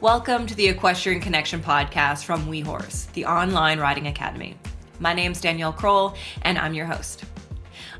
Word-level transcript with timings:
Welcome 0.00 0.46
to 0.46 0.54
the 0.54 0.66
Equestrian 0.66 1.20
Connection 1.20 1.60
podcast 1.60 2.24
from 2.24 2.46
WeHorse, 2.46 3.12
the 3.12 3.26
online 3.26 3.78
riding 3.78 4.06
academy. 4.06 4.56
My 4.98 5.12
name's 5.12 5.42
Danielle 5.42 5.74
Kroll, 5.74 6.14
and 6.40 6.56
I'm 6.56 6.72
your 6.72 6.86
host. 6.86 7.24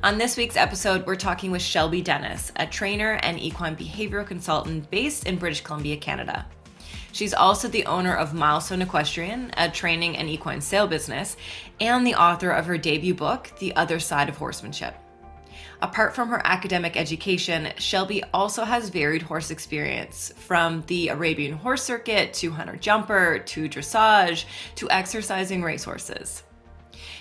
On 0.02 0.16
this 0.16 0.38
week's 0.38 0.56
episode, 0.56 1.06
we're 1.06 1.14
talking 1.14 1.50
with 1.50 1.60
Shelby 1.60 2.00
Dennis, 2.00 2.52
a 2.56 2.66
trainer 2.66 3.20
and 3.22 3.38
equine 3.38 3.76
behavioral 3.76 4.26
consultant 4.26 4.90
based 4.90 5.26
in 5.26 5.36
British 5.36 5.60
Columbia, 5.60 5.98
Canada. 5.98 6.46
She's 7.12 7.34
also 7.34 7.68
the 7.68 7.84
owner 7.84 8.16
of 8.16 8.32
Milestone 8.32 8.80
Equestrian, 8.80 9.52
a 9.58 9.68
training 9.68 10.16
and 10.16 10.26
equine 10.26 10.62
sale 10.62 10.86
business, 10.86 11.36
and 11.82 12.06
the 12.06 12.14
author 12.14 12.50
of 12.50 12.64
her 12.64 12.78
debut 12.78 13.12
book, 13.12 13.52
The 13.58 13.76
Other 13.76 14.00
Side 14.00 14.30
of 14.30 14.38
Horsemanship. 14.38 14.94
Apart 15.82 16.14
from 16.14 16.28
her 16.28 16.42
academic 16.44 16.94
education, 16.96 17.72
Shelby 17.78 18.22
also 18.34 18.64
has 18.64 18.90
varied 18.90 19.22
horse 19.22 19.50
experience 19.50 20.30
from 20.36 20.84
the 20.88 21.08
Arabian 21.08 21.54
horse 21.54 21.82
circuit 21.82 22.34
to 22.34 22.50
hunter 22.50 22.76
jumper 22.76 23.38
to 23.38 23.68
dressage 23.68 24.44
to 24.74 24.90
exercising 24.90 25.62
racehorses. 25.62 26.42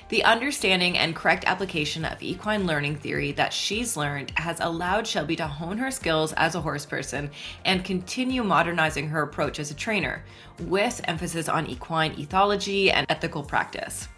The 0.09 0.26
understanding 0.26 0.98
and 0.98 1.16
correct 1.16 1.45
application 1.45 2.04
of 2.04 2.22
equine 2.22 2.66
learning 2.66 2.98
theory 2.98 3.32
that 3.34 3.54
she's 3.54 3.95
learned 3.95 4.32
has 4.35 4.60
allowed 4.60 5.07
Shelby 5.07 5.35
to 5.38 5.48
hone 5.48 5.77
her 5.77 5.91
skills 5.91 6.34
as 6.34 6.55
a 6.55 6.62
horse 6.62 6.85
person 6.85 7.30
and 7.63 7.85
continue 7.85 8.44
modernizing 8.44 9.07
her 9.10 9.21
approach 9.21 9.60
as 9.60 9.71
a 9.71 9.76
trainer, 9.76 10.26
with 10.62 10.99
emphasis 11.05 11.48
on 11.48 11.68
equine 11.68 12.16
ethology 12.16 12.91
and 12.91 13.05
ethical 13.07 13.44
practice. 13.44 14.10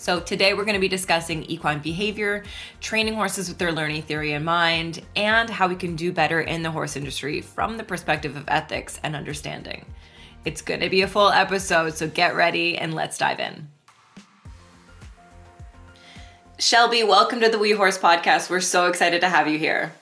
So, 0.00 0.18
today 0.18 0.54
we're 0.54 0.64
going 0.64 0.76
to 0.76 0.80
be 0.80 0.88
discussing 0.88 1.44
equine 1.44 1.80
behavior, 1.80 2.42
training 2.80 3.12
horses 3.12 3.50
with 3.50 3.58
their 3.58 3.70
learning 3.70 4.00
theory 4.00 4.32
in 4.32 4.42
mind, 4.42 5.02
and 5.14 5.50
how 5.50 5.68
we 5.68 5.74
can 5.74 5.94
do 5.94 6.10
better 6.10 6.40
in 6.40 6.62
the 6.62 6.70
horse 6.70 6.96
industry 6.96 7.42
from 7.42 7.76
the 7.76 7.84
perspective 7.84 8.34
of 8.34 8.44
ethics 8.48 8.98
and 9.02 9.14
understanding. 9.14 9.84
It's 10.46 10.62
going 10.62 10.80
to 10.80 10.88
be 10.88 11.02
a 11.02 11.06
full 11.06 11.28
episode, 11.28 11.92
so 11.92 12.08
get 12.08 12.34
ready 12.34 12.78
and 12.78 12.94
let's 12.94 13.18
dive 13.18 13.40
in. 13.40 13.68
Shelby, 16.58 17.02
welcome 17.02 17.42
to 17.42 17.50
the 17.50 17.58
WeHorse 17.58 18.00
podcast. 18.00 18.48
We're 18.48 18.60
so 18.60 18.86
excited 18.86 19.20
to 19.20 19.28
have 19.28 19.48
you 19.48 19.58
here. 19.58 19.92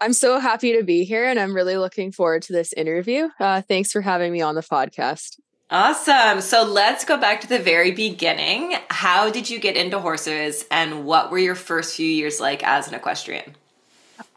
I'm 0.00 0.14
so 0.14 0.38
happy 0.38 0.74
to 0.74 0.82
be 0.82 1.04
here 1.04 1.26
and 1.26 1.38
I'm 1.38 1.54
really 1.54 1.76
looking 1.76 2.12
forward 2.12 2.40
to 2.44 2.54
this 2.54 2.72
interview. 2.72 3.28
Uh, 3.38 3.60
thanks 3.60 3.92
for 3.92 4.00
having 4.00 4.32
me 4.32 4.40
on 4.40 4.54
the 4.54 4.62
podcast. 4.62 5.38
Awesome. 5.70 6.40
So 6.40 6.64
let's 6.64 7.04
go 7.04 7.18
back 7.18 7.42
to 7.42 7.46
the 7.46 7.58
very 7.58 7.90
beginning. 7.90 8.74
How 8.88 9.30
did 9.30 9.50
you 9.50 9.58
get 9.58 9.76
into 9.76 9.98
horses 9.98 10.64
and 10.70 11.04
what 11.04 11.30
were 11.30 11.38
your 11.38 11.54
first 11.54 11.94
few 11.94 12.08
years 12.08 12.40
like 12.40 12.62
as 12.62 12.88
an 12.88 12.94
equestrian? 12.94 13.54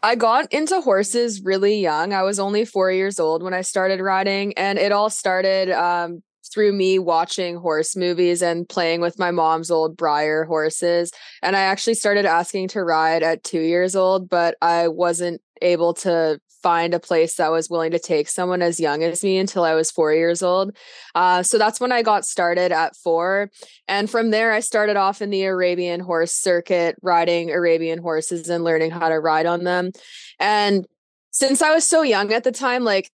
I 0.02 0.14
got 0.14 0.52
into 0.52 0.80
horses 0.80 1.42
really 1.42 1.80
young. 1.80 2.12
I 2.12 2.22
was 2.22 2.38
only 2.38 2.64
four 2.64 2.90
years 2.90 3.18
old 3.18 3.42
when 3.42 3.54
I 3.54 3.62
started 3.62 4.00
riding, 4.00 4.52
and 4.58 4.78
it 4.78 4.92
all 4.92 5.10
started 5.10 5.70
um, 5.70 6.22
through 6.52 6.72
me 6.72 6.98
watching 6.98 7.56
horse 7.56 7.96
movies 7.96 8.42
and 8.42 8.68
playing 8.68 9.00
with 9.00 9.18
my 9.18 9.30
mom's 9.30 9.70
old 9.70 9.96
Breyer 9.96 10.46
horses. 10.46 11.12
And 11.40 11.56
I 11.56 11.60
actually 11.60 11.94
started 11.94 12.26
asking 12.26 12.68
to 12.68 12.82
ride 12.82 13.22
at 13.22 13.42
two 13.42 13.60
years 13.60 13.96
old, 13.96 14.28
but 14.28 14.56
I 14.60 14.88
wasn't 14.88 15.40
able 15.62 15.94
to 15.94 16.40
find 16.62 16.94
a 16.94 17.00
place 17.00 17.36
that 17.36 17.50
was 17.50 17.68
willing 17.68 17.90
to 17.92 17.98
take 17.98 18.28
someone 18.28 18.62
as 18.62 18.80
young 18.80 19.02
as 19.02 19.22
me 19.22 19.38
until 19.38 19.64
I 19.64 19.74
was 19.74 19.90
four 19.90 20.12
years 20.12 20.42
old. 20.42 20.76
Uh, 21.14 21.42
so 21.42 21.58
that's 21.58 21.80
when 21.80 21.92
I 21.92 22.02
got 22.02 22.24
started 22.24 22.72
at 22.72 22.96
four. 22.96 23.50
And 23.88 24.08
from 24.08 24.30
there, 24.30 24.52
I 24.52 24.60
started 24.60 24.96
off 24.96 25.20
in 25.20 25.30
the 25.30 25.44
Arabian 25.44 26.00
horse 26.00 26.32
circuit, 26.32 26.96
riding 27.02 27.50
Arabian 27.50 27.98
horses 28.00 28.48
and 28.48 28.64
learning 28.64 28.90
how 28.90 29.08
to 29.08 29.18
ride 29.18 29.46
on 29.46 29.64
them. 29.64 29.90
And 30.38 30.86
since 31.30 31.62
I 31.62 31.74
was 31.74 31.86
so 31.86 32.02
young 32.02 32.32
at 32.32 32.44
the 32.44 32.52
time, 32.52 32.84
like 32.84 33.10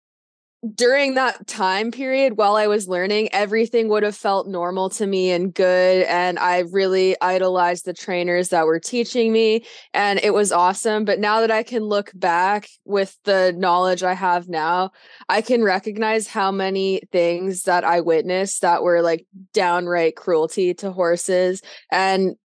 during 0.74 1.14
that 1.14 1.44
time 1.48 1.90
period 1.90 2.36
while 2.36 2.54
I 2.54 2.68
was 2.68 2.86
learning, 2.86 3.30
everything 3.32 3.88
would 3.88 4.04
have 4.04 4.16
felt 4.16 4.46
normal 4.46 4.90
to 4.90 5.06
me 5.06 5.32
and 5.32 5.52
good. 5.52 6.04
And 6.04 6.38
I 6.38 6.60
really 6.60 7.16
idolized 7.20 7.84
the 7.84 7.92
trainers 7.92 8.50
that 8.50 8.66
were 8.66 8.78
teaching 8.78 9.32
me, 9.32 9.64
and 9.92 10.20
it 10.22 10.32
was 10.32 10.52
awesome. 10.52 11.04
But 11.04 11.18
now 11.18 11.40
that 11.40 11.50
I 11.50 11.64
can 11.64 11.82
look 11.82 12.12
back 12.14 12.68
with 12.84 13.18
the 13.24 13.52
knowledge 13.56 14.04
I 14.04 14.14
have 14.14 14.48
now, 14.48 14.92
I 15.28 15.42
can 15.42 15.64
recognize 15.64 16.28
how 16.28 16.52
many 16.52 17.02
things 17.10 17.64
that 17.64 17.82
I 17.82 18.00
witnessed 18.00 18.62
that 18.62 18.84
were 18.84 19.02
like 19.02 19.26
downright 19.52 20.14
cruelty 20.14 20.74
to 20.74 20.92
horses 20.92 21.60
and 21.90 22.36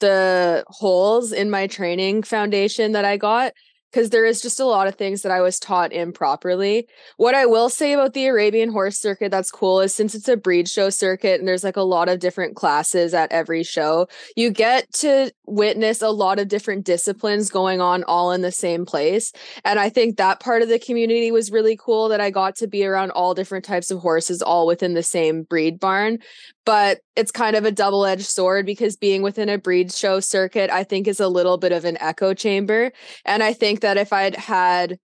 the 0.00 0.64
holes 0.68 1.32
in 1.32 1.50
my 1.50 1.66
training 1.66 2.22
foundation 2.22 2.92
that 2.92 3.04
I 3.04 3.16
got 3.16 3.52
because 3.90 4.10
there 4.10 4.24
is 4.24 4.40
just 4.40 4.60
a 4.60 4.64
lot 4.64 4.86
of 4.86 4.96
things 4.96 5.22
that 5.22 5.32
I 5.32 5.40
was 5.40 5.58
taught 5.58 5.92
improperly. 5.92 6.86
What 7.16 7.34
I 7.34 7.46
will 7.46 7.68
say 7.68 7.92
about 7.92 8.12
the 8.12 8.26
Arabian 8.26 8.70
horse 8.70 8.98
circuit 8.98 9.30
that's 9.30 9.50
cool 9.50 9.80
is 9.80 9.94
since 9.94 10.14
it's 10.14 10.28
a 10.28 10.36
breed 10.36 10.68
show 10.68 10.90
circuit 10.90 11.38
and 11.38 11.48
there's 11.48 11.64
like 11.64 11.76
a 11.76 11.82
lot 11.82 12.08
of 12.08 12.18
different 12.18 12.56
classes 12.56 13.14
at 13.14 13.32
every 13.32 13.62
show, 13.62 14.08
you 14.36 14.50
get 14.50 14.92
to 14.94 15.32
witness 15.46 16.02
a 16.02 16.10
lot 16.10 16.38
of 16.38 16.48
different 16.48 16.84
disciplines 16.84 17.50
going 17.50 17.80
on 17.80 18.04
all 18.04 18.32
in 18.32 18.42
the 18.42 18.52
same 18.52 18.84
place. 18.84 19.32
And 19.64 19.78
I 19.78 19.88
think 19.88 20.16
that 20.16 20.40
part 20.40 20.62
of 20.62 20.68
the 20.68 20.78
community 20.78 21.30
was 21.30 21.50
really 21.50 21.76
cool 21.76 22.08
that 22.08 22.20
I 22.20 22.30
got 22.30 22.56
to 22.56 22.66
be 22.66 22.84
around 22.84 23.10
all 23.12 23.34
different 23.34 23.64
types 23.64 23.90
of 23.90 24.00
horses 24.00 24.42
all 24.42 24.66
within 24.66 24.94
the 24.94 25.02
same 25.02 25.44
breed 25.44 25.80
barn 25.80 26.18
but 26.66 27.00
it's 27.14 27.30
kind 27.30 27.56
of 27.56 27.64
a 27.64 27.70
double 27.70 28.04
edged 28.04 28.26
sword 28.26 28.66
because 28.66 28.96
being 28.96 29.22
within 29.22 29.48
a 29.48 29.56
breed 29.56 29.92
show 29.92 30.20
circuit, 30.20 30.68
I 30.68 30.84
think, 30.84 31.06
is 31.06 31.20
a 31.20 31.28
little 31.28 31.56
bit 31.56 31.72
of 31.72 31.86
an 31.86 31.96
echo 32.00 32.34
chamber. 32.34 32.92
And 33.24 33.42
I 33.42 33.54
think 33.54 33.80
that 33.80 33.96
if 33.96 34.12
I'd 34.12 34.36
had 34.36 34.98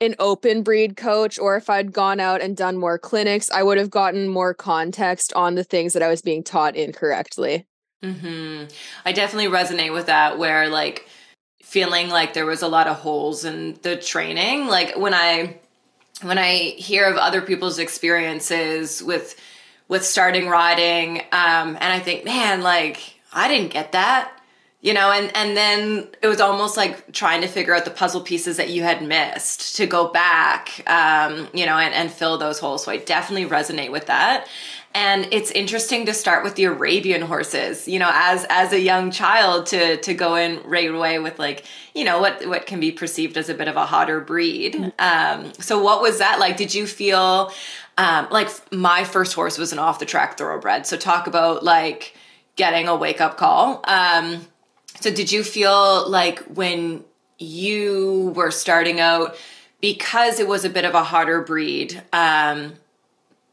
an 0.00 0.16
open 0.18 0.62
breed 0.62 0.96
coach 0.96 1.38
or 1.38 1.56
if 1.56 1.70
I'd 1.70 1.92
gone 1.92 2.20
out 2.20 2.42
and 2.42 2.56
done 2.56 2.76
more 2.76 2.98
clinics, 2.98 3.50
I 3.50 3.62
would 3.62 3.78
have 3.78 3.88
gotten 3.88 4.28
more 4.28 4.52
context 4.52 5.32
on 5.32 5.54
the 5.54 5.64
things 5.64 5.94
that 5.94 6.02
I 6.02 6.08
was 6.08 6.20
being 6.20 6.42
taught 6.42 6.76
incorrectly. 6.76 7.66
hmm 8.02 8.64
I 9.04 9.12
definitely 9.12 9.48
resonate 9.48 9.94
with 9.94 10.06
that, 10.06 10.38
where 10.38 10.68
like 10.68 11.08
feeling 11.62 12.08
like 12.08 12.34
there 12.34 12.46
was 12.46 12.62
a 12.62 12.68
lot 12.68 12.88
of 12.88 12.96
holes 12.96 13.44
in 13.44 13.78
the 13.82 13.96
training. 13.96 14.66
Like 14.66 14.96
when 14.96 15.14
I 15.14 15.60
when 16.22 16.38
I 16.38 16.74
hear 16.76 17.04
of 17.06 17.16
other 17.16 17.42
people's 17.42 17.78
experiences 17.78 19.02
with 19.02 19.38
with 19.88 20.04
starting 20.04 20.48
riding. 20.48 21.18
Um, 21.32 21.76
and 21.80 21.84
I 21.84 22.00
think, 22.00 22.24
man, 22.24 22.62
like 22.62 23.20
I 23.32 23.48
didn't 23.48 23.72
get 23.72 23.92
that, 23.92 24.32
you 24.80 24.94
know, 24.94 25.10
and, 25.10 25.34
and 25.36 25.56
then 25.56 26.08
it 26.22 26.26
was 26.26 26.40
almost 26.40 26.76
like 26.76 27.12
trying 27.12 27.40
to 27.42 27.48
figure 27.48 27.74
out 27.74 27.84
the 27.84 27.90
puzzle 27.90 28.20
pieces 28.20 28.56
that 28.56 28.70
you 28.70 28.82
had 28.82 29.02
missed 29.02 29.76
to 29.76 29.86
go 29.86 30.08
back, 30.08 30.82
um, 30.88 31.48
you 31.52 31.66
know, 31.66 31.78
and, 31.78 31.94
and 31.94 32.10
fill 32.10 32.38
those 32.38 32.58
holes. 32.58 32.84
So 32.84 32.92
I 32.92 32.96
definitely 32.98 33.48
resonate 33.48 33.92
with 33.92 34.06
that. 34.06 34.48
And 34.94 35.28
it's 35.30 35.50
interesting 35.50 36.06
to 36.06 36.14
start 36.14 36.42
with 36.42 36.54
the 36.54 36.64
Arabian 36.64 37.20
horses, 37.20 37.86
you 37.86 37.98
know, 37.98 38.08
as 38.10 38.46
as 38.48 38.72
a 38.72 38.80
young 38.80 39.10
child 39.10 39.66
to 39.66 39.98
to 39.98 40.14
go 40.14 40.36
in 40.36 40.62
right 40.64 40.88
away 40.88 41.18
with 41.18 41.38
like, 41.38 41.66
you 41.94 42.02
know, 42.02 42.18
what 42.18 42.48
what 42.48 42.64
can 42.64 42.80
be 42.80 42.90
perceived 42.92 43.36
as 43.36 43.50
a 43.50 43.54
bit 43.54 43.68
of 43.68 43.76
a 43.76 43.84
hotter 43.84 44.20
breed. 44.20 44.72
Mm-hmm. 44.72 45.44
Um, 45.46 45.52
so 45.58 45.82
what 45.82 46.00
was 46.00 46.18
that 46.20 46.38
like? 46.40 46.56
Did 46.56 46.74
you 46.74 46.86
feel 46.86 47.52
um, 47.98 48.28
like 48.30 48.48
my 48.72 49.04
first 49.04 49.34
horse 49.34 49.58
was 49.58 49.72
an 49.72 49.78
off 49.78 49.98
the 49.98 50.06
track 50.06 50.36
thoroughbred. 50.36 50.86
So 50.86 50.96
talk 50.96 51.26
about 51.26 51.64
like 51.64 52.14
getting 52.56 52.88
a 52.88 52.96
wake 52.96 53.20
up 53.20 53.36
call. 53.36 53.80
Um, 53.84 54.46
so 55.00 55.10
did 55.10 55.30
you 55.32 55.42
feel 55.42 56.08
like 56.08 56.40
when 56.40 57.04
you 57.38 58.32
were 58.34 58.50
starting 58.50 59.00
out, 59.00 59.36
because 59.80 60.40
it 60.40 60.48
was 60.48 60.64
a 60.64 60.70
bit 60.70 60.84
of 60.84 60.94
a 60.94 61.04
harder 61.04 61.42
breed, 61.42 62.02
um, 62.12 62.74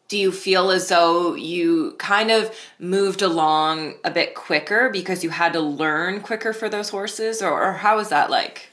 do 0.08 0.18
you 0.18 0.32
feel 0.32 0.70
as 0.70 0.90
though 0.90 1.34
you 1.36 1.96
kind 1.98 2.30
of 2.30 2.56
moved 2.80 3.22
along 3.22 3.96
a 4.04 4.12
bit 4.12 4.36
quicker 4.36 4.90
because 4.90 5.24
you 5.24 5.30
had 5.32 5.54
to 5.54 5.60
learn 5.60 6.22
quicker 6.22 6.54
for 6.54 6.70
those 6.70 6.90
horses 6.90 7.42
or, 7.42 7.62
or 7.62 7.74
how 7.74 7.98
was 7.98 8.10
that 8.10 8.30
like? 8.30 8.70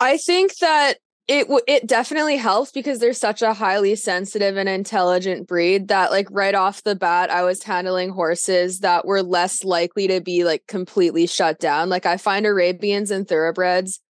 I 0.00 0.16
think 0.16 0.56
that 0.58 0.98
it 1.28 1.46
it 1.66 1.86
definitely 1.86 2.38
helps 2.38 2.72
because 2.72 2.98
they're 2.98 3.12
such 3.12 3.42
a 3.42 3.52
highly 3.52 3.94
sensitive 3.94 4.56
and 4.56 4.68
intelligent 4.68 5.46
breed 5.46 5.88
that 5.88 6.10
like 6.10 6.26
right 6.30 6.54
off 6.54 6.82
the 6.82 6.96
bat 6.96 7.30
I 7.30 7.44
was 7.44 7.62
handling 7.62 8.10
horses 8.10 8.80
that 8.80 9.06
were 9.06 9.22
less 9.22 9.62
likely 9.62 10.08
to 10.08 10.20
be 10.20 10.44
like 10.44 10.66
completely 10.66 11.26
shut 11.26 11.60
down. 11.60 11.90
Like 11.90 12.06
I 12.06 12.16
find 12.16 12.46
Arabians 12.46 13.10
and 13.10 13.28
thoroughbreds 13.28 14.00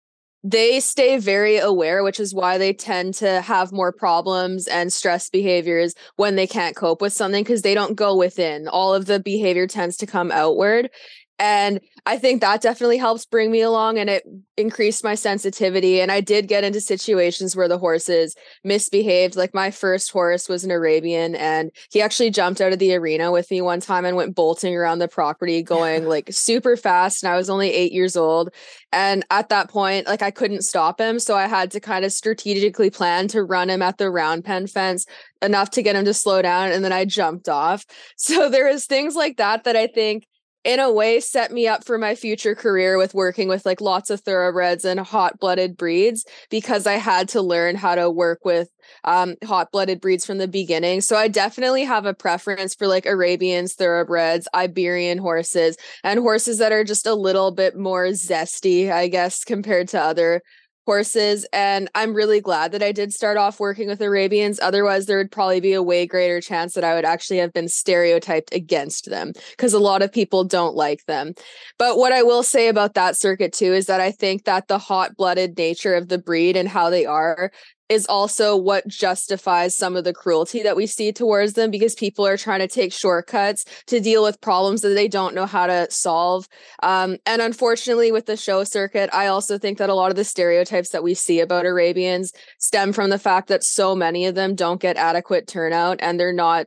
they 0.45 0.79
stay 0.79 1.19
very 1.19 1.59
aware, 1.59 2.05
which 2.05 2.21
is 2.21 2.33
why 2.35 2.59
they 2.59 2.73
tend 2.73 3.15
to 3.15 3.41
have 3.41 3.73
more 3.73 3.93
problems 3.93 4.69
and 4.69 4.93
stress 4.93 5.29
behaviors 5.29 5.95
when 6.17 6.37
they 6.37 6.47
can't 6.47 6.77
cope 6.77 7.03
with 7.03 7.13
something 7.13 7.43
because 7.43 7.63
they 7.63 7.75
don't 7.75 7.97
go 7.97 8.17
within. 8.17 8.69
All 8.69 8.95
of 8.95 9.07
the 9.07 9.19
behavior 9.19 9.67
tends 9.67 9.97
to 9.97 10.07
come 10.07 10.31
outward. 10.31 10.91
And 11.39 11.81
I 12.05 12.19
think 12.19 12.41
that 12.41 12.63
definitely 12.63 12.97
helps 12.97 13.25
bring 13.25 13.51
me 13.51 13.61
along 13.61 13.99
and 13.99 14.11
it 14.11 14.25
increased 14.57 15.05
my 15.05 15.15
sensitivity. 15.15 16.01
And 16.01 16.11
I 16.11 16.21
did 16.21 16.49
get 16.49 16.65
into 16.65 16.81
situations 16.81 17.55
where 17.55 17.69
the 17.69 17.79
horses 17.79 18.35
misbehaved. 18.65 19.37
Like 19.37 19.55
my 19.55 19.71
first 19.71 20.11
horse 20.11 20.49
was 20.49 20.65
an 20.65 20.73
Arabian 20.73 21.37
and 21.37 21.71
he 21.93 22.03
actually 22.03 22.31
jumped 22.31 22.61
out 22.61 22.73
of 22.73 22.81
the 22.81 22.95
arena 22.95 23.31
with 23.31 23.51
me 23.53 23.61
one 23.61 23.81
time 23.81 24.05
and 24.05 24.17
went 24.17 24.35
bolting 24.35 24.75
around 24.75 24.99
the 24.99 25.07
property 25.07 25.63
going 25.63 26.05
like 26.09 26.33
super 26.33 26.77
fast. 26.77 27.23
And 27.23 27.33
I 27.33 27.37
was 27.37 27.49
only 27.49 27.73
eight 27.73 27.93
years 27.93 28.17
old. 28.17 28.51
And 28.93 29.25
at 29.31 29.49
that 29.51 29.71
point, 29.71 30.09
like 30.09 30.23
I 30.23 30.33
couldn't 30.33 30.63
stop 30.63 31.01
him. 31.01 31.21
So 31.21 31.37
I 31.37 31.47
had 31.47 31.71
to 31.73 31.81
kind 31.81 32.05
of 32.05 32.13
strategically 32.13 32.91
plan 32.91 33.29
to 33.29 33.45
run 33.45 33.71
him 33.71 33.83
at 33.83 33.99
the 33.99 34.11
round 34.11 34.45
pen 34.45 34.67
fence 34.67 35.07
enough 35.41 35.71
to 35.71 35.83
get 35.83 35.95
him 35.95 36.05
to 36.05 36.15
slow 36.15 36.43
down. 36.43 36.73
And 36.73 36.85
then 36.85 36.93
I 36.93 37.05
jumped 37.05 37.49
off. 37.49 37.85
So 38.17 38.51
there 38.51 38.69
is 38.69 38.85
things 38.85 39.15
like 39.15 39.37
that 39.37 39.65
that 39.65 39.77
I 39.77 39.87
think 39.87 40.27
in 40.69 40.81
a 40.81 40.93
way 40.93 41.19
set 41.19 41.51
me 41.51 41.67
up 41.67 41.83
for 41.83 41.97
my 41.97 42.15
future 42.15 42.55
career 42.55 42.99
with 42.99 43.15
working 43.15 43.49
with 43.49 43.65
like 43.65 43.81
lots 43.81 44.11
of 44.11 44.21
thoroughbreds 44.21 44.85
and 44.85 45.01
hot 45.01 45.41
blooded 45.41 45.79
breeds 45.79 46.27
because 46.51 46.87
I 46.87 46.97
had 46.97 47.27
to 47.31 47.41
learn 47.41 47.75
how 47.75 47.95
to 47.95 48.11
work 48.11 48.45
with 48.45 48.69
um, 49.05 49.37
hot 49.43 49.73
blooded 49.73 49.99
breeds 49.99 50.27
from 50.27 50.37
the 50.37 50.47
beginning. 50.47 51.01
So 51.01 51.17
I 51.17 51.29
definitely 51.29 51.85
have 51.85 52.05
a 52.05 52.13
preference 52.13 52.75
for 52.75 52.87
like 52.87 53.07
Arabians, 53.07 53.73
thoroughbreds, 53.77 54.47
Iberian 54.55 55.17
horses, 55.17 55.79
and 56.05 56.21
horses 56.21 56.59
that 56.59 56.71
are 56.71 56.85
just 56.85 57.07
a 57.07 57.15
little 57.15 57.51
bit 57.51 57.75
more 57.75 58.09
zesty, 58.09 58.93
I 58.93 59.09
guess, 59.09 59.45
compared 59.45 59.89
to 59.89 60.01
other 60.03 60.43
horses 60.89 61.45
and 61.53 61.91
i'm 61.95 62.15
really 62.15 62.41
glad 62.41 62.73
that 62.73 62.83
i 62.83 62.91
did 62.93 63.13
start 63.13 63.37
off 63.37 63.61
working 63.61 63.89
with 63.89 64.01
arabians. 64.01 64.59
Otherwise 64.63 65.05
there 65.05 65.19
would 65.19 65.31
probably 65.31 65.61
be 65.61 65.75
a 65.75 65.83
way 65.83 66.07
greater 66.07 66.41
chance 66.41 66.73
that 66.73 66.83
i 66.83 66.95
would 66.95 67.05
actually 67.05 67.37
have 67.37 67.53
been 67.53 67.69
stereotyped 67.69 68.55
against 68.55 69.11
them 69.11 69.35
because 69.51 69.75
a 69.75 69.79
lot 69.79 70.01
of 70.01 70.11
people 70.11 70.45
don't 70.45 70.75
like 70.75 71.05
them. 71.05 71.35
But 71.79 71.99
what 71.99 72.15
i 72.15 72.23
will 72.23 72.43
say 72.43 72.69
about 72.69 72.95
that 72.95 73.19
circuit 73.19 73.53
too 73.53 73.75
is 73.75 73.85
that 73.85 74.01
i 74.01 74.11
think 74.11 74.45
that 74.45 74.69
the 74.69 74.79
hot-blooded 74.79 75.59
nature 75.59 75.95
of 75.95 76.09
the 76.09 76.17
breed 76.17 76.57
and 76.57 76.67
how 76.67 76.89
they 76.89 77.05
are 77.05 77.53
is 77.89 78.07
also 78.07 78.57
what 78.57 78.87
justifies 78.87 79.77
some 79.77 79.97
of 79.97 80.05
the 80.05 80.13
cruelty 80.13 80.63
that 80.63 80.77
we 80.77 80.87
see 80.87 81.13
towards 81.13 81.55
them 81.55 81.71
because 81.71 81.95
people 81.95 82.27
are 82.27 82.37
trying 82.37 82.61
to 82.61 82.69
take 82.69 82.93
shortcuts 82.93 83.65
to 83.87 84.01
deal 84.01 84.23
with 84.23 84.41
problems 84.41 84.83
that 84.83 84.91
they 84.91 85.09
don't 85.09 85.35
know 85.35 85.47
how 85.47 85.67
to 85.67 85.87
solve. 85.91 86.49
Um, 86.83 87.17
and 87.27 87.41
unfortunately, 87.41 88.13
with 88.13 88.27
the 88.27 88.37
show 88.37 88.65
circuit, 88.65 89.11
I 89.13 89.27
also 89.27 89.59
think 89.59 89.79
that 89.79 89.91
a 89.91 89.95
lot 89.95 90.11
of 90.11 90.17
the 90.17 90.25
stereotypes 90.25 90.91
that 90.91 91.03
we 91.03 91.15
see 91.15 91.41
about 91.41 91.67
Arabians 91.67 92.33
stem 92.59 92.93
from 92.93 93.11
the 93.11 93.19
fact 93.19 93.49
that 93.49 93.65
so 93.65 93.95
many 93.95 94.27
of 94.27 94.35
them 94.35 94.55
don't 94.55 94.81
get 94.81 94.97
adequate 94.97 95.47
turnout 95.47 95.99
and 96.01 96.19
they're 96.19 96.33
not 96.33 96.67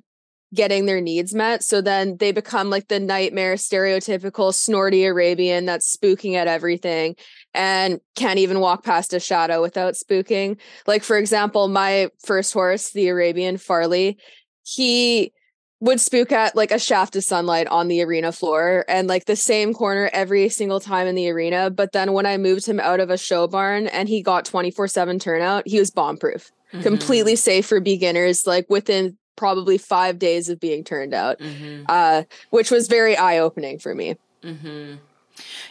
getting 0.54 0.86
their 0.86 1.02
needs 1.02 1.34
met. 1.34 1.64
So 1.64 1.82
then 1.82 2.18
they 2.18 2.32
become 2.32 2.70
like 2.70 2.88
the 2.88 3.00
nightmare, 3.00 3.56
stereotypical 3.56 4.54
snorty 4.54 5.06
Arabian 5.06 5.66
that's 5.66 5.96
spooking 5.96 6.36
at 6.36 6.48
everything 6.48 7.16
and 7.54 8.00
can't 8.16 8.40
even 8.40 8.60
walk 8.60 8.84
past 8.84 9.14
a 9.14 9.20
shadow 9.20 9.62
without 9.62 9.94
spooking. 9.94 10.58
Like, 10.88 11.04
for 11.04 11.18
example, 11.18 11.68
my 11.68 12.10
first 12.26 12.54
horse, 12.54 12.92
the 12.92 13.08
Arabian 13.08 13.58
Farley, 13.58 14.18
he 14.64 15.34
would 15.80 16.00
spook 16.00 16.32
at 16.32 16.56
like 16.56 16.72
a 16.72 16.78
shaft 16.78 17.16
of 17.16 17.24
sunlight 17.24 17.68
on 17.68 17.88
the 17.88 18.04
arena 18.04 18.32
floor 18.32 18.86
and 18.88 19.08
like 19.08 19.26
the 19.26 19.36
same 19.36 19.74
corner 19.74 20.10
every 20.14 20.48
single 20.48 20.80
time 20.80 21.08
in 21.08 21.16
the 21.16 21.30
arena. 21.30 21.72
But 21.72 21.92
then 21.92 22.14
when 22.14 22.28
I 22.28 22.38
moved 22.38 22.68
him 22.68 22.80
out 22.80 23.00
of 23.00 23.10
a 23.10 23.18
show 23.18 23.48
barn 23.48 23.88
and 23.88 24.08
he 24.08 24.22
got 24.22 24.46
24 24.46 24.88
7 24.88 25.18
turnout, 25.18 25.68
he 25.68 25.80
was 25.80 25.90
bomb 25.90 26.18
proof, 26.18 26.52
mm-hmm. 26.72 26.84
completely 26.84 27.36
safe 27.36 27.66
for 27.66 27.80
beginners. 27.80 28.46
Like 28.46 28.68
within 28.70 29.18
probably 29.36 29.78
five 29.78 30.20
days 30.20 30.50
of 30.50 30.60
being 30.60 30.84
turned 30.84 31.14
out, 31.14 31.40
mm-hmm. 31.40 31.84
uh, 31.90 32.24
which 32.50 32.72
was 32.72 32.88
very 32.88 33.16
eye 33.18 33.40
opening 33.40 33.80
for 33.80 33.96
me. 33.96 34.16
Mm-hmm. 34.44 34.96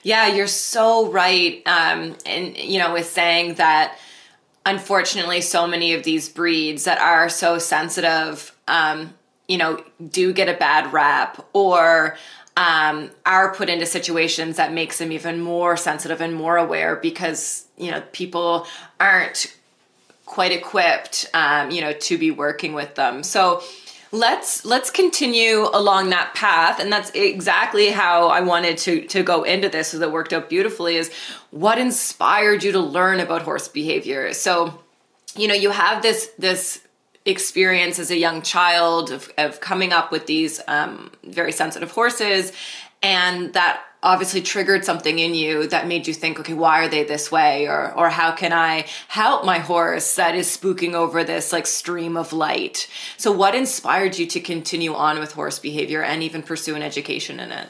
Yeah, 0.03 0.27
you're 0.29 0.47
so 0.47 1.11
right. 1.11 1.63
Um, 1.67 2.17
and, 2.27 2.57
you 2.57 2.79
know, 2.79 2.93
with 2.93 3.07
saying 3.07 3.55
that 3.55 3.99
unfortunately, 4.67 5.41
so 5.41 5.67
many 5.67 5.95
of 5.95 6.03
these 6.03 6.29
breeds 6.29 6.85
that 6.85 6.99
are 6.99 7.29
so 7.29 7.59
sensitive, 7.59 8.57
um, 8.69 9.15
you 9.49 9.59
know, 9.59 9.83
do 10.11 10.33
get 10.33 10.49
a 10.49 10.55
bad 10.55 10.93
rap 10.93 11.45
or 11.53 12.17
um, 12.57 13.11
are 13.25 13.55
put 13.55 13.69
into 13.69 13.87
situations 13.87 14.57
that 14.57 14.73
makes 14.73 14.99
them 14.99 15.13
even 15.13 15.41
more 15.41 15.77
sensitive 15.77 16.21
and 16.21 16.35
more 16.35 16.57
aware 16.57 16.97
because, 16.97 17.67
you 17.77 17.91
know, 17.91 18.03
people 18.13 18.67
aren't 18.99 19.55
quite 20.31 20.53
equipped, 20.53 21.29
um, 21.35 21.73
you 21.73 21.81
know, 21.81 21.93
to 21.93 22.17
be 22.17 22.31
working 22.31 22.73
with 22.73 22.95
them. 22.95 23.25
So, 23.25 23.63
let's 24.13 24.65
let's 24.65 24.91
continue 24.91 25.69
along 25.73 26.11
that 26.11 26.35
path 26.35 26.81
and 26.81 26.93
that's 26.93 27.13
exactly 27.15 27.91
how 27.91 28.27
i 28.27 28.41
wanted 28.41 28.77
to 28.77 29.07
to 29.07 29.23
go 29.23 29.45
into 29.45 29.69
this 29.69 29.87
so 29.87 30.01
that 30.01 30.11
worked 30.11 30.33
out 30.33 30.49
beautifully 30.49 30.97
is 30.97 31.13
what 31.53 31.79
inspired 31.79 32.65
you 32.65 32.73
to 32.73 32.81
learn 32.81 33.21
about 33.21 33.43
horse 33.43 33.69
behavior 33.69 34.33
so 34.33 34.81
you 35.37 35.47
know 35.47 35.55
you 35.55 35.71
have 35.71 36.03
this 36.03 36.29
this 36.41 36.81
experience 37.25 38.01
as 38.01 38.11
a 38.11 38.17
young 38.17 38.43
child 38.43 39.13
of, 39.13 39.31
of 39.39 39.61
coming 39.61 39.93
up 39.93 40.11
with 40.11 40.27
these 40.27 40.61
um, 40.67 41.13
very 41.23 41.53
sensitive 41.53 41.93
horses 41.93 42.53
and 43.03 43.53
that 43.55 43.83
obviously 44.03 44.41
triggered 44.41 44.85
something 44.85 45.19
in 45.19 45.35
you 45.35 45.67
that 45.67 45.87
made 45.87 46.07
you 46.07 46.15
think 46.15 46.41
okay 46.41 46.55
why 46.55 46.83
are 46.85 46.89
they 46.89 47.05
this 47.05 47.31
way? 47.31 47.67
Or 47.67 47.93
or 47.93 48.09
how 48.09 48.33
can 48.33 48.53
i 48.53 48.87
help 49.09 49.45
my 49.45 49.59
horse 49.59 50.17
that 50.17 50.35
is 50.35 50.55
spooking 50.55 50.95
over 50.95 51.23
this 51.23 51.53
like 51.53 51.67
stream 51.67 52.17
of 52.17 52.33
light? 52.33 52.89
So 53.17 53.31
what 53.33 53.55
inspired 53.55 54.19
you 54.19 54.27
to 54.29 54.41
continue 54.41 54.95
on 54.95 55.19
with 55.19 55.33
horse 55.33 55.59
behavior 55.59 56.03
and 56.03 56.23
even 56.23 56.43
pursue 56.43 56.75
an 56.77 56.83
education 56.83 57.41
in 57.41 57.53
it 57.53 57.69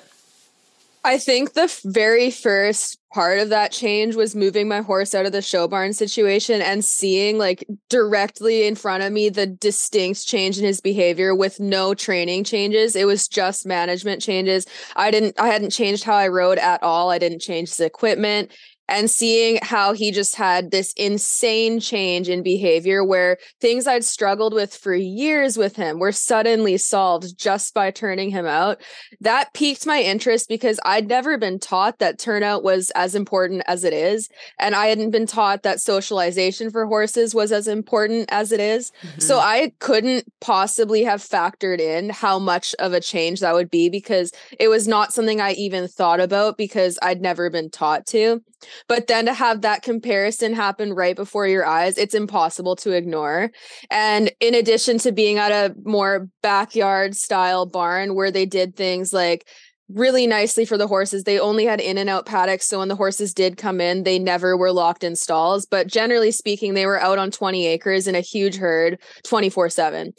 I 1.02 1.17
think 1.17 1.55
the 1.55 1.75
very 1.85 2.31
first 2.31 2.99
part 3.12 3.38
of 3.41 3.49
that 3.49 3.73
change 3.73 4.14
was 4.14 4.37
moving 4.37 4.69
my 4.69 4.82
horse 4.82 5.14
out 5.14 5.26
of 5.26 5.32
the 5.32 5.43
show 5.43 5.67
barn 5.67 5.93
situation 5.93 6.62
and 6.62 6.85
seeing 6.85 7.38
like 7.38 7.67
directly 7.88 8.67
in 8.67 8.76
front 8.76 9.02
of 9.02 9.12
me 9.12 9.29
the 9.29 9.47
distinct 9.47 10.26
change 10.26 10.58
in 10.58 10.64
his 10.64 10.81
behavior 10.81 11.35
with 11.35 11.58
no 11.58 11.93
training 11.94 12.44
changes. 12.44 12.94
It 12.94 13.06
was 13.06 13.26
just 13.26 13.67
management 13.67 14.23
changes. 14.23 14.67
I 14.94 15.11
didn't 15.11 15.41
I 15.41 15.49
hadn't 15.49 15.70
changed 15.70 16.05
how 16.05 16.14
I 16.14 16.29
rode 16.29 16.58
at 16.58 16.82
all. 16.82 17.11
I 17.11 17.19
didn't 17.19 17.41
change 17.41 17.75
the 17.75 17.87
equipment 17.87 18.52
and 18.91 19.09
seeing 19.09 19.61
how 19.63 19.93
he 19.93 20.11
just 20.11 20.35
had 20.35 20.73
this 20.73 20.93
insane 20.95 21.79
change 21.79 22.29
in 22.29 22.43
behavior 22.43 23.05
where 23.05 23.39
things 23.61 23.87
I'd 23.87 24.05
struggled 24.05 24.53
with 24.53 24.75
for 24.75 24.95
years 24.95 25.57
with 25.57 25.77
him 25.77 26.01
were 26.01 26.11
suddenly 26.11 26.77
solved 26.77 27.39
just 27.39 27.73
by 27.73 27.93
turning 27.93 28.31
him 28.31 28.47
out. 28.47 28.81
That 29.21 29.55
piqued 29.55 29.87
my 29.87 30.03
interest 30.03 30.49
because 30.49 30.81
I'd 30.85 31.07
never 31.07 31.39
been 31.39 31.61
taught 31.61 32.01
that 32.01 32.19
turnout 32.19 32.65
was 32.65 32.91
as 32.97 33.15
important 33.15 33.63
as 33.69 33.85
it 33.85 33.93
is. 33.93 34.29
And 34.59 34.75
I 34.75 34.87
hadn't 34.87 35.13
been 35.13 35.27
taught 35.27 35.63
that 35.63 35.81
socialization 35.81 36.69
for 36.71 36.85
horses 36.85 37.33
was 37.33 37.53
as 37.53 37.69
important 37.69 38.29
as 38.33 38.51
it 38.51 38.59
is. 38.59 38.91
Mm-hmm. 39.03 39.21
So 39.21 39.39
I 39.39 39.73
couldn't 39.79 40.25
possibly 40.41 41.05
have 41.05 41.23
factored 41.23 41.79
in 41.79 42.11
how 42.11 42.41
much 42.41 42.75
of 42.81 42.93
a 42.93 43.01
change 43.01 43.39
that 43.39 43.55
would 43.55 43.71
be 43.71 43.89
because 43.89 44.33
it 44.59 44.67
was 44.67 44.89
not 44.89 45.13
something 45.13 45.41
I 45.41 45.53
even 45.53 45.87
thought 45.87 46.19
about 46.19 46.57
because 46.57 46.99
I'd 47.01 47.21
never 47.21 47.51
been 47.51 47.71
taught 47.71 48.05
to. 48.09 48.43
But 48.89 49.07
then 49.07 49.27
to 49.27 49.33
have 49.33 49.62
that 49.62 49.83
comparison 49.83 50.53
happen 50.53 50.93
right 50.93 51.17
before 51.17 51.47
your 51.47 51.67
eyes, 51.67 51.99
it's 51.99 52.15
impossible 52.15 52.77
to 52.77 52.93
ignore. 52.93 53.51
And 53.91 54.31
in 54.41 54.55
addition 54.55 54.99
to 54.99 55.12
being 55.12 55.38
at 55.38 55.52
a 55.52 55.75
more 55.85 56.29
backyard 56.43 57.17
style 57.17 57.67
barn 57.67 58.14
where 58.14 58.31
they 58.31 58.47
did 58.47 58.76
things 58.76 59.12
like 59.12 59.49
really 59.94 60.26
nicely 60.26 60.64
for 60.64 60.76
the 60.76 60.87
horses. 60.87 61.25
They 61.25 61.38
only 61.38 61.64
had 61.64 61.80
in 61.80 61.99
and 61.99 62.09
out 62.09 62.26
paddocks. 62.26 62.66
So 62.66 62.78
when 62.78 62.88
the 62.88 62.97
horses 62.97 63.35
did 63.35 63.56
come 63.56 63.80
in, 63.80 64.04
they 64.04 64.18
never 64.18 64.56
were 64.56 64.73
locked 64.73 65.04
in 65.04 65.16
stalls. 65.16 65.66
But 65.66 65.87
generally 65.87 66.30
speaking, 66.30 66.75
they 66.75 66.87
were 66.87 67.00
out 67.00 67.18
on 67.18 67.30
20 67.30 67.66
acres 67.66 68.06
in 68.06 68.14
a 68.14 68.20
huge 68.20 68.56
herd 68.56 68.99
24 69.25 69.70
7. 69.70 70.12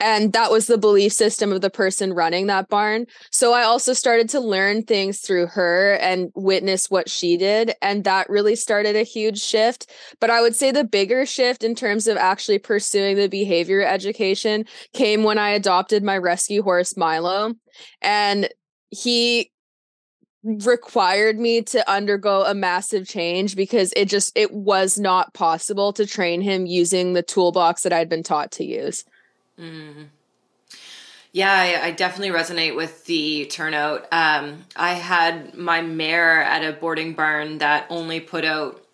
And 0.00 0.32
that 0.32 0.50
was 0.50 0.66
the 0.66 0.78
belief 0.78 1.12
system 1.12 1.52
of 1.52 1.60
the 1.60 1.70
person 1.70 2.12
running 2.12 2.46
that 2.46 2.68
barn. 2.68 3.06
So 3.30 3.52
I 3.52 3.62
also 3.62 3.92
started 3.92 4.28
to 4.30 4.40
learn 4.40 4.82
things 4.82 5.20
through 5.20 5.48
her 5.48 5.94
and 5.94 6.30
witness 6.34 6.90
what 6.90 7.10
she 7.10 7.36
did. 7.36 7.74
And 7.82 8.04
that 8.04 8.30
really 8.30 8.56
started 8.56 8.96
a 8.96 9.02
huge 9.02 9.40
shift. 9.40 9.90
But 10.20 10.30
I 10.30 10.40
would 10.40 10.56
say 10.56 10.70
the 10.70 10.84
bigger 10.84 11.26
shift 11.26 11.62
in 11.62 11.74
terms 11.74 12.06
of 12.06 12.16
actually 12.16 12.58
pursuing 12.58 13.16
the 13.16 13.28
behavior 13.28 13.82
education 13.82 14.64
came 14.94 15.24
when 15.24 15.38
I 15.38 15.50
adopted 15.50 16.02
my 16.02 16.16
rescue 16.16 16.62
horse, 16.62 16.96
Milo. 16.96 17.54
And 18.00 18.48
he 18.90 19.50
required 20.46 21.38
me 21.38 21.60
to 21.60 21.90
undergo 21.90 22.44
a 22.44 22.54
massive 22.54 23.08
change 23.08 23.56
because 23.56 23.92
it 23.96 24.06
just 24.06 24.32
it 24.36 24.52
was 24.52 24.98
not 24.98 25.34
possible 25.34 25.92
to 25.92 26.06
train 26.06 26.40
him 26.40 26.66
using 26.66 27.14
the 27.14 27.22
toolbox 27.22 27.82
that 27.82 27.92
I'd 27.92 28.08
been 28.08 28.22
taught 28.22 28.52
to 28.52 28.64
use. 28.64 29.04
Mm. 29.58 30.06
Yeah, 31.32 31.52
I, 31.52 31.88
I, 31.88 31.90
definitely 31.90 32.30
resonate 32.30 32.76
with 32.76 33.04
the 33.04 33.44
turnout. 33.46 34.06
Um, 34.10 34.64
I 34.74 34.94
had 34.94 35.54
my 35.54 35.82
mare 35.82 36.42
at 36.42 36.64
a 36.64 36.72
boarding 36.72 37.12
barn 37.12 37.58
that 37.58 37.86
only 37.90 38.20
put 38.20 38.44
out 38.44 38.85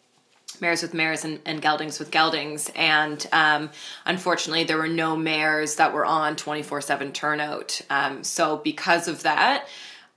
mares 0.62 0.80
with 0.80 0.94
mares 0.94 1.24
and, 1.24 1.40
and 1.44 1.60
geldings 1.60 1.98
with 1.98 2.10
geldings. 2.10 2.70
And 2.74 3.26
um, 3.32 3.68
unfortunately, 4.06 4.64
there 4.64 4.78
were 4.78 4.88
no 4.88 5.16
mares 5.16 5.76
that 5.76 5.92
were 5.92 6.06
on 6.06 6.36
24 6.36 6.80
7 6.80 7.12
turnout. 7.12 7.82
Um, 7.90 8.24
so, 8.24 8.56
because 8.56 9.08
of 9.08 9.24
that, 9.24 9.66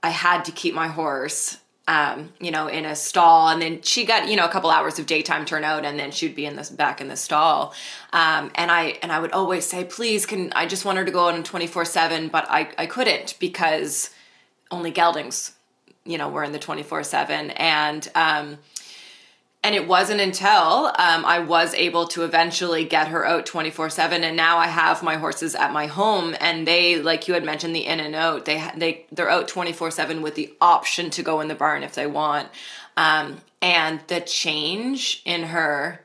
I 0.02 0.10
had 0.10 0.46
to 0.46 0.52
keep 0.52 0.72
my 0.72 0.88
horse 0.88 1.58
um, 1.88 2.32
you 2.40 2.50
know, 2.50 2.66
in 2.66 2.84
a 2.84 2.96
stall, 2.96 3.48
and 3.48 3.62
then 3.62 3.80
she 3.82 4.04
got, 4.04 4.28
you 4.28 4.34
know, 4.34 4.44
a 4.44 4.48
couple 4.48 4.70
hours 4.70 4.98
of 4.98 5.06
daytime 5.06 5.44
turnout, 5.44 5.84
and 5.84 5.98
then 5.98 6.10
she'd 6.10 6.34
be 6.34 6.44
in 6.44 6.56
this 6.56 6.68
back 6.68 7.00
in 7.00 7.06
the 7.06 7.16
stall. 7.16 7.74
Um, 8.12 8.50
and 8.56 8.72
I 8.72 8.98
and 9.02 9.12
I 9.12 9.20
would 9.20 9.30
always 9.30 9.66
say, 9.66 9.84
please, 9.84 10.26
can 10.26 10.52
I 10.56 10.66
just 10.66 10.84
want 10.84 10.98
her 10.98 11.04
to 11.04 11.12
go 11.12 11.28
on 11.28 11.44
twenty 11.44 11.68
four 11.68 11.84
seven, 11.84 12.26
but 12.28 12.44
I 12.50 12.70
I 12.76 12.86
couldn't 12.86 13.36
because 13.38 14.10
only 14.72 14.90
geldings, 14.90 15.52
you 16.04 16.18
know, 16.18 16.28
were 16.28 16.42
in 16.42 16.50
the 16.50 16.58
twenty 16.58 16.82
four 16.82 17.04
seven, 17.04 17.50
and 17.50 18.08
um, 18.16 18.58
and 19.66 19.74
it 19.74 19.88
wasn't 19.88 20.20
until 20.20 20.46
um, 20.96 21.24
I 21.24 21.40
was 21.40 21.74
able 21.74 22.06
to 22.08 22.22
eventually 22.22 22.84
get 22.84 23.08
her 23.08 23.26
out 23.26 23.46
24 23.46 23.90
7 23.90 24.22
and 24.22 24.36
now 24.36 24.58
I 24.58 24.68
have 24.68 25.02
my 25.02 25.16
horses 25.16 25.56
at 25.56 25.72
my 25.72 25.86
home 25.86 26.36
and 26.40 26.68
they 26.68 27.02
like 27.02 27.26
you 27.26 27.34
had 27.34 27.42
mentioned 27.42 27.74
the 27.74 27.84
in 27.84 27.98
and 27.98 28.14
out 28.14 28.44
they 28.44 28.64
they 28.76 29.06
they're 29.10 29.28
out 29.28 29.48
24 29.48 29.90
7 29.90 30.22
with 30.22 30.36
the 30.36 30.54
option 30.60 31.10
to 31.10 31.22
go 31.24 31.40
in 31.40 31.48
the 31.48 31.56
barn 31.56 31.82
if 31.82 31.96
they 31.96 32.06
want. 32.06 32.48
Um, 32.96 33.38
and 33.60 33.98
the 34.06 34.20
change 34.20 35.20
in 35.24 35.42
her 35.42 36.04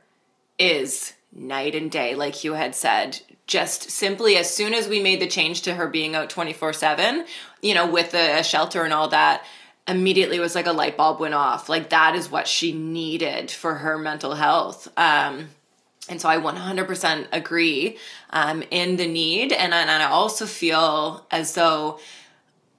is 0.57 1.13
night 1.31 1.75
and 1.75 1.91
day 1.91 2.15
like 2.15 2.43
you 2.43 2.53
had 2.53 2.73
said. 2.73 3.21
Just 3.45 3.91
simply 3.91 4.37
as 4.37 4.51
soon 4.51 4.73
as 4.73 4.87
we 4.87 5.03
made 5.03 5.21
the 5.21 5.27
change 5.27 5.61
to 5.63 5.75
her 5.75 5.87
being 5.87 6.15
out 6.15 6.31
24 6.31 6.73
7 6.73 7.25
you 7.61 7.75
know 7.75 7.85
with 7.85 8.09
the 8.09 8.41
shelter 8.41 8.81
and 8.81 8.93
all 8.93 9.09
that 9.09 9.45
immediately 9.88 10.39
was 10.39 10.55
like 10.55 10.67
a 10.67 10.71
light 10.71 10.97
bulb 10.97 11.19
went 11.19 11.33
off. 11.33 11.69
Like 11.69 11.89
that 11.89 12.15
is 12.15 12.29
what 12.29 12.47
she 12.47 12.71
needed 12.71 13.51
for 13.51 13.75
her 13.75 13.97
mental 13.97 14.35
health. 14.35 14.88
Um, 14.97 15.50
and 16.09 16.19
so 16.19 16.29
I 16.29 16.38
100% 16.38 17.27
agree 17.31 17.97
um, 18.31 18.63
in 18.71 18.97
the 18.97 19.07
need. 19.07 19.53
And, 19.53 19.73
and 19.73 19.89
I 19.89 20.05
also 20.05 20.45
feel 20.45 21.25
as 21.31 21.53
though 21.53 22.00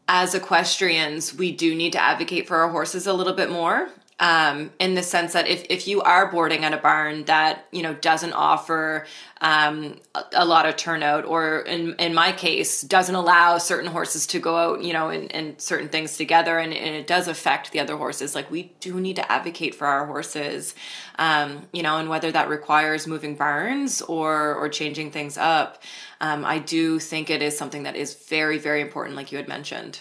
as 0.08 0.34
equestrians, 0.34 1.34
we 1.34 1.52
do 1.52 1.74
need 1.74 1.92
to 1.92 2.02
advocate 2.02 2.46
for 2.46 2.56
our 2.58 2.68
horses 2.68 3.06
a 3.06 3.12
little 3.12 3.32
bit 3.32 3.50
more 3.50 3.88
um, 4.20 4.70
in 4.78 4.94
the 4.94 5.02
sense 5.02 5.32
that 5.32 5.48
if, 5.48 5.64
if 5.68 5.88
you 5.88 6.00
are 6.02 6.30
boarding 6.30 6.64
at 6.64 6.72
a 6.72 6.76
barn 6.76 7.24
that 7.24 7.66
you 7.72 7.82
know 7.82 7.94
doesn't 7.94 8.32
offer 8.32 9.06
um, 9.40 9.96
a, 10.32 10.44
lot 10.44 10.66
of 10.66 10.76
turnout 10.76 11.24
or 11.24 11.60
in, 11.60 11.94
in 11.94 12.14
my 12.14 12.30
case 12.30 12.82
doesn't 12.82 13.14
allow 13.14 13.58
certain 13.58 13.90
horses 13.90 14.26
to 14.28 14.38
go 14.38 14.56
out 14.56 14.82
you 14.82 14.92
know 14.92 15.08
and, 15.08 15.32
and 15.34 15.60
certain 15.60 15.88
things 15.88 16.16
together 16.16 16.58
and, 16.58 16.72
and, 16.72 16.94
it 16.94 17.06
does 17.06 17.26
affect 17.26 17.72
the 17.72 17.80
other 17.80 17.96
horses 17.96 18.34
like 18.34 18.50
we 18.50 18.72
do 18.80 19.00
need 19.00 19.16
to 19.16 19.32
advocate 19.32 19.74
for 19.74 19.86
our 19.86 20.06
horses 20.06 20.74
um, 21.18 21.66
you 21.72 21.82
know 21.82 21.96
and 21.98 22.08
whether 22.08 22.30
that 22.30 22.48
requires 22.48 23.06
moving 23.06 23.34
barns 23.34 24.02
or 24.02 24.54
or 24.54 24.68
changing 24.68 25.10
things 25.10 25.36
up 25.36 25.82
um, 26.20 26.44
i 26.44 26.58
do 26.58 26.98
think 26.98 27.30
it 27.30 27.42
is 27.42 27.56
something 27.56 27.82
that 27.82 27.96
is 27.96 28.14
very 28.14 28.58
very 28.58 28.80
important 28.80 29.16
like 29.16 29.32
you 29.32 29.38
had 29.38 29.48
mentioned 29.48 30.00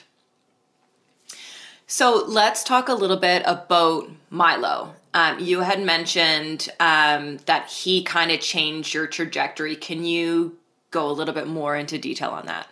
so 1.92 2.24
let's 2.26 2.64
talk 2.64 2.88
a 2.88 2.94
little 2.94 3.18
bit 3.18 3.44
about 3.46 4.10
Milo. 4.30 4.96
Um, 5.14 5.40
you 5.40 5.60
had 5.60 5.84
mentioned 5.84 6.70
um, 6.80 7.40
that 7.48 7.70
he 7.70 8.02
kind 8.02 8.32
of 8.32 8.40
changed 8.40 8.94
your 8.94 9.08
trajectory. 9.08 9.76
Can 9.76 10.06
you 10.06 10.58
go 10.92 11.10
a 11.10 11.12
little 11.12 11.34
bit 11.34 11.48
more 11.48 11.76
into 11.76 11.98
detail 11.98 12.30
on 12.30 12.46
that? 12.46 12.68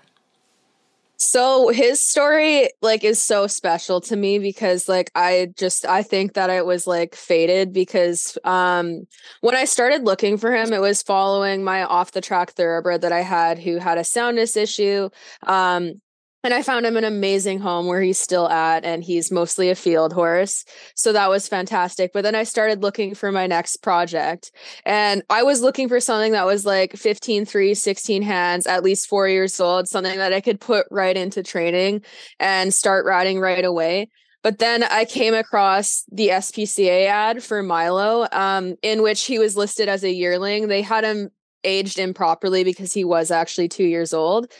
So 1.17 1.67
his 1.67 2.01
story 2.01 2.69
like 2.81 3.03
is 3.03 3.21
so 3.21 3.45
special 3.45 3.99
to 4.01 4.15
me 4.15 4.39
because 4.39 4.87
like 4.87 5.11
I 5.15 5.51
just 5.57 5.85
I 5.85 6.01
think 6.01 6.35
that 6.35 6.49
it 6.49 6.65
was 6.65 6.87
like 6.87 7.13
faded 7.13 7.73
because 7.73 8.37
um 8.45 9.05
when 9.41 9.53
I 9.53 9.65
started 9.65 10.05
looking 10.05 10.37
for 10.37 10.55
him 10.55 10.71
it 10.71 10.79
was 10.79 11.03
following 11.03 11.61
my 11.61 11.83
off 11.83 12.13
the 12.13 12.21
track 12.21 12.51
thoroughbred 12.51 13.01
that 13.01 13.11
I 13.11 13.19
had 13.19 13.59
who 13.59 13.79
had 13.79 13.97
a 13.97 14.03
soundness 14.05 14.55
issue 14.55 15.09
um 15.45 15.99
and 16.43 16.53
I 16.53 16.61
found 16.61 16.85
him 16.85 16.95
an 16.97 17.03
amazing 17.03 17.59
home 17.59 17.87
where 17.87 18.01
he's 18.01 18.19
still 18.19 18.47
at, 18.47 18.85
and 18.85 19.03
he's 19.03 19.31
mostly 19.31 19.69
a 19.69 19.75
field 19.75 20.13
horse. 20.13 20.63
So 20.95 21.11
that 21.13 21.29
was 21.29 21.47
fantastic. 21.47 22.11
But 22.13 22.23
then 22.23 22.35
I 22.35 22.43
started 22.43 22.81
looking 22.81 23.13
for 23.13 23.31
my 23.31 23.47
next 23.47 23.77
project, 23.77 24.51
and 24.85 25.23
I 25.29 25.43
was 25.43 25.61
looking 25.61 25.89
for 25.89 25.99
something 25.99 26.31
that 26.31 26.45
was 26.45 26.65
like 26.65 26.95
15, 26.95 27.45
3, 27.45 27.73
16 27.73 28.21
hands, 28.21 28.67
at 28.67 28.83
least 28.83 29.07
four 29.07 29.27
years 29.27 29.59
old, 29.59 29.87
something 29.87 30.17
that 30.17 30.33
I 30.33 30.41
could 30.41 30.59
put 30.59 30.87
right 30.91 31.15
into 31.15 31.43
training 31.43 32.03
and 32.39 32.73
start 32.73 33.05
riding 33.05 33.39
right 33.39 33.65
away. 33.65 34.09
But 34.41 34.59
then 34.59 34.83
I 34.83 35.03
came 35.03 35.33
across 35.33 36.05
the 36.11 36.29
SPCA 36.29 37.07
ad 37.07 37.43
for 37.43 37.61
Milo, 37.61 38.25
um, 38.31 38.75
in 38.81 39.01
which 39.01 39.25
he 39.25 39.37
was 39.37 39.57
listed 39.57 39.89
as 39.89 40.03
a 40.03 40.13
yearling. 40.13 40.69
They 40.69 40.81
had 40.81 41.03
him 41.03 41.29
aged 41.63 41.99
improperly 41.99 42.63
because 42.63 42.93
he 42.93 43.03
was 43.03 43.31
actually 43.31 43.67
two 43.67 43.85
years 43.85 44.13
old. 44.13 44.51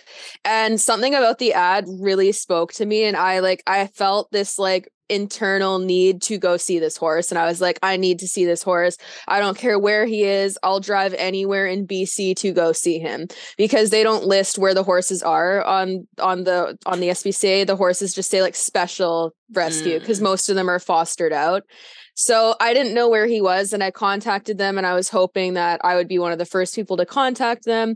And 0.44 0.80
something 0.80 1.14
about 1.14 1.40
the 1.40 1.54
ad 1.54 1.86
really 2.00 2.32
spoke 2.32 2.74
to 2.74 2.86
me. 2.86 3.04
And 3.06 3.16
I 3.16 3.40
like, 3.40 3.64
I 3.68 3.88
felt 3.88 4.32
this 4.32 4.60
like 4.60 4.90
internal 5.10 5.80
need 5.80 6.22
to 6.22 6.38
go 6.38 6.56
see 6.56 6.80
this 6.80 6.96
horse. 6.96 7.32
And 7.32 7.40
I 7.40 7.46
was 7.46 7.60
like, 7.60 7.80
I 7.82 7.98
need 7.98 8.20
to 8.20 8.28
see 8.28 8.46
this 8.46 8.64
horse. 8.64 8.96
I 9.28 9.40
don't 9.40 9.58
care 9.58 9.80
where 9.80 10.06
he 10.06 10.24
is. 10.24 10.58
I'll 10.64 10.80
drive 10.80 11.14
anywhere 11.16 11.66
in 11.66 11.88
BC 11.88 12.36
to 12.38 12.54
go 12.54 12.72
see 12.72 13.00
him 13.00 13.28
because 13.58 13.90
they 13.90 14.04
don't 14.04 14.26
list 14.26 14.58
where 14.58 14.74
the 14.74 14.84
horses 14.84 15.24
are 15.24 15.64
on 15.64 16.08
on 16.22 16.44
the 16.44 16.78
on 16.86 17.00
the 17.00 17.10
SPCA. 17.10 17.66
The 17.66 17.76
horses 17.76 18.14
just 18.14 18.30
say 18.30 18.42
like 18.42 18.56
special 18.56 19.34
rescue 19.54 20.00
because 20.00 20.20
mm. 20.20 20.24
most 20.24 20.50
of 20.50 20.56
them 20.56 20.70
are 20.70 20.80
fostered 20.80 21.34
out. 21.34 21.64
So 22.16 22.56
I 22.60 22.74
didn't 22.74 22.94
know 22.94 23.08
where 23.08 23.28
he 23.28 23.40
was 23.40 23.72
and 23.72 23.82
I 23.82 23.92
contacted 23.92 24.58
them 24.58 24.78
and 24.78 24.86
I 24.86 24.94
was 24.94 25.08
hoping 25.08 25.54
that 25.54 25.80
I 25.86 25.96
would 25.96 26.10
be 26.10 26.20
one 26.20 26.34
of 26.34 26.38
the 26.38 26.46
first 26.46 26.76
people 26.76 26.98
to 26.98 27.06
contact 27.06 27.64
them 27.64 27.96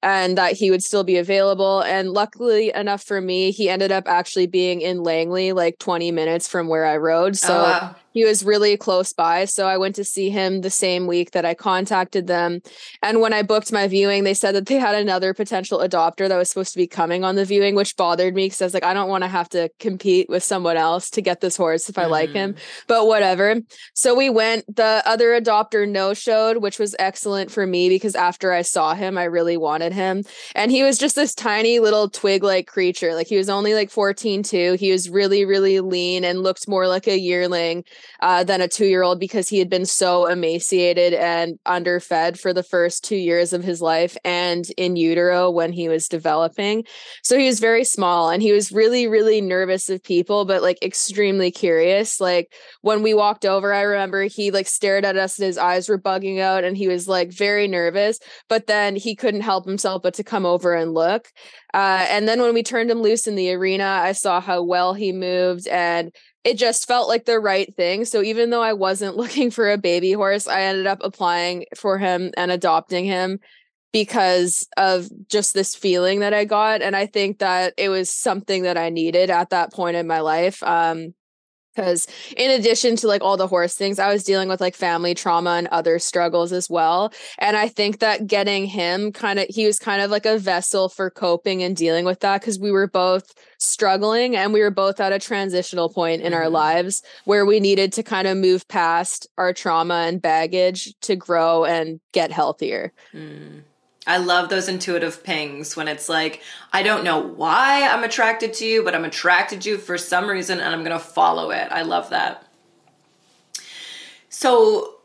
and 0.00 0.38
that 0.38 0.52
he 0.52 0.70
would 0.70 0.82
still 0.82 1.02
be 1.02 1.16
available. 1.16 1.80
And 1.80 2.10
luckily 2.10 2.72
enough 2.72 3.02
for 3.02 3.20
me, 3.20 3.50
he 3.50 3.68
ended 3.68 3.90
up 3.90 4.06
actually 4.06 4.46
being 4.46 4.80
in 4.80 5.02
Langley, 5.02 5.52
like 5.52 5.80
20 5.80 6.12
minutes 6.12 6.46
from 6.46 6.68
where 6.68 6.86
I 6.86 6.98
rode. 6.98 7.36
So 7.36 7.52
oh, 7.52 7.62
wow 7.62 7.96
he 8.14 8.24
was 8.24 8.44
really 8.44 8.76
close 8.76 9.12
by. 9.12 9.44
So 9.44 9.66
I 9.66 9.76
went 9.76 9.96
to 9.96 10.04
see 10.04 10.30
him 10.30 10.60
the 10.60 10.70
same 10.70 11.08
week 11.08 11.32
that 11.32 11.44
I 11.44 11.52
contacted 11.52 12.28
them. 12.28 12.62
And 13.02 13.20
when 13.20 13.32
I 13.32 13.42
booked 13.42 13.72
my 13.72 13.88
viewing, 13.88 14.22
they 14.22 14.34
said 14.34 14.54
that 14.54 14.66
they 14.66 14.76
had 14.76 14.94
another 14.94 15.34
potential 15.34 15.80
adopter 15.80 16.28
that 16.28 16.36
was 16.36 16.48
supposed 16.48 16.72
to 16.72 16.78
be 16.78 16.86
coming 16.86 17.24
on 17.24 17.34
the 17.34 17.44
viewing, 17.44 17.74
which 17.74 17.96
bothered 17.96 18.34
me 18.34 18.46
because 18.46 18.62
I 18.62 18.66
was 18.66 18.74
like, 18.74 18.84
I 18.84 18.94
don't 18.94 19.08
want 19.08 19.24
to 19.24 19.28
have 19.28 19.48
to 19.50 19.68
compete 19.80 20.28
with 20.28 20.44
someone 20.44 20.76
else 20.76 21.10
to 21.10 21.22
get 21.22 21.40
this 21.40 21.56
horse 21.56 21.88
if 21.88 21.98
I 21.98 22.02
mm-hmm. 22.02 22.10
like 22.12 22.30
him, 22.30 22.52
mm-hmm. 22.52 22.84
but 22.86 23.08
whatever. 23.08 23.60
So 23.94 24.14
we 24.14 24.30
went, 24.30 24.64
the 24.74 25.02
other 25.04 25.38
adopter 25.38 25.88
no 25.88 26.14
showed, 26.14 26.58
which 26.58 26.78
was 26.78 26.94
excellent 27.00 27.50
for 27.50 27.66
me 27.66 27.88
because 27.88 28.14
after 28.14 28.52
I 28.52 28.62
saw 28.62 28.94
him, 28.94 29.18
I 29.18 29.24
really 29.24 29.56
wanted 29.56 29.92
him. 29.92 30.22
And 30.54 30.70
he 30.70 30.84
was 30.84 30.98
just 30.98 31.16
this 31.16 31.34
tiny 31.34 31.80
little 31.80 32.08
twig 32.08 32.44
like 32.44 32.68
creature. 32.68 33.12
Like 33.14 33.26
he 33.26 33.36
was 33.36 33.48
only 33.48 33.74
like 33.74 33.90
14, 33.90 34.44
two. 34.44 34.74
He 34.74 34.92
was 34.92 35.10
really, 35.10 35.44
really 35.44 35.80
lean 35.80 36.24
and 36.24 36.44
looked 36.44 36.68
more 36.68 36.86
like 36.86 37.08
a 37.08 37.18
yearling 37.18 37.84
uh, 38.20 38.44
than 38.44 38.60
a 38.60 38.68
two 38.68 38.86
year 38.86 39.02
old 39.02 39.20
because 39.20 39.48
he 39.48 39.58
had 39.58 39.68
been 39.68 39.86
so 39.86 40.26
emaciated 40.26 41.14
and 41.14 41.58
underfed 41.66 42.38
for 42.38 42.52
the 42.52 42.62
first 42.62 43.04
two 43.04 43.16
years 43.16 43.52
of 43.52 43.64
his 43.64 43.80
life 43.80 44.16
and 44.24 44.66
in 44.76 44.96
utero 44.96 45.50
when 45.50 45.72
he 45.72 45.88
was 45.88 46.08
developing. 46.08 46.84
So 47.22 47.38
he 47.38 47.46
was 47.46 47.60
very 47.60 47.84
small 47.84 48.30
and 48.30 48.42
he 48.42 48.52
was 48.52 48.72
really, 48.72 49.06
really 49.06 49.40
nervous 49.40 49.88
of 49.88 50.02
people, 50.02 50.44
but 50.44 50.62
like 50.62 50.82
extremely 50.82 51.50
curious. 51.50 52.20
Like 52.20 52.52
when 52.82 53.02
we 53.02 53.14
walked 53.14 53.44
over, 53.44 53.72
I 53.72 53.82
remember 53.82 54.24
he 54.24 54.50
like 54.50 54.66
stared 54.66 55.04
at 55.04 55.16
us 55.16 55.38
and 55.38 55.46
his 55.46 55.58
eyes 55.58 55.88
were 55.88 55.98
bugging 55.98 56.40
out 56.40 56.64
and 56.64 56.76
he 56.76 56.88
was 56.88 57.08
like 57.08 57.32
very 57.32 57.68
nervous, 57.68 58.18
but 58.48 58.66
then 58.66 58.96
he 58.96 59.14
couldn't 59.14 59.42
help 59.42 59.66
himself 59.66 60.02
but 60.02 60.14
to 60.14 60.24
come 60.24 60.46
over 60.46 60.74
and 60.74 60.94
look. 60.94 61.28
Uh, 61.72 62.06
and 62.08 62.28
then 62.28 62.40
when 62.40 62.54
we 62.54 62.62
turned 62.62 62.90
him 62.90 63.02
loose 63.02 63.26
in 63.26 63.34
the 63.34 63.52
arena, 63.52 63.84
I 63.84 64.12
saw 64.12 64.40
how 64.40 64.62
well 64.62 64.94
he 64.94 65.12
moved 65.12 65.66
and 65.66 66.12
it 66.44 66.58
just 66.58 66.86
felt 66.86 67.08
like 67.08 67.24
the 67.24 67.40
right 67.40 67.74
thing. 67.74 68.04
So 68.04 68.22
even 68.22 68.50
though 68.50 68.62
I 68.62 68.74
wasn't 68.74 69.16
looking 69.18 69.50
for 69.50 69.70
a 69.70 69.78
baby 69.78 70.12
horse, 70.12 70.46
I 70.46 70.62
ended 70.62 70.86
up 70.86 71.00
applying 71.02 71.64
for 71.76 71.98
him 71.98 72.32
and 72.36 72.50
adopting 72.50 73.04
him 73.04 73.40
because 73.92 74.66
of 74.76 75.08
just 75.28 75.54
this 75.54 75.74
feeling 75.74 76.20
that 76.20 76.34
I 76.34 76.44
got. 76.44 76.82
And 76.82 76.96
I 76.96 77.06
think 77.06 77.38
that 77.38 77.74
it 77.78 77.88
was 77.88 78.10
something 78.10 78.64
that 78.64 78.76
I 78.76 78.90
needed 78.90 79.30
at 79.30 79.50
that 79.50 79.72
point 79.72 79.96
in 79.96 80.06
my 80.06 80.20
life. 80.20 80.62
Um, 80.64 81.14
because 81.74 82.06
in 82.36 82.50
addition 82.50 82.96
to 82.96 83.06
like 83.06 83.22
all 83.22 83.36
the 83.36 83.46
horse 83.46 83.74
things 83.74 83.98
i 83.98 84.12
was 84.12 84.24
dealing 84.24 84.48
with 84.48 84.60
like 84.60 84.74
family 84.74 85.14
trauma 85.14 85.50
and 85.50 85.66
other 85.68 85.98
struggles 85.98 86.52
as 86.52 86.70
well 86.70 87.12
and 87.38 87.56
i 87.56 87.68
think 87.68 87.98
that 87.98 88.26
getting 88.26 88.66
him 88.66 89.12
kind 89.12 89.38
of 89.38 89.46
he 89.48 89.66
was 89.66 89.78
kind 89.78 90.02
of 90.02 90.10
like 90.10 90.26
a 90.26 90.38
vessel 90.38 90.88
for 90.88 91.10
coping 91.10 91.62
and 91.62 91.76
dealing 91.76 92.04
with 92.04 92.20
that 92.20 92.40
because 92.40 92.58
we 92.58 92.70
were 92.70 92.86
both 92.86 93.34
struggling 93.58 94.36
and 94.36 94.52
we 94.52 94.60
were 94.60 94.70
both 94.70 95.00
at 95.00 95.12
a 95.12 95.18
transitional 95.18 95.88
point 95.88 96.22
in 96.22 96.34
our 96.34 96.44
mm-hmm. 96.44 96.54
lives 96.54 97.02
where 97.24 97.46
we 97.46 97.60
needed 97.60 97.92
to 97.92 98.02
kind 98.02 98.28
of 98.28 98.36
move 98.36 98.66
past 98.68 99.26
our 99.38 99.52
trauma 99.52 100.04
and 100.06 100.20
baggage 100.20 100.94
to 101.00 101.16
grow 101.16 101.64
and 101.64 102.00
get 102.12 102.30
healthier 102.30 102.92
mm. 103.12 103.62
I 104.06 104.18
love 104.18 104.48
those 104.48 104.68
intuitive 104.68 105.24
pings 105.24 105.76
when 105.76 105.88
it's 105.88 106.08
like, 106.08 106.42
I 106.72 106.82
don't 106.82 107.04
know 107.04 107.18
why 107.18 107.88
I'm 107.88 108.04
attracted 108.04 108.52
to 108.54 108.66
you, 108.66 108.82
but 108.82 108.94
I'm 108.94 109.04
attracted 109.04 109.62
to 109.62 109.70
you 109.70 109.78
for 109.78 109.96
some 109.96 110.28
reason 110.28 110.60
and 110.60 110.74
I'm 110.74 110.84
going 110.84 110.98
to 110.98 111.04
follow 111.04 111.50
it. 111.50 111.68
I 111.70 111.82
love 111.82 112.10
that. 112.10 112.46
So, 114.28 114.96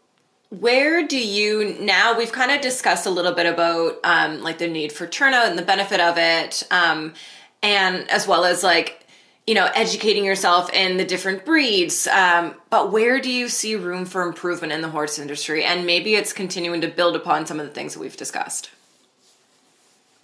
where 0.50 1.06
do 1.06 1.18
you 1.18 1.78
now? 1.80 2.18
We've 2.18 2.32
kind 2.32 2.52
of 2.52 2.62
discussed 2.62 3.06
a 3.06 3.12
little 3.12 3.34
bit 3.34 3.46
about 3.46 4.00
um, 4.04 4.42
like 4.42 4.58
the 4.58 4.68
need 4.68 4.92
for 4.92 5.06
turnout 5.06 5.46
and 5.46 5.58
the 5.60 5.64
benefit 5.64 6.00
of 6.00 6.18
it, 6.18 6.64
um, 6.72 7.14
and 7.62 8.10
as 8.10 8.28
well 8.28 8.46
as 8.46 8.64
like 8.64 9.06
you 9.50 9.56
know, 9.56 9.68
educating 9.74 10.24
yourself 10.26 10.72
in 10.74 10.98
the 10.98 11.06
different 11.06 11.44
breeds. 11.44 12.06
Um, 12.06 12.54
but 12.70 12.92
where 12.92 13.20
do 13.20 13.32
you 13.32 13.48
see 13.48 13.76
room 13.76 14.06
for 14.06 14.22
improvement 14.22 14.74
in 14.74 14.82
the 14.82 14.90
horse 14.90 15.18
industry? 15.18 15.64
And 15.64 15.88
maybe 15.88 16.14
it's 16.14 16.34
continuing 16.34 16.82
to 16.82 16.88
build 16.88 17.16
upon 17.16 17.48
some 17.48 17.60
of 17.60 17.66
the 17.66 17.74
things 17.74 17.96
that 17.96 18.00
we've 18.00 18.16
discussed. 18.16 18.70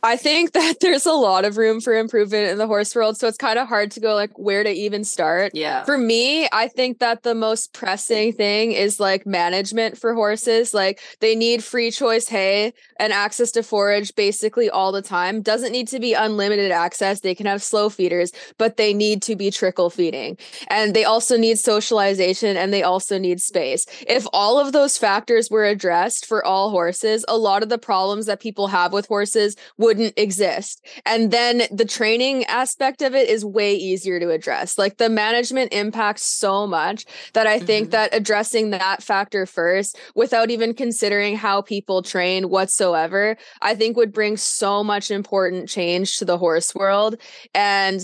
I 0.05 0.17
think 0.17 0.53
that 0.53 0.75
there's 0.81 1.05
a 1.05 1.13
lot 1.13 1.45
of 1.45 1.57
room 1.57 1.81
for 1.81 1.93
improvement 1.93 2.49
in 2.49 2.57
the 2.57 2.67
horse 2.67 2.95
world. 2.95 3.17
So 3.17 3.27
it's 3.27 3.37
kind 3.37 3.57
of 3.57 3.67
hard 3.67 3.91
to 3.91 3.99
go 3.99 4.13
like 4.13 4.37
where 4.37 4.63
to 4.63 4.69
even 4.69 5.03
start. 5.03 5.53
Yeah. 5.55 5.83
For 5.83 5.97
me, 5.97 6.47
I 6.51 6.67
think 6.67 6.99
that 6.99 7.23
the 7.23 7.35
most 7.35 7.73
pressing 7.73 8.33
thing 8.33 8.71
is 8.71 8.99
like 8.99 9.25
management 9.25 9.97
for 9.97 10.13
horses. 10.13 10.73
Like 10.73 11.01
they 11.19 11.35
need 11.35 11.63
free 11.63 11.91
choice 11.91 12.27
hay 12.27 12.73
and 12.99 13.11
access 13.11 13.51
to 13.51 13.63
forage 13.63 14.15
basically 14.15 14.69
all 14.69 14.91
the 14.91 15.01
time. 15.01 15.41
Doesn't 15.41 15.71
need 15.71 15.87
to 15.89 15.99
be 15.99 16.13
unlimited 16.13 16.71
access. 16.71 17.21
They 17.21 17.35
can 17.35 17.47
have 17.47 17.63
slow 17.63 17.89
feeders, 17.89 18.31
but 18.57 18.77
they 18.77 18.93
need 18.93 19.21
to 19.23 19.35
be 19.35 19.49
trickle 19.49 19.89
feeding. 19.89 20.37
And 20.67 20.93
they 20.93 21.03
also 21.03 21.37
need 21.37 21.57
socialization 21.59 22.57
and 22.57 22.71
they 22.71 22.83
also 22.83 23.17
need 23.17 23.41
space. 23.41 23.85
If 24.07 24.27
all 24.33 24.59
of 24.59 24.71
those 24.71 24.97
factors 24.97 25.49
were 25.49 25.65
addressed 25.65 26.25
for 26.25 26.45
all 26.45 26.69
horses, 26.69 27.25
a 27.27 27.37
lot 27.37 27.63
of 27.63 27.69
the 27.69 27.77
problems 27.77 28.27
that 28.27 28.39
people 28.39 28.67
have 28.67 28.93
with 28.93 29.07
horses 29.07 29.55
would 29.77 29.94
wouldn't 29.95 30.17
exist. 30.17 30.85
And 31.05 31.31
then 31.31 31.63
the 31.71 31.85
training 31.85 32.43
aspect 32.45 33.01
of 33.01 33.15
it 33.15 33.29
is 33.29 33.45
way 33.45 33.75
easier 33.75 34.19
to 34.19 34.31
address. 34.31 34.77
Like 34.77 34.97
the 34.97 35.09
management 35.09 35.73
impacts 35.73 36.23
so 36.23 36.67
much 36.67 37.05
that 37.33 37.47
I 37.47 37.59
think 37.59 37.85
mm-hmm. 37.85 37.91
that 37.91 38.13
addressing 38.13 38.71
that 38.71 39.01
factor 39.01 39.45
first 39.45 39.97
without 40.13 40.49
even 40.51 40.73
considering 40.73 41.37
how 41.37 41.61
people 41.61 42.01
train 42.01 42.49
whatsoever, 42.49 43.37
I 43.61 43.75
think 43.75 43.95
would 43.95 44.11
bring 44.11 44.37
so 44.37 44.83
much 44.83 45.11
important 45.11 45.69
change 45.69 46.17
to 46.17 46.25
the 46.25 46.37
horse 46.37 46.75
world. 46.75 47.15
And 47.53 48.01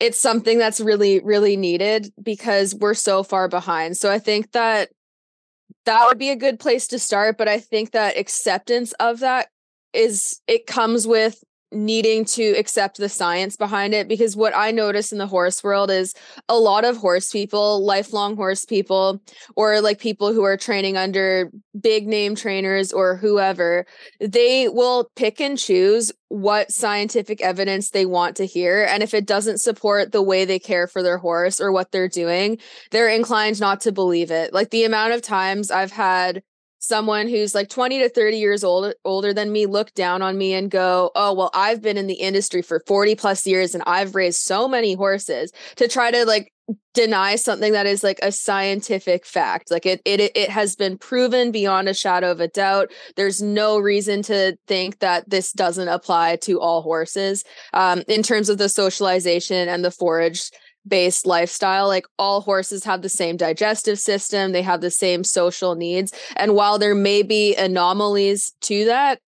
it's 0.00 0.18
something 0.18 0.58
that's 0.58 0.80
really, 0.80 1.20
really 1.20 1.56
needed 1.56 2.12
because 2.20 2.74
we're 2.74 2.94
so 2.94 3.22
far 3.22 3.48
behind. 3.48 3.96
So 3.96 4.10
I 4.10 4.18
think 4.18 4.52
that 4.52 4.90
that 5.86 6.06
would 6.06 6.18
be 6.18 6.30
a 6.30 6.36
good 6.36 6.58
place 6.58 6.88
to 6.88 6.98
start. 6.98 7.38
But 7.38 7.48
I 7.48 7.58
think 7.58 7.92
that 7.92 8.18
acceptance 8.18 8.92
of 8.94 9.20
that 9.20 9.48
is 9.98 10.40
it 10.46 10.66
comes 10.66 11.06
with 11.06 11.42
needing 11.70 12.24
to 12.24 12.42
accept 12.52 12.96
the 12.96 13.08
science 13.08 13.56
behind 13.56 13.92
it 13.92 14.08
because 14.08 14.36
what 14.36 14.56
I 14.56 14.70
notice 14.70 15.12
in 15.12 15.18
the 15.18 15.26
horse 15.26 15.62
world 15.62 15.90
is 15.90 16.14
a 16.48 16.56
lot 16.56 16.84
of 16.84 16.96
horse 16.96 17.30
people, 17.30 17.84
lifelong 17.84 18.36
horse 18.36 18.64
people, 18.64 19.20
or 19.54 19.80
like 19.80 19.98
people 19.98 20.32
who 20.32 20.44
are 20.44 20.56
training 20.56 20.96
under 20.96 21.50
big 21.78 22.06
name 22.06 22.34
trainers 22.34 22.92
or 22.92 23.16
whoever, 23.16 23.84
they 24.18 24.68
will 24.68 25.10
pick 25.14 25.40
and 25.40 25.58
choose 25.58 26.10
what 26.28 26.72
scientific 26.72 27.42
evidence 27.42 27.90
they 27.90 28.06
want 28.06 28.36
to 28.36 28.46
hear. 28.46 28.84
And 28.84 29.02
if 29.02 29.12
it 29.12 29.26
doesn't 29.26 29.58
support 29.58 30.12
the 30.12 30.22
way 30.22 30.44
they 30.44 30.58
care 30.58 30.86
for 30.86 31.02
their 31.02 31.18
horse 31.18 31.60
or 31.60 31.70
what 31.70 31.92
they're 31.92 32.08
doing, 32.08 32.58
they're 32.90 33.08
inclined 33.08 33.60
not 33.60 33.80
to 33.82 33.92
believe 33.92 34.30
it. 34.30 34.54
Like 34.54 34.70
the 34.70 34.84
amount 34.84 35.12
of 35.12 35.22
times 35.22 35.70
I've 35.70 35.92
had 35.92 36.42
someone 36.78 37.28
who's 37.28 37.54
like 37.54 37.68
20 37.68 37.98
to 38.00 38.08
30 38.08 38.36
years 38.36 38.64
old 38.64 38.92
older 39.04 39.32
than 39.32 39.52
me 39.52 39.66
look 39.66 39.92
down 39.94 40.22
on 40.22 40.38
me 40.38 40.54
and 40.54 40.70
go 40.70 41.10
oh 41.14 41.32
well 41.32 41.50
i've 41.54 41.82
been 41.82 41.96
in 41.96 42.06
the 42.06 42.14
industry 42.14 42.62
for 42.62 42.82
40 42.86 43.14
plus 43.14 43.46
years 43.46 43.74
and 43.74 43.82
i've 43.86 44.14
raised 44.14 44.40
so 44.40 44.68
many 44.68 44.94
horses 44.94 45.52
to 45.76 45.88
try 45.88 46.10
to 46.10 46.24
like 46.24 46.52
deny 46.94 47.36
something 47.36 47.72
that 47.72 47.86
is 47.86 48.02
like 48.02 48.18
a 48.22 48.32
scientific 48.32 49.24
fact. 49.24 49.70
Like 49.70 49.86
it 49.86 50.02
it 50.04 50.20
it 50.20 50.50
has 50.50 50.76
been 50.76 50.98
proven 50.98 51.50
beyond 51.50 51.88
a 51.88 51.94
shadow 51.94 52.30
of 52.30 52.40
a 52.40 52.48
doubt. 52.48 52.90
There's 53.16 53.40
no 53.40 53.78
reason 53.78 54.22
to 54.24 54.56
think 54.66 54.98
that 54.98 55.28
this 55.30 55.52
doesn't 55.52 55.88
apply 55.88 56.36
to 56.42 56.60
all 56.60 56.82
horses. 56.82 57.44
Um, 57.72 58.02
in 58.08 58.22
terms 58.22 58.48
of 58.48 58.58
the 58.58 58.68
socialization 58.68 59.68
and 59.68 59.84
the 59.84 59.90
forage 59.90 60.50
based 60.88 61.26
lifestyle 61.26 61.86
like 61.86 62.06
all 62.18 62.40
horses 62.40 62.84
have 62.84 63.02
the 63.02 63.08
same 63.08 63.36
digestive 63.36 63.98
system 63.98 64.52
they 64.52 64.62
have 64.62 64.80
the 64.80 64.90
same 64.90 65.22
social 65.22 65.74
needs 65.74 66.12
and 66.36 66.54
while 66.54 66.78
there 66.78 66.94
may 66.94 67.22
be 67.22 67.54
anomalies 67.56 68.52
to 68.60 68.84
that 68.84 69.20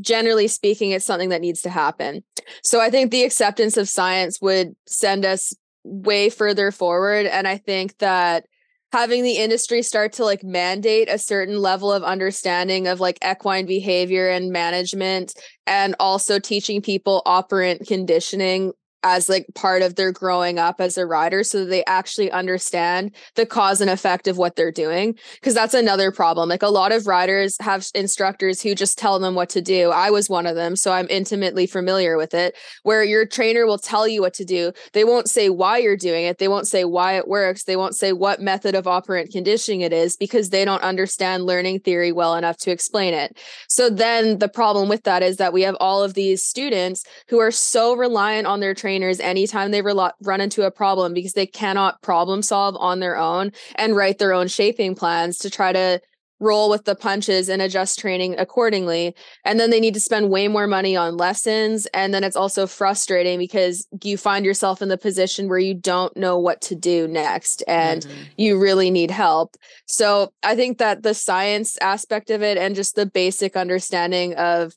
generally 0.00 0.48
speaking 0.48 0.90
it's 0.90 1.06
something 1.06 1.30
that 1.30 1.40
needs 1.40 1.62
to 1.62 1.70
happen. 1.70 2.22
So 2.62 2.80
i 2.80 2.90
think 2.90 3.10
the 3.10 3.24
acceptance 3.24 3.76
of 3.76 3.88
science 3.88 4.40
would 4.40 4.74
send 4.86 5.24
us 5.24 5.54
way 5.84 6.28
further 6.28 6.72
forward 6.72 7.26
and 7.26 7.46
i 7.46 7.56
think 7.56 7.96
that 7.98 8.44
having 8.92 9.22
the 9.22 9.36
industry 9.36 9.82
start 9.82 10.12
to 10.12 10.24
like 10.24 10.42
mandate 10.42 11.08
a 11.08 11.18
certain 11.18 11.58
level 11.58 11.92
of 11.92 12.02
understanding 12.02 12.88
of 12.88 12.98
like 12.98 13.18
equine 13.24 13.66
behavior 13.66 14.28
and 14.28 14.50
management 14.50 15.32
and 15.66 15.94
also 16.00 16.38
teaching 16.38 16.82
people 16.82 17.22
operant 17.24 17.86
conditioning 17.86 18.72
as 19.06 19.28
like 19.28 19.46
part 19.54 19.82
of 19.82 19.94
their 19.94 20.10
growing 20.10 20.58
up 20.58 20.80
as 20.80 20.98
a 20.98 21.06
rider 21.06 21.44
so 21.44 21.64
they 21.64 21.84
actually 21.84 22.28
understand 22.32 23.12
the 23.36 23.46
cause 23.46 23.80
and 23.80 23.88
effect 23.88 24.26
of 24.26 24.36
what 24.36 24.56
they're 24.56 24.72
doing 24.72 25.14
because 25.36 25.54
that's 25.54 25.74
another 25.74 26.10
problem. 26.10 26.48
Like 26.48 26.64
a 26.64 26.68
lot 26.68 26.90
of 26.90 27.06
riders 27.06 27.56
have 27.60 27.86
instructors 27.94 28.60
who 28.60 28.74
just 28.74 28.98
tell 28.98 29.20
them 29.20 29.36
what 29.36 29.48
to 29.50 29.62
do. 29.62 29.90
I 29.90 30.10
was 30.10 30.28
one 30.28 30.46
of 30.46 30.56
them 30.56 30.74
so 30.74 30.92
i'm 30.92 31.06
intimately 31.08 31.66
familiar 31.66 32.16
with 32.16 32.34
it 32.34 32.56
where 32.82 33.04
your 33.04 33.24
trainer 33.24 33.64
will 33.64 33.78
tell 33.78 34.08
you 34.08 34.20
what 34.20 34.34
to 34.34 34.44
do. 34.44 34.72
They 34.92 35.04
won't 35.04 35.30
say 35.30 35.50
why 35.50 35.78
you're 35.78 35.96
doing 35.96 36.24
it. 36.24 36.38
They 36.38 36.48
won't 36.48 36.66
say 36.66 36.84
why 36.84 37.16
it 37.16 37.28
works. 37.28 37.64
They 37.64 37.76
won't 37.76 37.94
say 37.94 38.12
what 38.12 38.40
method 38.40 38.74
of 38.74 38.88
operant 38.88 39.30
conditioning 39.30 39.82
it 39.82 39.92
is 39.92 40.16
because 40.16 40.50
they 40.50 40.64
don't 40.64 40.82
understand 40.82 41.44
learning 41.44 41.80
theory 41.80 42.10
well 42.10 42.34
enough 42.34 42.56
to 42.58 42.72
explain 42.72 43.14
it. 43.14 43.38
So 43.68 43.88
then 43.88 44.38
the 44.38 44.48
problem 44.48 44.88
with 44.88 45.04
that 45.04 45.22
is 45.22 45.36
that 45.36 45.52
we 45.52 45.62
have 45.62 45.76
all 45.78 46.02
of 46.02 46.14
these 46.14 46.44
students 46.44 47.04
who 47.28 47.38
are 47.38 47.52
so 47.52 47.94
reliant 47.94 48.46
on 48.48 48.60
their 48.60 48.74
trainer 48.74 48.95
trainers 48.96 49.20
anytime 49.20 49.70
they 49.70 49.82
run 49.82 50.40
into 50.40 50.62
a 50.62 50.70
problem 50.70 51.12
because 51.12 51.34
they 51.34 51.46
cannot 51.46 52.00
problem 52.00 52.40
solve 52.40 52.74
on 52.78 53.00
their 53.00 53.16
own 53.16 53.52
and 53.74 53.94
write 53.94 54.18
their 54.18 54.32
own 54.32 54.48
shaping 54.48 54.94
plans 54.94 55.36
to 55.38 55.50
try 55.50 55.72
to 55.72 56.00
roll 56.38 56.68
with 56.68 56.84
the 56.84 56.94
punches 56.94 57.48
and 57.48 57.62
adjust 57.62 57.98
training 57.98 58.38
accordingly. 58.38 59.14
And 59.44 59.58
then 59.58 59.70
they 59.70 59.80
need 59.80 59.94
to 59.94 60.00
spend 60.00 60.30
way 60.30 60.48
more 60.48 60.66
money 60.66 60.94
on 60.94 61.16
lessons. 61.16 61.86
And 61.94 62.12
then 62.12 62.24
it's 62.24 62.36
also 62.36 62.66
frustrating 62.66 63.38
because 63.38 63.86
you 64.02 64.18
find 64.18 64.44
yourself 64.44 64.82
in 64.82 64.88
the 64.88 64.98
position 64.98 65.48
where 65.48 65.58
you 65.58 65.74
don't 65.74 66.14
know 66.16 66.38
what 66.38 66.60
to 66.62 66.74
do 66.74 67.08
next 67.08 67.62
and 67.66 68.02
mm-hmm. 68.02 68.22
you 68.36 68.58
really 68.58 68.90
need 68.90 69.10
help. 69.10 69.56
So 69.86 70.32
I 70.42 70.56
think 70.56 70.76
that 70.78 71.02
the 71.02 71.14
science 71.14 71.78
aspect 71.80 72.30
of 72.30 72.42
it 72.42 72.58
and 72.58 72.74
just 72.74 72.96
the 72.96 73.06
basic 73.06 73.56
understanding 73.56 74.34
of 74.34 74.74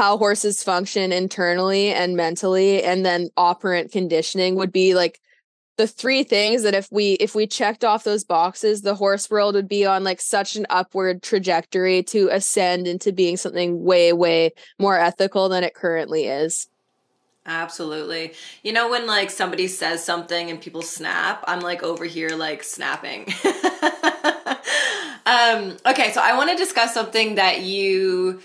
how 0.00 0.16
horses 0.16 0.62
function 0.62 1.12
internally 1.12 1.92
and 1.92 2.16
mentally 2.16 2.82
and 2.82 3.04
then 3.04 3.28
operant 3.36 3.92
conditioning 3.92 4.54
would 4.54 4.72
be 4.72 4.94
like 4.94 5.20
the 5.76 5.86
three 5.86 6.22
things 6.22 6.62
that 6.62 6.74
if 6.74 6.88
we 6.90 7.12
if 7.20 7.34
we 7.34 7.46
checked 7.46 7.84
off 7.84 8.02
those 8.02 8.24
boxes 8.24 8.80
the 8.80 8.94
horse 8.94 9.28
world 9.28 9.54
would 9.54 9.68
be 9.68 9.84
on 9.84 10.02
like 10.02 10.18
such 10.18 10.56
an 10.56 10.64
upward 10.70 11.22
trajectory 11.22 12.02
to 12.02 12.30
ascend 12.32 12.86
into 12.86 13.12
being 13.12 13.36
something 13.36 13.84
way 13.84 14.10
way 14.10 14.50
more 14.78 14.98
ethical 14.98 15.50
than 15.50 15.62
it 15.64 15.74
currently 15.74 16.24
is 16.24 16.70
Absolutely. 17.44 18.32
You 18.62 18.72
know 18.72 18.90
when 18.90 19.06
like 19.06 19.30
somebody 19.30 19.66
says 19.66 20.04
something 20.04 20.50
and 20.50 20.60
people 20.60 20.82
snap, 20.82 21.42
I'm 21.48 21.60
like 21.60 21.82
over 21.82 22.04
here 22.04 22.28
like 22.36 22.62
snapping. 22.62 23.22
um 25.26 25.76
okay, 25.86 26.12
so 26.12 26.20
I 26.20 26.34
want 26.36 26.50
to 26.50 26.56
discuss 26.56 26.92
something 26.92 27.36
that 27.36 27.62
you 27.62 28.40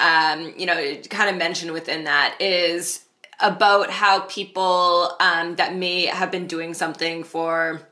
um, 0.00 0.54
you 0.56 0.66
know, 0.66 0.96
kind 1.10 1.30
of 1.30 1.36
mentioned 1.36 1.72
within 1.72 2.04
that 2.04 2.36
is 2.40 3.04
about 3.40 3.90
how 3.90 4.20
people 4.20 5.16
um, 5.20 5.56
that 5.56 5.74
may 5.74 6.06
have 6.06 6.30
been 6.30 6.46
doing 6.46 6.74
something 6.74 7.24
for 7.24 7.82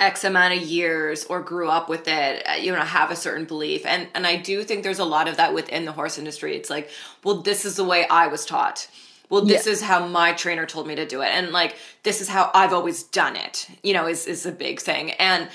X 0.00 0.24
amount 0.24 0.54
of 0.54 0.62
years 0.62 1.24
or 1.24 1.40
grew 1.40 1.68
up 1.68 1.88
with 1.88 2.08
it, 2.08 2.42
uh, 2.48 2.54
you 2.54 2.72
know, 2.72 2.80
have 2.80 3.10
a 3.10 3.16
certain 3.16 3.44
belief. 3.44 3.86
And 3.86 4.08
and 4.14 4.26
I 4.26 4.36
do 4.36 4.64
think 4.64 4.82
there's 4.82 4.98
a 4.98 5.04
lot 5.04 5.28
of 5.28 5.36
that 5.36 5.54
within 5.54 5.84
the 5.84 5.92
horse 5.92 6.18
industry. 6.18 6.56
It's 6.56 6.70
like, 6.70 6.90
well, 7.22 7.42
this 7.42 7.64
is 7.64 7.76
the 7.76 7.84
way 7.84 8.06
I 8.08 8.26
was 8.26 8.44
taught. 8.44 8.88
Well, 9.30 9.44
this 9.44 9.66
yeah. 9.66 9.72
is 9.72 9.80
how 9.80 10.06
my 10.06 10.32
trainer 10.32 10.66
told 10.66 10.86
me 10.86 10.94
to 10.96 11.06
do 11.06 11.22
it. 11.22 11.28
And 11.28 11.52
like 11.52 11.76
this 12.02 12.20
is 12.20 12.28
how 12.28 12.50
I've 12.52 12.72
always 12.72 13.04
done 13.04 13.36
it, 13.36 13.68
you 13.82 13.94
know, 13.94 14.06
is 14.06 14.26
is 14.26 14.44
a 14.44 14.52
big 14.52 14.80
thing. 14.80 15.12
And 15.12 15.48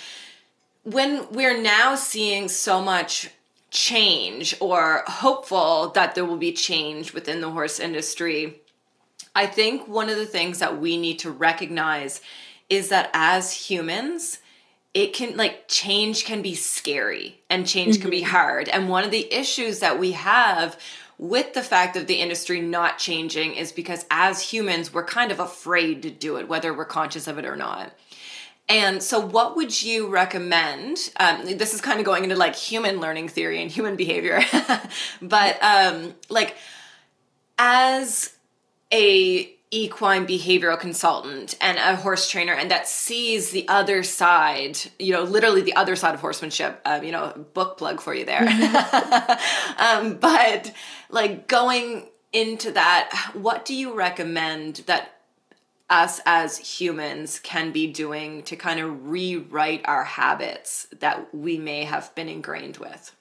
when 0.83 1.29
we're 1.31 1.61
now 1.61 1.95
seeing 1.95 2.47
so 2.47 2.81
much 2.81 3.29
change 3.69 4.55
or 4.59 5.03
hopeful 5.07 5.89
that 5.89 6.15
there 6.15 6.25
will 6.25 6.37
be 6.37 6.53
change 6.53 7.13
within 7.13 7.41
the 7.41 7.51
horse 7.51 7.79
industry, 7.79 8.61
I 9.35 9.45
think 9.45 9.87
one 9.87 10.09
of 10.09 10.17
the 10.17 10.25
things 10.25 10.59
that 10.59 10.79
we 10.79 10.97
need 10.97 11.19
to 11.19 11.31
recognize 11.31 12.21
is 12.69 12.89
that 12.89 13.09
as 13.13 13.53
humans, 13.53 14.39
it 14.93 15.13
can 15.13 15.37
like 15.37 15.67
change 15.67 16.25
can 16.25 16.41
be 16.41 16.55
scary 16.55 17.39
and 17.49 17.67
change 17.67 17.95
mm-hmm. 17.95 18.01
can 18.01 18.09
be 18.09 18.21
mm-hmm. 18.21 18.31
hard. 18.31 18.69
And 18.69 18.89
one 18.89 19.03
of 19.03 19.11
the 19.11 19.31
issues 19.31 19.79
that 19.79 19.99
we 19.99 20.13
have 20.13 20.79
with 21.19 21.53
the 21.53 21.63
fact 21.63 21.95
of 21.95 22.07
the 22.07 22.15
industry 22.15 22.61
not 22.61 22.97
changing 22.97 23.55
is 23.55 23.71
because 23.71 24.05
as 24.09 24.41
humans, 24.41 24.93
we're 24.93 25.05
kind 25.05 25.31
of 25.31 25.39
afraid 25.39 26.03
to 26.03 26.09
do 26.09 26.37
it, 26.37 26.47
whether 26.47 26.73
we're 26.73 26.85
conscious 26.85 27.27
of 27.27 27.37
it 27.37 27.45
or 27.45 27.55
not. 27.55 27.91
And 28.69 29.01
so, 29.01 29.19
what 29.19 29.55
would 29.55 29.81
you 29.81 30.07
recommend? 30.07 31.11
Um, 31.17 31.45
this 31.45 31.73
is 31.73 31.79
kind 31.79 31.99
of 31.99 32.05
going 32.05 32.23
into 32.23 32.35
like 32.35 32.55
human 32.55 32.99
learning 32.99 33.29
theory 33.29 33.61
and 33.61 33.71
human 33.71 33.95
behavior, 33.95 34.41
but 35.21 35.63
um, 35.63 36.13
like 36.29 36.55
as 37.57 38.35
a 38.91 39.53
equine 39.69 40.25
behavioral 40.25 40.79
consultant 40.79 41.55
and 41.59 41.77
a 41.77 41.97
horse 41.97 42.29
trainer 42.29 42.53
and 42.53 42.71
that 42.71 42.87
sees 42.87 43.51
the 43.51 43.67
other 43.67 44.01
side 44.01 44.77
you 44.97 45.11
know 45.11 45.23
literally 45.23 45.61
the 45.61 45.75
other 45.75 45.93
side 45.97 46.13
of 46.13 46.21
horsemanship 46.21 46.79
um, 46.85 47.03
you 47.03 47.11
know 47.11 47.33
book 47.53 47.77
plug 47.77 47.99
for 47.99 48.13
you 48.13 48.25
there. 48.25 48.47
Um, 49.77 50.15
but 50.15 50.73
like 51.09 51.47
going 51.47 52.07
into 52.33 52.71
that 52.71 53.31
what 53.33 53.63
do 53.65 53.75
you 53.75 53.93
recommend 53.93 54.77
that 54.87 55.16
us 55.89 56.19
as 56.25 56.57
humans 56.57 57.39
can 57.39 57.71
be 57.71 57.87
doing 57.87 58.43
to 58.43 58.55
kind 58.55 58.79
of 58.79 59.07
rewrite 59.07 59.81
our 59.85 60.03
habits 60.03 60.87
that 60.99 61.33
we 61.33 61.57
may 61.57 61.85
have 61.85 62.13
been 62.13 62.27
ingrained 62.27 62.77
with 62.77 63.15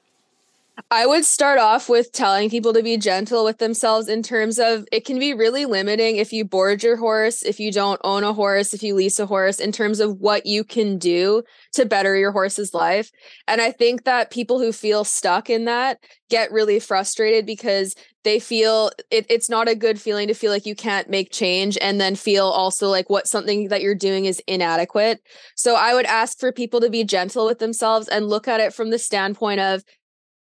I 0.91 1.07
would 1.07 1.25
start 1.25 1.59
off 1.59 1.89
with 1.89 2.13
telling 2.13 2.51
people 2.51 2.75
to 2.75 2.83
be 2.83 2.99
gentle 2.99 3.45
with 3.45 3.57
themselves 3.59 4.09
in 4.09 4.23
terms 4.23 4.59
of 4.59 4.87
it 4.93 5.07
can 5.07 5.19
be 5.19 5.33
really 5.33 5.65
limiting 5.65 6.17
if 6.17 6.35
you 6.35 6.45
board 6.45 6.83
your 6.83 6.97
horse, 6.97 7.43
if 7.43 7.59
you 7.59 7.73
don't 7.73 8.01
own 8.05 8.25
a 8.25 8.35
horse, 8.35 8.75
if 8.75 8.83
you 8.83 8.95
lease 8.95 9.19
a 9.19 9.25
horse, 9.25 9.59
in 9.59 9.73
terms 9.73 10.01
of 10.01 10.19
what 10.19 10.45
you 10.45 10.63
can 10.63 10.99
do 10.99 11.43
to 11.73 11.87
better 11.87 12.15
your 12.15 12.31
horse's 12.31 12.75
life. 12.75 13.11
And 13.49 13.63
I 13.63 13.73
think 13.73 14.05
that 14.05 14.31
people 14.31 14.59
who 14.59 14.71
feel 14.71 15.03
stuck 15.05 15.49
in 15.49 15.65
that 15.65 15.99
get 16.29 16.53
really 16.53 16.79
frustrated 16.79 17.47
because 17.47 17.95
they 18.25 18.39
feel 18.39 18.91
it, 19.11 19.25
it's 19.31 19.49
not 19.49 19.69
a 19.69 19.75
good 19.77 20.01
feeling 20.01 20.27
to 20.27 20.35
feel 20.35 20.51
like 20.51 20.67
you 20.67 20.75
can't 20.75 21.09
make 21.09 21.31
change 21.31 21.79
and 21.81 22.01
then 22.01 22.17
feel 22.17 22.47
also 22.47 22.89
like 22.89 23.09
what 23.09 23.29
something 23.29 23.69
that 23.69 23.83
you're 23.83 23.95
doing 23.95 24.25
is 24.25 24.43
inadequate. 24.49 25.21
So 25.55 25.77
I 25.77 25.95
would 25.95 26.07
ask 26.07 26.39
for 26.39 26.51
people 26.53 26.81
to 26.81 26.91
be 26.91 27.05
gentle 27.05 27.47
with 27.47 27.61
themselves 27.61 28.09
and 28.09 28.29
look 28.29 28.49
at 28.49 28.61
it 28.61 28.75
from 28.75 28.91
the 28.91 28.99
standpoint 28.99 29.61
of 29.61 29.85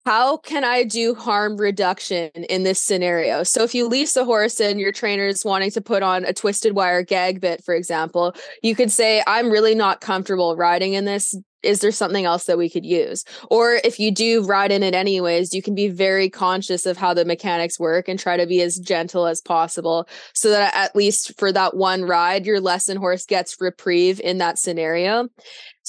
how 0.05 0.37
can 0.37 0.63
I 0.63 0.83
do 0.83 1.13
harm 1.13 1.57
reduction 1.57 2.31
in 2.49 2.63
this 2.63 2.81
scenario? 2.81 3.43
So 3.43 3.63
if 3.63 3.75
you 3.75 3.87
lease 3.87 4.15
a 4.15 4.25
horse 4.25 4.59
and 4.59 4.79
your 4.79 4.91
trainer 4.91 5.27
is 5.27 5.45
wanting 5.45 5.71
to 5.71 5.81
put 5.81 6.01
on 6.01 6.25
a 6.25 6.33
twisted 6.33 6.73
wire 6.75 7.03
gag 7.03 7.39
bit, 7.39 7.63
for 7.63 7.75
example, 7.75 8.33
you 8.63 8.75
could 8.75 8.91
say, 8.91 9.23
I'm 9.27 9.51
really 9.51 9.75
not 9.75 10.01
comfortable 10.01 10.55
riding 10.55 10.93
in 10.93 11.05
this. 11.05 11.35
Is 11.61 11.81
there 11.81 11.91
something 11.91 12.25
else 12.25 12.45
that 12.45 12.57
we 12.57 12.71
could 12.71 12.87
use? 12.87 13.23
Or 13.51 13.79
if 13.83 13.99
you 13.99 14.09
do 14.11 14.43
ride 14.43 14.71
in 14.71 14.81
it 14.81 14.95
anyways, 14.95 15.53
you 15.53 15.61
can 15.61 15.75
be 15.75 15.89
very 15.89 16.27
conscious 16.27 16.87
of 16.87 16.97
how 16.97 17.13
the 17.13 17.23
mechanics 17.23 17.79
work 17.79 18.07
and 18.07 18.17
try 18.17 18.35
to 18.35 18.47
be 18.47 18.63
as 18.63 18.79
gentle 18.79 19.27
as 19.27 19.39
possible 19.41 20.07
so 20.33 20.49
that 20.49 20.73
at 20.73 20.95
least 20.95 21.37
for 21.37 21.51
that 21.51 21.77
one 21.77 22.01
ride, 22.03 22.47
your 22.47 22.59
lesson 22.59 22.97
horse 22.97 23.27
gets 23.27 23.61
reprieve 23.61 24.19
in 24.19 24.39
that 24.39 24.57
scenario. 24.57 25.29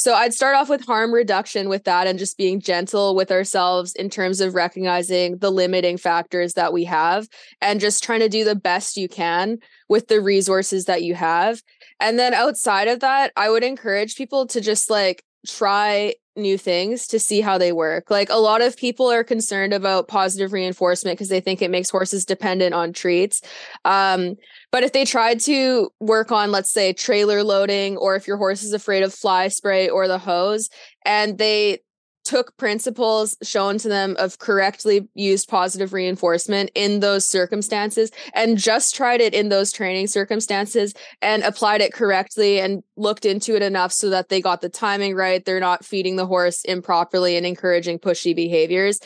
So 0.02 0.14
I'd 0.14 0.34
start 0.34 0.56
off 0.56 0.68
with 0.68 0.84
harm 0.84 1.14
reduction 1.14 1.68
with 1.68 1.84
that 1.84 2.08
and 2.08 2.18
just 2.18 2.36
being 2.36 2.60
gentle 2.60 3.14
with 3.14 3.30
ourselves 3.30 3.94
in 3.94 4.10
terms 4.10 4.40
of 4.40 4.52
recognizing 4.52 5.38
the 5.38 5.52
limiting 5.52 5.96
factors 5.96 6.54
that 6.54 6.72
we 6.72 6.82
have 6.86 7.28
and 7.60 7.78
just 7.78 8.02
trying 8.02 8.18
to 8.18 8.28
do 8.28 8.42
the 8.42 8.56
best 8.56 8.96
you 8.96 9.08
can 9.08 9.58
with 9.88 10.08
the 10.08 10.20
resources 10.20 10.86
that 10.86 11.04
you 11.04 11.14
have. 11.14 11.62
And 12.00 12.18
then 12.18 12.34
outside 12.34 12.88
of 12.88 12.98
that, 12.98 13.30
I 13.36 13.48
would 13.48 13.62
encourage 13.62 14.16
people 14.16 14.44
to 14.48 14.60
just 14.60 14.90
like 14.90 15.22
try 15.46 16.14
new 16.36 16.56
things 16.56 17.06
to 17.08 17.18
see 17.18 17.40
how 17.40 17.58
they 17.58 17.72
work. 17.72 18.10
Like 18.10 18.30
a 18.30 18.36
lot 18.36 18.62
of 18.62 18.76
people 18.76 19.10
are 19.10 19.24
concerned 19.24 19.72
about 19.72 20.08
positive 20.08 20.52
reinforcement 20.52 21.16
because 21.16 21.28
they 21.28 21.40
think 21.40 21.60
it 21.60 21.70
makes 21.70 21.90
horses 21.90 22.24
dependent 22.24 22.74
on 22.74 22.92
treats. 22.92 23.42
Um, 23.84 24.36
but 24.70 24.82
if 24.82 24.92
they 24.92 25.04
tried 25.04 25.40
to 25.40 25.90
work 26.00 26.32
on, 26.32 26.50
let's 26.50 26.72
say, 26.72 26.92
trailer 26.92 27.42
loading, 27.42 27.96
or 27.96 28.16
if 28.16 28.26
your 28.26 28.38
horse 28.38 28.62
is 28.62 28.72
afraid 28.72 29.02
of 29.02 29.12
fly 29.12 29.48
spray 29.48 29.88
or 29.88 30.08
the 30.08 30.18
hose, 30.18 30.68
and 31.04 31.36
they 31.38 31.80
took 32.24 32.56
principles 32.56 33.36
shown 33.42 33.78
to 33.78 33.88
them 33.88 34.16
of 34.18 34.38
correctly 34.38 35.08
used 35.14 35.48
positive 35.48 35.92
reinforcement 35.92 36.70
in 36.74 37.00
those 37.00 37.24
circumstances 37.24 38.10
and 38.34 38.58
just 38.58 38.94
tried 38.94 39.20
it 39.20 39.34
in 39.34 39.48
those 39.48 39.72
training 39.72 40.06
circumstances 40.06 40.94
and 41.20 41.42
applied 41.42 41.80
it 41.80 41.92
correctly 41.92 42.60
and 42.60 42.82
looked 42.96 43.24
into 43.24 43.56
it 43.56 43.62
enough 43.62 43.92
so 43.92 44.08
that 44.10 44.28
they 44.28 44.40
got 44.40 44.60
the 44.60 44.68
timing 44.68 45.14
right 45.14 45.44
they're 45.44 45.60
not 45.60 45.84
feeding 45.84 46.16
the 46.16 46.26
horse 46.26 46.64
improperly 46.64 47.36
and 47.36 47.46
encouraging 47.46 47.98
pushy 47.98 48.34
behaviors. 48.34 49.00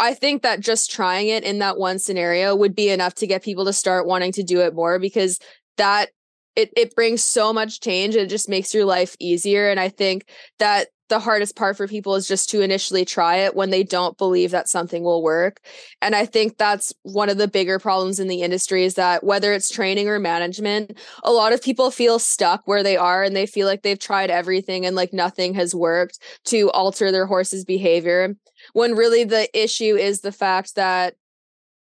I 0.00 0.14
think 0.14 0.42
that 0.42 0.60
just 0.60 0.90
trying 0.90 1.28
it 1.28 1.42
in 1.42 1.58
that 1.58 1.78
one 1.78 1.98
scenario 1.98 2.54
would 2.54 2.74
be 2.74 2.90
enough 2.90 3.14
to 3.16 3.26
get 3.26 3.42
people 3.42 3.64
to 3.64 3.72
start 3.72 4.06
wanting 4.06 4.32
to 4.32 4.42
do 4.42 4.60
it 4.60 4.74
more 4.74 4.98
because 4.98 5.40
that 5.76 6.10
it 6.54 6.72
it 6.76 6.94
brings 6.94 7.22
so 7.22 7.52
much 7.52 7.80
change 7.80 8.16
it 8.16 8.28
just 8.28 8.48
makes 8.48 8.74
your 8.74 8.84
life 8.84 9.16
easier. 9.18 9.70
And 9.70 9.80
I 9.80 9.88
think 9.88 10.28
that 10.58 10.88
the 11.08 11.18
hardest 11.18 11.56
part 11.56 11.76
for 11.76 11.88
people 11.88 12.14
is 12.14 12.28
just 12.28 12.48
to 12.50 12.60
initially 12.60 13.04
try 13.04 13.36
it 13.36 13.54
when 13.54 13.70
they 13.70 13.82
don't 13.82 14.18
believe 14.18 14.50
that 14.50 14.68
something 14.68 15.02
will 15.02 15.22
work. 15.22 15.60
And 16.02 16.14
I 16.14 16.26
think 16.26 16.58
that's 16.58 16.92
one 17.02 17.28
of 17.28 17.38
the 17.38 17.48
bigger 17.48 17.78
problems 17.78 18.20
in 18.20 18.28
the 18.28 18.42
industry 18.42 18.84
is 18.84 18.94
that 18.94 19.24
whether 19.24 19.52
it's 19.52 19.70
training 19.70 20.08
or 20.08 20.18
management, 20.18 20.98
a 21.22 21.32
lot 21.32 21.52
of 21.52 21.62
people 21.62 21.90
feel 21.90 22.18
stuck 22.18 22.62
where 22.66 22.82
they 22.82 22.96
are 22.96 23.22
and 23.22 23.34
they 23.34 23.46
feel 23.46 23.66
like 23.66 23.82
they've 23.82 23.98
tried 23.98 24.30
everything 24.30 24.86
and 24.86 24.96
like 24.96 25.12
nothing 25.12 25.54
has 25.54 25.74
worked 25.74 26.18
to 26.44 26.70
alter 26.70 27.10
their 27.10 27.26
horse's 27.26 27.64
behavior. 27.64 28.34
When 28.72 28.94
really 28.94 29.24
the 29.24 29.48
issue 29.58 29.96
is 29.96 30.20
the 30.20 30.32
fact 30.32 30.74
that 30.74 31.14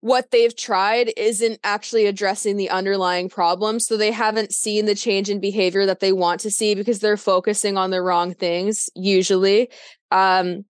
what 0.07 0.31
they've 0.31 0.55
tried 0.55 1.11
isn't 1.17 1.59
actually 1.63 2.05
addressing 2.05 2.57
the 2.57 2.69
underlying 2.69 3.29
problem. 3.29 3.79
So 3.79 3.97
they 3.97 4.11
haven't 4.11 4.53
seen 4.53 4.85
the 4.85 4.95
change 4.95 5.29
in 5.29 5.39
behavior 5.39 5.85
that 5.85 5.99
they 5.99 6.13
want 6.13 6.39
to 6.41 6.51
see 6.51 6.73
because 6.75 6.99
they're 6.99 7.17
focusing 7.17 7.77
on 7.77 7.91
the 7.91 8.01
wrong 8.01 8.33
things, 8.33 8.89
usually. 8.95 9.69
Um, 10.09 10.63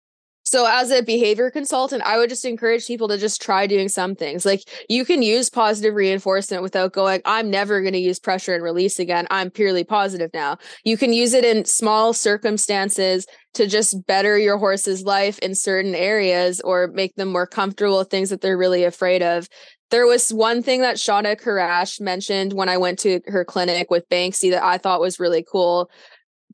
so 0.47 0.65
as 0.65 0.93
a 0.93 1.03
behavior 1.03 1.51
consultant, 1.51 2.05
I 2.05 2.19
would 2.19 2.31
just 2.31 2.45
encourage 2.45 2.87
people 2.87 3.09
to 3.09 3.19
just 3.19 3.43
try 3.43 3.67
doing 3.67 3.89
some 3.89 4.15
things. 4.15 4.47
Like 4.47 4.63
you 4.89 5.05
can 5.05 5.21
use 5.21 5.51
positive 5.51 5.95
reinforcement 5.95 6.63
without 6.63 6.93
going, 6.93 7.21
I'm 7.25 7.51
never 7.51 7.81
going 7.83 7.95
to 7.95 7.99
use 7.99 8.21
pressure 8.21 8.55
and 8.55 8.63
release 8.63 9.01
again. 9.01 9.27
I'm 9.29 9.51
purely 9.51 9.83
positive 9.83 10.31
now. 10.33 10.59
You 10.85 10.97
can 10.97 11.13
use 11.13 11.35
it 11.35 11.45
in 11.45 11.65
small 11.65 12.13
circumstances 12.13 13.27
to 13.55 13.67
just 13.67 14.07
better 14.07 14.39
your 14.39 14.57
horse's 14.57 15.03
life 15.03 15.37
in 15.41 15.57
certain 15.57 15.97
areas 15.97 16.61
or 16.61 16.87
make 16.89 17.17
them 17.17 17.33
more 17.33 17.47
comfortable 17.47 17.99
with 17.99 18.11
things 18.11 18.31
that 18.31 18.41
they're 18.41 18.57
really 18.57 18.85
afraid 18.85 19.23
of. 19.23 19.49
There 19.91 20.07
was 20.07 20.33
one 20.33 20.63
thing 20.63 20.81
that 20.83 20.97
Shawna 20.97 21.41
Karrasch 21.41 22.01
mentioned 22.01 22.53
when 22.53 22.69
I 22.69 22.77
went 22.77 23.01
to 23.01 23.21
her 23.27 23.45
clinic 23.45 23.91
with 23.91 24.09
Banksy 24.09 24.51
that 24.51 24.65
I 24.65 24.79
thought 24.79 25.01
was 25.01 25.19
really 25.19 25.45
cool 25.51 25.91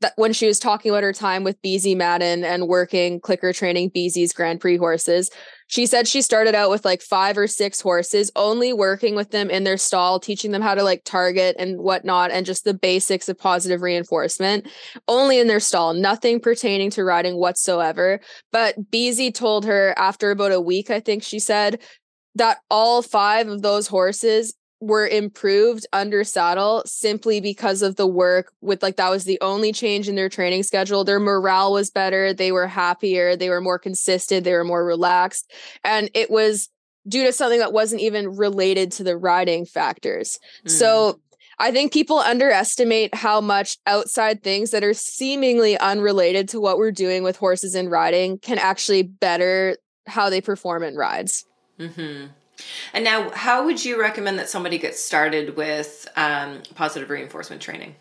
that 0.03 0.13
when 0.17 0.33
she 0.33 0.45
was 0.45 0.59
talking 0.59 0.91
about 0.91 1.01
her 1.01 1.13
time 1.13 1.43
with 1.43 1.61
Beezie 1.61 1.97
Madden 1.97 2.43
and 2.43 2.67
working 2.67 3.19
clicker 3.21 3.53
training 3.53 3.89
Beezie's 3.89 4.33
Grand 4.33 4.59
Prix 4.59 4.77
horses, 4.77 5.31
she 5.67 5.85
said 5.85 6.07
she 6.07 6.21
started 6.21 6.53
out 6.53 6.69
with 6.69 6.85
like 6.85 7.01
five 7.01 7.37
or 7.37 7.47
six 7.47 7.79
horses, 7.81 8.29
only 8.35 8.73
working 8.73 9.15
with 9.15 9.31
them 9.31 9.49
in 9.49 9.63
their 9.63 9.77
stall, 9.77 10.19
teaching 10.19 10.51
them 10.51 10.61
how 10.61 10.75
to 10.75 10.83
like 10.83 11.03
target 11.05 11.55
and 11.57 11.79
whatnot, 11.79 12.31
and 12.31 12.45
just 12.45 12.65
the 12.65 12.73
basics 12.73 13.29
of 13.29 13.39
positive 13.39 13.81
reinforcement, 13.81 14.67
only 15.07 15.39
in 15.39 15.47
their 15.47 15.61
stall, 15.61 15.93
nothing 15.93 16.39
pertaining 16.39 16.89
to 16.91 17.03
riding 17.03 17.37
whatsoever. 17.37 18.19
But 18.51 18.91
BZ 18.91 19.33
told 19.33 19.65
her 19.65 19.93
after 19.97 20.31
about 20.31 20.51
a 20.51 20.61
week, 20.61 20.91
I 20.91 20.99
think 20.99 21.23
she 21.23 21.39
said, 21.39 21.81
that 22.35 22.57
all 22.69 23.01
five 23.01 23.47
of 23.47 23.61
those 23.61 23.87
horses 23.87 24.53
were 24.83 25.07
improved 25.07 25.85
under 25.93 26.23
saddle 26.23 26.83
simply 26.85 27.39
because 27.39 27.81
of 27.81 27.95
the 27.95 28.07
work 28.07 28.51
with 28.61 28.83
like 28.83 28.97
that 28.97 29.09
was 29.09 29.23
the 29.23 29.39
only 29.41 29.71
change 29.71 30.09
in 30.09 30.15
their 30.15 30.29
training 30.29 30.63
schedule 30.63 31.03
their 31.03 31.19
morale 31.19 31.71
was 31.71 31.89
better 31.89 32.33
they 32.33 32.51
were 32.51 32.67
happier 32.67 33.35
they 33.35 33.49
were 33.49 33.61
more 33.61 33.79
consistent 33.79 34.43
they 34.43 34.53
were 34.53 34.63
more 34.63 34.85
relaxed 34.85 35.51
and 35.83 36.09
it 36.13 36.29
was 36.29 36.69
due 37.07 37.23
to 37.23 37.33
something 37.33 37.59
that 37.59 37.73
wasn't 37.73 38.01
even 38.01 38.35
related 38.35 38.91
to 38.91 39.03
the 39.03 39.17
riding 39.17 39.65
factors 39.65 40.39
mm. 40.65 40.69
so 40.69 41.19
I 41.59 41.71
think 41.71 41.93
people 41.93 42.17
underestimate 42.17 43.13
how 43.13 43.39
much 43.39 43.77
outside 43.85 44.41
things 44.41 44.71
that 44.71 44.83
are 44.83 44.93
seemingly 44.95 45.77
unrelated 45.77 46.49
to 46.49 46.59
what 46.59 46.79
we're 46.79 46.91
doing 46.91 47.23
with 47.23 47.37
horses 47.37 47.75
and 47.75 47.91
riding 47.91 48.39
can 48.39 48.57
actually 48.57 49.03
better 49.03 49.77
how 50.07 50.31
they 50.31 50.41
perform 50.41 50.83
in 50.83 50.95
rides. 50.95 51.45
Mm-hmm. 51.79 52.31
And 52.93 53.03
now, 53.03 53.29
how 53.31 53.65
would 53.65 53.83
you 53.83 53.99
recommend 53.99 54.39
that 54.39 54.49
somebody 54.49 54.77
get 54.77 54.95
started 54.95 55.55
with 55.55 56.07
um, 56.15 56.61
positive 56.75 57.09
reinforcement 57.09 57.61
training? 57.61 57.95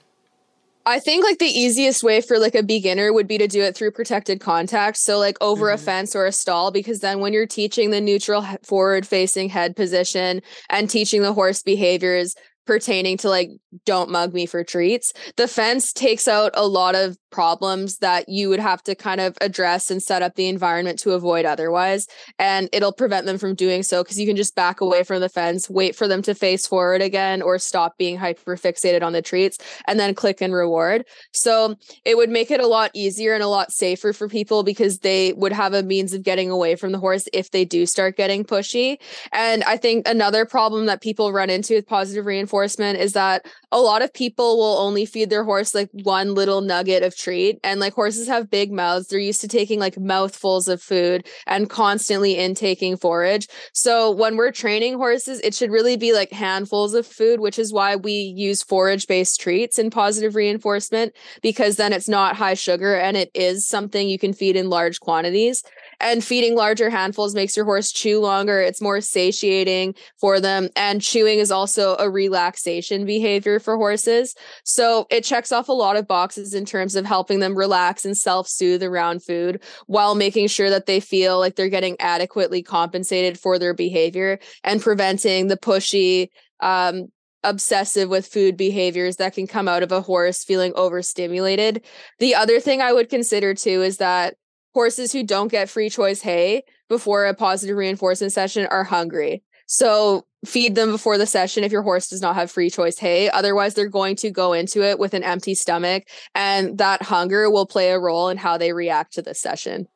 I 0.84 0.98
think 0.98 1.24
like 1.24 1.38
the 1.38 1.46
easiest 1.46 2.02
way 2.02 2.20
for 2.20 2.38
like 2.38 2.54
a 2.54 2.62
beginner 2.62 3.12
would 3.12 3.28
be 3.28 3.38
to 3.38 3.46
do 3.46 3.62
it 3.62 3.76
through 3.76 3.92
protected 3.92 4.40
contact. 4.40 4.96
So 4.96 5.18
like 5.18 5.36
over 5.40 5.66
mm-hmm. 5.66 5.74
a 5.74 5.78
fence 5.78 6.16
or 6.16 6.26
a 6.26 6.32
stall, 6.32 6.70
because 6.70 7.00
then 7.00 7.20
when 7.20 7.32
you're 7.32 7.46
teaching 7.46 7.90
the 7.90 8.00
neutral 8.00 8.44
forward 8.64 9.06
facing 9.06 9.48
head 9.48 9.76
position 9.76 10.42
and 10.70 10.90
teaching 10.90 11.22
the 11.22 11.32
horse 11.32 11.62
behaviors 11.62 12.34
pertaining 12.66 13.16
to 13.18 13.28
like 13.28 13.50
don't 13.84 14.10
mug 14.10 14.34
me 14.34 14.44
for 14.44 14.64
treats, 14.64 15.12
the 15.36 15.46
fence 15.46 15.92
takes 15.92 16.26
out 16.26 16.50
a 16.54 16.66
lot 16.66 16.96
of 16.96 17.16
problems 17.32 17.98
that 17.98 18.28
you 18.28 18.48
would 18.48 18.60
have 18.60 18.82
to 18.84 18.94
kind 18.94 19.20
of 19.20 19.36
address 19.40 19.90
and 19.90 20.02
set 20.02 20.22
up 20.22 20.36
the 20.36 20.48
environment 20.48 20.98
to 21.00 21.12
avoid 21.12 21.44
otherwise. 21.44 22.06
And 22.38 22.68
it'll 22.72 22.92
prevent 22.92 23.26
them 23.26 23.38
from 23.38 23.54
doing 23.54 23.82
so 23.82 24.02
because 24.02 24.20
you 24.20 24.26
can 24.26 24.36
just 24.36 24.54
back 24.54 24.80
away 24.80 25.02
from 25.02 25.20
the 25.20 25.28
fence, 25.28 25.68
wait 25.68 25.96
for 25.96 26.06
them 26.06 26.22
to 26.22 26.34
face 26.34 26.66
forward 26.66 27.02
again, 27.02 27.42
or 27.42 27.58
stop 27.58 27.98
being 27.98 28.16
hyper 28.16 28.56
fixated 28.56 29.02
on 29.02 29.12
the 29.12 29.22
treats, 29.22 29.58
and 29.86 29.98
then 29.98 30.14
click 30.14 30.40
and 30.40 30.54
reward. 30.54 31.04
So 31.32 31.76
it 32.04 32.16
would 32.16 32.30
make 32.30 32.50
it 32.50 32.60
a 32.60 32.66
lot 32.66 32.90
easier 32.94 33.34
and 33.34 33.42
a 33.42 33.48
lot 33.48 33.72
safer 33.72 34.12
for 34.12 34.28
people 34.28 34.62
because 34.62 35.00
they 35.00 35.32
would 35.32 35.52
have 35.52 35.74
a 35.74 35.82
means 35.82 36.12
of 36.12 36.22
getting 36.22 36.50
away 36.50 36.76
from 36.76 36.92
the 36.92 36.98
horse 36.98 37.28
if 37.32 37.50
they 37.50 37.64
do 37.64 37.86
start 37.86 38.16
getting 38.16 38.44
pushy. 38.44 38.98
And 39.32 39.64
I 39.64 39.76
think 39.76 40.06
another 40.06 40.44
problem 40.44 40.86
that 40.86 41.00
people 41.00 41.32
run 41.32 41.50
into 41.50 41.74
with 41.74 41.86
positive 41.86 42.26
reinforcement 42.26 42.98
is 42.98 43.14
that 43.14 43.46
a 43.70 43.80
lot 43.80 44.02
of 44.02 44.12
people 44.12 44.58
will 44.58 44.78
only 44.78 45.06
feed 45.06 45.30
their 45.30 45.44
horse 45.44 45.74
like 45.74 45.88
one 45.92 46.34
little 46.34 46.60
nugget 46.60 47.02
of 47.02 47.16
treat. 47.22 47.58
And 47.62 47.80
like 47.80 47.94
horses 47.94 48.28
have 48.28 48.50
big 48.50 48.72
mouths. 48.72 49.06
They're 49.06 49.18
used 49.18 49.40
to 49.42 49.48
taking 49.48 49.78
like 49.78 49.98
mouthfuls 49.98 50.68
of 50.68 50.82
food 50.82 51.26
and 51.46 51.70
constantly 51.70 52.36
intaking 52.38 52.96
forage. 52.96 53.48
So 53.72 54.10
when 54.10 54.36
we're 54.36 54.52
training 54.52 54.94
horses, 54.94 55.40
it 55.40 55.54
should 55.54 55.70
really 55.70 55.96
be 55.96 56.12
like 56.12 56.32
handfuls 56.32 56.94
of 56.94 57.06
food, 57.06 57.40
which 57.40 57.58
is 57.58 57.72
why 57.72 57.96
we 57.96 58.12
use 58.12 58.62
forage 58.62 59.06
based 59.06 59.40
treats 59.40 59.78
in 59.78 59.90
positive 59.90 60.34
reinforcement, 60.34 61.14
because 61.42 61.76
then 61.76 61.92
it's 61.92 62.08
not 62.08 62.36
high 62.36 62.54
sugar 62.54 62.96
and 62.96 63.16
it 63.16 63.30
is 63.34 63.66
something 63.66 64.08
you 64.08 64.18
can 64.18 64.32
feed 64.32 64.56
in 64.56 64.70
large 64.70 65.00
quantities 65.00 65.62
and 66.02 66.22
feeding 66.22 66.56
larger 66.56 66.90
handfuls 66.90 67.34
makes 67.34 67.56
your 67.56 67.64
horse 67.64 67.92
chew 67.92 68.18
longer. 68.18 68.60
It's 68.60 68.82
more 68.82 69.00
satiating 69.00 69.94
for 70.20 70.40
them. 70.40 70.68
And 70.74 71.00
chewing 71.00 71.38
is 71.38 71.52
also 71.52 71.96
a 71.96 72.10
relaxation 72.10 73.06
behavior 73.06 73.60
for 73.60 73.76
horses. 73.76 74.34
So 74.64 75.06
it 75.10 75.22
checks 75.22 75.52
off 75.52 75.68
a 75.68 75.72
lot 75.72 75.96
of 75.96 76.08
boxes 76.08 76.54
in 76.54 76.64
terms 76.64 76.96
of 76.96 77.06
helping 77.06 77.38
them 77.38 77.56
relax 77.56 78.04
and 78.04 78.16
self 78.16 78.48
soothe 78.48 78.82
around 78.82 79.22
food 79.22 79.62
while 79.86 80.16
making 80.16 80.48
sure 80.48 80.70
that 80.70 80.86
they 80.86 80.98
feel 80.98 81.38
like 81.38 81.54
they're 81.54 81.68
getting 81.68 81.96
adequately 82.00 82.62
compensated 82.62 83.38
for 83.38 83.58
their 83.58 83.72
behavior 83.72 84.40
and 84.64 84.82
preventing 84.82 85.46
the 85.46 85.56
pushy, 85.56 86.28
um, 86.60 87.06
obsessive 87.44 88.08
with 88.08 88.26
food 88.26 88.56
behaviors 88.56 89.16
that 89.16 89.34
can 89.34 89.46
come 89.46 89.68
out 89.68 89.82
of 89.82 89.92
a 89.92 90.00
horse 90.00 90.44
feeling 90.44 90.72
overstimulated. 90.74 91.84
The 92.18 92.34
other 92.34 92.60
thing 92.60 92.80
I 92.80 92.92
would 92.92 93.08
consider 93.08 93.54
too 93.54 93.82
is 93.82 93.98
that 93.98 94.34
horses 94.74 95.12
who 95.12 95.22
don't 95.22 95.48
get 95.48 95.68
free 95.68 95.90
choice 95.90 96.20
hay 96.20 96.62
before 96.88 97.26
a 97.26 97.34
positive 97.34 97.76
reinforcement 97.76 98.32
session 98.32 98.66
are 98.66 98.84
hungry. 98.84 99.42
So 99.66 100.26
feed 100.44 100.74
them 100.74 100.90
before 100.90 101.18
the 101.18 101.26
session 101.26 101.64
if 101.64 101.72
your 101.72 101.82
horse 101.82 102.08
does 102.08 102.20
not 102.20 102.34
have 102.34 102.50
free 102.50 102.68
choice 102.68 102.98
hay. 102.98 103.30
Otherwise, 103.30 103.74
they're 103.74 103.88
going 103.88 104.16
to 104.16 104.30
go 104.30 104.52
into 104.52 104.82
it 104.82 104.98
with 104.98 105.14
an 105.14 105.22
empty 105.22 105.54
stomach, 105.54 106.04
and 106.34 106.78
that 106.78 107.02
hunger 107.02 107.50
will 107.50 107.66
play 107.66 107.90
a 107.90 107.98
role 107.98 108.28
in 108.28 108.36
how 108.36 108.58
they 108.58 108.72
react 108.72 109.14
to 109.14 109.22
this 109.22 109.40
session. 109.40 109.88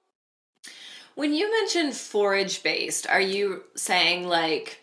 When 1.14 1.34
you 1.34 1.50
mention 1.50 1.92
forage 1.92 2.62
based, 2.62 3.06
are 3.08 3.20
you 3.20 3.64
saying 3.74 4.28
like 4.28 4.80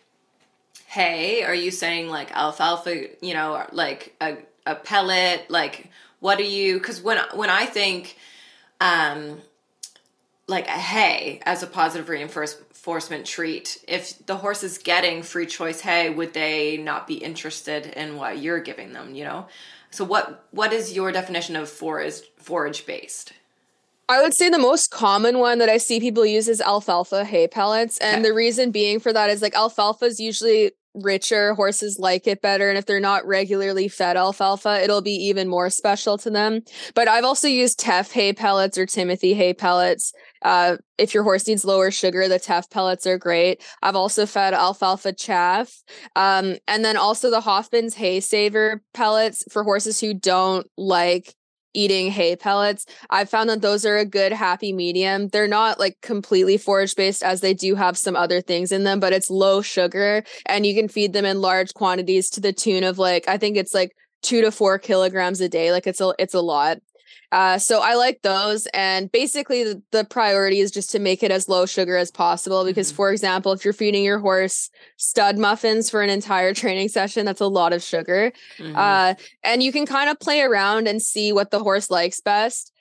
hay? 0.86 1.42
Are 1.42 1.54
you 1.54 1.70
saying 1.70 2.08
like 2.08 2.30
alfalfa, 2.32 3.24
you 3.24 3.34
know, 3.34 3.66
like 3.72 4.14
a, 4.20 4.36
a 4.66 4.74
pellet? 4.74 5.48
Like, 5.48 5.90
what 6.20 6.38
are 6.38 6.42
you? 6.42 6.78
Because 6.78 7.00
when, 7.00 7.18
when 7.34 7.50
I 7.50 7.66
think, 7.66 8.16
um, 8.80 9.40
like 10.46 10.66
a 10.66 10.72
hay 10.72 11.40
as 11.44 11.62
a 11.62 11.66
positive 11.66 12.08
reinforcement 12.08 13.26
treat 13.26 13.82
if 13.88 14.24
the 14.26 14.36
horse 14.36 14.62
is 14.62 14.78
getting 14.78 15.22
free 15.22 15.46
choice 15.46 15.80
hay 15.80 16.10
would 16.10 16.34
they 16.34 16.76
not 16.76 17.06
be 17.06 17.14
interested 17.14 17.86
in 17.86 18.16
what 18.16 18.38
you're 18.38 18.60
giving 18.60 18.92
them 18.92 19.14
you 19.14 19.24
know 19.24 19.46
so 19.90 20.04
what 20.04 20.44
what 20.50 20.72
is 20.72 20.94
your 20.94 21.12
definition 21.12 21.56
of 21.56 21.68
forage 21.68 22.20
forage 22.36 22.86
based 22.86 23.32
I 24.06 24.20
would 24.20 24.34
say 24.36 24.50
the 24.50 24.58
most 24.58 24.90
common 24.90 25.38
one 25.38 25.58
that 25.58 25.70
I 25.70 25.78
see 25.78 25.98
people 25.98 26.26
use 26.26 26.46
is 26.46 26.60
alfalfa 26.60 27.24
hay 27.24 27.48
pellets. 27.48 27.96
And 27.98 28.16
okay. 28.16 28.28
the 28.28 28.34
reason 28.34 28.70
being 28.70 29.00
for 29.00 29.14
that 29.14 29.30
is 29.30 29.40
like 29.40 29.54
alfalfa 29.54 30.04
is 30.04 30.20
usually 30.20 30.72
richer 30.94 31.54
horses 31.54 31.98
like 31.98 32.26
it 32.26 32.40
better 32.40 32.68
and 32.68 32.78
if 32.78 32.86
they're 32.86 33.00
not 33.00 33.26
regularly 33.26 33.88
fed 33.88 34.16
alfalfa 34.16 34.80
it'll 34.82 35.02
be 35.02 35.12
even 35.12 35.48
more 35.48 35.70
special 35.70 36.16
to 36.18 36.30
them. 36.30 36.60
But 36.94 37.08
i've 37.08 37.24
also 37.24 37.48
used 37.48 37.78
teff 37.78 38.12
hay 38.12 38.32
pellets 38.32 38.78
or 38.78 38.86
timothy 38.86 39.34
hay 39.34 39.54
pellets. 39.54 40.12
Uh, 40.42 40.76
if 40.98 41.14
your 41.14 41.22
horse 41.22 41.46
needs 41.46 41.64
lower 41.64 41.90
sugar 41.90 42.28
the 42.28 42.38
teff 42.38 42.70
pellets 42.70 43.06
are 43.06 43.18
great. 43.18 43.62
I've 43.82 43.96
also 43.96 44.26
fed 44.26 44.54
alfalfa 44.54 45.12
chaff. 45.12 45.82
Um, 46.16 46.56
and 46.68 46.84
then 46.84 46.96
also 46.96 47.30
the 47.30 47.40
hoffman's 47.40 47.94
hay 47.94 48.20
saver 48.20 48.82
pellets 48.92 49.44
for 49.50 49.64
horses 49.64 50.00
who 50.00 50.14
don't 50.14 50.66
like 50.76 51.34
eating 51.74 52.10
hay 52.10 52.36
pellets. 52.36 52.86
I've 53.10 53.28
found 53.28 53.50
that 53.50 53.60
those 53.60 53.84
are 53.84 53.96
a 53.96 54.04
good 54.04 54.32
happy 54.32 54.72
medium. 54.72 55.28
They're 55.28 55.48
not 55.48 55.78
like 55.78 56.00
completely 56.00 56.56
forage 56.56 56.96
based 56.96 57.22
as 57.22 57.40
they 57.40 57.54
do 57.54 57.74
have 57.74 57.98
some 57.98 58.16
other 58.16 58.40
things 58.40 58.72
in 58.72 58.84
them, 58.84 59.00
but 59.00 59.12
it's 59.12 59.30
low 59.30 59.60
sugar 59.60 60.24
and 60.46 60.64
you 60.64 60.74
can 60.74 60.88
feed 60.88 61.12
them 61.12 61.24
in 61.24 61.40
large 61.40 61.74
quantities 61.74 62.30
to 62.30 62.40
the 62.40 62.52
tune 62.52 62.84
of 62.84 62.98
like 62.98 63.28
I 63.28 63.36
think 63.38 63.56
it's 63.56 63.74
like 63.74 63.92
two 64.22 64.40
to 64.40 64.50
four 64.50 64.78
kilograms 64.78 65.40
a 65.40 65.48
day. 65.48 65.70
Like 65.70 65.86
it's 65.86 66.00
a 66.00 66.14
it's 66.18 66.34
a 66.34 66.40
lot. 66.40 66.78
Uh, 67.32 67.58
so 67.58 67.80
I 67.80 67.94
like 67.94 68.22
those. 68.22 68.66
And 68.74 69.10
basically, 69.10 69.64
the, 69.64 69.82
the, 69.90 70.04
priority 70.04 70.60
is 70.60 70.70
just 70.70 70.90
to 70.92 70.98
make 70.98 71.22
it 71.22 71.30
as 71.30 71.48
low 71.48 71.66
sugar 71.66 71.96
as 71.96 72.10
possible. 72.10 72.64
Because, 72.64 72.88
mm-hmm. 72.88 72.96
for 72.96 73.10
example, 73.10 73.52
if 73.52 73.64
you're 73.64 73.74
feeding 73.74 74.04
your 74.04 74.18
horse 74.18 74.70
stud 74.96 75.38
muffins 75.38 75.90
for 75.90 76.02
an 76.02 76.10
entire 76.10 76.54
training 76.62 76.88
session, 76.88 77.26
that's 77.26 77.40
a 77.40 77.46
lot 77.46 77.72
of 77.72 77.82
sugar. 77.82 78.32
Mm-hmm. 78.58 78.76
Uh, 78.76 79.14
and 79.42 79.62
you 79.62 79.72
can 79.72 79.86
kind 79.86 80.10
of 80.10 80.20
play 80.20 80.42
around 80.42 80.86
and 80.86 81.00
see 81.00 81.32
what 81.32 81.50
the 81.50 81.58
horse 81.58 81.90
likes 81.90 82.20
best 82.20 82.73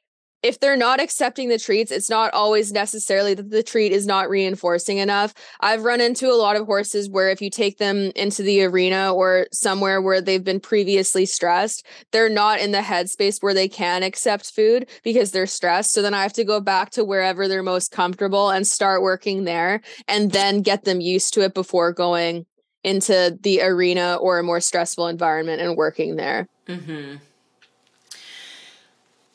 if 0.43 0.59
they're 0.59 0.75
not 0.75 0.99
accepting 0.99 1.47
the 1.47 1.57
treats, 1.57 1.89
it's 1.89 2.09
not 2.09 2.33
always 2.33 2.73
necessarily 2.73 3.33
that 3.33 3.49
the 3.49 3.63
treat 3.63 3.93
is 3.93 4.05
not 4.05 4.29
reinforcing 4.29 4.97
enough. 4.97 5.33
I've 5.61 5.83
run 5.83 6.01
into 6.01 6.29
a 6.29 6.35
lot 6.35 6.57
of 6.57 6.65
horses 6.65 7.09
where 7.09 7.31
if 7.31 7.41
you 7.41 7.49
take 7.49 7.77
them 7.77 8.11
into 8.13 8.43
the 8.43 8.63
arena 8.63 9.13
or 9.13 9.47
somewhere 9.53 10.01
where 10.01 10.19
they've 10.19 10.43
been 10.43 10.59
previously 10.59 11.25
stressed, 11.25 11.85
they're 12.11 12.27
not 12.27 12.59
in 12.59 12.71
the 12.71 12.79
headspace 12.79 13.41
where 13.41 13.53
they 13.53 13.69
can 13.69 14.03
accept 14.03 14.51
food 14.51 14.89
because 15.01 15.31
they're 15.31 15.47
stressed. 15.47 15.93
So 15.93 16.01
then 16.01 16.13
I 16.13 16.21
have 16.21 16.33
to 16.33 16.43
go 16.43 16.59
back 16.59 16.89
to 16.91 17.05
wherever 17.05 17.47
they're 17.47 17.63
most 17.63 17.91
comfortable 17.91 18.49
and 18.49 18.67
start 18.67 19.01
working 19.01 19.45
there 19.45 19.81
and 20.09 20.31
then 20.31 20.61
get 20.61 20.83
them 20.83 20.99
used 20.99 21.33
to 21.35 21.41
it 21.41 21.53
before 21.53 21.93
going 21.93 22.45
into 22.83 23.37
the 23.41 23.61
arena 23.61 24.17
or 24.19 24.39
a 24.39 24.43
more 24.43 24.59
stressful 24.59 25.07
environment 25.07 25.61
and 25.61 25.77
working 25.77 26.17
there. 26.17 26.49
Mm-hmm. 26.67 27.15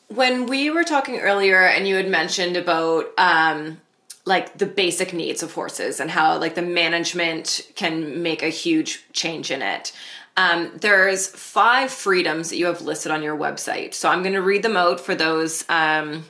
When 0.09 0.47
we 0.47 0.69
were 0.69 0.83
talking 0.83 1.19
earlier, 1.19 1.61
and 1.61 1.87
you 1.87 1.95
had 1.95 2.09
mentioned 2.09 2.57
about 2.57 3.05
um, 3.17 3.79
like 4.25 4.57
the 4.57 4.65
basic 4.65 5.13
needs 5.13 5.43
of 5.43 5.53
horses 5.53 5.99
and 5.99 6.09
how 6.09 6.37
like 6.37 6.55
the 6.55 6.61
management 6.61 7.67
can 7.75 8.21
make 8.21 8.43
a 8.43 8.49
huge 8.49 9.03
change 9.13 9.51
in 9.51 9.61
it. 9.61 9.91
Um, 10.37 10.71
there's 10.75 11.27
five 11.27 11.91
freedoms 11.91 12.49
that 12.49 12.57
you 12.57 12.67
have 12.67 12.81
listed 12.81 13.11
on 13.11 13.23
your 13.23 13.37
website. 13.37 13.93
So 13.93 14.07
I'm 14.07 14.21
going 14.21 14.33
to 14.33 14.41
read 14.41 14.63
them 14.63 14.77
out 14.77 14.99
for 14.99 15.15
those 15.15 15.65
um, 15.67 16.25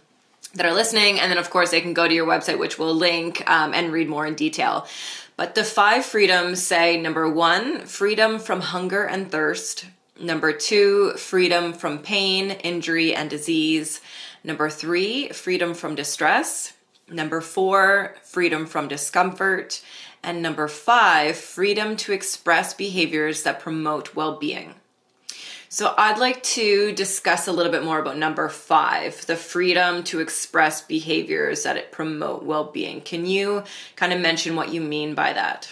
that 0.55 0.65
are 0.65 0.73
listening, 0.73 1.19
and 1.19 1.29
then 1.29 1.37
of 1.37 1.49
course 1.49 1.71
they 1.71 1.81
can 1.81 1.93
go 1.93 2.07
to 2.07 2.13
your 2.13 2.25
website, 2.25 2.57
which 2.57 2.79
we'll 2.79 2.95
link 2.95 3.47
um, 3.49 3.73
and 3.73 3.91
read 3.91 4.09
more 4.09 4.25
in 4.25 4.33
detail. 4.33 4.87
But 5.35 5.55
the 5.55 5.63
five 5.63 6.05
freedoms 6.05 6.61
say 6.61 6.99
number 6.99 7.29
one, 7.29 7.85
freedom 7.85 8.39
from 8.39 8.61
hunger 8.61 9.03
and 9.03 9.31
thirst. 9.31 9.85
Number 10.19 10.51
two, 10.51 11.13
freedom 11.13 11.71
from 11.71 11.99
pain, 11.99 12.51
injury, 12.51 13.15
and 13.15 13.29
disease. 13.29 14.01
Number 14.43 14.69
three, 14.69 15.29
freedom 15.29 15.73
from 15.73 15.95
distress. 15.95 16.73
Number 17.09 17.39
four, 17.39 18.15
freedom 18.23 18.65
from 18.65 18.89
discomfort. 18.89 19.81
And 20.21 20.41
number 20.41 20.67
five, 20.67 21.37
freedom 21.37 21.95
to 21.97 22.11
express 22.11 22.73
behaviors 22.73 23.43
that 23.43 23.61
promote 23.61 24.13
well 24.13 24.37
being. 24.37 24.75
So, 25.71 25.93
I'd 25.97 26.17
like 26.17 26.41
to 26.43 26.93
discuss 26.93 27.47
a 27.47 27.51
little 27.51 27.71
bit 27.71 27.83
more 27.85 27.99
about 27.99 28.17
number 28.17 28.49
five 28.49 29.25
the 29.27 29.35
freedom 29.35 30.03
to 30.05 30.19
express 30.19 30.81
behaviors 30.81 31.63
that 31.63 31.91
promote 31.91 32.43
well 32.43 32.65
being. 32.65 33.01
Can 33.01 33.25
you 33.25 33.63
kind 33.95 34.11
of 34.11 34.19
mention 34.19 34.55
what 34.55 34.73
you 34.73 34.81
mean 34.81 35.13
by 35.13 35.31
that? 35.31 35.71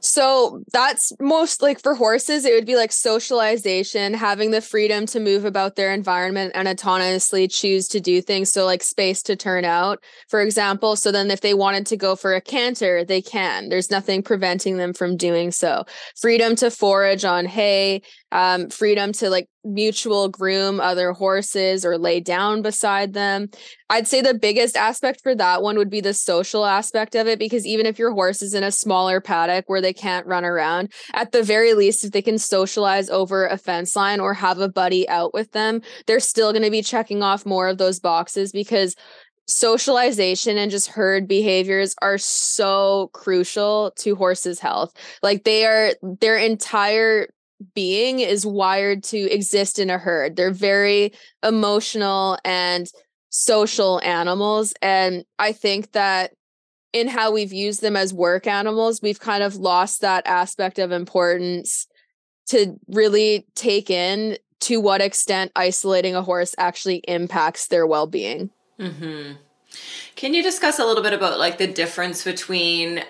So 0.00 0.62
that's 0.72 1.12
most 1.18 1.60
like 1.60 1.82
for 1.82 1.94
horses, 1.94 2.44
it 2.44 2.54
would 2.54 2.66
be 2.66 2.76
like 2.76 2.92
socialization, 2.92 4.14
having 4.14 4.52
the 4.52 4.60
freedom 4.60 5.06
to 5.06 5.18
move 5.18 5.44
about 5.44 5.74
their 5.74 5.92
environment 5.92 6.52
and 6.54 6.68
autonomously 6.68 7.50
choose 7.50 7.88
to 7.88 8.00
do 8.00 8.22
things. 8.22 8.52
So, 8.52 8.64
like 8.64 8.82
space 8.84 9.22
to 9.24 9.34
turn 9.34 9.64
out, 9.64 10.02
for 10.28 10.40
example. 10.40 10.94
So, 10.94 11.10
then 11.10 11.30
if 11.32 11.40
they 11.40 11.52
wanted 11.52 11.84
to 11.86 11.96
go 11.96 12.14
for 12.14 12.34
a 12.34 12.40
canter, 12.40 13.04
they 13.04 13.20
can. 13.20 13.70
There's 13.70 13.90
nothing 13.90 14.22
preventing 14.22 14.76
them 14.76 14.92
from 14.94 15.16
doing 15.16 15.50
so. 15.50 15.84
Freedom 16.16 16.54
to 16.56 16.70
forage 16.70 17.24
on 17.24 17.44
hay, 17.46 18.02
um, 18.32 18.68
freedom 18.68 19.12
to 19.12 19.30
like 19.30 19.48
mutual 19.64 20.28
groom 20.28 20.80
other 20.80 21.12
horses 21.12 21.84
or 21.84 21.98
lay 21.98 22.20
down 22.20 22.62
beside 22.62 23.12
them. 23.12 23.48
I'd 23.90 24.08
say 24.08 24.20
the 24.20 24.34
biggest 24.34 24.76
aspect 24.76 25.20
for 25.22 25.34
that 25.34 25.62
one 25.62 25.76
would 25.78 25.90
be 25.90 26.00
the 26.00 26.14
social 26.14 26.64
aspect 26.64 27.14
of 27.14 27.26
it, 27.26 27.38
because 27.38 27.66
even 27.66 27.86
if 27.86 27.98
your 27.98 28.12
horse 28.12 28.42
is 28.42 28.54
in 28.54 28.62
a 28.62 28.72
smaller 28.72 29.20
paddock 29.20 29.64
where 29.66 29.80
they 29.80 29.92
can't 29.92 30.26
run 30.26 30.44
around, 30.44 30.92
at 31.14 31.32
the 31.32 31.42
very 31.42 31.74
least, 31.74 32.04
if 32.04 32.12
they 32.12 32.22
can 32.22 32.38
socialize 32.38 33.10
over 33.10 33.46
a 33.46 33.58
fence 33.58 33.96
line 33.96 34.20
or 34.20 34.34
have 34.34 34.58
a 34.58 34.68
buddy 34.68 35.08
out 35.08 35.32
with 35.32 35.52
them, 35.52 35.80
they're 36.06 36.20
still 36.20 36.52
going 36.52 36.64
to 36.64 36.70
be 36.70 36.82
checking 36.82 37.22
off 37.22 37.46
more 37.46 37.68
of 37.68 37.78
those 37.78 38.00
boxes 38.00 38.52
because 38.52 38.94
socialization 39.46 40.58
and 40.58 40.70
just 40.70 40.88
herd 40.88 41.26
behaviors 41.26 41.94
are 42.02 42.18
so 42.18 43.08
crucial 43.14 43.90
to 43.96 44.14
horses 44.14 44.60
health 44.60 44.92
like 45.22 45.44
they 45.44 45.64
are 45.64 45.94
their 46.20 46.36
entire 46.36 47.28
being 47.74 48.20
is 48.20 48.46
wired 48.46 49.02
to 49.02 49.18
exist 49.32 49.78
in 49.78 49.90
a 49.90 49.98
herd 49.98 50.36
they're 50.36 50.50
very 50.50 51.12
emotional 51.42 52.38
and 52.44 52.90
social 53.30 54.00
animals 54.02 54.72
and 54.80 55.24
i 55.38 55.52
think 55.52 55.92
that 55.92 56.32
in 56.92 57.08
how 57.08 57.30
we've 57.30 57.52
used 57.52 57.82
them 57.82 57.96
as 57.96 58.14
work 58.14 58.46
animals 58.46 59.02
we've 59.02 59.20
kind 59.20 59.42
of 59.42 59.56
lost 59.56 60.00
that 60.00 60.26
aspect 60.26 60.78
of 60.78 60.92
importance 60.92 61.86
to 62.46 62.78
really 62.88 63.46
take 63.54 63.90
in 63.90 64.38
to 64.60 64.80
what 64.80 65.00
extent 65.00 65.52
isolating 65.54 66.14
a 66.14 66.22
horse 66.22 66.54
actually 66.58 66.96
impacts 67.08 67.66
their 67.66 67.86
well-being 67.86 68.50
Mm-hmm. 68.78 69.32
Can 70.16 70.34
you 70.34 70.42
discuss 70.42 70.78
a 70.78 70.84
little 70.84 71.02
bit 71.02 71.12
about 71.12 71.38
like 71.38 71.58
the 71.58 71.66
difference 71.66 72.24
between 72.24 73.02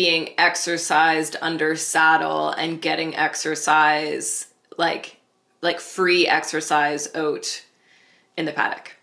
being 0.00 0.30
exercised 0.38 1.36
under 1.42 1.76
saddle 1.76 2.52
and 2.52 2.80
getting 2.80 3.14
exercise 3.14 4.46
like 4.78 5.18
like 5.60 5.78
free 5.78 6.26
exercise 6.26 7.14
out 7.14 7.62
in 8.38 8.46
the 8.46 8.52
paddock? 8.52 8.96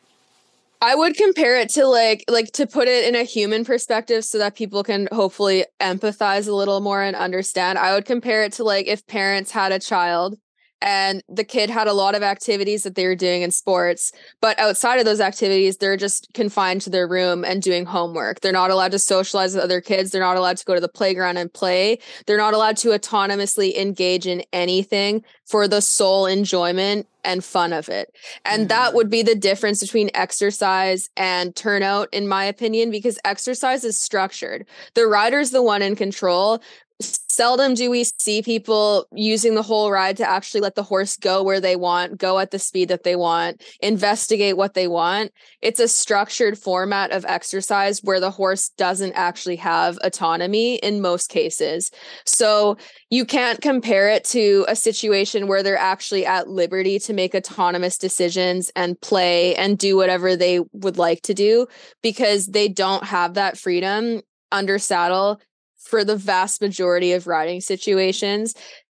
I 0.81 0.95
would 0.95 1.15
compare 1.15 1.55
it 1.60 1.69
to 1.69 1.86
like 1.86 2.25
like 2.27 2.51
to 2.53 2.65
put 2.65 2.88
it 2.88 3.07
in 3.07 3.13
a 3.13 3.21
human 3.21 3.63
perspective 3.63 4.25
so 4.25 4.39
that 4.39 4.55
people 4.55 4.83
can 4.83 5.07
hopefully 5.12 5.65
empathize 5.79 6.47
a 6.47 6.51
little 6.51 6.81
more 6.81 7.03
and 7.03 7.15
understand. 7.15 7.77
I 7.77 7.93
would 7.93 8.05
compare 8.05 8.41
it 8.41 8.53
to 8.53 8.63
like 8.63 8.88
if 8.88 9.05
parents 9.05 9.51
had 9.51 9.71
a 9.71 9.77
child 9.77 10.39
and 10.81 11.23
the 11.27 11.43
kid 11.43 11.69
had 11.69 11.87
a 11.87 11.93
lot 11.93 12.15
of 12.15 12.23
activities 12.23 12.83
that 12.83 12.95
they 12.95 13.05
were 13.05 13.15
doing 13.15 13.41
in 13.41 13.51
sports 13.51 14.11
but 14.41 14.57
outside 14.59 14.99
of 14.99 15.05
those 15.05 15.19
activities 15.19 15.77
they're 15.77 15.97
just 15.97 16.27
confined 16.33 16.81
to 16.81 16.89
their 16.89 17.07
room 17.07 17.43
and 17.43 17.61
doing 17.61 17.85
homework. 17.85 18.41
They're 18.41 18.51
not 18.51 18.71
allowed 18.71 18.91
to 18.91 18.99
socialize 18.99 19.55
with 19.55 19.63
other 19.63 19.81
kids. 19.81 20.11
They're 20.11 20.21
not 20.21 20.37
allowed 20.37 20.57
to 20.57 20.65
go 20.65 20.75
to 20.75 20.81
the 20.81 20.87
playground 20.87 21.37
and 21.37 21.51
play. 21.51 21.99
They're 22.25 22.37
not 22.37 22.53
allowed 22.53 22.77
to 22.77 22.89
autonomously 22.89 23.75
engage 23.75 24.27
in 24.27 24.43
anything 24.53 25.23
for 25.45 25.67
the 25.67 25.81
sole 25.81 26.25
enjoyment 26.25 27.07
and 27.23 27.43
fun 27.43 27.73
of 27.73 27.89
it. 27.89 28.15
And 28.45 28.61
mm-hmm. 28.61 28.67
that 28.69 28.93
would 28.93 29.09
be 29.09 29.21
the 29.21 29.35
difference 29.35 29.81
between 29.81 30.09
exercise 30.13 31.09
and 31.17 31.55
turnout 31.55 32.07
in 32.13 32.27
my 32.27 32.45
opinion 32.45 32.89
because 32.89 33.19
exercise 33.25 33.83
is 33.83 33.99
structured. 33.99 34.65
The 34.93 35.07
rider's 35.07 35.51
the 35.51 35.61
one 35.61 35.81
in 35.81 35.95
control 35.95 36.61
seldom 36.99 37.75
do 37.75 37.91
we 37.91 38.03
see 38.17 38.41
people 38.41 39.05
using 39.13 39.53
the 39.53 39.62
whole 39.62 39.91
ride 39.91 40.17
to 40.17 40.27
actually 40.27 40.60
let 40.60 40.73
the 40.73 40.81
horse 40.81 41.17
go 41.17 41.43
where 41.43 41.62
they 41.62 41.75
want, 41.75 42.17
go 42.17 42.39
at 42.39 42.49
the 42.49 42.57
speed 42.57 42.89
that 42.89 43.03
they 43.03 43.15
want, 43.15 43.62
investigate 43.79 44.57
what 44.57 44.73
they 44.73 44.88
want. 44.88 45.31
It's 45.62 45.79
a 45.79 45.88
structured 45.88 46.57
format 46.57 47.12
of 47.12 47.25
exercise 47.25 48.03
where 48.03 48.19
the 48.19 48.31
horse 48.31 48.69
doesn't 48.69 49.13
actually 49.13 49.57
have 49.57 49.99
autonomy 50.03 50.77
in 50.77 50.99
most 50.99 51.29
cases. 51.29 51.91
So 52.25 52.77
you 53.12 53.23
can't 53.23 53.62
compare 53.62 54.10
it 54.10 54.23
to 54.25 54.65
a 54.67 54.75
situation 54.75 55.47
where 55.47 55.62
they're 55.62 55.77
actually 55.77 56.25
at 56.25 56.49
liberty 56.49 56.97
to 56.99 57.13
make 57.13 57.36
autonomous 57.36 57.99
decisions 57.99 58.71
and 58.75 58.99
play 58.99 59.55
and 59.55 59.77
do 59.77 59.95
whatever 59.95 60.36
they 60.36 60.62
would 60.73 60.97
like 60.97 61.21
to 61.23 61.36
do 61.36 61.67
because 62.01 62.47
they 62.47 62.67
don't 62.67 63.03
have 63.03 63.36
that 63.36 63.60
freedom 63.60 64.21
under 64.51 64.79
saddle 64.79 65.39
for 65.88 66.04
the 66.04 66.15
vast 66.15 66.62
majority 66.62 67.13
of 67.13 67.28
riding 67.28 67.62
situations 67.62 68.54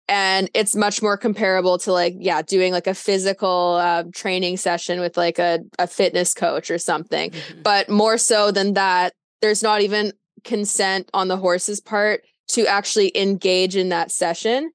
and 0.09 0.51
it's 0.53 0.77
much 0.77 1.01
more 1.01 1.17
comparable 1.17 1.79
to 1.79 1.93
like 1.93 2.15
yeah 2.19 2.43
doing 2.43 2.73
like 2.73 2.87
a 2.87 2.95
physical 2.95 3.79
uh, 3.81 4.05
training 4.15 4.57
session 4.57 5.01
with 5.01 5.17
like 5.17 5.39
a, 5.39 5.61
a 5.79 5.87
fitness 5.87 6.35
coach 6.35 6.71
or 6.71 6.79
something 6.79 7.31
mm-hmm. 7.31 7.63
but 7.63 7.89
more 7.89 8.19
so 8.19 8.51
than 8.51 8.75
that 8.75 9.13
there's 9.41 9.63
not 9.63 9.81
even 9.81 10.13
consent 10.45 11.09
on 11.15 11.29
the 11.29 11.37
horse's 11.37 11.81
part 11.81 12.23
to 12.49 12.67
actually 12.67 13.17
engage 13.17 13.77
in 13.77 13.89
that 13.89 14.11
session 14.11 14.71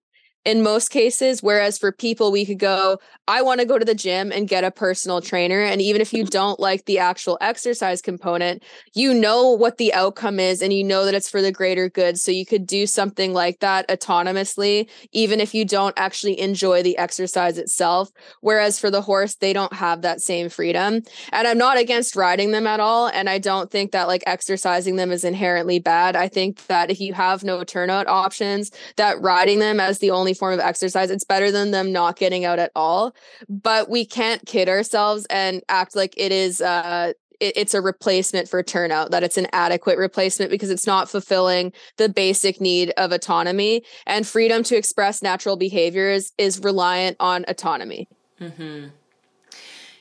in 0.47 0.63
most 0.63 0.91
cases. 0.91 1.43
Whereas 1.43 1.77
for 1.77 1.91
people, 1.91 2.31
we 2.31 2.45
could 2.45 2.57
go, 2.57 2.99
I 3.27 3.41
want 3.41 3.59
to 3.59 3.65
go 3.65 3.77
to 3.77 3.83
the 3.83 3.93
gym 3.93 4.31
and 4.31 4.47
get 4.47 4.63
a 4.63 4.71
personal 4.71 5.19
trainer. 5.19 5.59
And 5.59 5.81
even 5.81 5.99
if 5.99 6.13
you 6.13 6.23
don't 6.23 6.57
like 6.57 6.85
the 6.85 6.99
actual 6.99 7.37
exercise 7.41 8.01
component, 8.01 8.63
you 8.93 9.13
know 9.13 9.51
what 9.51 9.77
the 9.77 9.93
outcome 9.93 10.39
is 10.39 10.61
and 10.61 10.71
you 10.71 10.85
know 10.85 11.03
that 11.03 11.13
it's 11.13 11.29
for 11.29 11.41
the 11.41 11.51
greater 11.51 11.89
good. 11.89 12.17
So 12.17 12.31
you 12.31 12.45
could 12.45 12.65
do 12.65 12.87
something 12.87 13.33
like 13.33 13.59
that 13.59 13.89
autonomously, 13.89 14.87
even 15.11 15.41
if 15.41 15.53
you 15.53 15.65
don't 15.65 15.93
actually 15.97 16.39
enjoy 16.39 16.81
the 16.81 16.97
exercise 16.97 17.57
itself. 17.57 18.09
Whereas 18.39 18.79
for 18.79 18.89
the 18.89 19.01
horse, 19.01 19.35
they 19.35 19.51
don't 19.51 19.73
have 19.73 20.01
that 20.03 20.21
same 20.21 20.47
freedom. 20.47 21.01
And 21.33 21.45
I'm 21.45 21.57
not 21.57 21.77
against 21.77 22.15
riding 22.15 22.51
them 22.51 22.67
at 22.67 22.79
all. 22.79 23.07
And 23.09 23.29
I 23.29 23.37
don't 23.37 23.69
think 23.69 23.91
that 23.91 24.07
like 24.07 24.23
exercising 24.25 24.95
them 24.95 25.11
is 25.11 25.25
inherently 25.25 25.79
bad. 25.79 26.15
I 26.15 26.29
think 26.29 26.67
that 26.67 26.89
if 26.89 27.01
you 27.01 27.13
have 27.15 27.43
no 27.43 27.65
turnout 27.65 28.07
options, 28.07 28.71
that 28.95 29.19
riding 29.19 29.59
them 29.59 29.81
as 29.81 29.99
the 29.99 30.11
only 30.11 30.36
form 30.37 30.53
of 30.53 30.59
exercise. 30.59 31.09
It's 31.11 31.23
better 31.23 31.51
than 31.51 31.71
them 31.71 31.91
not 31.91 32.17
getting 32.17 32.45
out 32.45 32.59
at 32.59 32.71
all. 32.75 33.15
But 33.49 33.89
we 33.89 34.05
can't 34.05 34.45
kid 34.45 34.69
ourselves 34.69 35.25
and 35.29 35.61
act 35.69 35.95
like 35.95 36.13
it 36.17 36.31
is 36.31 36.61
uh 36.61 37.13
it's 37.39 37.75
a 37.75 37.81
replacement 37.81 38.49
for 38.49 38.63
turnout, 38.63 39.11
that 39.11 39.21
it's 39.21 39.37
an 39.37 39.47
adequate 39.53 39.99
replacement 39.99 40.49
because 40.49 40.71
it's 40.71 40.87
not 40.87 41.07
fulfilling 41.07 41.71
the 41.97 42.09
basic 42.09 42.59
need 42.59 42.91
of 42.97 43.11
autonomy. 43.11 43.83
And 44.07 44.25
freedom 44.25 44.63
to 44.63 44.75
express 44.75 45.21
natural 45.21 45.55
behaviors 45.55 46.33
is 46.39 46.59
reliant 46.59 47.15
on 47.19 47.45
autonomy. 47.47 48.07
Mm-hmm. 48.41 48.87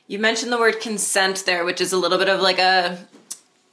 You 0.07 0.19
mentioned 0.19 0.51
the 0.51 0.59
word 0.59 0.81
consent 0.81 1.45
there, 1.45 1.65
which 1.65 1.81
is 1.81 1.93
a 1.93 1.99
little 1.99 2.17
bit 2.17 2.29
of 2.29 2.41
like 2.41 2.59
a 2.59 3.07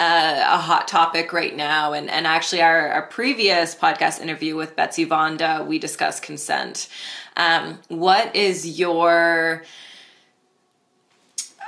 a 0.03 0.57
hot 0.57 0.87
topic 0.87 1.33
right 1.33 1.55
now. 1.55 1.93
And, 1.93 2.09
and 2.09 2.27
actually, 2.27 2.61
our, 2.61 2.89
our 2.89 3.03
previous 3.03 3.75
podcast 3.75 4.21
interview 4.21 4.55
with 4.55 4.75
Betsy 4.75 5.05
Vonda, 5.05 5.65
we 5.65 5.79
discussed 5.79 6.23
consent. 6.23 6.87
Um, 7.35 7.79
what 7.87 8.35
is 8.35 8.79
your, 8.79 9.63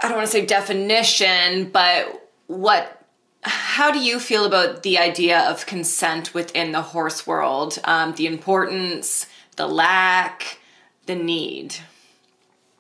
I 0.02 0.08
don't 0.08 0.18
want 0.18 0.28
to 0.28 0.32
say 0.32 0.46
definition, 0.46 1.70
but 1.72 2.30
what 2.48 3.02
how 3.46 3.92
do 3.92 4.00
you 4.00 4.20
feel 4.20 4.46
about 4.46 4.82
the 4.82 4.98
idea 4.98 5.40
of 5.50 5.68
consent 5.68 6.34
within 6.34 6.72
the 6.72 6.82
horse 6.82 7.28
world? 7.28 7.78
Um, 7.84 8.16
the 8.16 8.26
importance, 8.26 9.28
the 9.56 9.68
lack, 9.68 10.60
the 11.06 11.16
need? 11.16 11.76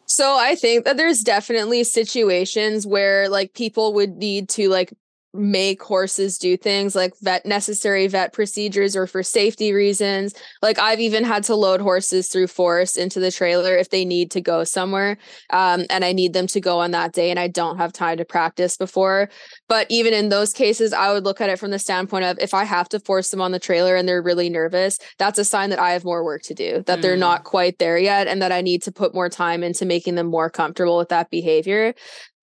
So 0.07 0.37
I 0.37 0.55
think 0.55 0.85
that 0.85 0.97
there's 0.97 1.21
definitely 1.21 1.83
situations 1.83 2.87
where 2.87 3.29
like 3.29 3.53
people 3.53 3.93
would 3.93 4.17
need 4.17 4.49
to 4.49 4.69
like 4.69 4.93
make 5.35 5.81
horses 5.81 6.37
do 6.37 6.57
things 6.57 6.95
like 6.95 7.13
vet 7.21 7.45
necessary 7.45 8.07
vet 8.07 8.33
procedures 8.33 8.95
or 8.95 9.07
for 9.07 9.23
safety 9.23 9.73
reasons. 9.73 10.33
Like 10.61 10.79
I've 10.79 10.99
even 10.99 11.23
had 11.23 11.43
to 11.45 11.55
load 11.55 11.81
horses 11.81 12.27
through 12.27 12.47
forest 12.47 12.97
into 12.97 13.19
the 13.19 13.31
trailer 13.31 13.75
if 13.75 13.89
they 13.89 14.05
need 14.05 14.31
to 14.31 14.41
go 14.41 14.63
somewhere. 14.63 15.17
Um, 15.49 15.85
and 15.89 16.03
I 16.03 16.13
need 16.13 16.33
them 16.33 16.47
to 16.47 16.61
go 16.61 16.79
on 16.79 16.91
that 16.91 17.13
day 17.13 17.29
and 17.29 17.39
I 17.39 17.47
don't 17.47 17.77
have 17.77 17.93
time 17.93 18.17
to 18.17 18.25
practice 18.25 18.77
before. 18.77 19.29
But 19.67 19.87
even 19.89 20.13
in 20.13 20.29
those 20.29 20.53
cases, 20.53 20.93
I 20.93 21.11
would 21.11 21.23
look 21.23 21.41
at 21.41 21.49
it 21.49 21.59
from 21.59 21.71
the 21.71 21.79
standpoint 21.79 22.25
of 22.25 22.37
if 22.39 22.53
I 22.53 22.63
have 22.63 22.89
to 22.89 22.99
force 22.99 23.29
them 23.29 23.41
on 23.41 23.51
the 23.51 23.59
trailer 23.59 23.95
and 23.95 24.07
they're 24.07 24.21
really 24.21 24.49
nervous, 24.49 24.97
that's 25.17 25.39
a 25.39 25.45
sign 25.45 25.69
that 25.69 25.79
I 25.79 25.91
have 25.91 26.05
more 26.05 26.23
work 26.23 26.43
to 26.43 26.53
do, 26.53 26.83
that 26.85 26.99
mm. 26.99 27.01
they're 27.01 27.17
not 27.17 27.43
quite 27.43 27.79
there 27.79 27.97
yet, 27.97 28.27
and 28.27 28.41
that 28.41 28.51
I 28.51 28.61
need 28.61 28.81
to 28.83 28.91
put 28.91 29.13
more 29.13 29.29
time 29.29 29.63
into 29.63 29.85
making 29.85 30.15
them 30.15 30.27
more 30.27 30.49
comfortable 30.49 30.97
with 30.97 31.09
that 31.09 31.29
behavior. 31.29 31.93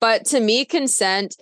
But 0.00 0.24
to 0.26 0.40
me, 0.40 0.64
consent 0.64 1.36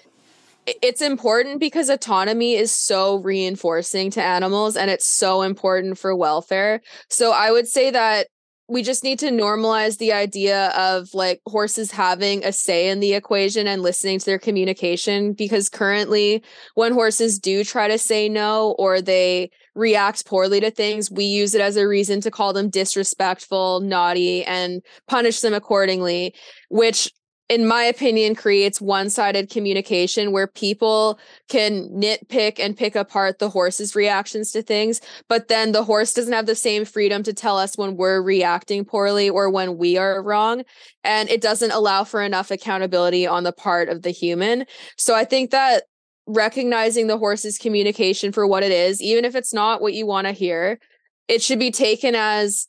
it's 0.83 1.03
important 1.03 1.61
because 1.61 1.89
autonomy 1.89 2.55
is 2.55 2.75
so 2.75 3.17
reinforcing 3.17 4.11
to 4.13 4.23
animals 4.23 4.77
and 4.77 4.91
it's 4.91 5.09
so 5.09 5.43
important 5.43 5.99
for 5.99 6.15
welfare. 6.15 6.81
So 7.09 7.33
I 7.33 7.51
would 7.51 7.69
say 7.69 7.91
that 7.91 8.29
we 8.71 8.85
just 8.85 9.03
need 9.03 9.19
to 9.19 9.31
normalize 9.31 9.99
the 9.99 10.13
idea 10.13 10.69
of 10.69 11.13
like 11.13 11.41
horses 11.45 11.91
having 11.91 12.45
a 12.45 12.53
say 12.53 12.89
in 12.89 13.01
the 13.01 13.15
equation 13.15 13.67
and 13.67 13.83
listening 13.83 14.21
to 14.21 14.25
their 14.25 14.39
communication 14.39 15.33
because 15.33 15.69
currently 15.69 16.43
when 16.77 16.93
horses 16.93 17.41
do 17.41 17.65
try 17.65 17.89
to 17.89 17.99
say 17.99 18.29
no 18.29 18.77
or 18.79 19.03
they 19.03 19.51
react 19.75 20.25
poorly 20.25 20.61
to 20.61 20.71
things 20.71 21.11
we 21.11 21.25
use 21.25 21.53
it 21.55 21.61
as 21.61 21.77
a 21.77 21.87
reason 21.87 22.21
to 22.21 22.31
call 22.31 22.53
them 22.53 22.71
disrespectful 22.71 23.81
naughty 23.81 24.45
and 24.45 24.83
punish 25.09 25.41
them 25.41 25.55
accordingly 25.55 26.33
which 26.69 27.13
in 27.51 27.67
my 27.67 27.83
opinion, 27.83 28.37
creates 28.37 28.81
one 28.81 29.11
sided 29.11 29.51
communication 29.51 30.31
where 30.31 30.47
people 30.47 31.19
can 31.49 31.89
nitpick 31.89 32.61
and 32.61 32.77
pick 32.77 32.95
apart 32.95 33.41
the 33.41 33.51
horse's 33.51 33.97
reactions 33.97 34.53
to 34.53 34.63
things, 34.63 35.01
but 35.29 35.49
then 35.49 35.73
the 35.73 35.83
horse 35.83 36.15
doesn't 36.15 36.33
have 36.33 36.47
the 36.47 36.55
same 36.55 36.85
freedom 36.85 37.25
to 37.25 37.33
tell 37.33 37.59
us 37.59 37.77
when 37.77 37.97
we're 37.97 38.23
reacting 38.23 38.85
poorly 38.85 39.29
or 39.29 39.51
when 39.51 39.77
we 39.77 39.99
are 39.99 40.23
wrong. 40.23 40.63
And 41.03 41.29
it 41.29 41.41
doesn't 41.41 41.73
allow 41.73 42.05
for 42.05 42.23
enough 42.23 42.53
accountability 42.53 43.27
on 43.27 43.43
the 43.43 43.53
part 43.53 43.89
of 43.89 44.03
the 44.03 44.11
human. 44.11 44.65
So 44.97 45.17
I 45.17 45.25
think 45.25 45.51
that 45.51 45.83
recognizing 46.29 47.09
the 47.09 47.19
horse's 47.19 47.59
communication 47.59 48.31
for 48.31 48.47
what 48.47 48.63
it 48.63 48.71
is, 48.71 49.03
even 49.03 49.25
if 49.25 49.35
it's 49.35 49.53
not 49.53 49.83
what 49.83 49.95
you 49.95 50.07
want 50.07 50.29
to 50.29 50.33
hear, 50.33 50.79
it 51.27 51.43
should 51.43 51.59
be 51.59 51.73
taken 51.73 52.15
as 52.15 52.69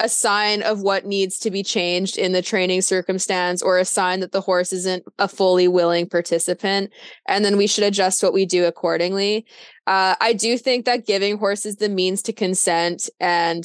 a 0.00 0.08
sign 0.08 0.62
of 0.62 0.80
what 0.80 1.04
needs 1.04 1.38
to 1.38 1.50
be 1.50 1.62
changed 1.62 2.16
in 2.16 2.32
the 2.32 2.40
training 2.42 2.80
circumstance 2.80 3.62
or 3.62 3.78
a 3.78 3.84
sign 3.84 4.20
that 4.20 4.32
the 4.32 4.40
horse 4.40 4.72
isn't 4.72 5.04
a 5.18 5.28
fully 5.28 5.68
willing 5.68 6.08
participant. 6.08 6.90
And 7.26 7.44
then 7.44 7.58
we 7.58 7.66
should 7.66 7.84
adjust 7.84 8.22
what 8.22 8.32
we 8.32 8.46
do 8.46 8.64
accordingly. 8.64 9.46
Uh, 9.86 10.14
I 10.20 10.32
do 10.32 10.56
think 10.56 10.86
that 10.86 11.06
giving 11.06 11.36
horses 11.36 11.76
the 11.76 11.90
means 11.90 12.22
to 12.22 12.32
consent 12.32 13.10
and 13.20 13.64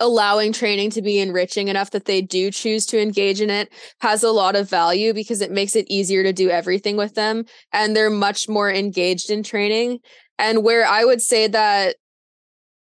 allowing 0.00 0.52
training 0.52 0.90
to 0.90 1.02
be 1.02 1.20
enriching 1.20 1.68
enough 1.68 1.90
that 1.90 2.06
they 2.06 2.20
do 2.20 2.50
choose 2.50 2.86
to 2.86 3.00
engage 3.00 3.40
in 3.40 3.50
it 3.50 3.72
has 4.00 4.22
a 4.22 4.30
lot 4.30 4.56
of 4.56 4.68
value 4.68 5.12
because 5.12 5.40
it 5.40 5.52
makes 5.52 5.76
it 5.76 5.86
easier 5.88 6.22
to 6.22 6.32
do 6.32 6.50
everything 6.50 6.96
with 6.96 7.14
them 7.14 7.44
and 7.72 7.94
they're 7.94 8.10
much 8.10 8.48
more 8.48 8.72
engaged 8.72 9.30
in 9.30 9.42
training. 9.42 9.98
And 10.38 10.64
where 10.64 10.86
I 10.86 11.04
would 11.04 11.20
say 11.20 11.46
that 11.48 11.96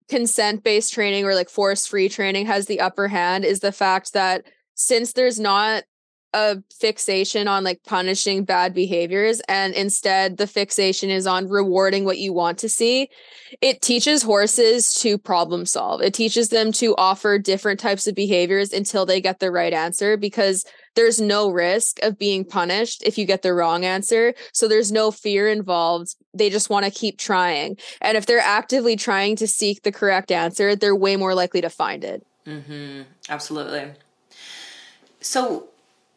consent 0.09 0.65
based 0.65 0.93
training 0.93 1.25
or 1.25 1.35
like 1.35 1.51
force 1.51 1.87
free 1.87 2.09
training 2.09 2.47
has 2.47 2.67
the 2.67 2.81
upper 2.81 3.09
hand 3.09 3.45
is 3.45 3.61
the 3.61 3.73
fact 3.73 4.13
that 4.13 4.45
since 4.75 5.13
there's 5.13 5.39
not 5.39 5.85
a 6.35 6.59
fixation 6.79 7.49
on 7.49 7.65
like 7.65 7.83
punishing 7.85 8.45
bad 8.45 8.75
behaviors 8.75 9.41
and 9.49 9.75
instead 9.75 10.37
the 10.37 10.47
fixation 10.47 11.11
is 11.11 11.27
on 11.27 11.49
rewarding 11.49 12.05
what 12.05 12.19
you 12.19 12.33
want 12.33 12.59
to 12.59 12.69
see 12.69 13.09
it 13.63 13.81
teaches 13.81 14.23
horses 14.23 14.93
to 14.93 15.17
problem 15.17 15.65
solve 15.65 16.03
it 16.03 16.13
teaches 16.13 16.51
them 16.51 16.71
to 16.71 16.95
offer 16.97 17.39
different 17.39 17.81
types 17.81 18.07
of 18.07 18.15
behaviors 18.15 18.73
until 18.73 19.07
they 19.07 19.21
get 19.21 19.39
the 19.41 19.51
right 19.51 19.73
answer 19.73 20.17
because 20.17 20.65
there's 20.99 21.21
no 21.21 21.49
risk 21.49 22.03
of 22.03 22.19
being 22.19 22.45
punished 22.45 23.05
if 23.05 23.17
you 23.19 23.25
get 23.25 23.43
the 23.43 23.55
wrong 23.55 23.85
answer. 23.85 24.35
So 24.53 24.67
there's 24.67 24.91
no 24.91 25.13
fear 25.13 25.49
involved. 25.49 26.17
They 26.35 26.51
just 26.51 26.71
want 26.71 26.87
to 26.87 26.91
keep 26.91 27.19
trying. 27.19 27.77
And 28.01 28.17
if 28.17 28.27
they're 28.27 28.41
actively 28.41 28.97
trying 28.97 29.37
to 29.37 29.47
seek 29.47 29.85
the 29.85 29.93
correct 29.93 30.33
answer, 30.33 30.75
they're 30.75 30.97
way 30.97 31.15
more 31.15 31.37
likely 31.37 31.61
to 31.61 31.71
find 31.71 32.03
it. 32.03 32.27
Mm-hmm. 32.49 33.03
Absolutely. 33.29 33.93
So 35.21 35.69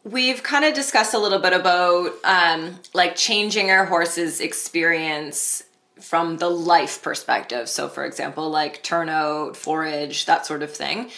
we've 0.04 0.42
kind 0.42 0.64
of 0.64 0.74
discussed 0.74 1.14
a 1.14 1.18
little 1.18 1.38
bit 1.38 1.52
about 1.52 2.12
um, 2.24 2.78
like 2.94 3.16
changing 3.16 3.70
our 3.70 3.84
horse's 3.84 4.40
experience 4.40 5.62
from 6.00 6.38
the 6.38 6.48
life 6.48 7.02
perspective. 7.02 7.68
So, 7.68 7.88
for 7.88 8.04
example, 8.04 8.50
like 8.50 8.82
turnout, 8.82 9.56
forage, 9.56 10.26
that 10.26 10.46
sort 10.46 10.62
of 10.62 10.72
thing. 10.72 11.10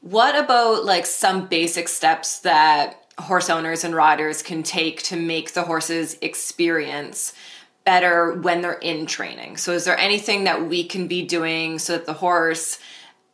What 0.00 0.36
about 0.36 0.84
like 0.84 1.06
some 1.06 1.46
basic 1.46 1.88
steps 1.88 2.40
that 2.40 3.02
horse 3.18 3.48
owners 3.48 3.84
and 3.84 3.94
riders 3.94 4.42
can 4.42 4.62
take 4.62 5.02
to 5.04 5.16
make 5.16 5.54
the 5.54 5.62
horse's 5.62 6.18
experience 6.20 7.32
better 7.84 8.32
when 8.32 8.60
they're 8.60 8.72
in 8.74 9.06
training. 9.06 9.56
So, 9.56 9.72
is 9.72 9.84
there 9.84 9.96
anything 9.96 10.44
that 10.44 10.68
we 10.68 10.84
can 10.84 11.06
be 11.06 11.22
doing 11.22 11.78
so 11.78 11.94
that 11.94 12.04
the 12.04 12.12
horse 12.12 12.78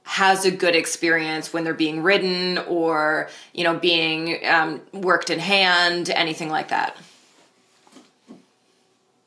has 0.05 0.45
a 0.45 0.51
good 0.51 0.75
experience 0.75 1.53
when 1.53 1.65
they're 1.65 1.75
being 1.75 2.03
ridden 2.03 2.59
or, 2.59 3.29
you 3.53 3.65
know, 3.65 3.79
being 3.79 4.45
um, 4.47 4.81
worked 4.93 5.31
in 5.31 5.39
hand, 5.39 6.11
anything 6.11 6.49
like 6.49 6.69
that? 6.69 6.97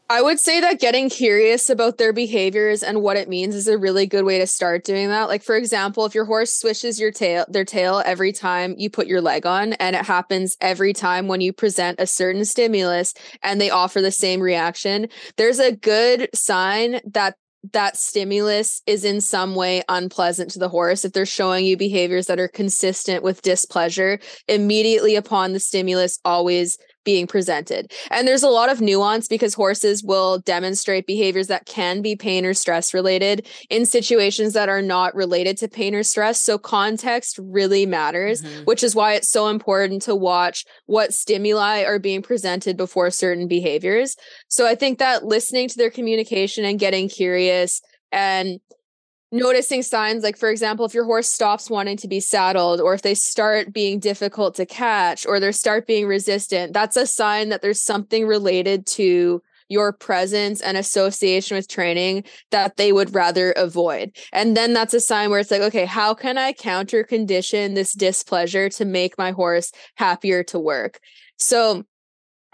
I 0.07 0.21
would 0.21 0.39
say 0.39 0.61
that 0.61 0.79
getting 0.79 1.09
curious 1.09 1.67
about 1.67 1.97
their 1.97 2.13
behaviors 2.13 2.83
and 2.83 3.01
what 3.01 3.17
it 3.17 3.27
means 3.27 3.55
is 3.55 3.67
a 3.67 3.75
really 3.75 4.05
good 4.05 4.23
way 4.23 4.37
to 4.37 4.45
start 4.45 4.83
doing 4.83 5.09
that. 5.09 5.29
Like 5.29 5.41
for 5.41 5.55
example, 5.55 6.05
if 6.05 6.13
your 6.13 6.25
horse 6.25 6.53
swishes 6.53 6.99
your 6.99 7.11
tail 7.11 7.43
their 7.47 7.65
tail 7.65 8.03
every 8.05 8.31
time 8.31 8.75
you 8.77 8.87
put 8.91 9.07
your 9.07 9.19
leg 9.19 9.47
on 9.47 9.73
and 9.73 9.95
it 9.95 10.05
happens 10.05 10.57
every 10.61 10.93
time 10.93 11.27
when 11.27 11.41
you 11.41 11.51
present 11.51 11.99
a 11.99 12.05
certain 12.05 12.45
stimulus 12.45 13.15
and 13.41 13.59
they 13.59 13.71
offer 13.71 13.99
the 13.99 14.11
same 14.11 14.41
reaction, 14.41 15.07
there's 15.37 15.57
a 15.57 15.75
good 15.75 16.29
sign 16.35 17.01
that 17.03 17.35
that 17.71 17.97
stimulus 17.97 18.81
is 18.85 19.03
in 19.03 19.21
some 19.21 19.55
way 19.55 19.83
unpleasant 19.89 20.51
to 20.51 20.59
the 20.59 20.69
horse. 20.69 21.05
If 21.05 21.13
they're 21.13 21.25
showing 21.25 21.65
you 21.65 21.77
behaviors 21.77 22.27
that 22.27 22.39
are 22.39 22.47
consistent 22.47 23.23
with 23.23 23.41
displeasure 23.41 24.19
immediately 24.47 25.15
upon 25.15 25.53
the 25.53 25.59
stimulus 25.59 26.19
always 26.25 26.77
being 27.05 27.27
presented. 27.27 27.91
And 28.11 28.27
there's 28.27 28.43
a 28.43 28.49
lot 28.49 28.69
of 28.69 28.81
nuance 28.81 29.27
because 29.27 29.53
horses 29.53 30.03
will 30.03 30.39
demonstrate 30.39 31.07
behaviors 31.07 31.47
that 31.47 31.65
can 31.65 32.01
be 32.01 32.15
pain 32.15 32.45
or 32.45 32.53
stress 32.53 32.93
related 32.93 33.47
in 33.69 33.85
situations 33.85 34.53
that 34.53 34.67
are 34.67 34.81
not 34.81 35.15
related 35.15 35.57
to 35.57 35.69
pain 35.69 35.95
or 35.95 36.03
stress. 36.03 36.41
So 36.41 36.57
context 36.57 37.39
really 37.41 37.85
matters, 37.85 38.41
mm-hmm. 38.41 38.63
which 38.63 38.83
is 38.83 38.95
why 38.95 39.13
it's 39.13 39.29
so 39.29 39.47
important 39.47 40.01
to 40.03 40.15
watch 40.15 40.65
what 40.87 41.13
stimuli 41.13 41.83
are 41.83 41.99
being 41.99 42.21
presented 42.21 42.75
before 42.75 43.09
certain 43.11 43.47
behaviors. 43.47 44.17
So 44.49 44.67
I 44.67 44.75
think 44.75 44.99
that 44.99 45.23
listening 45.23 45.69
to 45.69 45.77
their 45.77 45.89
communication 45.89 46.65
and 46.65 46.79
getting 46.79 47.07
curious 47.07 47.81
and 48.11 48.59
noticing 49.35 49.81
signs 49.81 50.23
like 50.23 50.37
for 50.37 50.49
example 50.49 50.85
if 50.85 50.93
your 50.93 51.05
horse 51.05 51.29
stops 51.29 51.69
wanting 51.69 51.97
to 51.97 52.07
be 52.07 52.19
saddled 52.19 52.79
or 52.79 52.93
if 52.93 53.01
they 53.01 53.15
start 53.15 53.73
being 53.73 53.99
difficult 53.99 54.55
to 54.55 54.65
catch 54.65 55.25
or 55.25 55.39
they 55.39 55.51
start 55.51 55.85
being 55.87 56.07
resistant 56.07 56.73
that's 56.73 56.97
a 56.97 57.05
sign 57.05 57.49
that 57.49 57.61
there's 57.61 57.81
something 57.81 58.25
related 58.25 58.85
to 58.85 59.41
your 59.69 59.91
presence 59.91 60.61
and 60.61 60.77
association 60.77 61.57
with 61.57 61.67
training 61.67 62.23
that 62.51 62.77
they 62.77 62.91
would 62.91 63.13
rather 63.15 63.51
avoid. 63.53 64.15
And 64.31 64.55
then 64.55 64.73
that's 64.73 64.93
a 64.93 64.99
sign 64.99 65.29
where 65.29 65.39
it's 65.39 65.51
like, 65.51 65.61
okay, 65.61 65.85
how 65.85 66.13
can 66.13 66.37
I 66.37 66.53
counter 66.53 67.03
condition 67.03 67.73
this 67.73 67.93
displeasure 67.93 68.69
to 68.69 68.85
make 68.85 69.17
my 69.17 69.31
horse 69.31 69.71
happier 69.95 70.43
to 70.43 70.59
work? 70.59 70.99
So 71.37 71.83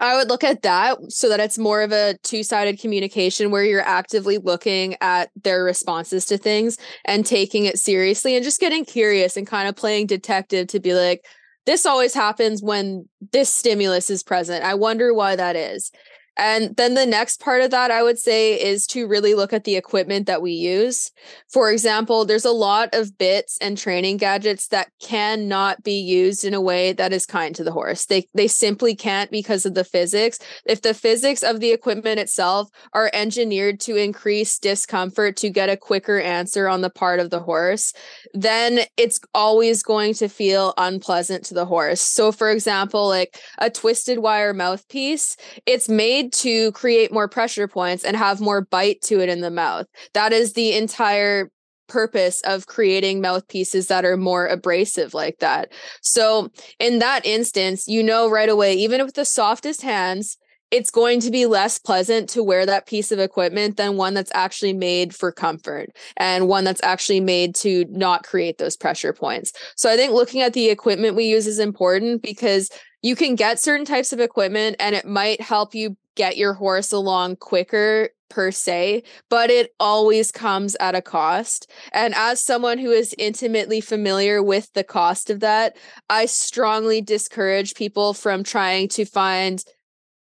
I 0.02 0.16
would 0.16 0.28
look 0.28 0.42
at 0.42 0.62
that 0.62 0.98
so 1.12 1.28
that 1.28 1.38
it's 1.38 1.58
more 1.58 1.80
of 1.80 1.92
a 1.92 2.16
two 2.24 2.42
sided 2.42 2.80
communication 2.80 3.52
where 3.52 3.64
you're 3.64 3.86
actively 3.86 4.36
looking 4.36 4.96
at 5.00 5.30
their 5.44 5.62
responses 5.62 6.26
to 6.26 6.36
things 6.36 6.76
and 7.04 7.24
taking 7.24 7.66
it 7.66 7.78
seriously 7.78 8.34
and 8.34 8.44
just 8.44 8.60
getting 8.60 8.84
curious 8.84 9.36
and 9.36 9.46
kind 9.46 9.68
of 9.68 9.76
playing 9.76 10.08
detective 10.08 10.66
to 10.68 10.80
be 10.80 10.92
like, 10.92 11.24
this 11.66 11.86
always 11.86 12.14
happens 12.14 12.60
when 12.60 13.08
this 13.30 13.48
stimulus 13.54 14.10
is 14.10 14.24
present. 14.24 14.64
I 14.64 14.74
wonder 14.74 15.14
why 15.14 15.36
that 15.36 15.54
is. 15.54 15.92
And 16.36 16.74
then 16.76 16.94
the 16.94 17.06
next 17.06 17.40
part 17.40 17.62
of 17.62 17.70
that, 17.72 17.90
I 17.90 18.02
would 18.02 18.18
say, 18.18 18.54
is 18.54 18.86
to 18.88 19.06
really 19.06 19.34
look 19.34 19.52
at 19.52 19.64
the 19.64 19.76
equipment 19.76 20.26
that 20.26 20.40
we 20.40 20.52
use. 20.52 21.10
For 21.50 21.70
example, 21.70 22.24
there's 22.24 22.46
a 22.46 22.50
lot 22.50 22.88
of 22.94 23.18
bits 23.18 23.58
and 23.60 23.76
training 23.76 24.16
gadgets 24.16 24.68
that 24.68 24.88
cannot 25.00 25.82
be 25.82 26.00
used 26.00 26.44
in 26.44 26.54
a 26.54 26.60
way 26.60 26.92
that 26.94 27.12
is 27.12 27.26
kind 27.26 27.54
to 27.54 27.64
the 27.64 27.72
horse. 27.72 28.06
They 28.06 28.26
they 28.34 28.48
simply 28.48 28.94
can't 28.94 29.30
because 29.30 29.66
of 29.66 29.74
the 29.74 29.84
physics. 29.84 30.38
If 30.64 30.82
the 30.82 30.94
physics 30.94 31.42
of 31.42 31.60
the 31.60 31.70
equipment 31.72 32.18
itself 32.18 32.70
are 32.94 33.10
engineered 33.12 33.78
to 33.80 33.96
increase 33.96 34.58
discomfort 34.58 35.36
to 35.38 35.50
get 35.50 35.68
a 35.68 35.76
quicker 35.76 36.18
answer 36.18 36.66
on 36.66 36.80
the 36.80 36.90
part 36.90 37.20
of 37.20 37.30
the 37.30 37.40
horse, 37.40 37.92
then 38.32 38.80
it's 38.96 39.20
always 39.34 39.82
going 39.82 40.14
to 40.14 40.28
feel 40.28 40.72
unpleasant 40.78 41.44
to 41.44 41.54
the 41.54 41.66
horse. 41.66 42.00
So 42.00 42.32
for 42.32 42.50
example, 42.50 43.08
like 43.08 43.38
a 43.58 43.68
twisted 43.68 44.18
wire 44.18 44.54
mouthpiece, 44.54 45.36
it's 45.66 45.88
made 45.88 46.21
to 46.30 46.72
create 46.72 47.12
more 47.12 47.28
pressure 47.28 47.66
points 47.66 48.04
and 48.04 48.16
have 48.16 48.40
more 48.40 48.62
bite 48.62 49.00
to 49.02 49.20
it 49.20 49.28
in 49.28 49.40
the 49.40 49.50
mouth. 49.50 49.86
That 50.14 50.32
is 50.32 50.52
the 50.52 50.74
entire 50.74 51.50
purpose 51.88 52.40
of 52.42 52.66
creating 52.66 53.20
mouthpieces 53.20 53.88
that 53.88 54.04
are 54.04 54.16
more 54.16 54.46
abrasive 54.46 55.14
like 55.14 55.38
that. 55.38 55.70
So, 56.00 56.50
in 56.78 57.00
that 57.00 57.26
instance, 57.26 57.86
you 57.86 58.02
know 58.02 58.30
right 58.30 58.48
away, 58.48 58.74
even 58.74 59.04
with 59.04 59.14
the 59.14 59.24
softest 59.24 59.82
hands, 59.82 60.38
it's 60.72 60.90
going 60.90 61.20
to 61.20 61.30
be 61.30 61.44
less 61.44 61.78
pleasant 61.78 62.30
to 62.30 62.42
wear 62.42 62.64
that 62.64 62.86
piece 62.86 63.12
of 63.12 63.18
equipment 63.18 63.76
than 63.76 63.98
one 63.98 64.14
that's 64.14 64.32
actually 64.34 64.72
made 64.72 65.14
for 65.14 65.30
comfort 65.30 65.90
and 66.16 66.48
one 66.48 66.64
that's 66.64 66.82
actually 66.82 67.20
made 67.20 67.54
to 67.56 67.84
not 67.90 68.24
create 68.24 68.56
those 68.56 68.74
pressure 68.74 69.12
points. 69.12 69.52
So 69.76 69.92
I 69.92 69.96
think 69.96 70.14
looking 70.14 70.40
at 70.40 70.54
the 70.54 70.70
equipment 70.70 71.14
we 71.14 71.26
use 71.26 71.46
is 71.46 71.58
important 71.58 72.22
because 72.22 72.70
you 73.02 73.14
can 73.14 73.34
get 73.34 73.60
certain 73.60 73.84
types 73.84 74.14
of 74.14 74.20
equipment 74.20 74.76
and 74.80 74.94
it 74.94 75.04
might 75.04 75.42
help 75.42 75.74
you 75.74 75.96
get 76.16 76.36
your 76.36 76.54
horse 76.54 76.92
along 76.92 77.36
quicker 77.36 78.10
per 78.28 78.50
se, 78.50 79.02
but 79.28 79.50
it 79.50 79.74
always 79.78 80.32
comes 80.32 80.74
at 80.80 80.94
a 80.94 81.02
cost. 81.02 81.70
And 81.92 82.14
as 82.14 82.42
someone 82.42 82.78
who 82.78 82.90
is 82.90 83.14
intimately 83.18 83.80
familiar 83.80 84.42
with 84.42 84.72
the 84.72 84.84
cost 84.84 85.30
of 85.30 85.40
that, 85.40 85.76
I 86.08 86.26
strongly 86.26 87.00
discourage 87.02 87.74
people 87.74 88.14
from 88.14 88.42
trying 88.42 88.88
to 88.88 89.04
find 89.04 89.62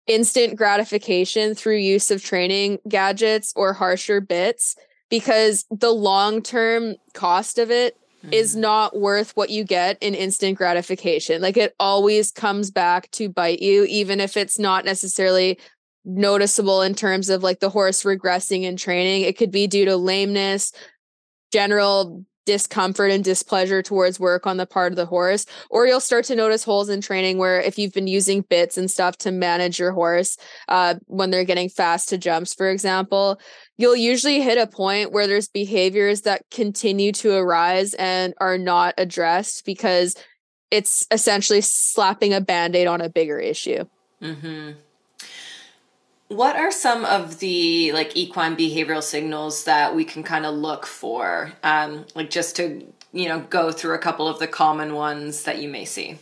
instant 0.07 0.57
gratification 0.57 1.55
through 1.55 1.77
use 1.77 2.11
of 2.11 2.23
training 2.23 2.79
gadgets 2.89 3.53
or 3.57 3.73
harsher 3.73 4.21
bits 4.21 4.77
because 5.09 5.65
the 5.71 5.93
long 5.93 6.43
term 6.43 6.97
cost 7.15 7.59
of 7.59 7.71
it 7.71 7.97
mm-hmm. 8.25 8.33
is 8.33 8.55
not 8.55 8.99
worth 8.99 9.37
what 9.37 9.51
you 9.51 9.65
get 9.65 9.97
in 10.01 10.15
instant 10.15 10.59
gratification. 10.59 11.41
Like 11.41 11.57
it 11.57 11.75
always 11.79 12.31
comes 12.31 12.71
back 12.71 13.11
to 13.13 13.29
bite 13.29 13.61
you, 13.61 13.85
even 13.85 14.21
if 14.21 14.37
it's 14.37 14.59
not 14.59 14.85
necessarily 14.85 15.59
noticeable 16.05 16.83
in 16.83 16.95
terms 16.95 17.29
of 17.31 17.43
like 17.43 17.61
the 17.61 17.71
horse 17.71 18.03
regressing 18.05 18.63
in 18.63 18.77
training. 18.77 19.23
It 19.23 19.39
could 19.39 19.51
be 19.51 19.67
due 19.67 19.85
to 19.87 19.97
lameness, 19.97 20.73
general 21.53 22.25
discomfort 22.47 23.11
and 23.11 23.25
displeasure 23.25 23.83
towards 23.83 24.21
work 24.21 24.47
on 24.47 24.57
the 24.57 24.67
part 24.67 24.93
of 24.93 24.97
the 24.97 25.07
horse 25.07 25.47
or 25.71 25.87
you'll 25.87 26.01
start 26.01 26.25
to 26.27 26.37
notice 26.37 26.63
holes 26.63 26.89
in 26.89 27.01
training 27.01 27.39
where 27.39 27.61
if 27.61 27.79
you've 27.79 27.93
been 27.93 28.07
using 28.07 28.43
bits 28.43 28.77
and 28.77 28.91
stuff 28.91 29.17
to 29.17 29.33
manage 29.33 29.79
your 29.79 29.93
horse 29.93 30.37
uh, 30.69 30.95
when 31.07 31.31
they're 31.31 31.45
getting 31.45 31.69
fast 31.69 32.09
to 32.09 32.19
jumps 32.19 32.53
for 32.53 32.69
example 32.69 33.41
you'll 33.79 33.97
usually 33.97 34.43
hit 34.43 34.59
a 34.59 34.67
point 34.67 35.13
where 35.13 35.27
there's 35.27 35.49
behaviors 35.49 36.23
that 36.23 36.43
continue 36.51 37.13
to 37.13 37.35
arise 37.35 37.95
and 37.95 38.35
are 38.41 38.59
not 38.59 38.95
addressed 38.99 39.65
because 39.65 40.15
it's 40.71 41.07
essentially 41.11 41.61
slapping 41.61 42.35
a 42.35 42.41
band-aid 42.41 42.87
on 42.87 43.01
a 43.01 43.09
bigger 43.09 43.39
issue 43.39 43.85
mm-hmm. 44.21 44.73
What 46.29 46.57
are 46.57 46.73
some 46.73 47.05
of 47.05 47.39
the 47.39 47.93
like 47.93 48.17
equine 48.17 48.57
behavioral 48.57 49.03
signals 49.03 49.65
that 49.65 49.95
we 49.95 50.05
can 50.05 50.23
kind 50.23 50.47
of 50.47 50.55
look 50.55 50.87
for? 50.87 51.53
Um, 51.63 52.07
like 52.15 52.31
just 52.31 52.57
to 52.57 52.87
you 53.13 53.29
know 53.29 53.41
go 53.41 53.71
through 53.71 53.95
a 53.95 53.99
couple 53.99 54.27
of 54.27 54.39
the 54.39 54.49
common 54.49 54.95
ones 54.95 55.45
that 55.45 55.61
you 55.61 55.69
may 55.69 55.85
see. 55.85 56.19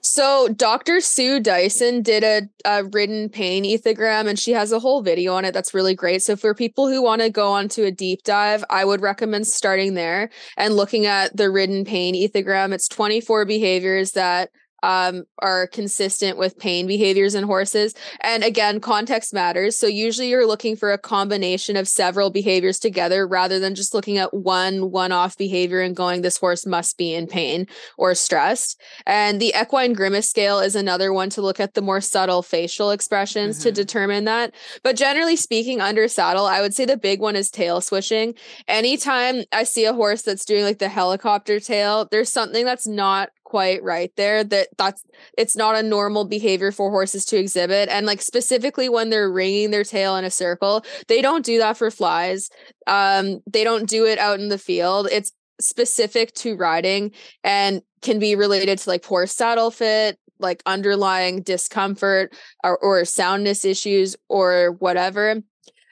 So 0.00 0.48
Dr. 0.48 1.00
Sue 1.00 1.38
Dyson 1.38 2.02
did 2.02 2.24
a, 2.24 2.48
a 2.64 2.84
ridden 2.84 3.28
pain 3.28 3.64
ethogram 3.64 4.26
and 4.26 4.38
she 4.38 4.52
has 4.52 4.72
a 4.72 4.78
whole 4.78 5.02
video 5.02 5.34
on 5.34 5.44
it 5.44 5.52
that's 5.52 5.74
really 5.74 5.94
great. 5.94 6.22
So 6.22 6.34
for 6.34 6.54
people 6.54 6.88
who 6.88 7.02
want 7.02 7.20
to 7.20 7.30
go 7.30 7.52
onto 7.52 7.84
a 7.84 7.90
deep 7.90 8.22
dive, 8.22 8.64
I 8.70 8.84
would 8.84 9.02
recommend 9.02 9.46
starting 9.46 9.94
there 9.94 10.30
and 10.56 10.74
looking 10.74 11.04
at 11.04 11.36
the 11.36 11.50
ridden 11.50 11.84
pain 11.84 12.14
ethogram. 12.14 12.72
It's 12.72 12.88
24 12.88 13.44
behaviors 13.44 14.12
that 14.12 14.50
um, 14.82 15.24
are 15.40 15.66
consistent 15.66 16.38
with 16.38 16.58
pain 16.58 16.86
behaviors 16.86 17.34
in 17.34 17.44
horses. 17.44 17.94
And 18.20 18.44
again, 18.44 18.80
context 18.80 19.34
matters. 19.34 19.78
So 19.78 19.86
usually 19.86 20.28
you're 20.28 20.46
looking 20.46 20.76
for 20.76 20.92
a 20.92 20.98
combination 20.98 21.76
of 21.76 21.88
several 21.88 22.30
behaviors 22.30 22.78
together 22.78 23.26
rather 23.26 23.58
than 23.58 23.74
just 23.74 23.94
looking 23.94 24.18
at 24.18 24.34
one 24.34 24.90
one 24.90 25.12
off 25.12 25.36
behavior 25.36 25.80
and 25.80 25.96
going, 25.96 26.22
this 26.22 26.36
horse 26.36 26.66
must 26.66 26.96
be 26.96 27.14
in 27.14 27.26
pain 27.26 27.66
or 27.96 28.14
stressed. 28.14 28.80
And 29.06 29.40
the 29.40 29.54
equine 29.60 29.92
grimace 29.92 30.28
scale 30.28 30.60
is 30.60 30.76
another 30.76 31.12
one 31.12 31.30
to 31.30 31.42
look 31.42 31.60
at 31.60 31.74
the 31.74 31.82
more 31.82 32.00
subtle 32.00 32.42
facial 32.42 32.90
expressions 32.90 33.56
mm-hmm. 33.56 33.64
to 33.64 33.72
determine 33.72 34.24
that. 34.24 34.54
But 34.82 34.96
generally 34.96 35.36
speaking, 35.36 35.80
under 35.80 36.08
saddle, 36.08 36.46
I 36.46 36.60
would 36.60 36.74
say 36.74 36.84
the 36.84 36.96
big 36.96 37.20
one 37.20 37.36
is 37.36 37.50
tail 37.50 37.80
swishing. 37.80 38.34
Anytime 38.66 39.44
I 39.52 39.64
see 39.64 39.84
a 39.84 39.92
horse 39.92 40.22
that's 40.22 40.44
doing 40.44 40.64
like 40.64 40.78
the 40.78 40.88
helicopter 40.88 41.60
tail, 41.60 42.06
there's 42.10 42.32
something 42.32 42.64
that's 42.64 42.86
not 42.86 43.30
quite 43.48 43.82
right 43.82 44.12
there 44.16 44.44
that 44.44 44.68
that's 44.76 45.02
it's 45.38 45.56
not 45.56 45.74
a 45.74 45.82
normal 45.82 46.26
behavior 46.26 46.70
for 46.70 46.90
horses 46.90 47.24
to 47.24 47.38
exhibit. 47.38 47.88
And 47.88 48.04
like 48.04 48.20
specifically 48.20 48.90
when 48.90 49.08
they're 49.08 49.32
wringing 49.32 49.70
their 49.70 49.84
tail 49.84 50.16
in 50.16 50.24
a 50.24 50.30
circle 50.30 50.84
they 51.08 51.22
don't 51.22 51.46
do 51.46 51.56
that 51.58 51.78
for 51.78 51.90
flies. 51.90 52.50
Um 52.86 53.40
they 53.50 53.64
don't 53.64 53.88
do 53.88 54.04
it 54.04 54.18
out 54.18 54.38
in 54.38 54.48
the 54.48 54.58
field. 54.58 55.08
It's 55.10 55.32
specific 55.60 56.34
to 56.34 56.56
riding 56.56 57.10
and 57.42 57.80
can 58.02 58.18
be 58.18 58.36
related 58.36 58.78
to 58.78 58.90
like 58.90 59.02
poor 59.02 59.26
saddle 59.26 59.70
fit 59.70 60.18
like 60.40 60.62
underlying 60.66 61.42
discomfort 61.42 62.32
or, 62.62 62.78
or 62.78 63.04
soundness 63.04 63.64
issues 63.64 64.14
or 64.28 64.72
whatever 64.78 65.42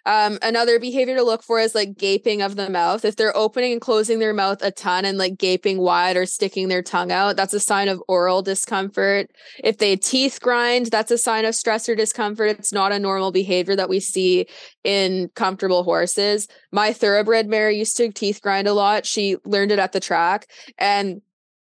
um, 0.07 0.39
another 0.41 0.79
behavior 0.79 1.17
to 1.17 1.25
look 1.25 1.43
for 1.43 1.59
is 1.59 1.75
like 1.75 1.99
gaping 1.99 2.41
of 2.41 2.55
the 2.55 2.71
mouth. 2.71 3.05
If 3.05 3.17
they're 3.17 3.37
opening 3.37 3.73
and 3.73 3.81
closing 3.81 4.21
their 4.21 4.33
mouth 4.33 4.63
a 4.63 4.71
ton 4.71 5.05
and 5.05 5.19
like 5.19 5.37
gaping 5.37 5.79
wide 5.79 6.17
or 6.17 6.27
sticking 6.27 6.69
their 6.69 6.83
tongue 6.83 7.11
out, 7.11 7.35
that's 7.35 7.53
a 7.53 7.61
sign 7.61 7.89
of 7.89 8.01
oral 8.07 8.41
discomfort. 8.41 9.33
If 9.65 9.79
they 9.79 9.97
teeth 9.97 10.39
grind, 10.41 10.87
that's 10.87 11.11
a 11.11 11.19
sign 11.19 11.45
of 11.45 11.57
stress 11.57 11.89
or 11.89 11.97
discomfort. 11.97 12.51
It's 12.51 12.73
not 12.73 12.93
a 12.93 13.01
normal 13.01 13.33
behavior 13.33 13.75
that 13.75 13.89
we 13.89 13.99
see 13.99 14.47
in 14.85 15.29
comfortable 15.35 15.83
horses. 15.83 16.47
My 16.71 16.93
thoroughbred 16.93 17.49
mare 17.49 17.71
used 17.71 17.97
to 17.97 18.13
teeth 18.13 18.41
grind 18.41 18.69
a 18.69 18.73
lot. 18.73 19.07
She 19.07 19.37
learned 19.45 19.73
it 19.73 19.81
at 19.81 19.91
the 19.91 20.01
track 20.01 20.47
and 20.79 21.21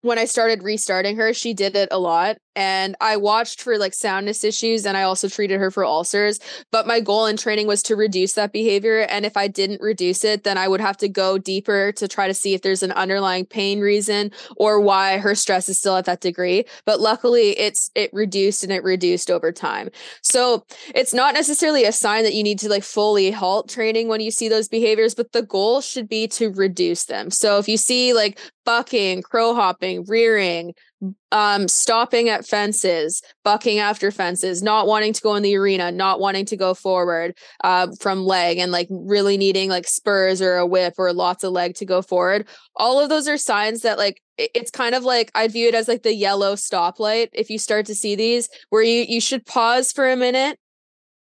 when 0.03 0.19
I 0.19 0.25
started 0.25 0.63
restarting 0.63 1.15
her, 1.15 1.33
she 1.33 1.53
did 1.53 1.77
it 1.77 1.87
a 1.89 1.97
lot 1.97 2.37
and 2.55 2.95
I 3.01 3.17
watched 3.17 3.61
for 3.61 3.77
like 3.77 3.93
soundness 3.93 4.43
issues 4.43 4.85
and 4.85 4.95
I 4.95 5.03
also 5.03 5.27
treated 5.27 5.59
her 5.59 5.71
for 5.71 5.83
ulcers. 5.83 6.39
But 6.71 6.87
my 6.87 6.99
goal 6.99 7.25
in 7.25 7.37
training 7.37 7.67
was 7.67 7.81
to 7.83 7.95
reduce 7.95 8.33
that 8.33 8.53
behavior. 8.53 9.01
And 9.01 9.25
if 9.25 9.35
I 9.37 9.47
didn't 9.47 9.81
reduce 9.81 10.23
it, 10.23 10.43
then 10.43 10.57
I 10.57 10.67
would 10.67 10.81
have 10.81 10.97
to 10.97 11.09
go 11.09 11.37
deeper 11.37 11.91
to 11.93 12.07
try 12.07 12.27
to 12.27 12.33
see 12.33 12.53
if 12.53 12.61
there's 12.61 12.83
an 12.83 12.91
underlying 12.91 13.45
pain 13.45 13.79
reason 13.79 14.31
or 14.57 14.79
why 14.79 15.17
her 15.17 15.35
stress 15.35 15.69
is 15.69 15.79
still 15.79 15.95
at 15.95 16.05
that 16.05 16.21
degree. 16.21 16.65
But 16.85 16.99
luckily 16.99 17.51
it's 17.51 17.89
it 17.95 18.11
reduced 18.13 18.63
and 18.63 18.71
it 18.71 18.83
reduced 18.83 19.31
over 19.31 19.51
time. 19.51 19.89
So 20.21 20.65
it's 20.93 21.13
not 21.13 21.33
necessarily 21.33 21.85
a 21.85 21.91
sign 21.91 22.23
that 22.23 22.33
you 22.33 22.43
need 22.43 22.59
to 22.59 22.69
like 22.69 22.83
fully 22.83 23.31
halt 23.31 23.69
training 23.69 24.07
when 24.07 24.21
you 24.21 24.31
see 24.31 24.49
those 24.49 24.67
behaviors, 24.67 25.15
but 25.15 25.31
the 25.31 25.41
goal 25.41 25.81
should 25.81 26.07
be 26.07 26.27
to 26.29 26.51
reduce 26.51 27.05
them. 27.05 27.31
So 27.31 27.57
if 27.57 27.67
you 27.67 27.77
see 27.77 28.13
like 28.13 28.39
bucking, 28.65 29.21
crow 29.23 29.53
hopping, 29.53 30.05
rearing, 30.05 30.73
um, 31.31 31.67
stopping 31.67 32.29
at 32.29 32.45
fences, 32.45 33.21
bucking 33.43 33.79
after 33.79 34.11
fences, 34.11 34.61
not 34.61 34.87
wanting 34.87 35.13
to 35.13 35.21
go 35.21 35.35
in 35.35 35.43
the 35.43 35.55
arena, 35.55 35.91
not 35.91 36.19
wanting 36.19 36.45
to 36.45 36.57
go 36.57 36.73
forward 36.73 37.35
uh, 37.63 37.87
from 37.99 38.25
leg, 38.25 38.57
and 38.57 38.71
like 38.71 38.87
really 38.89 39.37
needing 39.37 39.69
like 39.69 39.87
spurs 39.87 40.41
or 40.41 40.55
a 40.57 40.65
whip 40.65 40.95
or 40.97 41.11
lots 41.13 41.43
of 41.43 41.51
leg 41.51 41.75
to 41.75 41.85
go 41.85 42.01
forward. 42.01 42.47
All 42.75 42.99
of 42.99 43.09
those 43.09 43.27
are 43.27 43.37
signs 43.37 43.81
that 43.81 43.97
like 43.97 44.21
it's 44.37 44.71
kind 44.71 44.95
of 44.95 45.03
like 45.03 45.31
I 45.35 45.47
view 45.47 45.67
it 45.67 45.75
as 45.75 45.87
like 45.87 46.03
the 46.03 46.13
yellow 46.13 46.55
stoplight. 46.55 47.29
If 47.33 47.49
you 47.49 47.59
start 47.59 47.85
to 47.87 47.95
see 47.95 48.15
these, 48.15 48.49
where 48.69 48.83
you 48.83 49.05
you 49.07 49.21
should 49.21 49.45
pause 49.45 49.91
for 49.91 50.09
a 50.09 50.15
minute 50.15 50.57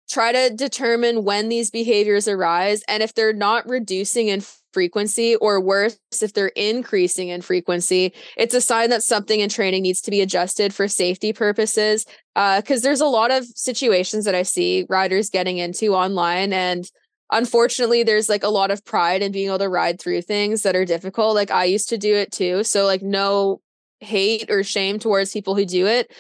try 0.10 0.34
to 0.34 0.54
determine 0.54 1.24
when 1.24 1.48
these 1.48 1.72
behaviors 1.72 2.28
arise 2.28 2.84
and 2.90 3.02
if 3.02 3.14
they're 3.14 3.32
not 3.32 3.68
reducing 3.70 4.28
in 4.28 4.42
frequency 4.74 5.36
or 5.38 5.60
worse 5.60 5.98
if 6.22 6.34
they're 6.34 6.48
increasing 6.50 7.30
in 7.30 7.42
frequency 7.42 8.14
it's 8.38 8.54
a 8.54 8.62
sign 8.62 8.90
that 8.90 9.04
something 9.04 9.40
in 9.40 9.50
training 9.50 9.84
needs 9.84 10.02
to 10.02 10.12
be 10.12 10.22
adjusted 10.22 10.74
for 10.74 10.88
safety 10.88 11.34
purposes 11.34 12.06
because 12.36 12.82
uh, 12.82 12.84
there's 12.84 13.02
a 13.02 13.06
lot 13.06 13.32
of 13.32 13.46
situations 13.46 14.26
that 14.26 14.36
i 14.36 14.44
see 14.44 14.86
riders 14.90 15.30
getting 15.30 15.58
into 15.58 15.94
online 15.94 16.54
and 16.54 16.90
unfortunately 17.32 18.04
there's 18.04 18.30
like 18.30 18.44
a 18.44 18.50
lot 18.50 18.72
of 18.72 18.84
pride 18.86 19.22
in 19.22 19.32
being 19.32 19.48
able 19.48 19.60
to 19.60 19.70
ride 19.70 20.00
through 20.00 20.22
things 20.22 20.64
that 20.64 20.76
are 20.76 20.86
difficult 20.86 21.36
like 21.36 21.52
i 21.52 21.64
used 21.64 21.90
to 21.90 21.98
do 21.98 22.16
it 22.16 22.32
too 22.32 22.64
so 22.64 22.86
like 22.86 23.02
no 23.02 23.62
hate 24.00 24.50
or 24.50 24.64
shame 24.64 25.00
towards 25.00 25.32
people 25.32 25.56
who 25.56 25.66
do 25.66 25.86
it 25.88 26.12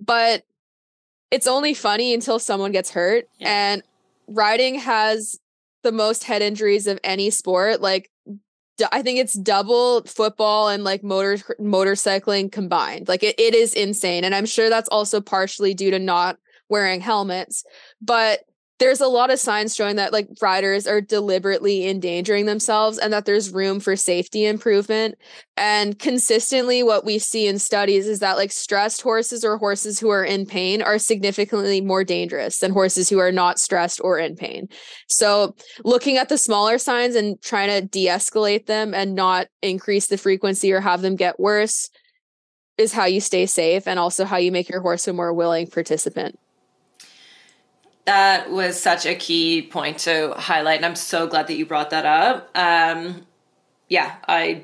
but 0.00 0.42
it's 1.30 1.46
only 1.46 1.74
funny 1.74 2.14
until 2.14 2.38
someone 2.38 2.72
gets 2.72 2.90
hurt 2.90 3.26
yeah. 3.38 3.48
and 3.48 3.82
riding 4.26 4.76
has 4.78 5.38
the 5.82 5.92
most 5.92 6.24
head 6.24 6.42
injuries 6.42 6.86
of 6.86 6.98
any 7.04 7.30
sport. 7.30 7.80
Like 7.80 8.10
I 8.92 9.02
think 9.02 9.18
it's 9.18 9.32
double 9.34 10.02
football 10.04 10.68
and 10.68 10.84
like 10.84 11.02
motor 11.02 11.36
motorcycling 11.60 12.52
combined. 12.52 13.08
Like 13.08 13.22
it, 13.22 13.34
it 13.38 13.54
is 13.54 13.74
insane. 13.74 14.24
And 14.24 14.34
I'm 14.34 14.46
sure 14.46 14.68
that's 14.68 14.88
also 14.88 15.20
partially 15.20 15.74
due 15.74 15.90
to 15.90 15.98
not 15.98 16.38
wearing 16.68 17.00
helmets. 17.00 17.64
But 18.00 18.40
there's 18.78 19.00
a 19.00 19.08
lot 19.08 19.30
of 19.30 19.40
signs 19.40 19.74
showing 19.74 19.96
that 19.96 20.12
like 20.12 20.28
riders 20.40 20.86
are 20.86 21.00
deliberately 21.00 21.88
endangering 21.88 22.46
themselves 22.46 22.96
and 22.96 23.12
that 23.12 23.24
there's 23.24 23.50
room 23.50 23.80
for 23.80 23.96
safety 23.96 24.46
improvement. 24.46 25.16
And 25.56 25.98
consistently 25.98 26.84
what 26.84 27.04
we 27.04 27.18
see 27.18 27.48
in 27.48 27.58
studies 27.58 28.06
is 28.06 28.20
that 28.20 28.36
like 28.36 28.52
stressed 28.52 29.02
horses 29.02 29.44
or 29.44 29.58
horses 29.58 29.98
who 29.98 30.10
are 30.10 30.24
in 30.24 30.46
pain 30.46 30.80
are 30.80 30.98
significantly 30.98 31.80
more 31.80 32.04
dangerous 32.04 32.58
than 32.58 32.70
horses 32.70 33.08
who 33.08 33.18
are 33.18 33.32
not 33.32 33.58
stressed 33.58 34.00
or 34.02 34.18
in 34.18 34.36
pain. 34.36 34.68
So 35.08 35.56
looking 35.84 36.16
at 36.16 36.28
the 36.28 36.38
smaller 36.38 36.78
signs 36.78 37.16
and 37.16 37.40
trying 37.42 37.70
to 37.70 37.86
de-escalate 37.86 38.66
them 38.66 38.94
and 38.94 39.16
not 39.16 39.48
increase 39.60 40.06
the 40.06 40.18
frequency 40.18 40.72
or 40.72 40.80
have 40.80 41.02
them 41.02 41.16
get 41.16 41.40
worse 41.40 41.90
is 42.76 42.92
how 42.92 43.06
you 43.06 43.20
stay 43.20 43.44
safe 43.46 43.88
and 43.88 43.98
also 43.98 44.24
how 44.24 44.36
you 44.36 44.52
make 44.52 44.68
your 44.68 44.80
horse 44.80 45.08
a 45.08 45.12
more 45.12 45.34
willing 45.34 45.66
participant 45.66 46.38
that 48.08 48.50
was 48.50 48.80
such 48.80 49.04
a 49.04 49.14
key 49.14 49.60
point 49.60 49.98
to 49.98 50.32
highlight, 50.34 50.76
and 50.76 50.86
I'm 50.86 50.96
so 50.96 51.26
glad 51.26 51.46
that 51.48 51.56
you 51.58 51.66
brought 51.66 51.90
that 51.90 52.06
up. 52.06 52.48
Um, 52.56 53.26
yeah, 53.86 54.14
I, 54.26 54.62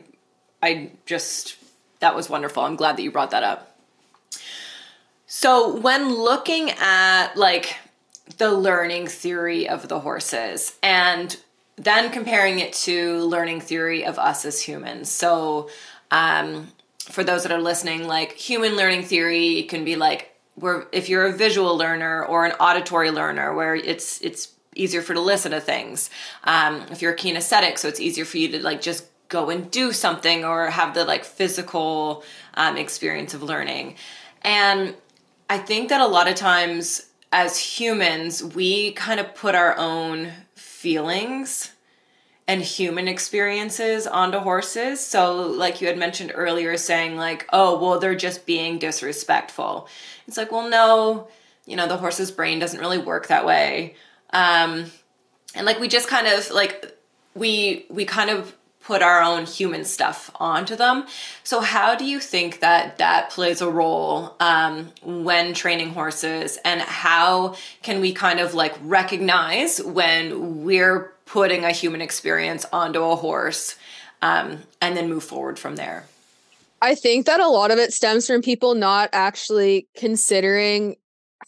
I 0.62 0.92
just 1.04 1.56
that 2.00 2.16
was 2.16 2.30
wonderful. 2.30 2.62
I'm 2.62 2.76
glad 2.76 2.96
that 2.96 3.02
you 3.02 3.10
brought 3.10 3.32
that 3.32 3.42
up. 3.42 3.78
So 5.26 5.76
when 5.76 6.14
looking 6.14 6.70
at 6.70 7.34
like 7.36 7.76
the 8.38 8.50
learning 8.50 9.08
theory 9.08 9.68
of 9.68 9.88
the 9.88 10.00
horses 10.00 10.78
and 10.82 11.36
then 11.76 12.10
comparing 12.10 12.60
it 12.60 12.72
to 12.72 13.18
learning 13.24 13.60
theory 13.60 14.06
of 14.06 14.18
us 14.18 14.46
as 14.46 14.62
humans. 14.62 15.10
So 15.10 15.68
um, 16.10 16.68
for 17.10 17.22
those 17.22 17.42
that 17.42 17.52
are 17.52 17.60
listening, 17.60 18.06
like 18.06 18.32
human 18.32 18.74
learning 18.74 19.02
theory 19.02 19.64
can 19.64 19.84
be 19.84 19.96
like 19.96 20.33
where 20.54 20.86
if 20.92 21.08
you're 21.08 21.26
a 21.26 21.32
visual 21.32 21.76
learner 21.76 22.24
or 22.24 22.44
an 22.46 22.52
auditory 22.52 23.10
learner 23.10 23.54
where 23.54 23.74
it's 23.74 24.20
it's 24.20 24.52
easier 24.76 25.02
for 25.02 25.14
to 25.14 25.20
listen 25.20 25.52
to 25.52 25.60
things 25.60 26.10
um, 26.44 26.82
if 26.90 27.00
you're 27.00 27.12
a 27.12 27.16
kinesthetic 27.16 27.78
so 27.78 27.86
it's 27.86 28.00
easier 28.00 28.24
for 28.24 28.38
you 28.38 28.48
to 28.48 28.62
like 28.62 28.80
just 28.80 29.06
go 29.28 29.50
and 29.50 29.70
do 29.70 29.92
something 29.92 30.44
or 30.44 30.70
have 30.70 30.94
the 30.94 31.04
like 31.04 31.24
physical 31.24 32.22
um, 32.54 32.76
experience 32.76 33.34
of 33.34 33.42
learning. 33.42 33.96
And 34.42 34.94
I 35.48 35.58
think 35.58 35.88
that 35.88 36.00
a 36.00 36.06
lot 36.06 36.28
of 36.28 36.34
times 36.34 37.10
as 37.32 37.58
humans, 37.58 38.44
we 38.44 38.92
kind 38.92 39.18
of 39.18 39.34
put 39.34 39.54
our 39.54 39.76
own 39.76 40.32
feelings 40.54 41.72
and 42.46 42.60
human 42.62 43.08
experiences 43.08 44.06
onto 44.06 44.38
horses. 44.38 45.00
So, 45.00 45.34
like 45.34 45.80
you 45.80 45.86
had 45.86 45.98
mentioned 45.98 46.32
earlier, 46.34 46.76
saying, 46.76 47.16
like, 47.16 47.46
oh, 47.52 47.78
well, 47.78 47.98
they're 47.98 48.14
just 48.14 48.44
being 48.44 48.78
disrespectful. 48.78 49.88
It's 50.28 50.36
like, 50.36 50.52
well, 50.52 50.68
no, 50.68 51.28
you 51.66 51.76
know, 51.76 51.88
the 51.88 51.96
horse's 51.96 52.30
brain 52.30 52.58
doesn't 52.58 52.80
really 52.80 52.98
work 52.98 53.28
that 53.28 53.46
way. 53.46 53.94
Um, 54.30 54.90
and 55.54 55.64
like, 55.64 55.80
we 55.80 55.88
just 55.88 56.08
kind 56.08 56.26
of 56.26 56.50
like, 56.50 56.96
we, 57.34 57.86
we 57.88 58.04
kind 58.04 58.30
of 58.30 58.54
put 58.84 59.00
our 59.00 59.22
own 59.22 59.46
human 59.46 59.82
stuff 59.84 60.30
onto 60.36 60.76
them. 60.76 61.06
So, 61.42 61.60
how 61.60 61.94
do 61.94 62.04
you 62.04 62.20
think 62.20 62.60
that 62.60 62.98
that 62.98 63.30
plays 63.30 63.62
a 63.62 63.70
role 63.70 64.36
um, 64.40 64.92
when 65.02 65.54
training 65.54 65.90
horses, 65.90 66.58
and 66.64 66.82
how 66.82 67.56
can 67.82 68.00
we 68.00 68.12
kind 68.12 68.40
of 68.40 68.52
like 68.52 68.74
recognize 68.82 69.82
when 69.82 70.64
we're 70.64 71.13
putting 71.26 71.64
a 71.64 71.72
human 71.72 72.00
experience 72.00 72.66
onto 72.72 73.02
a 73.02 73.16
horse 73.16 73.76
um, 74.22 74.62
and 74.80 74.96
then 74.96 75.08
move 75.08 75.24
forward 75.24 75.58
from 75.58 75.76
there? 75.76 76.06
I 76.82 76.94
think 76.94 77.26
that 77.26 77.40
a 77.40 77.48
lot 77.48 77.70
of 77.70 77.78
it 77.78 77.92
stems 77.92 78.26
from 78.26 78.42
people 78.42 78.74
not 78.74 79.08
actually 79.12 79.88
considering 79.96 80.96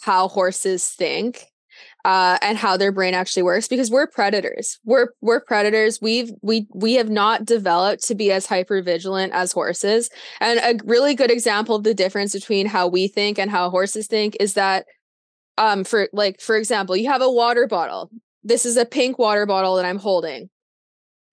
how 0.01 0.29
horses 0.29 0.89
think 0.89 1.47
uh, 2.07 2.39
and 2.41 2.57
how 2.57 2.77
their 2.77 2.93
brain 2.93 3.15
actually 3.15 3.43
works 3.43 3.67
because 3.67 3.91
we're 3.91 4.07
predators. 4.07 4.79
We're 4.85 5.09
we're 5.21 5.41
predators. 5.41 6.01
We've 6.01 6.31
we 6.41 6.69
we 6.73 6.95
have 6.95 7.11
not 7.11 7.45
developed 7.45 8.05
to 8.05 8.15
be 8.15 8.31
as 8.31 8.47
hyper 8.47 8.81
vigilant 8.81 9.33
as 9.33 9.51
horses. 9.51 10.09
And 10.41 10.61
a 10.61 10.83
really 10.87 11.17
good 11.17 11.33
example 11.33 11.75
of 11.75 11.83
the 11.83 11.95
difference 11.95 12.33
between 12.33 12.67
how 12.67 12.87
we 12.87 13.09
think 13.09 13.39
and 13.39 13.51
how 13.51 13.71
horses 13.71 14.07
think 14.07 14.37
is 14.39 14.55
that 14.55 14.87
um 15.59 15.83
for 15.83 16.09
like 16.13 16.41
for 16.41 16.57
example, 16.57 16.97
you 16.97 17.11
have 17.11 17.23
a 17.23 17.31
water 17.31 17.67
bottle. 17.67 18.11
This 18.47 18.65
is 18.65 18.77
a 18.77 18.87
pink 18.87 19.19
water 19.19 19.45
bottle 19.45 19.75
that 19.75 19.85
I'm 19.85 19.99
holding 19.99 20.51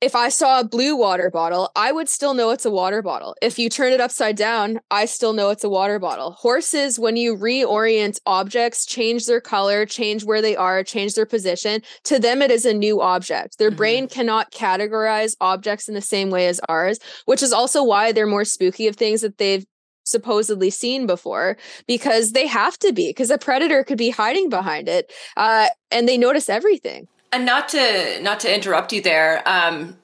if 0.04 0.16
I 0.16 0.28
saw 0.28 0.60
a 0.60 0.66
blue 0.66 0.98
water 0.98 1.32
bottle, 1.32 1.72
I 1.78 1.94
would 1.94 2.10
still 2.10 2.34
know 2.34 2.50
it's 2.50 2.66
a 2.66 2.70
water 2.70 3.02
bottle. 3.02 3.38
If 3.42 3.58
you 3.58 3.70
turn 3.70 3.94
it 3.94 4.02
upside 4.02 4.36
down, 4.36 4.82
I 4.92 5.06
still 5.06 5.32
know 5.32 5.50
it's 5.50 5.64
a 5.64 5.70
water 5.70 5.98
bottle. 5.98 6.32
Horses, 6.34 7.00
when 7.00 7.16
you 7.16 7.38
reorient 7.38 8.20
objects, 8.26 8.86
change 8.86 9.28
their 9.28 9.40
color, 9.40 9.86
change 9.86 10.26
where 10.26 10.42
they 10.42 10.58
are, 10.58 10.84
change 10.84 11.14
their 11.14 11.26
position, 11.26 11.84
to 12.04 12.20
them 12.20 12.42
it 12.42 12.52
is 12.52 12.66
a 12.66 12.74
new 12.74 13.00
object. 13.00 13.58
Their 13.58 13.70
mm-hmm. 13.70 13.78
brain 13.78 14.08
cannot 14.10 14.52
categorize 14.52 15.38
objects 15.40 15.88
in 15.88 15.94
the 15.94 16.02
same 16.02 16.30
way 16.30 16.48
as 16.48 16.60
ours, 16.68 17.00
which 17.24 17.42
is 17.42 17.54
also 17.54 17.82
why 17.82 18.12
they're 18.12 18.28
more 18.28 18.44
spooky 18.44 18.88
of 18.88 18.98
things 18.98 19.22
that 19.22 19.38
they've 19.38 19.66
supposedly 20.14 20.70
seen 20.70 21.06
before 21.06 21.58
because 21.88 22.32
they 22.32 22.48
have 22.48 22.80
to 22.80 22.94
be 22.94 23.10
because 23.10 23.30
a 23.30 23.38
predator 23.38 23.84
could 23.84 23.98
be 23.98 24.12
hiding 24.12 24.48
behind 24.48 24.88
it 24.88 25.12
uh, 25.36 25.68
and 25.92 26.08
they 26.08 26.18
notice 26.18 26.48
everything. 26.48 27.08
And 27.34 27.46
not 27.46 27.68
to 27.70 28.20
not 28.22 28.40
to 28.42 28.56
interrupt 28.56 28.94
you 28.94 29.02
there 29.02 29.42
um 29.46 29.98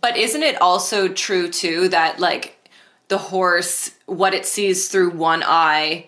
but 0.00 0.16
isn't 0.16 0.42
it 0.42 0.60
also 0.60 1.08
true 1.08 1.48
too 1.48 1.88
that 1.88 2.18
like 2.18 2.68
the 3.08 3.18
horse 3.18 3.92
what 4.06 4.34
it 4.34 4.44
sees 4.44 4.88
through 4.88 5.10
one 5.10 5.42
eye 5.44 6.06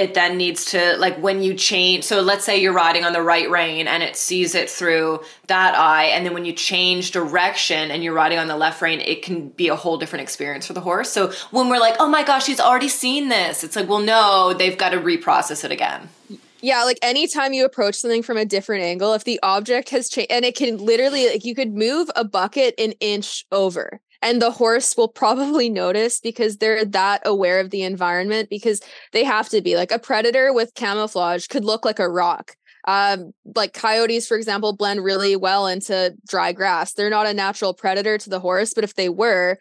it 0.00 0.14
then 0.14 0.38
needs 0.38 0.64
to 0.64 0.96
like 0.96 1.14
when 1.18 1.42
you 1.42 1.52
change 1.52 2.04
so 2.04 2.22
let's 2.22 2.42
say 2.42 2.58
you're 2.58 2.72
riding 2.72 3.04
on 3.04 3.12
the 3.12 3.20
right 3.20 3.50
rein 3.50 3.86
and 3.86 4.02
it 4.02 4.16
sees 4.16 4.54
it 4.54 4.70
through 4.70 5.20
that 5.46 5.74
eye 5.74 6.04
and 6.04 6.24
then 6.24 6.32
when 6.32 6.46
you 6.46 6.54
change 6.54 7.10
direction 7.10 7.90
and 7.90 8.02
you're 8.02 8.14
riding 8.14 8.38
on 8.38 8.48
the 8.48 8.56
left 8.56 8.80
rein 8.80 8.98
it 9.00 9.22
can 9.22 9.50
be 9.50 9.68
a 9.68 9.76
whole 9.76 9.98
different 9.98 10.22
experience 10.22 10.66
for 10.66 10.72
the 10.72 10.80
horse. 10.80 11.10
So 11.10 11.30
when 11.50 11.68
we're 11.68 11.78
like 11.78 11.96
oh 12.00 12.08
my 12.08 12.24
gosh 12.24 12.46
he's 12.46 12.60
already 12.60 12.88
seen 12.88 13.28
this 13.28 13.62
it's 13.62 13.76
like 13.76 13.90
well 13.90 14.00
no 14.00 14.54
they've 14.54 14.78
got 14.78 14.90
to 14.90 14.98
reprocess 14.98 15.64
it 15.64 15.70
again. 15.70 16.08
Yeah, 16.62 16.84
like 16.84 16.98
anytime 17.02 17.52
you 17.52 17.64
approach 17.66 17.94
something 17.96 18.22
from 18.22 18.36
a 18.36 18.44
different 18.44 18.82
angle, 18.82 19.14
if 19.14 19.24
the 19.24 19.40
object 19.42 19.88
has 19.90 20.10
changed, 20.10 20.30
and 20.30 20.44
it 20.44 20.54
can 20.54 20.76
literally, 20.76 21.26
like, 21.26 21.42
you 21.42 21.54
could 21.54 21.72
move 21.72 22.10
a 22.14 22.22
bucket 22.22 22.74
an 22.76 22.92
inch 23.00 23.46
over, 23.50 23.98
and 24.22 24.40
the 24.40 24.50
horse 24.50 24.96
will 24.96 25.08
probably 25.08 25.68
notice 25.70 26.20
because 26.20 26.58
they're 26.58 26.84
that 26.84 27.22
aware 27.24 27.60
of 27.60 27.70
the 27.70 27.82
environment 27.82 28.50
because 28.50 28.80
they 29.12 29.24
have 29.24 29.48
to 29.50 29.60
be. 29.60 29.76
Like 29.76 29.92
a 29.92 29.98
predator 29.98 30.52
with 30.52 30.74
camouflage 30.74 31.46
could 31.46 31.64
look 31.64 31.84
like 31.84 31.98
a 31.98 32.08
rock. 32.08 32.56
Um, 32.88 33.32
like 33.54 33.74
coyotes, 33.74 34.26
for 34.26 34.36
example, 34.36 34.74
blend 34.74 35.04
really 35.04 35.36
well 35.36 35.66
into 35.66 36.14
dry 36.26 36.52
grass. 36.52 36.94
They're 36.94 37.10
not 37.10 37.26
a 37.26 37.34
natural 37.34 37.74
predator 37.74 38.16
to 38.18 38.30
the 38.30 38.40
horse, 38.40 38.72
but 38.72 38.84
if 38.84 38.94
they 38.94 39.10
were, 39.10 39.58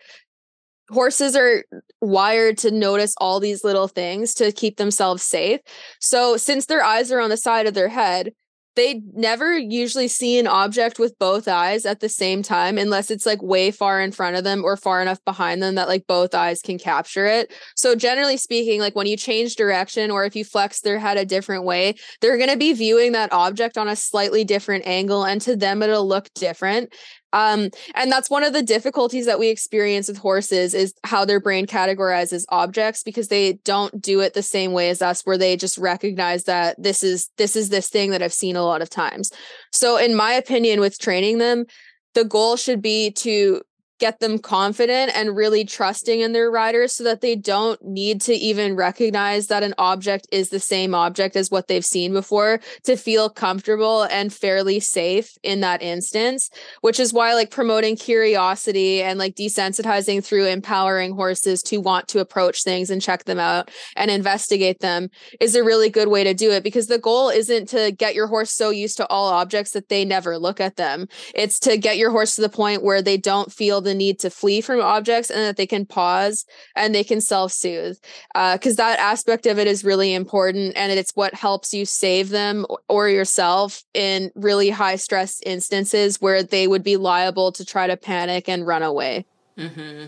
horses 0.89 1.35
are 1.35 1.63
wired 2.01 2.57
to 2.59 2.71
notice 2.71 3.13
all 3.17 3.39
these 3.39 3.63
little 3.63 3.87
things 3.87 4.33
to 4.35 4.51
keep 4.51 4.77
themselves 4.77 5.21
safe. 5.21 5.59
So, 5.99 6.37
since 6.37 6.65
their 6.65 6.83
eyes 6.83 7.11
are 7.11 7.19
on 7.19 7.29
the 7.29 7.37
side 7.37 7.67
of 7.67 7.73
their 7.73 7.89
head, 7.89 8.31
they 8.75 9.01
never 9.13 9.57
usually 9.57 10.07
see 10.07 10.39
an 10.39 10.47
object 10.47 10.99
with 10.99 11.17
both 11.19 11.47
eyes 11.47 11.85
at 11.85 11.99
the 11.99 12.09
same 12.09 12.41
time 12.41 12.77
unless 12.77 13.11
it's 13.11 13.25
like 13.25 13.41
way 13.41 13.71
far 13.71 13.99
in 13.99 14.11
front 14.11 14.35
of 14.35 14.43
them 14.43 14.63
or 14.63 14.77
far 14.77 15.01
enough 15.01 15.23
behind 15.25 15.61
them 15.61 15.75
that 15.75 15.87
like 15.87 16.07
both 16.07 16.33
eyes 16.33 16.61
can 16.61 16.77
capture 16.77 17.25
it. 17.25 17.53
So 17.75 17.95
generally 17.95 18.37
speaking, 18.37 18.79
like 18.79 18.95
when 18.95 19.07
you 19.07 19.17
change 19.17 19.55
direction 19.55 20.11
or 20.11 20.25
if 20.25 20.35
you 20.35 20.45
flex 20.45 20.81
their 20.81 20.99
head 20.99 21.17
a 21.17 21.25
different 21.25 21.63
way, 21.65 21.95
they're 22.21 22.37
going 22.37 22.49
to 22.49 22.57
be 22.57 22.73
viewing 22.73 23.11
that 23.13 23.33
object 23.33 23.77
on 23.77 23.87
a 23.87 23.95
slightly 23.95 24.43
different 24.43 24.85
angle 24.87 25.25
and 25.25 25.41
to 25.41 25.55
them 25.55 25.83
it'll 25.83 26.07
look 26.07 26.29
different. 26.35 26.93
Um, 27.33 27.69
and 27.95 28.11
that's 28.11 28.29
one 28.29 28.43
of 28.43 28.53
the 28.53 28.63
difficulties 28.63 29.25
that 29.25 29.39
we 29.39 29.49
experience 29.49 30.07
with 30.07 30.17
horses 30.17 30.73
is 30.73 30.93
how 31.03 31.25
their 31.25 31.39
brain 31.39 31.65
categorizes 31.65 32.45
objects 32.49 33.03
because 33.03 33.27
they 33.27 33.53
don't 33.63 34.01
do 34.01 34.19
it 34.19 34.33
the 34.33 34.43
same 34.43 34.71
way 34.71 34.89
as 34.89 35.01
us, 35.01 35.21
where 35.21 35.37
they 35.37 35.55
just 35.55 35.77
recognize 35.77 36.45
that 36.45 36.81
this 36.81 37.03
is 37.03 37.29
this 37.37 37.55
is 37.55 37.69
this 37.69 37.89
thing 37.89 38.11
that 38.11 38.21
I've 38.23 38.33
seen 38.33 38.55
a 38.55 38.63
lot 38.63 38.81
of 38.81 38.89
times. 38.89 39.31
So, 39.71 39.97
in 39.97 40.15
my 40.15 40.33
opinion, 40.33 40.79
with 40.79 40.99
training 40.99 41.37
them, 41.37 41.65
the 42.15 42.25
goal 42.25 42.55
should 42.55 42.81
be 42.81 43.11
to 43.11 43.61
get 43.99 44.19
them 44.19 44.39
confident 44.39 45.11
and 45.15 45.35
really 45.35 45.65
trusting 45.65 46.21
in 46.21 46.33
their 46.33 46.49
riders 46.49 46.93
so 46.93 47.03
that 47.03 47.21
they 47.21 47.35
don't 47.35 47.83
need 47.83 48.21
to 48.21 48.33
even 48.33 48.75
recognize 48.75 49.47
that 49.47 49.63
an 49.63 49.73
object 49.77 50.27
is 50.31 50.49
the 50.49 50.59
same 50.59 50.95
object 50.95 51.35
as 51.35 51.51
what 51.51 51.67
they've 51.67 51.85
seen 51.85 52.13
before 52.13 52.59
to 52.83 52.95
feel 52.95 53.29
comfortable 53.29 54.03
and 54.03 54.33
fairly 54.33 54.79
safe 54.79 55.37
in 55.43 55.59
that 55.59 55.81
instance 55.81 56.49
which 56.81 56.99
is 56.99 57.13
why 57.13 57.33
like 57.33 57.51
promoting 57.51 57.95
curiosity 57.95 59.01
and 59.01 59.19
like 59.19 59.35
desensitizing 59.35 60.23
through 60.23 60.45
empowering 60.45 61.13
horses 61.13 61.61
to 61.61 61.77
want 61.77 62.07
to 62.07 62.19
approach 62.19 62.63
things 62.63 62.89
and 62.89 63.01
check 63.01 63.25
them 63.25 63.39
out 63.39 63.69
and 63.95 64.09
investigate 64.09 64.79
them 64.79 65.09
is 65.39 65.55
a 65.55 65.63
really 65.63 65.89
good 65.89 66.07
way 66.07 66.23
to 66.23 66.33
do 66.33 66.51
it 66.51 66.63
because 66.63 66.87
the 66.87 66.97
goal 66.97 67.29
isn't 67.29 67.67
to 67.69 67.91
get 67.91 68.15
your 68.15 68.27
horse 68.27 68.51
so 68.51 68.69
used 68.69 68.97
to 68.97 69.07
all 69.07 69.29
objects 69.29 69.71
that 69.71 69.89
they 69.89 70.05
never 70.05 70.37
look 70.37 70.59
at 70.59 70.75
them. 70.75 71.07
It's 71.35 71.59
to 71.61 71.77
get 71.77 71.97
your 71.97 72.11
horse 72.11 72.35
to 72.35 72.41
the 72.41 72.49
point 72.49 72.83
where 72.83 73.01
they 73.01 73.17
don't 73.17 73.51
feel 73.51 73.81
the 73.81 73.88
need 73.93 74.19
to 74.19 74.29
flee 74.29 74.61
from 74.61 74.81
objects 74.81 75.29
and 75.29 75.39
that 75.39 75.57
they 75.57 75.67
can 75.67 75.85
pause 75.85 76.45
and 76.75 76.93
they 76.93 77.03
can 77.03 77.21
self-soothe 77.21 77.97
because 78.33 78.79
uh, 78.79 78.83
that 78.83 78.99
aspect 78.99 79.45
of 79.45 79.59
it 79.59 79.67
is 79.67 79.83
really 79.83 80.13
important 80.13 80.73
and 80.75 80.91
it's 80.91 81.15
what 81.15 81.33
helps 81.33 81.73
you 81.73 81.85
save 81.85 82.29
them 82.29 82.65
or 82.87 83.09
yourself 83.09 83.83
in 83.93 84.31
really 84.35 84.69
high 84.69 84.95
stress 84.95 85.41
instances 85.45 86.21
where 86.21 86.43
they 86.43 86.67
would 86.67 86.83
be 86.83 86.97
liable 86.97 87.51
to 87.51 87.65
try 87.65 87.87
to 87.87 87.97
panic 87.97 88.47
and 88.47 88.65
run 88.65 88.83
away 88.83 89.25
mm-hmm. 89.57 90.05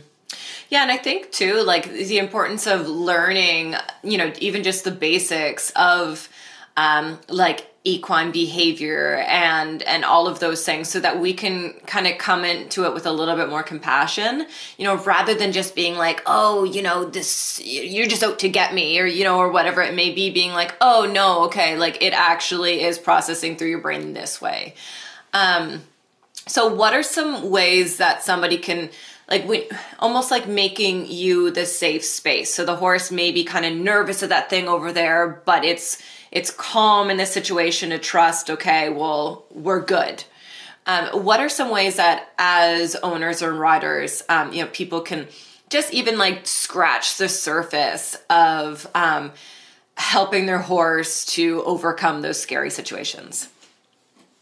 Yeah, 0.70 0.84
and 0.84 0.92
I 0.92 0.96
think 0.96 1.32
too, 1.32 1.62
like 1.64 1.92
the 1.92 2.18
importance 2.18 2.66
of 2.66 2.88
learning, 2.88 3.76
you 4.04 4.18
know, 4.18 4.32
even 4.40 4.64
just 4.64 4.86
the 4.86 4.92
basics 4.92 5.72
of 5.76 6.30
um, 6.78 7.20
like 7.28 7.71
equine 7.84 8.32
behavior 8.32 9.24
and 9.28 9.82
and 9.84 10.06
all 10.06 10.28
of 10.28 10.40
those 10.40 10.64
things 10.64 10.88
so 10.88 11.00
that 11.00 11.20
we 11.20 11.34
can 11.34 11.74
kind 11.88 12.06
of 12.06 12.16
come 12.20 12.46
into 12.46 12.86
it 12.86 12.94
with 12.94 13.08
a 13.08 13.12
little 13.12 13.36
bit 13.36 13.50
more 13.50 13.64
compassion 13.64 14.46
you 14.78 14.86
know 14.86 14.96
rather 14.98 15.34
than 15.34 15.52
just 15.52 15.74
being 15.74 15.96
like 15.96 16.22
oh 16.28 16.64
you 16.64 16.84
know 16.84 17.06
this 17.06 17.60
you're 17.64 18.06
just 18.06 18.22
out 18.22 18.38
to 18.38 18.48
get 18.48 18.76
me 18.76 19.00
or 19.00 19.06
you 19.08 19.24
know 19.24 19.40
or 19.40 19.50
whatever 19.50 19.82
it 19.82 19.96
may 19.96 20.12
be 20.12 20.30
being 20.30 20.52
like 20.52 20.76
oh 20.80 21.10
no 21.12 21.46
okay 21.46 21.76
like 21.76 22.04
it 22.04 22.14
actually 22.14 22.84
is 22.84 23.00
processing 23.00 23.58
through 23.58 23.70
your 23.70 23.82
brain 23.82 24.14
this 24.14 24.40
way. 24.40 24.76
Um 25.34 25.82
so 26.48 26.74
what 26.74 26.94
are 26.94 27.04
some 27.04 27.50
ways 27.50 27.98
that 27.98 28.24
somebody 28.24 28.60
can 28.60 28.92
like 29.28 29.48
we 29.48 29.68
almost 29.98 30.30
like 30.30 30.48
making 30.48 31.08
you 31.08 31.50
the 31.50 31.66
safe 31.66 32.06
space? 32.06 32.54
So 32.54 32.64
the 32.64 32.76
horse 32.76 33.10
may 33.10 33.32
be 33.32 33.44
kind 33.44 33.66
of 33.66 33.74
nervous 33.74 34.22
of 34.22 34.30
that 34.30 34.52
thing 34.52 34.68
over 34.68 34.94
there 34.94 35.42
but 35.46 35.66
it's 35.66 36.00
it's 36.32 36.50
calm 36.50 37.10
in 37.10 37.18
this 37.18 37.32
situation 37.32 37.90
to 37.90 38.00
trust, 38.00 38.50
okay, 38.50 38.90
well, 38.90 39.46
we're 39.52 39.82
good. 39.82 40.24
Um, 40.86 41.24
what 41.24 41.40
are 41.40 41.50
some 41.50 41.70
ways 41.70 41.98
that 41.98 42.30
as 42.38 42.96
owners 42.98 43.44
or 43.44 43.54
riders, 43.54 44.24
um, 44.30 44.52
you 44.52 44.64
know, 44.64 44.70
people 44.72 45.02
can 45.02 45.28
just 45.70 45.94
even 45.94 46.18
like 46.18 46.48
scratch 46.48 47.18
the 47.18 47.30
surface 47.30 48.18
of 48.30 48.88
um, 48.96 49.32
helping 49.96 50.46
their 50.46 50.60
horse 50.60 51.26
to 51.26 51.62
overcome 51.64 52.22
those 52.22 52.42
scary 52.42 52.70
situations? 52.70 53.50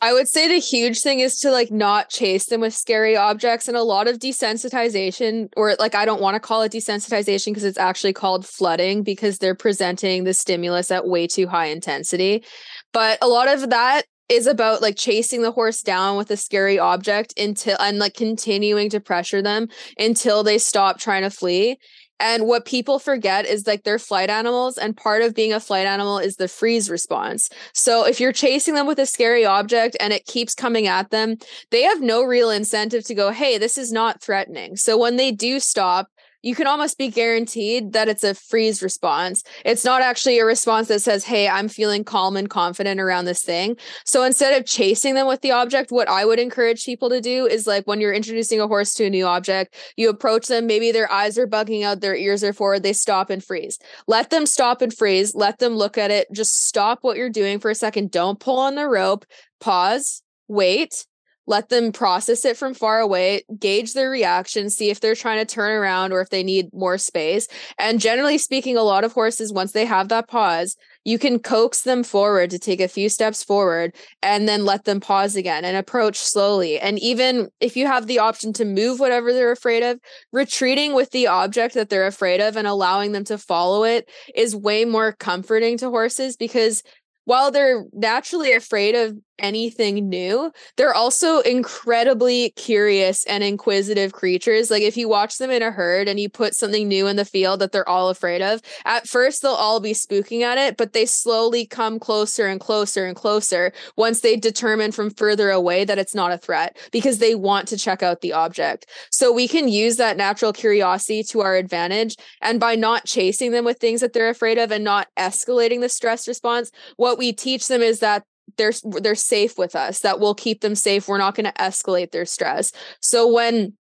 I 0.02 0.14
would 0.14 0.30
say 0.30 0.48
the 0.48 0.60
huge 0.60 1.02
thing 1.02 1.20
is 1.20 1.40
to 1.40 1.52
like 1.52 1.72
not 1.72 2.10
chase 2.10 2.46
them 2.46 2.62
with 2.62 2.74
scary 2.74 3.18
objects 3.18 3.68
and 3.68 3.76
a 3.76 3.84
lot 3.84 4.08
of 4.08 4.18
desensitization, 4.18 5.50
or 5.58 5.76
like 5.76 5.94
I 5.94 6.06
don't 6.06 6.22
want 6.22 6.36
to 6.36 6.40
call 6.40 6.62
it 6.62 6.72
desensitization 6.72 7.48
because 7.48 7.66
it's 7.66 7.78
actually 7.78 8.14
called 8.14 8.46
flooding 8.46 9.04
because 9.04 9.40
they're 9.40 9.56
presenting 9.56 10.24
the 10.24 10.34
stimulus 10.34 10.90
at 10.90 11.08
way 11.08 11.28
too 11.28 11.48
high 11.48 11.66
intensity. 11.66 12.46
But 12.94 13.18
a 13.22 13.28
lot 13.28 13.50
of 13.50 13.70
that 13.72 14.04
is 14.30 14.46
about 14.46 14.82
like 14.82 14.96
chasing 14.96 15.42
the 15.42 15.52
horse 15.52 15.82
down 15.82 16.16
with 16.16 16.30
a 16.32 16.38
scary 16.38 16.80
object 16.80 17.34
until 17.38 17.76
and 17.80 17.98
like 17.98 18.14
continuing 18.14 18.90
to 18.92 19.00
pressure 19.00 19.42
them 19.42 19.68
until 19.98 20.44
they 20.44 20.60
stop 20.60 21.00
trying 21.00 21.24
to 21.24 21.32
flee. 21.32 21.78
And 22.20 22.46
what 22.46 22.66
people 22.66 23.00
forget 23.00 23.46
is 23.46 23.66
like 23.66 23.84
they're 23.84 24.00
flight 24.00 24.30
animals, 24.30 24.78
and 24.78 24.96
part 24.96 25.22
of 25.22 25.34
being 25.34 25.54
a 25.54 25.60
flight 25.60 25.88
animal 25.88 26.18
is 26.18 26.36
the 26.36 26.48
freeze 26.48 26.90
response. 26.90 27.50
So 27.74 28.06
if 28.06 28.20
you're 28.20 28.34
chasing 28.34 28.74
them 28.74 28.88
with 28.88 29.00
a 29.00 29.06
scary 29.06 29.46
object 29.46 29.96
and 30.00 30.12
it 30.12 30.26
keeps 30.26 30.54
coming 30.54 30.88
at 30.88 31.12
them, 31.12 31.38
they 31.72 31.84
have 31.84 32.02
no 32.02 32.24
real 32.24 32.50
incentive 32.50 33.06
to 33.06 33.16
go, 33.16 33.32
hey, 33.32 33.58
this 33.58 33.78
is 33.78 33.92
not 33.92 34.22
threatening. 34.22 34.76
So 34.76 34.98
when 34.98 35.16
they 35.16 35.32
do 35.32 35.60
stop, 35.60 36.10
you 36.42 36.56
can 36.56 36.68
almost 36.68 36.98
be 36.98 37.10
guaranteed 37.10 37.94
that 37.94 38.08
it's 38.08 38.24
a 38.24 38.34
freeze 38.34 38.82
response. 38.82 39.44
It's 39.66 39.84
not 39.84 40.02
actually 40.02 40.40
a 40.40 40.46
response 40.46 40.88
that 40.88 41.02
says, 41.02 41.26
Hey, 41.26 41.48
I'm 41.48 41.68
feeling 41.68 42.04
calm 42.04 42.38
and 42.38 42.50
confident 42.50 43.00
around 43.00 43.26
this 43.26 43.42
thing. 43.42 43.78
So 44.06 44.24
instead 44.24 44.60
of 44.60 44.66
chasing 44.66 45.16
them 45.16 45.28
with 45.28 45.42
the 45.42 45.52
object, 45.52 45.92
what 45.92 46.08
I 46.10 46.26
would 46.26 46.40
encourage 46.40 46.86
people 46.86 47.10
to 47.10 47.22
do 47.22 47.46
is 47.46 47.68
like 47.68 47.86
when 47.88 48.00
you're 48.00 48.14
introducing 48.14 48.62
a 48.62 48.68
horse 48.68 48.94
to 48.96 49.06
a 49.06 49.10
new 49.10 49.26
object, 49.26 49.76
you 49.98 50.10
approach 50.10 50.48
them, 50.48 50.68
maybe 50.68 50.92
their 50.92 51.12
eyes 51.12 51.38
are 51.38 51.48
bugging 51.48 51.84
out, 51.84 52.02
their 52.02 52.16
ears 52.16 52.44
are 52.44 52.54
forward, 52.54 52.84
they 52.84 52.94
stop 52.94 53.30
and 53.30 53.44
freeze. 53.44 53.78
Let 54.08 54.30
them 54.30 54.46
stop 54.46 54.82
and 54.82 54.94
freeze. 54.94 55.36
Let 55.36 55.60
them 55.60 55.76
look 55.76 55.98
at 55.98 56.12
it. 56.12 56.28
Just 56.32 56.64
stop 56.64 57.00
what 57.02 57.18
you're 57.18 57.30
doing 57.30 57.60
for 57.60 57.70
a 57.72 57.76
second. 57.76 58.12
Don't 58.12 58.40
pull 58.40 58.60
on 58.60 58.76
the 58.76 58.88
rope. 58.88 59.26
Pause, 59.60 60.24
wait, 60.48 61.06
let 61.50 61.70
them 61.70 61.92
process 61.92 62.46
it 62.46 62.56
from 62.56 62.76
far 62.76 63.00
away, 63.00 63.42
gauge 63.60 63.94
their 63.94 64.12
reaction, 64.12 64.70
see 64.70 64.92
if 64.92 65.00
they're 65.00 65.16
trying 65.16 65.44
to 65.44 65.52
turn 65.52 65.72
around 65.72 66.14
or 66.14 66.22
if 66.22 66.30
they 66.30 66.44
need 66.44 66.72
more 66.72 67.00
space. 67.00 67.48
And 67.80 68.00
generally 68.00 68.38
speaking, 68.38 68.78
a 68.78 68.84
lot 68.84 69.04
of 69.04 69.14
horses, 69.14 69.52
once 69.52 69.72
they 69.72 69.86
have 69.86 70.10
that 70.10 70.28
pause, 70.28 70.78
you 71.06 71.18
can 71.18 71.40
coax 71.40 71.82
them 71.82 72.04
forward 72.04 72.52
to 72.52 72.60
take 72.60 72.80
a 72.80 72.88
few 72.88 73.10
steps 73.10 73.44
forward 73.44 73.96
and 74.22 74.48
then 74.48 74.64
let 74.64 74.86
them 74.86 75.00
pause 75.00 75.36
again 75.36 75.66
and 75.66 75.76
approach 75.76 76.20
slowly. 76.20 76.80
And 76.80 77.00
even 77.00 77.50
if 77.60 77.76
you 77.76 77.88
have 77.88 78.06
the 78.06 78.20
option 78.20 78.54
to 78.54 78.64
move 78.64 79.00
whatever 79.00 79.34
they're 79.34 79.52
afraid 79.52 79.82
of, 79.82 80.00
retreating 80.32 80.94
with 80.94 81.10
the 81.10 81.26
object 81.26 81.74
that 81.74 81.90
they're 81.90 82.06
afraid 82.06 82.42
of 82.42 82.58
and 82.58 82.68
allowing 82.68 83.12
them 83.12 83.24
to 83.24 83.40
follow 83.40 83.84
it 83.86 84.08
is 84.36 84.56
way 84.56 84.86
more 84.86 85.14
comforting 85.14 85.80
to 85.80 85.90
horses 85.90 86.38
because 86.38 86.84
while 87.26 87.50
they're 87.50 87.86
naturally 87.94 88.54
afraid 88.54 88.94
of 88.94 89.18
anything 89.40 90.10
new, 90.10 90.52
they're 90.78 90.94
also 90.94 91.40
incredibly 91.40 92.52
curious 92.52 93.26
and 93.26 93.44
inquisitive 93.44 94.14
creatures. 94.14 94.70
Like 94.72 94.84
if 94.84 94.98
you 94.98 95.10
watch 95.10 95.38
them 95.38 95.52
in 95.52 95.62
a 95.62 95.72
herd 95.72 96.08
and 96.08 96.20
you 96.20 96.30
put 96.30 96.56
something 96.56 96.88
new 96.88 97.08
in 97.08 97.16
the 97.16 97.26
field 97.26 97.60
that 97.60 97.72
they're 97.72 97.88
all 97.88 98.10
afraid 98.10 98.42
of, 98.42 98.62
at 98.86 99.08
first 99.08 99.42
they'll 99.42 99.52
all 99.52 99.80
be 99.80 99.94
spooking 99.94 100.42
at 100.42 100.58
it, 100.58 100.78
but 100.78 100.94
they 100.94 101.06
slowly 101.06 101.66
come 101.66 102.00
closer 102.00 102.48
and 102.48 102.60
closer 102.60 103.06
and 103.06 103.16
closer 103.16 103.72
once 103.96 104.22
they 104.22 104.36
determine 104.36 104.92
from 104.92 105.10
further 105.10 105.50
away 105.50 105.86
that 105.86 106.00
it's 106.00 106.16
not 106.16 106.32
a 106.32 106.38
threat 106.38 106.78
because 106.92 107.20
they 107.20 107.36
want 107.36 107.68
to 107.68 107.78
check 107.78 108.04
out 108.04 108.22
the 108.22 108.34
object. 108.34 108.86
So 109.12 109.32
we 109.32 109.48
can 109.48 109.68
use 109.68 109.98
that 109.98 110.18
natural 110.18 110.54
curiosity 110.54 111.24
to 111.24 111.42
our 111.42 111.56
advantage. 111.56 112.16
And 112.42 112.60
by 112.60 112.76
not 112.76 113.06
chasing 113.06 113.52
them 113.52 113.66
with 113.66 113.80
things 113.80 114.02
that 114.02 114.14
they're 114.14 114.30
afraid 114.30 114.58
of 114.58 114.72
and 114.72 114.84
not 114.84 115.08
escalating 115.18 115.82
the 115.82 115.90
stress 115.90 116.28
response, 116.28 116.72
what 116.98 117.18
we 117.18 117.34
teach 117.34 117.68
them 117.68 117.82
is 117.82 118.00
that 118.00 118.24
they're 118.58 118.74
they're 119.02 119.16
safe 119.16 119.58
with 119.58 119.76
us 119.76 120.00
that 120.00 120.20
will 120.20 120.36
keep 120.36 120.62
them 120.62 120.76
safe 120.76 121.08
we're 121.08 121.18
not 121.18 121.36
going 121.36 121.46
to 121.46 121.54
escalate 121.54 122.12
their 122.12 122.26
stress 122.26 122.72
so 123.02 123.32
when 123.32 123.74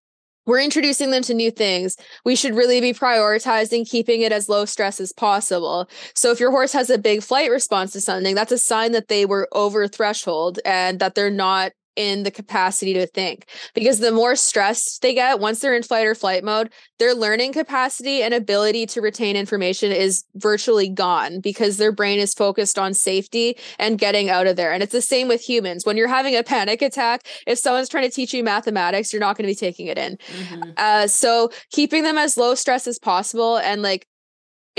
we're 0.50 0.60
introducing 0.60 1.12
them 1.12 1.22
to 1.24 1.36
new 1.36 1.52
things. 1.52 1.96
We 2.26 2.36
should 2.36 2.56
really 2.56 2.82
be 2.82 2.92
prioritizing 2.92 3.88
keeping 3.88 4.22
it 4.22 4.32
as 4.32 4.50
low 4.50 4.66
stress 4.66 5.00
as 5.00 5.14
possible. 5.14 5.88
So, 6.16 6.32
if 6.32 6.40
your 6.40 6.50
horse 6.50 6.74
has 6.74 6.90
a 6.90 6.98
big 6.98 7.22
flight 7.22 7.52
response 7.52 7.92
to 7.92 8.02
something, 8.02 8.34
that's 8.34 8.52
a 8.52 8.58
sign 8.58 8.94
that 8.94 9.10
they 9.10 9.28
were 9.28 9.48
over 9.52 9.88
threshold 9.88 10.60
and 10.66 11.00
that 11.00 11.14
they're 11.14 11.30
not 11.30 11.74
in 12.00 12.24
the 12.24 12.32
capacity 12.32 12.94
to 12.94 13.06
think. 13.06 13.46
Because 13.76 14.00
the 14.00 14.12
more 14.12 14.38
stressed 14.38 15.02
they 15.02 15.14
get 15.14 15.40
once 15.40 15.60
they're 15.60 15.76
in 15.76 15.84
fight 15.84 16.08
or 16.08 16.16
flight 16.16 16.44
mode 16.44 16.72
their 17.00 17.14
learning 17.14 17.54
capacity 17.54 18.22
and 18.22 18.34
ability 18.34 18.86
to 18.86 19.02
retain 19.02 19.38
information 19.38 19.92
is 19.92 20.26
virtually 20.36 20.90
gone 20.90 21.40
because 21.40 21.78
their 21.78 21.94
brain 21.94 22.20
is 22.20 22.34
focused 22.34 22.78
on 22.78 22.94
safety 22.94 23.58
and 23.80 23.98
getting 23.98 24.30
out 24.30 24.48
of 24.48 24.58
there. 24.58 24.74
And 24.74 24.84
it's 24.84 24.92
the 24.92 25.02
same 25.02 25.30
with 25.30 25.42
humans. 25.42 25.86
When 25.86 25.96
you're 25.96 26.10
having 26.10 26.36
a 26.36 26.44
panic 26.44 26.82
attack 26.82 27.26
if 27.48 27.58
someone's 27.58 27.90
trying 27.90 28.04
to 28.04 28.14
teach 28.14 28.34
you 28.34 28.44
mathematics 28.44 29.12
you're 29.14 29.22
not 29.22 29.38
going 29.38 29.48
to 29.48 29.52
be 29.52 29.56
taking 29.56 29.88
it 29.88 29.98
in. 29.98 30.18
Mm-hmm. 30.18 30.72
uh, 30.78 31.08
so 31.08 31.52
keeping 31.72 32.04
them 32.04 32.18
as 32.18 32.38
low 32.38 32.56
stress 32.56 32.88
as 32.88 33.00
possible 33.00 33.58
and 33.58 33.82
like 33.82 34.08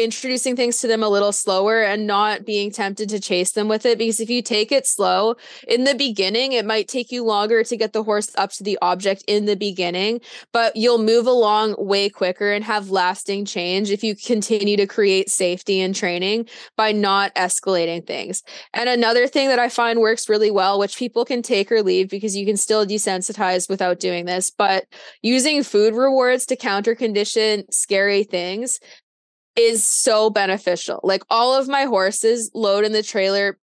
introducing 0.02 0.56
things 0.56 0.78
to 0.78 0.86
them 0.86 1.02
a 1.02 1.08
little 1.08 1.32
slower 1.32 1.82
and 1.82 2.06
not 2.06 2.44
being 2.44 2.70
tempted 2.70 3.08
to 3.08 3.20
chase 3.20 3.52
them 3.52 3.68
with 3.68 3.86
it 3.86 3.98
because 3.98 4.20
if 4.20 4.30
you 4.30 4.42
take 4.42 4.72
it 4.72 4.86
slow 4.86 5.34
in 5.68 5.84
the 5.84 5.94
beginning 5.94 6.52
it 6.52 6.64
might 6.64 6.88
take 6.88 7.12
you 7.12 7.24
longer 7.24 7.62
to 7.62 7.76
get 7.76 7.92
the 7.92 8.02
horse 8.02 8.30
up 8.36 8.50
to 8.50 8.64
the 8.64 8.78
object 8.82 9.24
in 9.26 9.46
the 9.46 9.56
beginning 9.56 10.20
but 10.52 10.74
you'll 10.76 11.02
move 11.02 11.26
along 11.26 11.74
way 11.78 12.08
quicker 12.08 12.52
and 12.52 12.64
have 12.64 12.90
lasting 12.90 13.44
change 13.44 13.90
if 13.90 14.02
you 14.02 14.14
continue 14.16 14.76
to 14.76 14.86
create 14.86 15.30
safety 15.30 15.80
and 15.80 15.94
training 15.94 16.46
by 16.76 16.92
not 16.92 17.34
escalating 17.34 18.06
things. 18.06 18.42
And 18.74 18.88
another 18.88 19.26
thing 19.26 19.48
that 19.48 19.58
i 19.58 19.68
find 19.68 20.00
works 20.00 20.28
really 20.28 20.50
well 20.50 20.78
which 20.78 20.96
people 20.96 21.24
can 21.24 21.42
take 21.42 21.70
or 21.70 21.82
leave 21.82 22.08
because 22.08 22.36
you 22.36 22.46
can 22.46 22.56
still 22.56 22.86
desensitize 22.86 23.68
without 23.68 24.00
doing 24.00 24.24
this 24.24 24.50
but 24.50 24.84
using 25.22 25.62
food 25.62 25.94
rewards 25.94 26.46
to 26.46 26.56
counter 26.56 26.94
condition 26.94 27.64
scary 27.70 28.24
things 28.24 28.80
is 29.60 29.84
so 29.84 30.30
beneficial. 30.30 31.00
Like 31.02 31.22
all 31.30 31.54
of 31.54 31.68
my 31.68 31.84
horses 31.84 32.50
load 32.54 32.84
in 32.84 32.92
the 32.92 33.02
trailer 33.02 33.58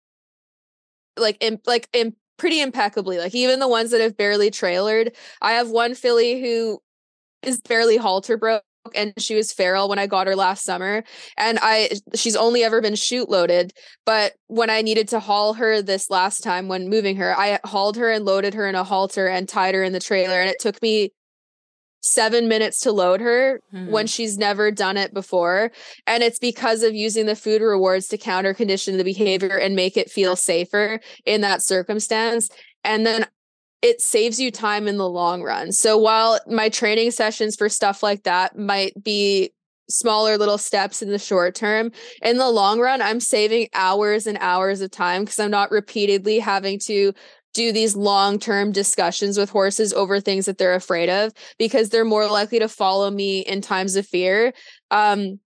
like 1.17 1.37
in 1.41 1.61
like 1.67 1.89
in 1.93 2.15
pretty 2.37 2.61
impeccably. 2.61 3.19
Like 3.19 3.35
even 3.35 3.61
the 3.61 3.69
ones 3.69 3.91
that 3.91 4.01
have 4.01 4.17
barely 4.17 4.51
trailered. 4.51 5.15
I 5.41 5.53
have 5.53 5.71
one 5.71 5.95
filly 5.95 6.41
who 6.41 6.81
is 7.43 7.61
barely 7.61 7.97
halter 7.97 8.37
broke 8.37 8.63
and 8.95 9.15
she 9.19 9.35
was 9.35 9.53
feral 9.53 9.89
when 9.89 9.99
I 9.99 10.07
got 10.07 10.27
her 10.27 10.37
last 10.37 10.65
summer 10.65 11.05
and 11.39 11.59
I 11.63 11.91
she's 12.15 12.37
only 12.37 12.63
ever 12.65 12.83
been 12.83 12.97
chute 12.97 13.31
loaded 13.31 13.73
but 14.05 14.35
when 14.49 14.69
I 14.69 14.83
needed 14.83 15.09
to 15.09 15.21
haul 15.21 15.55
her 15.55 15.81
this 15.81 16.11
last 16.11 16.41
time 16.41 16.69
when 16.69 16.91
moving 16.91 17.17
her 17.17 17.39
I 17.39 17.61
hauled 17.65 17.97
her 17.97 18.11
and 18.11 18.27
loaded 18.27 18.53
her 18.53 18.69
in 18.69 18.75
a 18.75 18.85
halter 18.85 19.27
and 19.27 19.49
tied 19.49 19.75
her 19.75 19.83
in 19.83 19.95
the 19.95 20.01
trailer 20.01 20.39
and 20.39 20.51
it 20.51 20.59
took 20.61 20.83
me 20.83 21.13
seven 22.05 22.49
minutes 22.49 22.81
to 22.81 22.93
load 22.93 23.21
her 23.21 23.61
mm-hmm. 23.73 23.91
when 23.91 24.07
she's 24.07 24.37
never 24.37 24.71
done 24.71 24.97
it 24.97 25.15
before. 25.15 25.73
And 26.07 26.23
it's 26.23 26.39
because 26.39 26.83
of 26.83 26.95
using 26.95 27.27
the 27.27 27.35
food 27.35 27.63
rewards 27.63 28.09
to 28.09 28.19
counter 28.19 28.53
condition 28.53 28.99
the 28.99 29.05
behavior 29.05 29.57
and 29.59 29.75
make 29.75 29.97
it 29.97 30.11
feel 30.11 30.37
safer 30.37 31.01
in 31.25 31.41
that 31.41 31.63
circumstance. 31.63 32.51
And 32.85 33.07
then 33.07 33.27
it 33.81 34.01
saves 34.01 34.39
you 34.39 34.51
time 34.51 34.87
in 34.87 34.99
the 34.99 35.09
long 35.09 35.43
run. 35.43 35.73
So 35.73 35.97
while 35.97 36.39
my 36.47 36.69
training 36.69 37.11
sessions 37.11 37.57
for 37.57 37.69
stuff 37.69 38.03
like 38.03 38.25
that 38.25 38.59
might 38.59 39.03
be 39.03 39.53
smaller 39.89 40.39
little 40.39 40.59
steps 40.59 41.03
in 41.03 41.11
the 41.11 41.19
short 41.19 41.55
term, 41.55 41.91
in 42.23 42.37
the 42.39 42.51
long 42.51 42.81
run, 42.81 43.01
I'm 43.01 43.21
saving 43.21 43.69
hours 43.75 44.27
and 44.27 44.39
hours 44.41 44.81
of 44.81 44.91
time 44.91 45.23
because 45.23 45.39
I'm 45.39 45.51
not 45.51 45.71
repeatedly 45.71 46.39
having 46.39 46.79
to 46.81 47.13
do 47.55 47.73
these 47.73 47.97
long 47.97 48.39
term 48.39 48.73
discussions 48.73 49.39
with 49.39 49.49
horses 49.49 49.93
over 49.93 50.21
things 50.21 50.47
that 50.47 50.59
they're 50.59 50.75
afraid 50.75 51.09
of 51.09 51.33
because 51.59 51.89
they're 51.89 52.05
more 52.05 52.27
likely 52.27 52.59
to 52.59 52.69
follow 52.69 53.11
me 53.11 53.41
in 53.41 53.61
times 53.63 53.97
of 53.97 54.07
fear. 54.07 54.53
Um, 54.91 55.41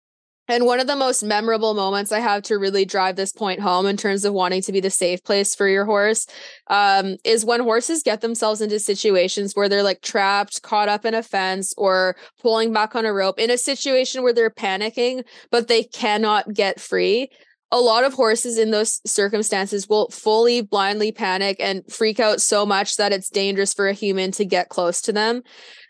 and 0.51 0.65
one 0.65 0.81
of 0.81 0.87
the 0.87 0.97
most 0.97 1.23
memorable 1.23 1.75
moments 1.75 2.11
I 2.11 2.21
have 2.21 2.43
to 2.45 2.57
really 2.57 2.87
drive 2.87 3.17
this 3.17 3.33
point 3.33 3.61
home 3.61 3.85
in 3.85 3.99
terms 3.99 4.25
of 4.25 4.33
wanting 4.33 4.63
to 4.63 4.73
be 4.73 4.81
the 4.81 4.89
safe 4.89 5.23
place 5.23 5.55
for 5.55 5.69
your 5.69 5.85
horse 5.85 6.27
um, 6.69 7.17
is 7.23 7.45
when 7.45 7.61
horses 7.61 8.03
get 8.03 8.23
themselves 8.23 8.63
into 8.63 8.81
situations 8.81 9.55
where 9.55 9.69
they're 9.69 9.83
like 9.83 10.01
trapped, 10.01 10.63
caught 10.63 10.89
up 10.89 11.05
in 11.05 11.13
a 11.13 11.23
fence, 11.23 11.75
or 11.77 12.17
pulling 12.41 12.73
back 12.73 12.97
on 12.97 13.05
a 13.05 13.13
rope 13.13 13.39
in 13.39 13.51
a 13.51 13.59
situation 13.59 14.23
where 14.23 14.33
they're 14.33 14.49
panicking, 14.49 15.23
but 15.51 15.69
they 15.69 15.85
cannot 15.85 16.55
get 16.55 16.81
free 16.81 17.29
a 17.71 17.81
lot 17.81 18.05
of 18.05 18.15
horses 18.15 18.59
in 18.59 18.71
those 18.71 19.01
circumstances 19.05 19.89
will 19.89 20.09
fully 20.09 20.63
blindly 20.63 21.13
panic 21.13 21.57
and 21.61 21.83
freak 21.93 22.19
out 22.19 22.41
so 22.41 22.65
much 22.65 22.97
that 22.97 23.13
it's 23.13 23.29
dangerous 23.29 23.75
for 23.75 23.89
a 23.89 23.93
human 23.93 24.33
to 24.33 24.45
get 24.45 24.71
close 24.71 25.03
to 25.03 25.13
them. 25.13 25.43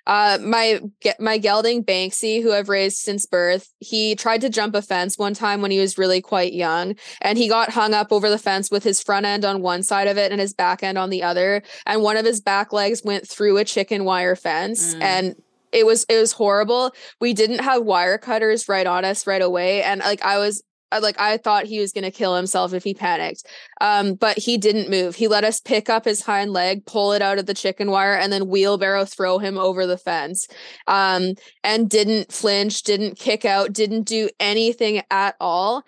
Uh, 0.09 0.39
my 0.41 0.81
my 1.21 1.37
gelding 1.37 1.85
Banksy, 1.85 2.43
who 2.43 2.51
I've 2.51 2.71
raised 2.71 2.97
since 2.97 3.27
birth, 3.27 3.71
he 3.79 4.15
tried 4.15 4.41
to 4.41 4.49
jump 4.49 4.75
a 4.75 4.81
fence 4.81 5.19
one 5.19 5.35
time 5.35 5.61
when 5.61 5.71
he 5.71 5.79
was 5.79 5.99
really 5.99 6.23
quite 6.23 6.55
young, 6.55 6.97
and 7.21 7.37
he 7.37 7.47
got 7.47 7.69
hung 7.69 7.93
up 7.93 8.11
over 8.11 8.31
the 8.31 8.39
fence 8.39 8.71
with 8.71 8.83
his 8.83 9.03
front 9.03 9.27
end 9.27 9.45
on 9.45 9.61
one 9.61 9.83
side 9.83 10.09
of 10.09 10.17
it 10.17 10.33
and 10.33 10.41
his 10.41 10.55
back 10.55 10.83
end 10.83 10.97
on 10.97 11.11
the 11.11 11.23
other, 11.23 11.63
and 11.85 12.03
one 12.03 12.17
of 12.17 12.25
his 12.25 12.41
back 12.41 12.73
legs 12.73 13.03
went 13.05 13.29
through 13.29 13.59
a 13.59 13.67
chicken 13.67 14.05
wire 14.05 14.35
fence, 14.35 14.95
mm. 14.95 15.03
and 15.03 15.37
it 15.73 15.85
was 15.85 16.07
it 16.09 16.17
was 16.17 16.33
horrible. 16.33 16.93
We 17.21 17.35
didn't 17.35 17.61
have 17.61 17.83
wire 17.83 18.17
cutters 18.17 18.67
right 18.67 18.87
on 18.87 19.05
us 19.05 19.27
right 19.27 19.43
away, 19.43 19.83
and 19.83 20.01
like 20.01 20.23
I 20.23 20.39
was 20.39 20.63
like 20.91 21.19
I 21.21 21.37
thought 21.37 21.67
he 21.67 21.81
was 21.81 21.93
going 21.93 22.05
to 22.05 22.11
kill 22.11 22.35
himself 22.37 22.73
if 22.73 22.85
he 22.85 22.95
panicked. 22.95 23.47
Um, 23.81 24.15
but 24.15 24.39
he 24.39 24.59
didn't 24.59 24.91
move. 24.91 25.15
He 25.15 25.29
let 25.29 25.45
us 25.45 25.61
pick 25.61 25.89
up 25.91 26.05
his 26.05 26.23
hind 26.23 26.53
leg, 26.53 26.87
pull 26.87 27.13
it 27.13 27.23
out 27.23 27.39
of 27.39 27.47
the 27.47 27.55
chicken 27.55 27.91
wire, 27.91 28.15
and 28.15 28.33
then 28.33 28.49
wheelbarrow 28.49 29.05
throw 29.05 29.39
him 29.39 29.59
over 29.59 29.87
the 29.87 29.99
fence. 29.99 30.49
Um, 30.87 31.35
and 31.63 31.89
didn't 31.89 32.33
flinch, 32.33 32.83
didn't 32.83 33.19
kick 33.19 33.45
out, 33.45 33.73
didn't 33.73 34.05
do 34.05 34.29
anything 34.41 35.03
at 35.11 35.37
all. 35.41 35.85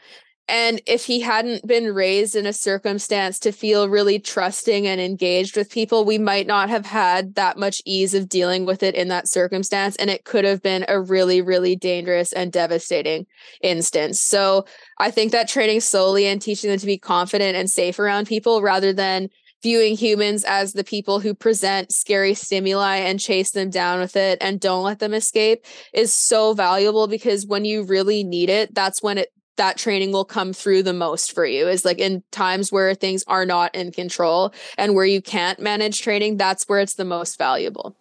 And 0.51 0.83
if 0.85 1.05
he 1.05 1.21
hadn't 1.21 1.65
been 1.65 1.95
raised 1.95 2.35
in 2.35 2.45
a 2.45 2.53
circumstance 2.53 3.39
to 3.39 3.53
feel 3.53 3.89
really 3.89 4.19
trusting 4.19 4.85
and 4.85 5.01
engaged 5.01 5.57
with 5.57 5.71
people, 5.71 6.05
we 6.05 6.19
might 6.19 6.49
not 6.49 6.69
have 6.69 6.85
had 6.85 7.37
that 7.37 7.57
much 7.57 7.81
ease 7.85 8.15
of 8.15 8.29
dealing 8.29 8.67
with 8.67 8.83
it 8.83 8.97
in 8.97 9.07
that 9.09 9.29
circumstance. 9.29 9.95
And 9.95 10.11
it 10.11 10.25
could 10.25 10.45
have 10.45 10.61
been 10.61 10.85
a 10.89 11.01
really, 11.01 11.41
really 11.41 11.77
dangerous 11.77 12.33
and 12.33 12.51
devastating 12.51 13.27
instance. 13.63 14.21
So 14.21 14.67
I 14.99 15.13
think 15.13 15.31
that 15.31 15.49
training 15.49 15.83
slowly 15.83 16.27
and 16.27 16.43
teaching 16.43 16.69
them 16.69 16.81
to 16.81 16.87
be 16.87 16.99
confident 16.99 17.57
and 17.57 17.71
safe 17.71 18.01
around 18.01 18.27
people 18.27 18.61
rather 18.61 18.93
than 18.93 19.31
viewing 19.63 19.97
humans 19.97 20.43
as 20.43 20.73
the 20.73 20.83
people 20.83 21.21
who 21.21 21.33
present 21.33 21.93
scary 21.93 22.35
stimuli 22.35 22.97
and 22.97 23.21
chase 23.21 23.53
them 23.53 23.71
down 23.71 24.01
with 24.01 24.17
it 24.17 24.39
and 24.41 24.59
don't 24.59 24.83
let 24.83 24.99
them 24.99 25.15
escape 25.15 25.65
is 25.93 26.13
so 26.13 26.55
valuable 26.55 27.07
because 27.07 27.47
when 27.47 27.65
you 27.65 27.85
really 27.85 28.25
need 28.25 28.49
it, 28.49 28.75
that's 28.75 29.01
when 29.01 29.19
it 29.19 29.33
that 29.61 29.77
training 29.77 30.11
will 30.11 30.25
come 30.25 30.55
through 30.55 30.83
the 30.83 30.95
most 30.95 31.33
for 31.33 31.45
you 31.45 31.69
is 31.69 31.85
like 31.85 31.99
in 31.99 32.23
times 32.31 32.73
where 32.73 32.95
things 32.95 33.23
are 33.27 33.45
not 33.45 33.75
in 33.75 33.93
control 33.93 34.55
and 34.79 34.95
where 34.95 35.05
you 35.05 35.21
can't 35.21 35.61
manage 35.61 36.01
training 36.01 36.39
that's 36.39 36.65
where 36.67 36.81
it's 36.81 36.95
the 36.95 37.05
most 37.05 37.37
valuable. 37.37 37.95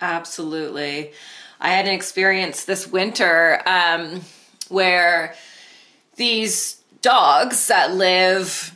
Absolutely. 0.00 1.12
I 1.60 1.68
had 1.68 1.84
an 1.84 1.92
experience 1.92 2.64
this 2.64 2.86
winter 2.86 3.60
um, 3.66 4.22
where 4.70 5.34
these 6.16 6.80
dogs 7.02 7.66
that 7.66 7.92
live 7.92 8.72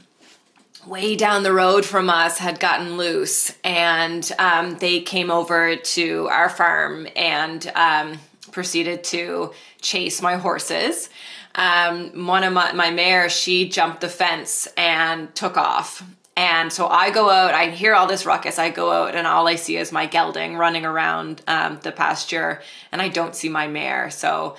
way 0.86 1.16
down 1.16 1.44
the 1.44 1.52
road 1.54 1.86
from 1.86 2.10
us 2.10 2.36
had 2.36 2.60
gotten 2.60 2.98
loose 2.98 3.54
and 3.64 4.30
um, 4.38 4.76
they 4.80 5.00
came 5.00 5.30
over 5.30 5.76
to 5.76 6.28
our 6.30 6.50
farm 6.50 7.08
and 7.16 7.72
um, 7.74 8.18
proceeded 8.52 9.02
to 9.04 9.50
chase 9.80 10.20
my 10.20 10.36
horses 10.36 11.08
um, 11.54 12.26
one 12.26 12.44
of 12.44 12.52
my, 12.52 12.72
my 12.72 12.90
mare, 12.90 13.28
she 13.28 13.68
jumped 13.68 14.00
the 14.00 14.08
fence 14.08 14.68
and 14.76 15.34
took 15.34 15.56
off. 15.56 16.04
And 16.36 16.72
so 16.72 16.86
I 16.86 17.10
go 17.10 17.28
out, 17.30 17.52
I 17.52 17.70
hear 17.70 17.94
all 17.94 18.06
this 18.06 18.24
ruckus. 18.24 18.60
I 18.60 18.70
go 18.70 18.92
out, 18.92 19.16
and 19.16 19.26
all 19.26 19.48
I 19.48 19.56
see 19.56 19.76
is 19.76 19.90
my 19.90 20.06
gelding 20.06 20.56
running 20.56 20.86
around 20.86 21.42
um, 21.48 21.80
the 21.82 21.90
pasture, 21.90 22.62
and 22.92 23.02
I 23.02 23.08
don't 23.08 23.34
see 23.34 23.48
my 23.48 23.66
mare. 23.66 24.10
So 24.10 24.56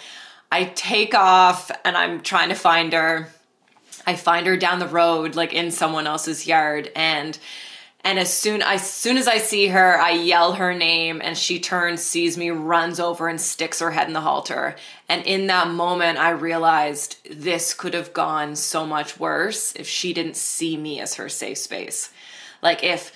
I 0.52 0.66
take 0.66 1.14
off 1.14 1.72
and 1.86 1.96
I'm 1.96 2.22
trying 2.22 2.50
to 2.50 2.56
find 2.56 2.92
her. 2.92 3.30
I 4.06 4.16
find 4.16 4.46
her 4.48 4.58
down 4.58 4.80
the 4.80 4.88
road, 4.88 5.36
like 5.36 5.54
in 5.54 5.72
someone 5.72 6.06
else's 6.06 6.46
yard. 6.46 6.92
And 6.96 7.40
and 8.04 8.18
as 8.18 8.34
soon 8.34 8.62
as 8.62 8.89
soon 8.89 9.18
as 9.18 9.28
I 9.28 9.39
see 9.39 9.68
her, 9.68 10.00
I 10.00 10.12
yell 10.12 10.54
her 10.54 10.74
name 10.74 11.22
and 11.22 11.38
she 11.38 11.60
turns, 11.60 12.02
sees 12.02 12.38
me, 12.38 12.50
runs 12.50 13.00
over 13.00 13.28
and 13.28 13.39
sticks 13.39 13.80
her 13.80 13.91
head 13.91 14.08
in 14.08 14.14
the 14.14 14.22
halter. 14.22 14.76
And 15.10 15.26
in 15.26 15.47
that 15.47 15.68
moment 15.70 16.18
I 16.18 16.30
realized 16.30 17.18
this 17.30 17.74
could 17.74 17.93
have 17.93 18.14
gone 18.14 18.56
so 18.56 18.86
much 18.86 19.20
worse 19.20 19.76
if 19.76 19.88
she 19.88 20.14
didn't 20.14 20.38
see 20.38 20.78
me 20.78 21.02
as 21.02 21.16
her 21.16 21.28
safe 21.28 21.58
space. 21.58 22.10
Like 22.62 22.84
if 22.84 23.12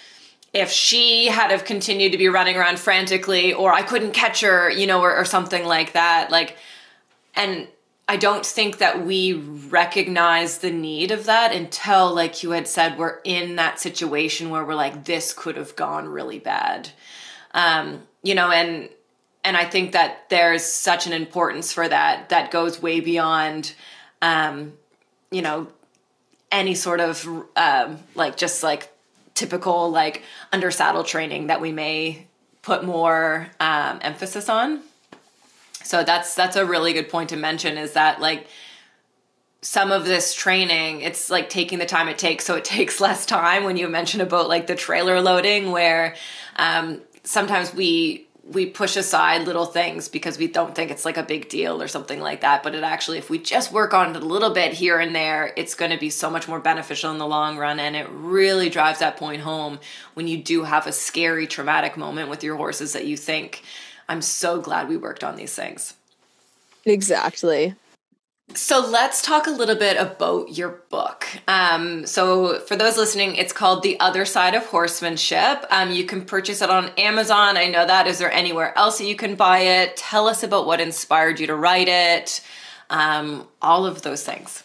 if 0.51 0.69
she 0.69 1.27
had 1.27 1.51
have 1.51 1.63
continued 1.63 2.11
to 2.11 2.17
be 2.17 2.27
running 2.27 2.57
around 2.57 2.77
frantically 2.77 3.53
or 3.53 3.73
I 3.73 3.81
couldn't 3.81 4.11
catch 4.11 4.41
her, 4.41 4.69
you 4.69 4.85
know, 4.85 5.01
or, 5.01 5.15
or 5.15 5.25
something 5.25 5.65
like 5.65 5.93
that, 5.93 6.29
like 6.29 6.57
and 7.35 7.69
I 8.07 8.17
don't 8.17 8.45
think 8.45 8.79
that 8.79 9.05
we 9.05 9.33
recognize 9.33 10.57
the 10.57 10.71
need 10.71 11.11
of 11.11 11.25
that 11.25 11.53
until, 11.53 12.13
like 12.13 12.43
you 12.43 12.51
had 12.51 12.67
said, 12.67 12.97
we're 12.97 13.19
in 13.23 13.55
that 13.55 13.79
situation 13.79 14.49
where 14.49 14.65
we're 14.65 14.75
like, 14.75 15.05
this 15.05 15.33
could 15.33 15.55
have 15.55 15.75
gone 15.75 16.09
really 16.09 16.39
bad. 16.39 16.89
Um, 17.53 18.03
you 18.21 18.35
know, 18.35 18.51
and 18.51 18.89
and 19.45 19.55
I 19.57 19.65
think 19.65 19.93
that 19.93 20.29
there's 20.29 20.63
such 20.63 21.07
an 21.07 21.13
importance 21.13 21.71
for 21.71 21.87
that 21.87 22.29
that 22.29 22.51
goes 22.51 22.81
way 22.81 22.99
beyond, 22.99 23.73
um, 24.21 24.73
you 25.31 25.41
know, 25.41 25.67
any 26.51 26.75
sort 26.75 26.99
of 26.99 27.27
um, 27.55 27.99
like 28.15 28.37
just 28.37 28.63
like 28.63 28.89
typical 29.33 29.89
like 29.89 30.23
under 30.51 30.71
saddle 30.71 31.03
training 31.03 31.47
that 31.47 31.61
we 31.61 31.71
may 31.71 32.27
put 32.61 32.83
more 32.83 33.49
um, 33.59 33.99
emphasis 34.01 34.49
on. 34.49 34.81
So 35.83 36.03
that's 36.03 36.35
that's 36.35 36.55
a 36.55 36.65
really 36.65 36.93
good 36.93 37.09
point 37.09 37.29
to 37.29 37.37
mention 37.37 37.77
is 37.77 37.93
that 37.93 38.19
like 38.21 38.47
some 39.63 39.91
of 39.91 40.03
this 40.03 40.33
training 40.33 41.01
it's 41.01 41.29
like 41.29 41.49
taking 41.49 41.79
the 41.79 41.85
time 41.85 42.07
it 42.07 42.17
takes. 42.17 42.45
So 42.45 42.55
it 42.55 42.65
takes 42.65 42.99
less 42.99 43.25
time 43.25 43.63
when 43.63 43.77
you 43.77 43.87
mention 43.87 44.21
about 44.21 44.49
like 44.49 44.67
the 44.67 44.75
trailer 44.75 45.21
loading 45.21 45.71
where 45.71 46.15
um, 46.57 47.01
sometimes 47.23 47.73
we 47.73 48.27
we 48.45 48.65
push 48.65 48.97
aside 48.97 49.45
little 49.47 49.65
things 49.65 50.09
because 50.09 50.37
we 50.37 50.47
don't 50.47 50.75
think 50.75 50.91
it's 50.91 51.05
like 51.05 51.15
a 51.15 51.23
big 51.23 51.47
deal 51.47 51.81
or 51.81 51.87
something 51.87 52.19
like 52.19 52.41
that. 52.41 52.61
But 52.61 52.75
it 52.75 52.83
actually 52.83 53.17
if 53.17 53.29
we 53.29 53.39
just 53.39 53.71
work 53.71 53.93
on 53.93 54.13
it 54.13 54.21
a 54.21 54.25
little 54.25 54.49
bit 54.49 54.73
here 54.73 54.99
and 54.99 55.15
there 55.15 55.53
it's 55.55 55.75
going 55.75 55.91
to 55.91 55.97
be 55.97 56.09
so 56.09 56.29
much 56.29 56.47
more 56.47 56.59
beneficial 56.59 57.11
in 57.11 57.19
the 57.19 57.27
long 57.27 57.57
run. 57.57 57.79
And 57.79 57.95
it 57.95 58.07
really 58.09 58.69
drives 58.69 58.99
that 58.99 59.15
point 59.15 59.41
home 59.41 59.79
when 60.13 60.27
you 60.27 60.37
do 60.37 60.63
have 60.63 60.87
a 60.87 60.91
scary 60.91 61.47
traumatic 61.47 61.95
moment 61.95 62.29
with 62.29 62.43
your 62.43 62.57
horses 62.57 62.91
that 62.93 63.05
you 63.05 63.15
think 63.15 63.63
I'm 64.09 64.21
so 64.21 64.59
glad 64.59 64.89
we 64.89 64.97
worked 64.97 65.23
on 65.23 65.35
these 65.35 65.55
things. 65.55 65.95
Exactly. 66.85 67.75
So 68.55 68.85
let's 68.85 69.21
talk 69.21 69.47
a 69.47 69.51
little 69.51 69.75
bit 69.75 69.97
about 69.97 70.57
your 70.57 70.81
book. 70.89 71.25
Um, 71.47 72.05
so 72.05 72.59
for 72.59 72.75
those 72.75 72.97
listening, 72.97 73.35
it's 73.35 73.53
called 73.53 73.81
The 73.81 73.99
Other 73.99 74.25
Side 74.25 74.53
of 74.53 74.65
Horsemanship. 74.65 75.65
Um, 75.71 75.91
you 75.91 76.05
can 76.05 76.23
purchase 76.23 76.61
it 76.61 76.69
on 76.69 76.89
Amazon. 76.97 77.57
I 77.57 77.67
know 77.67 77.85
that. 77.85 78.05
Is 78.05 78.19
there 78.19 78.31
anywhere 78.31 78.77
else 78.77 78.99
that 78.99 79.05
you 79.05 79.15
can 79.15 79.35
buy 79.35 79.59
it? 79.59 79.97
Tell 79.97 80.27
us 80.27 80.43
about 80.43 80.67
what 80.67 80.81
inspired 80.81 81.39
you 81.39 81.47
to 81.47 81.55
write 81.55 81.87
it. 81.87 82.41
Um, 82.89 83.47
all 83.61 83.85
of 83.85 84.03
those 84.03 84.23
things. 84.23 84.61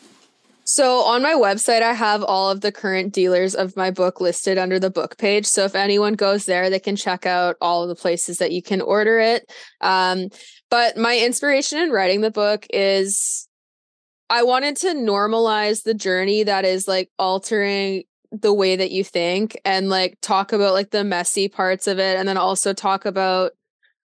So 0.68 1.00
on 1.00 1.22
my 1.22 1.32
website, 1.32 1.80
I 1.80 1.94
have 1.94 2.22
all 2.22 2.50
of 2.50 2.60
the 2.60 2.70
current 2.70 3.14
dealers 3.14 3.54
of 3.54 3.74
my 3.74 3.90
book 3.90 4.20
listed 4.20 4.58
under 4.58 4.78
the 4.78 4.90
book 4.90 5.16
page. 5.16 5.46
So 5.46 5.64
if 5.64 5.74
anyone 5.74 6.12
goes 6.12 6.44
there, 6.44 6.68
they 6.68 6.78
can 6.78 6.94
check 6.94 7.24
out 7.24 7.56
all 7.62 7.82
of 7.82 7.88
the 7.88 7.94
places 7.94 8.36
that 8.36 8.52
you 8.52 8.60
can 8.60 8.82
order 8.82 9.18
it. 9.18 9.50
Um, 9.80 10.28
but 10.68 10.98
my 10.98 11.18
inspiration 11.18 11.78
in 11.78 11.90
writing 11.90 12.20
the 12.20 12.30
book 12.30 12.66
is 12.68 13.48
I 14.28 14.42
wanted 14.42 14.76
to 14.76 14.88
normalize 14.88 15.84
the 15.84 15.94
journey 15.94 16.42
that 16.42 16.66
is 16.66 16.86
like 16.86 17.08
altering 17.18 18.02
the 18.30 18.52
way 18.52 18.76
that 18.76 18.90
you 18.90 19.04
think 19.04 19.58
and 19.64 19.88
like 19.88 20.18
talk 20.20 20.52
about 20.52 20.74
like 20.74 20.90
the 20.90 21.02
messy 21.02 21.48
parts 21.48 21.86
of 21.86 21.98
it 21.98 22.18
and 22.18 22.28
then 22.28 22.36
also 22.36 22.74
talk 22.74 23.06
about 23.06 23.52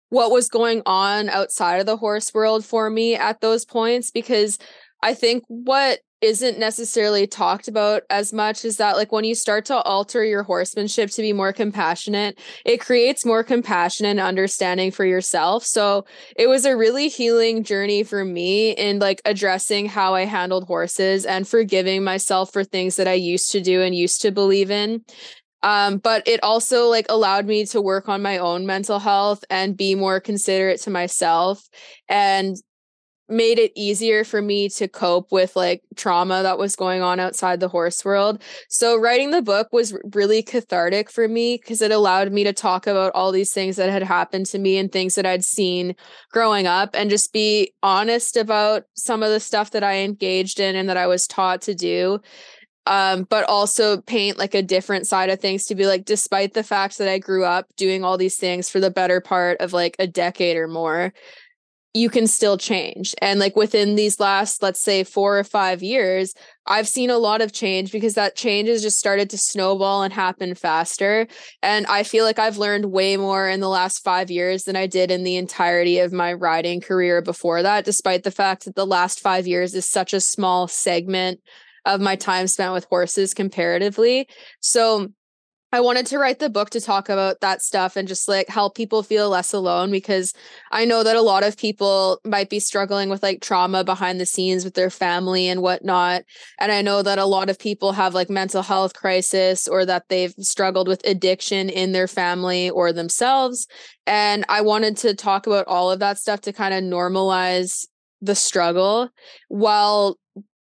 what 0.09 0.29
was 0.29 0.49
going 0.49 0.83
on 0.85 1.29
outside 1.29 1.79
of 1.79 1.87
the 1.87 1.97
horse 1.97 2.31
world 2.31 2.63
for 2.63 2.91
me 2.91 3.15
at 3.15 3.41
those 3.41 3.65
points 3.65 4.11
because 4.11 4.59
I 5.01 5.15
think 5.15 5.43
what 5.47 5.99
isn't 6.23 6.57
necessarily 6.57 7.27
talked 7.27 7.67
about 7.67 8.03
as 8.09 8.31
much 8.31 8.63
is 8.63 8.77
that 8.77 8.95
like 8.95 9.11
when 9.11 9.25
you 9.25 9.35
start 9.35 9.65
to 9.65 9.75
alter 9.81 10.23
your 10.23 10.43
horsemanship 10.43 11.09
to 11.09 11.21
be 11.21 11.33
more 11.33 11.51
compassionate 11.51 12.39
it 12.65 12.79
creates 12.79 13.25
more 13.25 13.43
compassion 13.43 14.05
and 14.05 14.21
understanding 14.21 14.89
for 14.89 15.03
yourself. 15.03 15.65
So 15.65 16.05
it 16.37 16.47
was 16.47 16.63
a 16.65 16.77
really 16.77 17.09
healing 17.09 17.63
journey 17.63 18.03
for 18.03 18.23
me 18.23 18.71
in 18.71 18.99
like 18.99 19.21
addressing 19.25 19.85
how 19.87 20.15
i 20.15 20.23
handled 20.23 20.65
horses 20.65 21.25
and 21.25 21.45
forgiving 21.47 22.03
myself 22.03 22.53
for 22.53 22.63
things 22.63 22.95
that 22.95 23.07
i 23.07 23.13
used 23.13 23.51
to 23.51 23.61
do 23.61 23.81
and 23.81 23.93
used 23.93 24.21
to 24.21 24.31
believe 24.31 24.71
in. 24.71 25.03
Um, 25.61 25.97
but 25.97 26.27
it 26.27 26.41
also 26.43 26.87
like 26.87 27.05
allowed 27.09 27.45
me 27.45 27.65
to 27.67 27.81
work 27.81 28.07
on 28.07 28.21
my 28.21 28.37
own 28.37 28.65
mental 28.65 28.99
health 28.99 29.43
and 29.49 29.77
be 29.77 29.95
more 29.95 30.19
considerate 30.19 30.81
to 30.81 30.89
myself. 30.89 31.67
And 32.07 32.57
made 33.29 33.57
it 33.57 33.71
easier 33.75 34.23
for 34.23 34.41
me 34.41 34.67
to 34.67 34.87
cope 34.87 35.31
with 35.31 35.55
like 35.55 35.81
trauma 35.95 36.43
that 36.43 36.57
was 36.57 36.75
going 36.75 37.01
on 37.01 37.19
outside 37.19 37.59
the 37.59 37.69
horse 37.69 38.03
world. 38.03 38.41
So 38.69 38.97
writing 38.99 39.31
the 39.31 39.41
book 39.41 39.69
was 39.71 39.97
really 40.13 40.43
cathartic 40.43 41.09
for 41.09 41.27
me 41.27 41.57
because 41.57 41.81
it 41.81 41.91
allowed 41.91 42.31
me 42.31 42.43
to 42.43 42.53
talk 42.53 42.85
about 42.85 43.13
all 43.15 43.31
these 43.31 43.53
things 43.53 43.77
that 43.77 43.89
had 43.89 44.03
happened 44.03 44.45
to 44.47 44.59
me 44.59 44.77
and 44.77 44.91
things 44.91 45.15
that 45.15 45.25
I'd 45.25 45.45
seen 45.45 45.95
growing 46.31 46.67
up 46.67 46.91
and 46.93 47.09
just 47.09 47.31
be 47.31 47.73
honest 47.81 48.35
about 48.35 48.83
some 48.95 49.23
of 49.23 49.29
the 49.29 49.39
stuff 49.39 49.71
that 49.71 49.83
I 49.83 49.99
engaged 49.99 50.59
in 50.59 50.75
and 50.75 50.89
that 50.89 50.97
I 50.97 51.07
was 51.07 51.25
taught 51.25 51.61
to 51.63 51.73
do. 51.73 52.19
Um, 52.85 53.25
but 53.29 53.47
also 53.47 54.01
paint 54.01 54.37
like 54.37 54.53
a 54.53 54.61
different 54.61 55.07
side 55.07 55.29
of 55.29 55.39
things 55.39 55.63
to 55.67 55.75
be 55.75 55.87
like, 55.87 56.03
despite 56.03 56.53
the 56.53 56.63
fact 56.63 56.97
that 56.97 57.07
I 57.07 57.17
grew 57.17 57.45
up 57.45 57.65
doing 57.77 58.03
all 58.03 58.17
these 58.17 58.35
things 58.35 58.69
for 58.69 58.81
the 58.81 58.91
better 58.91 59.21
part 59.21 59.61
of 59.61 59.71
like 59.71 59.95
a 59.99 60.07
decade 60.07 60.57
or 60.57 60.67
more, 60.67 61.13
you 61.93 62.09
can 62.09 62.25
still 62.25 62.57
change. 62.57 63.13
And 63.21 63.39
like 63.39 63.55
within 63.55 63.95
these 63.95 64.19
last, 64.19 64.63
let's 64.63 64.79
say, 64.79 65.03
four 65.03 65.37
or 65.37 65.43
five 65.43 65.83
years, 65.83 66.33
I've 66.65 66.87
seen 66.87 67.11
a 67.11 67.19
lot 67.19 67.41
of 67.41 67.51
change 67.51 67.91
because 67.91 68.15
that 68.15 68.35
change 68.35 68.67
has 68.67 68.81
just 68.81 68.97
started 68.97 69.29
to 69.29 69.37
snowball 69.37 70.01
and 70.01 70.11
happen 70.11 70.55
faster. 70.55 71.27
And 71.61 71.85
I 71.85 72.01
feel 72.01 72.25
like 72.25 72.39
I've 72.39 72.57
learned 72.57 72.85
way 72.85 73.15
more 73.15 73.47
in 73.47 73.59
the 73.59 73.69
last 73.69 74.03
five 74.03 74.31
years 74.31 74.63
than 74.63 74.75
I 74.75 74.87
did 74.87 75.11
in 75.11 75.23
the 75.23 75.35
entirety 75.35 75.99
of 75.99 76.11
my 76.11 76.33
riding 76.33 76.81
career 76.81 77.21
before 77.21 77.61
that, 77.61 77.85
despite 77.85 78.23
the 78.23 78.31
fact 78.31 78.65
that 78.65 78.75
the 78.75 78.87
last 78.87 79.19
five 79.19 79.45
years 79.45 79.75
is 79.75 79.87
such 79.87 80.13
a 80.13 80.19
small 80.19 80.67
segment 80.67 81.41
of 81.85 82.01
my 82.01 82.15
time 82.15 82.47
spent 82.47 82.73
with 82.73 82.85
horses 82.85 83.35
comparatively. 83.35 84.27
So 84.61 85.09
I 85.73 85.79
wanted 85.79 86.05
to 86.07 86.19
write 86.19 86.37
the 86.37 86.51
book 86.51 86.69
to 86.69 86.79
talk 86.79 87.09
about 87.09 87.41
that 87.41 87.63
stuff 87.63 87.95
and 87.95 88.07
just 88.07 88.27
like 88.27 88.47
help 88.47 88.75
people 88.75 89.01
feel 89.01 89.29
less 89.29 89.53
alone 89.53 89.89
because 89.89 90.31
I 90.71 90.85
know 90.85 91.01
that 91.01 91.15
a 91.15 91.21
lot 91.21 91.41
of 91.41 91.57
people 91.57 92.21
might 92.23 92.51
be 92.51 92.59
struggling 92.59 93.09
with 93.09 93.23
like 93.23 93.41
trauma 93.41 93.83
behind 93.83 94.21
the 94.21 94.27
scenes 94.27 94.63
with 94.63 94.75
their 94.75 94.91
family 94.91 95.47
and 95.47 95.63
whatnot. 95.63 96.25
And 96.59 96.71
I 96.71 96.83
know 96.83 97.01
that 97.01 97.17
a 97.17 97.25
lot 97.25 97.49
of 97.49 97.57
people 97.57 97.93
have 97.93 98.13
like 98.13 98.29
mental 98.29 98.61
health 98.61 98.93
crisis 98.93 99.67
or 99.67 99.83
that 99.83 100.09
they've 100.09 100.35
struggled 100.37 100.87
with 100.87 101.01
addiction 101.07 101.69
in 101.69 101.91
their 101.91 102.07
family 102.07 102.69
or 102.69 102.93
themselves. 102.93 103.65
And 104.05 104.45
I 104.49 104.61
wanted 104.61 104.95
to 104.97 105.15
talk 105.15 105.47
about 105.47 105.65
all 105.65 105.89
of 105.89 105.97
that 106.01 106.19
stuff 106.19 106.41
to 106.41 106.53
kind 106.53 106.75
of 106.75 106.83
normalize 106.83 107.87
the 108.21 108.35
struggle 108.35 109.09
while 109.47 110.19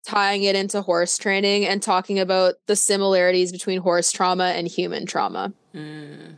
tying 0.09 0.43
it 0.43 0.57
into 0.57 0.81
horse 0.81 1.19
training 1.19 1.67
and 1.67 1.83
talking 1.83 2.19
about 2.19 2.55
the 2.67 2.75
similarities 2.75 3.53
between 3.53 3.79
horse 3.79 4.11
trauma 4.11 4.47
and 4.57 4.67
human 4.67 5.05
trauma. 5.05 5.53
Mm. 5.75 6.37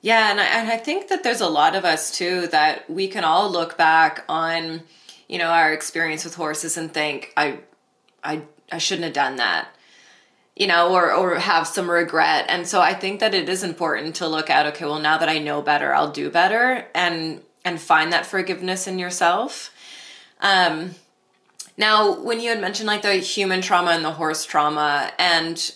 Yeah, 0.00 0.30
and 0.30 0.40
I, 0.40 0.44
and 0.44 0.68
I 0.68 0.76
think 0.76 1.08
that 1.08 1.24
there's 1.24 1.40
a 1.40 1.48
lot 1.48 1.74
of 1.74 1.84
us 1.84 2.16
too 2.16 2.46
that 2.48 2.88
we 2.88 3.08
can 3.08 3.24
all 3.24 3.50
look 3.50 3.76
back 3.76 4.24
on, 4.28 4.82
you 5.28 5.38
know, 5.38 5.48
our 5.48 5.72
experience 5.72 6.24
with 6.24 6.36
horses 6.36 6.76
and 6.76 6.94
think, 6.94 7.32
I, 7.36 7.58
I, 8.22 8.42
I 8.70 8.78
shouldn't 8.78 9.06
have 9.06 9.14
done 9.14 9.36
that, 9.36 9.70
you 10.54 10.68
know, 10.68 10.94
or 10.94 11.12
or 11.12 11.40
have 11.40 11.66
some 11.66 11.90
regret. 11.90 12.44
And 12.48 12.68
so 12.68 12.80
I 12.80 12.94
think 12.94 13.18
that 13.18 13.34
it 13.34 13.48
is 13.48 13.64
important 13.64 14.14
to 14.16 14.28
look 14.28 14.48
at, 14.48 14.66
okay, 14.66 14.84
well, 14.84 15.00
now 15.00 15.18
that 15.18 15.28
I 15.28 15.38
know 15.38 15.60
better, 15.60 15.92
I'll 15.92 16.12
do 16.12 16.30
better, 16.30 16.86
and 16.94 17.42
and 17.64 17.80
find 17.80 18.12
that 18.12 18.26
forgiveness 18.26 18.86
in 18.86 19.00
yourself. 19.00 19.74
Um, 20.40 20.94
now, 21.78 22.20
when 22.20 22.40
you 22.40 22.50
had 22.50 22.60
mentioned 22.60 22.88
like 22.88 23.02
the 23.02 23.14
human 23.14 23.62
trauma 23.62 23.92
and 23.92 24.04
the 24.04 24.10
horse 24.10 24.44
trauma, 24.44 25.12
and 25.16 25.74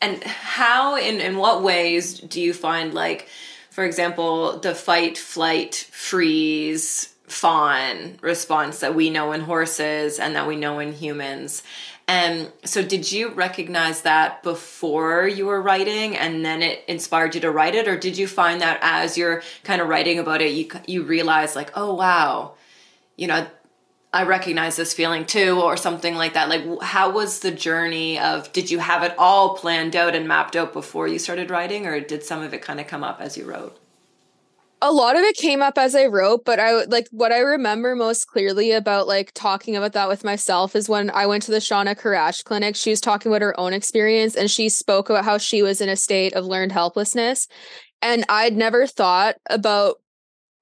and 0.00 0.24
how 0.24 0.96
in 0.96 1.20
in 1.20 1.36
what 1.36 1.62
ways 1.62 2.18
do 2.18 2.40
you 2.40 2.54
find 2.54 2.94
like, 2.94 3.28
for 3.70 3.84
example, 3.84 4.58
the 4.58 4.74
fight, 4.74 5.18
flight, 5.18 5.74
freeze, 5.74 7.14
fawn 7.26 8.16
response 8.22 8.80
that 8.80 8.94
we 8.94 9.10
know 9.10 9.32
in 9.32 9.42
horses 9.42 10.18
and 10.18 10.34
that 10.36 10.48
we 10.48 10.56
know 10.56 10.78
in 10.78 10.94
humans? 10.94 11.62
And 12.08 12.50
so, 12.64 12.82
did 12.82 13.12
you 13.12 13.28
recognize 13.28 14.02
that 14.02 14.42
before 14.42 15.28
you 15.28 15.44
were 15.44 15.60
writing, 15.60 16.16
and 16.16 16.46
then 16.46 16.62
it 16.62 16.82
inspired 16.88 17.34
you 17.34 17.42
to 17.42 17.50
write 17.50 17.74
it, 17.74 17.88
or 17.88 17.98
did 17.98 18.16
you 18.16 18.26
find 18.26 18.62
that 18.62 18.78
as 18.80 19.18
you're 19.18 19.42
kind 19.64 19.82
of 19.82 19.88
writing 19.88 20.18
about 20.18 20.40
it, 20.40 20.52
you 20.52 20.68
you 20.86 21.02
realize 21.02 21.54
like, 21.54 21.72
oh 21.76 21.92
wow, 21.92 22.54
you 23.16 23.26
know 23.26 23.46
I 24.14 24.24
recognize 24.24 24.76
this 24.76 24.92
feeling 24.92 25.24
too, 25.24 25.60
or 25.60 25.76
something 25.76 26.14
like 26.14 26.34
that. 26.34 26.50
Like, 26.50 26.82
how 26.82 27.10
was 27.10 27.38
the 27.38 27.50
journey 27.50 28.18
of, 28.18 28.52
did 28.52 28.70
you 28.70 28.78
have 28.78 29.02
it 29.02 29.14
all 29.16 29.56
planned 29.56 29.96
out 29.96 30.14
and 30.14 30.28
mapped 30.28 30.54
out 30.54 30.74
before 30.74 31.08
you 31.08 31.18
started 31.18 31.50
writing, 31.50 31.86
or 31.86 31.98
did 31.98 32.22
some 32.22 32.42
of 32.42 32.52
it 32.52 32.60
kind 32.60 32.78
of 32.78 32.86
come 32.86 33.02
up 33.02 33.20
as 33.22 33.38
you 33.38 33.46
wrote? 33.46 33.78
A 34.84 34.92
lot 34.92 35.14
of 35.14 35.22
it 35.22 35.36
came 35.36 35.62
up 35.62 35.78
as 35.78 35.94
I 35.94 36.06
wrote, 36.06 36.44
but 36.44 36.58
I 36.58 36.84
like 36.84 37.06
what 37.12 37.30
I 37.30 37.38
remember 37.38 37.94
most 37.94 38.26
clearly 38.26 38.72
about 38.72 39.06
like 39.06 39.30
talking 39.32 39.76
about 39.76 39.92
that 39.92 40.08
with 40.08 40.24
myself 40.24 40.74
is 40.74 40.88
when 40.88 41.08
I 41.10 41.24
went 41.24 41.44
to 41.44 41.52
the 41.52 41.58
Shawna 41.58 41.94
Karrasch 41.94 42.42
clinic. 42.42 42.74
She 42.74 42.90
was 42.90 43.00
talking 43.00 43.30
about 43.30 43.42
her 43.42 43.58
own 43.60 43.72
experience 43.72 44.34
and 44.34 44.50
she 44.50 44.68
spoke 44.68 45.08
about 45.08 45.24
how 45.24 45.38
she 45.38 45.62
was 45.62 45.80
in 45.80 45.88
a 45.88 45.94
state 45.94 46.34
of 46.34 46.46
learned 46.46 46.72
helplessness. 46.72 47.46
And 48.02 48.24
I'd 48.28 48.56
never 48.56 48.88
thought 48.88 49.36
about 49.48 50.00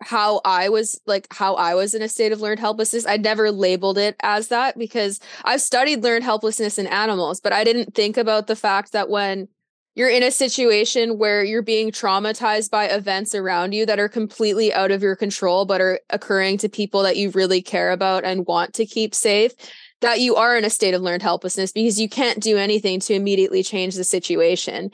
how 0.03 0.41
I 0.45 0.69
was 0.69 1.01
like 1.07 1.27
how 1.33 1.55
I 1.55 1.75
was 1.75 1.95
in 1.95 2.03
a 2.03 2.09
state 2.09 2.33
of 2.33 2.41
learned 2.41 2.61
helplessness. 2.61 3.07
I 3.07 3.17
never 3.17 3.51
labeled 3.51 3.99
it 3.99 4.17
as 4.23 4.49
that 4.49 4.79
because 4.79 5.21
I've 5.45 5.61
studied 5.61 6.03
learned 6.03 6.25
helplessness 6.25 6.79
in 6.79 6.87
animals, 6.87 7.41
but 7.41 7.53
I 7.53 7.65
didn't 7.65 7.95
think 7.95 8.17
about 8.17 8.47
the 8.47 8.57
fact 8.57 8.93
that 8.93 9.11
when 9.11 9.49
you're 9.95 10.09
in 10.09 10.23
a 10.23 10.31
situation 10.31 11.19
where 11.19 11.45
you're 11.45 11.63
being 11.63 11.91
traumatized 11.91 12.71
by 12.71 12.87
events 12.87 13.35
around 13.35 13.73
you 13.73 13.85
that 13.87 13.99
are 13.99 14.09
completely 14.09 14.73
out 14.73 14.91
of 14.91 15.03
your 15.03 15.17
control 15.17 15.65
but 15.65 15.81
are 15.81 16.01
occurring 16.11 16.57
to 16.59 16.69
people 16.69 17.03
that 17.03 17.17
you 17.17 17.31
really 17.31 17.61
care 17.61 17.91
about 17.91 18.25
and 18.25 18.47
want 18.47 18.73
to 18.75 18.87
keep 18.87 19.15
safe 19.15 19.53
that 20.01 20.21
you 20.21 20.37
are 20.37 20.57
in 20.57 20.65
a 20.65 20.71
state 20.71 20.95
of 20.95 21.03
learned 21.03 21.23
helplessness 21.23 21.73
because 21.73 22.01
you 22.01 22.09
can't 22.09 22.43
do 22.43 22.57
anything 22.57 23.01
to 23.01 23.15
immediately 23.15 23.63
change 23.63 23.95
the 23.95 24.05
situation 24.05 24.91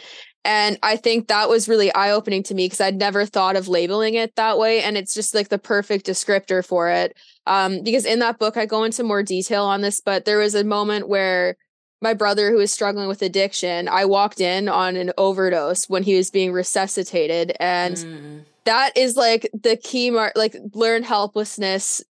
and 0.47 0.79
I 0.85 0.97
think 0.97 1.27
that 1.27 1.49
was 1.49 1.69
really 1.69 1.93
eye 1.93 2.13
opening 2.13 2.45
to 2.45 2.55
me 2.55 2.67
because 2.67 2.81
I'd 2.81 2.97
never 2.97 3.27
thought 3.27 3.57
of 3.57 3.67
labeling 3.67 4.15
it 4.15 4.37
that 4.37 4.59
way. 4.59 4.81
And 4.81 4.97
it's 4.97 5.13
just 5.13 5.35
like 5.35 5.49
the 5.49 5.59
perfect 5.59 6.07
descriptor 6.07 6.65
for 6.65 6.89
it. 6.89 7.17
Um, 7.49 7.83
because 7.83 8.05
in 8.05 8.21
that 8.21 8.39
book, 8.39 8.57
I 8.57 8.65
go 8.65 8.85
into 8.85 9.03
more 9.03 9.25
detail 9.25 9.65
on 9.65 9.81
this, 9.81 10.01
but 10.01 10.25
there 10.25 10.39
was 10.39 10.55
a 10.55 10.63
moment 10.63 11.09
where 11.09 11.57
my 12.01 12.15
brother, 12.15 12.51
who 12.51 12.59
was 12.59 12.73
struggling 12.73 13.09
with 13.09 13.23
addiction, 13.23 13.89
I 13.89 14.05
walked 14.05 14.41
in 14.41 14.69
on 14.69 14.95
an 14.95 15.11
overdose 15.19 15.89
when 15.89 16.05
he 16.05 16.17
was 16.17 16.31
being 16.31 16.53
resuscitated. 16.53 17.57
And 17.59 17.97
mm. 17.97 18.45
that 18.67 18.97
is 18.97 19.17
like 19.17 19.51
the 19.53 19.77
key 19.77 20.13
mark, 20.13 20.35
like 20.37 20.55
learned 20.75 21.07
helplessness 21.07 22.05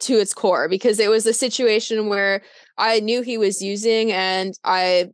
to 0.00 0.18
its 0.18 0.34
core 0.34 0.68
because 0.68 0.98
it 0.98 1.08
was 1.08 1.24
a 1.24 1.32
situation 1.32 2.08
where 2.08 2.42
I 2.76 2.98
knew 2.98 3.22
he 3.22 3.38
was 3.38 3.62
using 3.62 4.10
and 4.10 4.58
I 4.64 5.10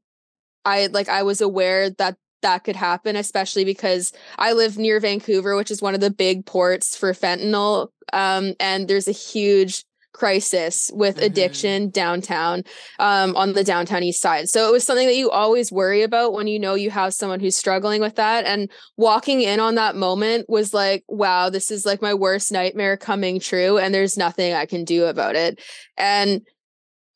I 0.65 0.87
like 0.87 1.09
I 1.09 1.23
was 1.23 1.41
aware 1.41 1.91
that 1.91 2.17
that 2.43 2.65
could 2.65 2.77
happen, 2.77 3.17
especially 3.17 3.65
because 3.65 4.13
I 4.39 4.53
live 4.53 4.79
near 4.79 5.01
Vancouver, 5.01 5.57
which 5.57 5.71
is 5.71 5.83
one 5.83 5.95
of 5.95 6.01
the 6.01 6.11
big 6.11 6.47
ports 6.47 6.97
for 6.97 7.13
fentanyl. 7.13 7.89
Um, 8.13 8.55
and 8.61 8.89
there's 8.89 9.09
a 9.09 9.13
huge 9.13 9.85
crisis 10.13 10.91
with 10.93 11.17
mm-hmm. 11.17 11.25
addiction 11.25 11.91
downtown 11.91 12.63
um, 12.99 13.35
on 13.35 13.55
the 13.55 13.65
downtown 13.65 14.03
east 14.03 14.21
side. 14.21 14.49
So 14.49 14.69
it 14.69 14.73
was 14.73 14.85
something 14.85 15.07
that 15.07 15.17
you 15.17 15.31
always 15.31 15.73
worry 15.73 16.03
about 16.03 16.33
when 16.33 16.47
you 16.47 16.59
know 16.59 16.75
you 16.75 16.91
have 16.91 17.15
someone 17.15 17.41
who's 17.41 17.57
struggling 17.57 18.01
with 18.01 18.17
that. 18.17 18.45
And 18.45 18.71
walking 18.97 19.41
in 19.41 19.59
on 19.59 19.75
that 19.77 19.97
moment 19.97 20.47
was 20.49 20.75
like, 20.75 21.03
wow, 21.09 21.51
this 21.51 21.71
is 21.71 21.87
like 21.87 22.03
my 22.03 22.15
worst 22.15 22.53
nightmare 22.53 22.97
coming 22.97 23.41
true. 23.41 23.79
And 23.79 23.95
there's 23.95 24.17
nothing 24.17 24.53
I 24.53 24.67
can 24.67 24.85
do 24.85 25.07
about 25.07 25.35
it. 25.35 25.61
And 25.97 26.43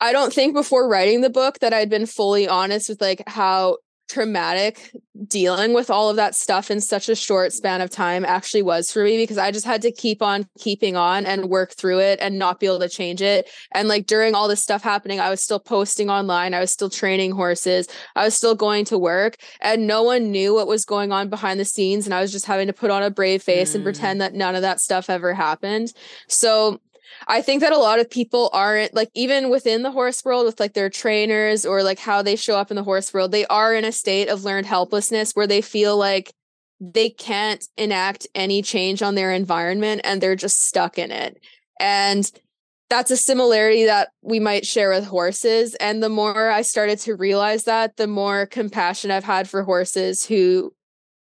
I 0.00 0.12
don't 0.12 0.32
think 0.32 0.54
before 0.54 0.88
writing 0.88 1.20
the 1.22 1.30
book 1.30 1.58
that 1.60 1.72
I'd 1.72 1.88
been 1.88 2.06
fully 2.06 2.46
honest 2.46 2.88
with 2.88 3.00
like 3.00 3.22
how 3.26 3.78
traumatic 4.08 4.92
dealing 5.26 5.72
with 5.72 5.90
all 5.90 6.10
of 6.10 6.16
that 6.16 6.34
stuff 6.34 6.70
in 6.70 6.80
such 6.80 7.08
a 7.08 7.14
short 7.14 7.52
span 7.52 7.80
of 7.80 7.90
time 7.90 8.24
actually 8.24 8.62
was 8.62 8.90
for 8.90 9.02
me 9.02 9.16
because 9.16 9.38
I 9.38 9.50
just 9.50 9.66
had 9.66 9.82
to 9.82 9.90
keep 9.90 10.22
on 10.22 10.46
keeping 10.58 10.96
on 10.96 11.26
and 11.26 11.48
work 11.48 11.72
through 11.72 12.00
it 12.00 12.18
and 12.20 12.38
not 12.38 12.60
be 12.60 12.66
able 12.66 12.80
to 12.80 12.88
change 12.88 13.22
it. 13.22 13.48
And 13.72 13.88
like 13.88 14.06
during 14.06 14.34
all 14.34 14.48
this 14.48 14.62
stuff 14.62 14.82
happening, 14.82 15.20
I 15.20 15.30
was 15.30 15.42
still 15.42 15.58
posting 15.58 16.10
online, 16.10 16.54
I 16.54 16.60
was 16.60 16.70
still 16.70 16.90
training 16.90 17.32
horses, 17.32 17.88
I 18.14 18.24
was 18.24 18.36
still 18.36 18.54
going 18.54 18.84
to 18.86 18.98
work, 18.98 19.36
and 19.60 19.86
no 19.86 20.02
one 20.02 20.30
knew 20.30 20.54
what 20.54 20.68
was 20.68 20.84
going 20.84 21.12
on 21.12 21.28
behind 21.28 21.58
the 21.58 21.64
scenes. 21.64 22.06
And 22.06 22.14
I 22.14 22.20
was 22.20 22.32
just 22.32 22.46
having 22.46 22.66
to 22.66 22.72
put 22.72 22.90
on 22.90 23.02
a 23.02 23.10
brave 23.10 23.42
face 23.42 23.72
mm. 23.72 23.76
and 23.76 23.84
pretend 23.84 24.20
that 24.20 24.34
none 24.34 24.54
of 24.54 24.62
that 24.62 24.80
stuff 24.80 25.10
ever 25.10 25.34
happened. 25.34 25.92
So 26.28 26.80
I 27.28 27.42
think 27.42 27.60
that 27.62 27.72
a 27.72 27.78
lot 27.78 27.98
of 27.98 28.08
people 28.08 28.50
aren't 28.52 28.94
like 28.94 29.10
even 29.14 29.50
within 29.50 29.82
the 29.82 29.90
horse 29.90 30.24
world 30.24 30.46
with 30.46 30.60
like 30.60 30.74
their 30.74 30.90
trainers 30.90 31.66
or 31.66 31.82
like 31.82 31.98
how 31.98 32.22
they 32.22 32.36
show 32.36 32.56
up 32.56 32.70
in 32.70 32.76
the 32.76 32.84
horse 32.84 33.12
world, 33.12 33.32
they 33.32 33.46
are 33.46 33.74
in 33.74 33.84
a 33.84 33.92
state 33.92 34.28
of 34.28 34.44
learned 34.44 34.66
helplessness 34.66 35.32
where 35.32 35.46
they 35.46 35.60
feel 35.60 35.96
like 35.96 36.32
they 36.80 37.10
can't 37.10 37.66
enact 37.76 38.26
any 38.34 38.62
change 38.62 39.02
on 39.02 39.14
their 39.14 39.32
environment 39.32 40.02
and 40.04 40.20
they're 40.20 40.36
just 40.36 40.66
stuck 40.66 40.98
in 40.98 41.10
it. 41.10 41.40
And 41.80 42.30
that's 42.88 43.10
a 43.10 43.16
similarity 43.16 43.86
that 43.86 44.10
we 44.22 44.38
might 44.38 44.64
share 44.64 44.90
with 44.90 45.04
horses. 45.04 45.74
And 45.76 46.02
the 46.02 46.08
more 46.08 46.50
I 46.50 46.62
started 46.62 47.00
to 47.00 47.16
realize 47.16 47.64
that, 47.64 47.96
the 47.96 48.06
more 48.06 48.46
compassion 48.46 49.10
I've 49.10 49.24
had 49.24 49.48
for 49.48 49.64
horses 49.64 50.24
who 50.24 50.72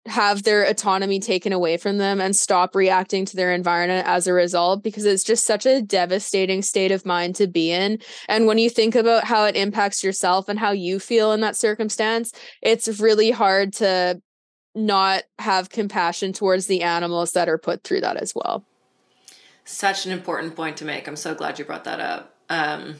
have 0.06 0.44
their 0.44 0.64
autonomy 0.64 1.20
taken 1.20 1.52
away 1.52 1.76
from 1.76 1.98
them 1.98 2.20
and 2.20 2.34
stop 2.34 2.74
reacting 2.74 3.26
to 3.26 3.36
their 3.36 3.52
environment 3.52 4.06
as 4.08 4.26
a 4.26 4.32
result 4.32 4.82
because 4.82 5.04
it's 5.04 5.22
just 5.22 5.46
such 5.46 5.66
a 5.66 5.82
devastating 5.82 6.62
state 6.62 6.90
of 6.90 7.04
mind 7.04 7.34
to 7.36 7.46
be 7.46 7.70
in. 7.70 7.98
And 8.26 8.46
when 8.46 8.56
you 8.56 8.70
think 8.70 8.94
about 8.94 9.24
how 9.24 9.44
it 9.44 9.56
impacts 9.56 10.02
yourself 10.02 10.48
and 10.48 10.58
how 10.58 10.72
you 10.72 10.98
feel 10.98 11.32
in 11.32 11.40
that 11.42 11.56
circumstance 11.56 12.32
it's 12.62 13.00
really 13.00 13.30
hard 13.30 13.72
to 13.74 14.20
not 14.74 15.24
have 15.38 15.70
compassion 15.70 16.32
towards 16.32 16.66
the 16.66 16.82
animals 16.82 17.32
that 17.32 17.48
are 17.48 17.58
put 17.58 17.82
through 17.82 18.00
that 18.00 18.16
as 18.16 18.32
well. 18.34 18.64
Such 19.64 20.06
an 20.06 20.12
important 20.12 20.56
point 20.56 20.76
to 20.78 20.84
make. 20.84 21.06
I'm 21.08 21.16
so 21.16 21.34
glad 21.34 21.58
you 21.58 21.64
brought 21.64 21.84
that 21.84 22.00
up. 22.00 22.34
Um 22.48 22.96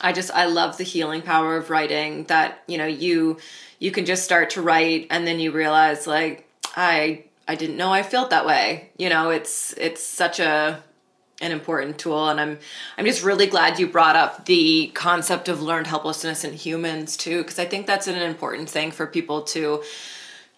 I 0.00 0.12
just 0.12 0.30
I 0.32 0.46
love 0.46 0.76
the 0.76 0.84
healing 0.84 1.22
power 1.22 1.56
of 1.56 1.70
writing 1.70 2.24
that 2.24 2.62
you 2.66 2.78
know 2.78 2.86
you 2.86 3.38
you 3.78 3.90
can 3.90 4.04
just 4.04 4.24
start 4.24 4.50
to 4.50 4.62
write 4.62 5.06
and 5.10 5.26
then 5.26 5.40
you 5.40 5.52
realize 5.52 6.06
like 6.06 6.48
I 6.76 7.24
I 7.46 7.54
didn't 7.54 7.76
know 7.76 7.92
I 7.92 8.02
felt 8.02 8.30
that 8.30 8.46
way. 8.46 8.90
You 8.96 9.08
know, 9.08 9.30
it's 9.30 9.72
it's 9.74 10.02
such 10.02 10.40
a 10.40 10.82
an 11.40 11.50
important 11.50 11.98
tool 11.98 12.28
and 12.28 12.40
I'm 12.40 12.58
I'm 12.96 13.04
just 13.04 13.24
really 13.24 13.46
glad 13.46 13.78
you 13.78 13.88
brought 13.88 14.16
up 14.16 14.46
the 14.46 14.90
concept 14.94 15.48
of 15.48 15.60
learned 15.60 15.88
helplessness 15.88 16.44
in 16.44 16.52
humans 16.52 17.16
too 17.16 17.38
because 17.38 17.58
I 17.58 17.64
think 17.64 17.86
that's 17.86 18.06
an 18.06 18.16
important 18.16 18.70
thing 18.70 18.92
for 18.92 19.06
people 19.06 19.42
to 19.42 19.82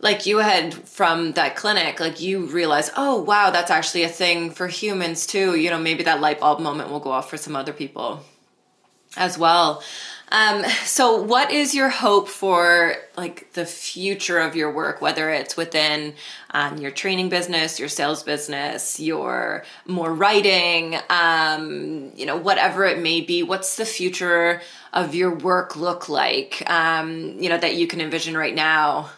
like 0.00 0.26
you 0.26 0.38
had 0.38 0.74
from 0.74 1.32
that 1.32 1.56
clinic 1.56 1.98
like 1.98 2.20
you 2.20 2.44
realize 2.46 2.90
oh 2.94 3.22
wow 3.22 3.50
that's 3.50 3.70
actually 3.70 4.02
a 4.02 4.08
thing 4.08 4.50
for 4.50 4.68
humans 4.68 5.26
too 5.26 5.56
you 5.56 5.70
know 5.70 5.78
maybe 5.78 6.02
that 6.02 6.20
light 6.20 6.40
bulb 6.40 6.60
moment 6.60 6.90
will 6.90 7.00
go 7.00 7.10
off 7.10 7.30
for 7.30 7.38
some 7.38 7.56
other 7.56 7.72
people 7.72 8.22
as 9.16 9.38
well. 9.38 9.82
Um, 10.32 10.64
so 10.84 11.22
what 11.22 11.52
is 11.52 11.72
your 11.72 11.88
hope 11.88 12.28
for 12.28 12.96
like 13.16 13.52
the 13.52 13.64
future 13.64 14.40
of 14.40 14.56
your 14.56 14.72
work 14.72 15.00
whether 15.00 15.30
it's 15.30 15.56
within 15.56 16.14
um, 16.50 16.78
your 16.78 16.90
training 16.90 17.28
business 17.28 17.78
your 17.78 17.88
sales 17.88 18.24
business 18.24 18.98
your 18.98 19.64
more 19.86 20.12
writing 20.12 20.96
um, 21.10 22.10
you 22.16 22.26
know 22.26 22.36
whatever 22.36 22.84
it 22.84 23.00
may 23.00 23.20
be? 23.20 23.44
What's 23.44 23.76
the 23.76 23.86
future 23.86 24.62
of 24.92 25.14
your 25.14 25.32
work 25.32 25.76
look 25.76 26.08
like 26.08 26.68
um, 26.68 27.36
you 27.38 27.48
know 27.48 27.58
that 27.58 27.76
you 27.76 27.86
can 27.86 28.00
envision 28.00 28.36
right 28.36 28.54
now 28.54 29.10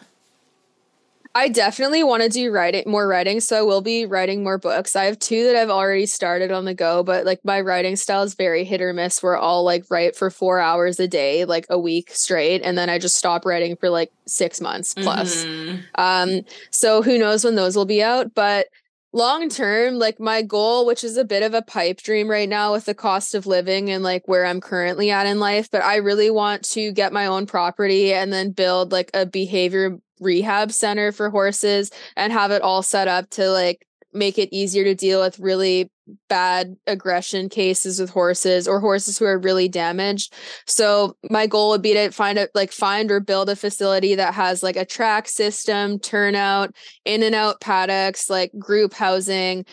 I 1.35 1.47
definitely 1.47 2.03
want 2.03 2.23
to 2.23 2.29
do 2.29 2.51
writing 2.51 2.83
more 2.87 3.07
writing, 3.07 3.39
so 3.39 3.59
I 3.59 3.61
will 3.61 3.81
be 3.81 4.05
writing 4.05 4.43
more 4.43 4.57
books. 4.57 4.95
I 4.95 5.05
have 5.05 5.19
two 5.19 5.45
that 5.45 5.55
I've 5.55 5.69
already 5.69 6.07
started 6.07 6.51
on 6.51 6.65
the 6.65 6.73
go, 6.73 7.03
but 7.03 7.25
like 7.25 7.39
my 7.43 7.61
writing 7.61 7.95
style 7.95 8.23
is 8.23 8.33
very 8.33 8.63
hit 8.63 8.81
or 8.81 8.93
miss. 8.93 9.21
We're 9.21 9.37
all 9.37 9.63
like 9.63 9.85
write 9.89 10.15
for 10.15 10.31
four 10.31 10.59
hours 10.59 10.99
a 10.99 11.07
day, 11.07 11.45
like 11.45 11.67
a 11.69 11.77
week 11.77 12.09
straight, 12.11 12.61
and 12.63 12.77
then 12.77 12.89
I 12.89 12.97
just 12.97 13.15
stop 13.15 13.45
writing 13.45 13.75
for 13.75 13.89
like 13.89 14.11
six 14.25 14.59
months 14.59 14.95
plus. 14.95 15.45
Mm-hmm. 15.45 15.77
Um, 15.95 16.41
so 16.71 17.03
who 17.03 17.19
knows 17.19 17.45
when 17.45 17.55
those 17.55 17.75
will 17.75 17.85
be 17.85 18.01
out? 18.01 18.33
But 18.33 18.67
long 19.13 19.49
term, 19.49 19.99
like 19.99 20.19
my 20.19 20.41
goal, 20.41 20.85
which 20.85 21.03
is 21.03 21.15
a 21.15 21.23
bit 21.23 21.43
of 21.43 21.53
a 21.53 21.61
pipe 21.61 22.01
dream 22.01 22.27
right 22.27 22.49
now 22.49 22.71
with 22.71 22.85
the 22.85 22.95
cost 22.95 23.35
of 23.35 23.45
living 23.45 23.89
and 23.89 24.03
like 24.03 24.27
where 24.27 24.45
I'm 24.45 24.61
currently 24.61 25.11
at 25.11 25.27
in 25.27 25.39
life, 25.39 25.69
but 25.71 25.83
I 25.83 25.97
really 25.97 26.31
want 26.31 26.63
to 26.71 26.91
get 26.91 27.13
my 27.13 27.27
own 27.27 27.45
property 27.45 28.13
and 28.13 28.33
then 28.33 28.51
build 28.51 28.91
like 28.91 29.11
a 29.13 29.25
behavior 29.25 29.99
rehab 30.19 30.71
center 30.71 31.11
for 31.11 31.29
horses 31.29 31.91
and 32.15 32.33
have 32.33 32.51
it 32.51 32.61
all 32.61 32.81
set 32.81 33.07
up 33.07 33.29
to 33.31 33.49
like 33.49 33.85
make 34.13 34.37
it 34.37 34.49
easier 34.51 34.83
to 34.83 34.95
deal 34.95 35.21
with 35.21 35.39
really 35.39 35.91
bad 36.27 36.75
aggression 36.87 37.49
cases 37.49 37.99
with 37.99 38.09
horses 38.09 38.67
or 38.67 38.79
horses 38.79 39.17
who 39.17 39.25
are 39.25 39.37
really 39.37 39.67
damaged. 39.67 40.33
So 40.65 41.15
my 41.29 41.45
goal 41.47 41.69
would 41.69 41.81
be 41.81 41.93
to 41.93 42.09
find 42.11 42.39
a 42.39 42.49
like 42.55 42.71
find 42.71 43.11
or 43.11 43.19
build 43.19 43.49
a 43.49 43.55
facility 43.55 44.15
that 44.15 44.33
has 44.33 44.63
like 44.63 44.75
a 44.75 44.85
track 44.85 45.27
system, 45.27 45.99
turnout, 45.99 46.75
in 47.05 47.21
and 47.23 47.35
out 47.35 47.61
paddocks, 47.61 48.29
like 48.29 48.51
group 48.57 48.93
housing, 48.93 49.65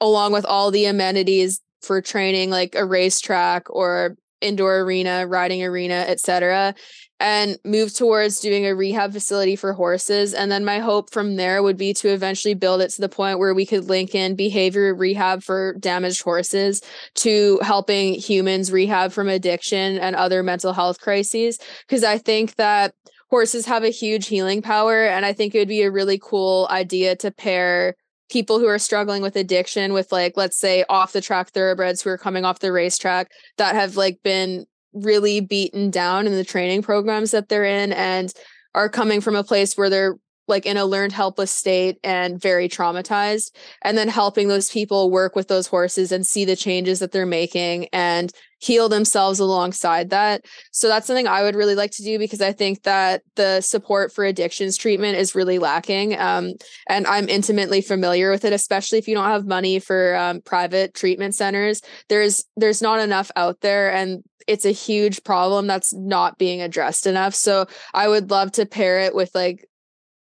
along 0.00 0.32
with 0.32 0.44
all 0.44 0.70
the 0.70 0.86
amenities 0.86 1.60
for 1.82 2.02
training 2.02 2.50
like 2.50 2.74
a 2.74 2.84
racetrack 2.84 3.64
or 3.70 4.16
indoor 4.40 4.80
arena, 4.80 5.26
riding 5.26 5.62
arena, 5.62 6.04
etc 6.08 6.74
and 7.20 7.58
move 7.66 7.94
towards 7.94 8.40
doing 8.40 8.66
a 8.66 8.74
rehab 8.74 9.12
facility 9.12 9.54
for 9.54 9.74
horses. 9.74 10.32
And 10.32 10.50
then 10.50 10.64
my 10.64 10.78
hope 10.78 11.12
from 11.12 11.36
there 11.36 11.62
would 11.62 11.76
be 11.76 11.92
to 11.94 12.08
eventually 12.08 12.54
build 12.54 12.80
it 12.80 12.90
to 12.92 13.02
the 13.02 13.10
point 13.10 13.38
where 13.38 13.52
we 13.52 13.66
could 13.66 13.84
link 13.84 14.14
in 14.14 14.34
behavior 14.34 14.94
rehab 14.94 15.42
for 15.42 15.74
damaged 15.78 16.22
horses 16.22 16.80
to 17.16 17.60
helping 17.62 18.14
humans 18.14 18.72
rehab 18.72 19.12
from 19.12 19.28
addiction 19.28 19.98
and 19.98 20.16
other 20.16 20.42
mental 20.42 20.72
health 20.72 20.98
crises. 20.98 21.58
Because 21.86 22.04
I 22.04 22.16
think 22.16 22.56
that 22.56 22.94
horses 23.28 23.66
have 23.66 23.84
a 23.84 23.90
huge 23.90 24.26
healing 24.26 24.62
power. 24.62 25.04
And 25.04 25.26
I 25.26 25.34
think 25.34 25.54
it 25.54 25.58
would 25.58 25.68
be 25.68 25.82
a 25.82 25.90
really 25.90 26.18
cool 26.18 26.66
idea 26.70 27.16
to 27.16 27.30
pair 27.30 27.96
people 28.30 28.58
who 28.58 28.66
are 28.66 28.78
struggling 28.78 29.22
with 29.22 29.36
addiction 29.36 29.92
with 29.92 30.12
like 30.12 30.36
let's 30.36 30.56
say 30.56 30.84
off 30.88 31.12
the 31.12 31.20
track 31.20 31.50
thoroughbreds 31.50 32.02
who 32.02 32.10
are 32.10 32.18
coming 32.18 32.44
off 32.44 32.60
the 32.60 32.72
racetrack 32.72 33.30
that 33.56 33.74
have 33.74 33.96
like 33.96 34.22
been 34.22 34.64
really 34.92 35.40
beaten 35.40 35.90
down 35.90 36.26
in 36.26 36.32
the 36.32 36.44
training 36.44 36.82
programs 36.82 37.30
that 37.30 37.48
they're 37.48 37.64
in 37.64 37.92
and 37.92 38.32
are 38.74 38.88
coming 38.88 39.20
from 39.20 39.36
a 39.36 39.44
place 39.44 39.76
where 39.76 39.90
they're 39.90 40.16
like 40.48 40.66
in 40.66 40.76
a 40.76 40.84
learned 40.84 41.12
helpless 41.12 41.50
state 41.50 41.98
and 42.02 42.40
very 42.40 42.68
traumatized 42.68 43.52
and 43.82 43.96
then 43.96 44.08
helping 44.08 44.48
those 44.48 44.70
people 44.70 45.10
work 45.10 45.36
with 45.36 45.48
those 45.48 45.68
horses 45.68 46.10
and 46.10 46.26
see 46.26 46.44
the 46.44 46.56
changes 46.56 46.98
that 46.98 47.12
they're 47.12 47.24
making 47.24 47.86
and 47.92 48.32
heal 48.60 48.88
themselves 48.88 49.40
alongside 49.40 50.10
that 50.10 50.44
so 50.70 50.88
that's 50.88 51.06
something 51.06 51.26
i 51.26 51.42
would 51.42 51.54
really 51.54 51.74
like 51.74 51.90
to 51.90 52.02
do 52.02 52.18
because 52.18 52.40
i 52.40 52.52
think 52.52 52.82
that 52.84 53.22
the 53.36 53.60
support 53.60 54.12
for 54.12 54.24
addictions 54.24 54.76
treatment 54.76 55.16
is 55.16 55.34
really 55.34 55.58
lacking 55.58 56.18
um, 56.18 56.52
and 56.88 57.06
i'm 57.06 57.28
intimately 57.28 57.80
familiar 57.80 58.30
with 58.30 58.44
it 58.44 58.52
especially 58.52 58.98
if 58.98 59.08
you 59.08 59.14
don't 59.14 59.28
have 59.28 59.46
money 59.46 59.78
for 59.78 60.14
um, 60.16 60.40
private 60.42 60.94
treatment 60.94 61.34
centers 61.34 61.82
there's 62.08 62.44
there's 62.56 62.80
not 62.80 63.00
enough 63.00 63.30
out 63.36 63.60
there 63.60 63.92
and 63.92 64.22
it's 64.46 64.64
a 64.64 64.72
huge 64.72 65.22
problem 65.22 65.66
that's 65.66 65.92
not 65.94 66.36
being 66.36 66.60
addressed 66.60 67.06
enough. 67.06 67.36
So 67.36 67.66
I 67.94 68.08
would 68.08 68.30
love 68.30 68.50
to 68.52 68.66
pair 68.66 68.98
it 69.00 69.14
with 69.14 69.32
like 69.32 69.64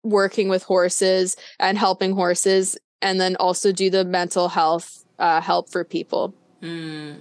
working 0.03 0.49
with 0.49 0.63
horses 0.63 1.37
and 1.61 1.79
helping 1.79 2.13
horses 2.13 2.77
and 3.03 3.21
then 3.21 3.37
also 3.37 3.73
do 3.73 3.91
the 3.91 4.05
mental 4.05 4.49
health 4.49 5.05
uh, 5.19 5.41
help 5.41 5.71
for 5.71 5.85
people. 5.85 6.35
Mm. 6.63 7.21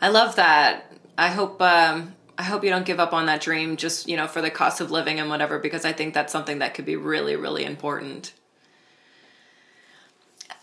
I 0.00 0.08
love 0.08 0.36
that. 0.36 0.92
I 1.16 1.28
hope 1.28 1.60
um, 1.62 2.14
I 2.36 2.42
hope 2.42 2.64
you 2.64 2.70
don't 2.70 2.86
give 2.86 3.00
up 3.00 3.12
on 3.12 3.26
that 3.26 3.40
dream 3.40 3.76
just, 3.76 4.08
you 4.08 4.16
know, 4.16 4.26
for 4.26 4.42
the 4.42 4.50
cost 4.50 4.80
of 4.80 4.90
living 4.90 5.20
and 5.20 5.30
whatever 5.30 5.58
because 5.58 5.84
I 5.84 5.92
think 5.92 6.14
that's 6.14 6.32
something 6.32 6.58
that 6.58 6.74
could 6.74 6.84
be 6.84 6.96
really 6.96 7.36
really 7.36 7.64
important. 7.64 8.32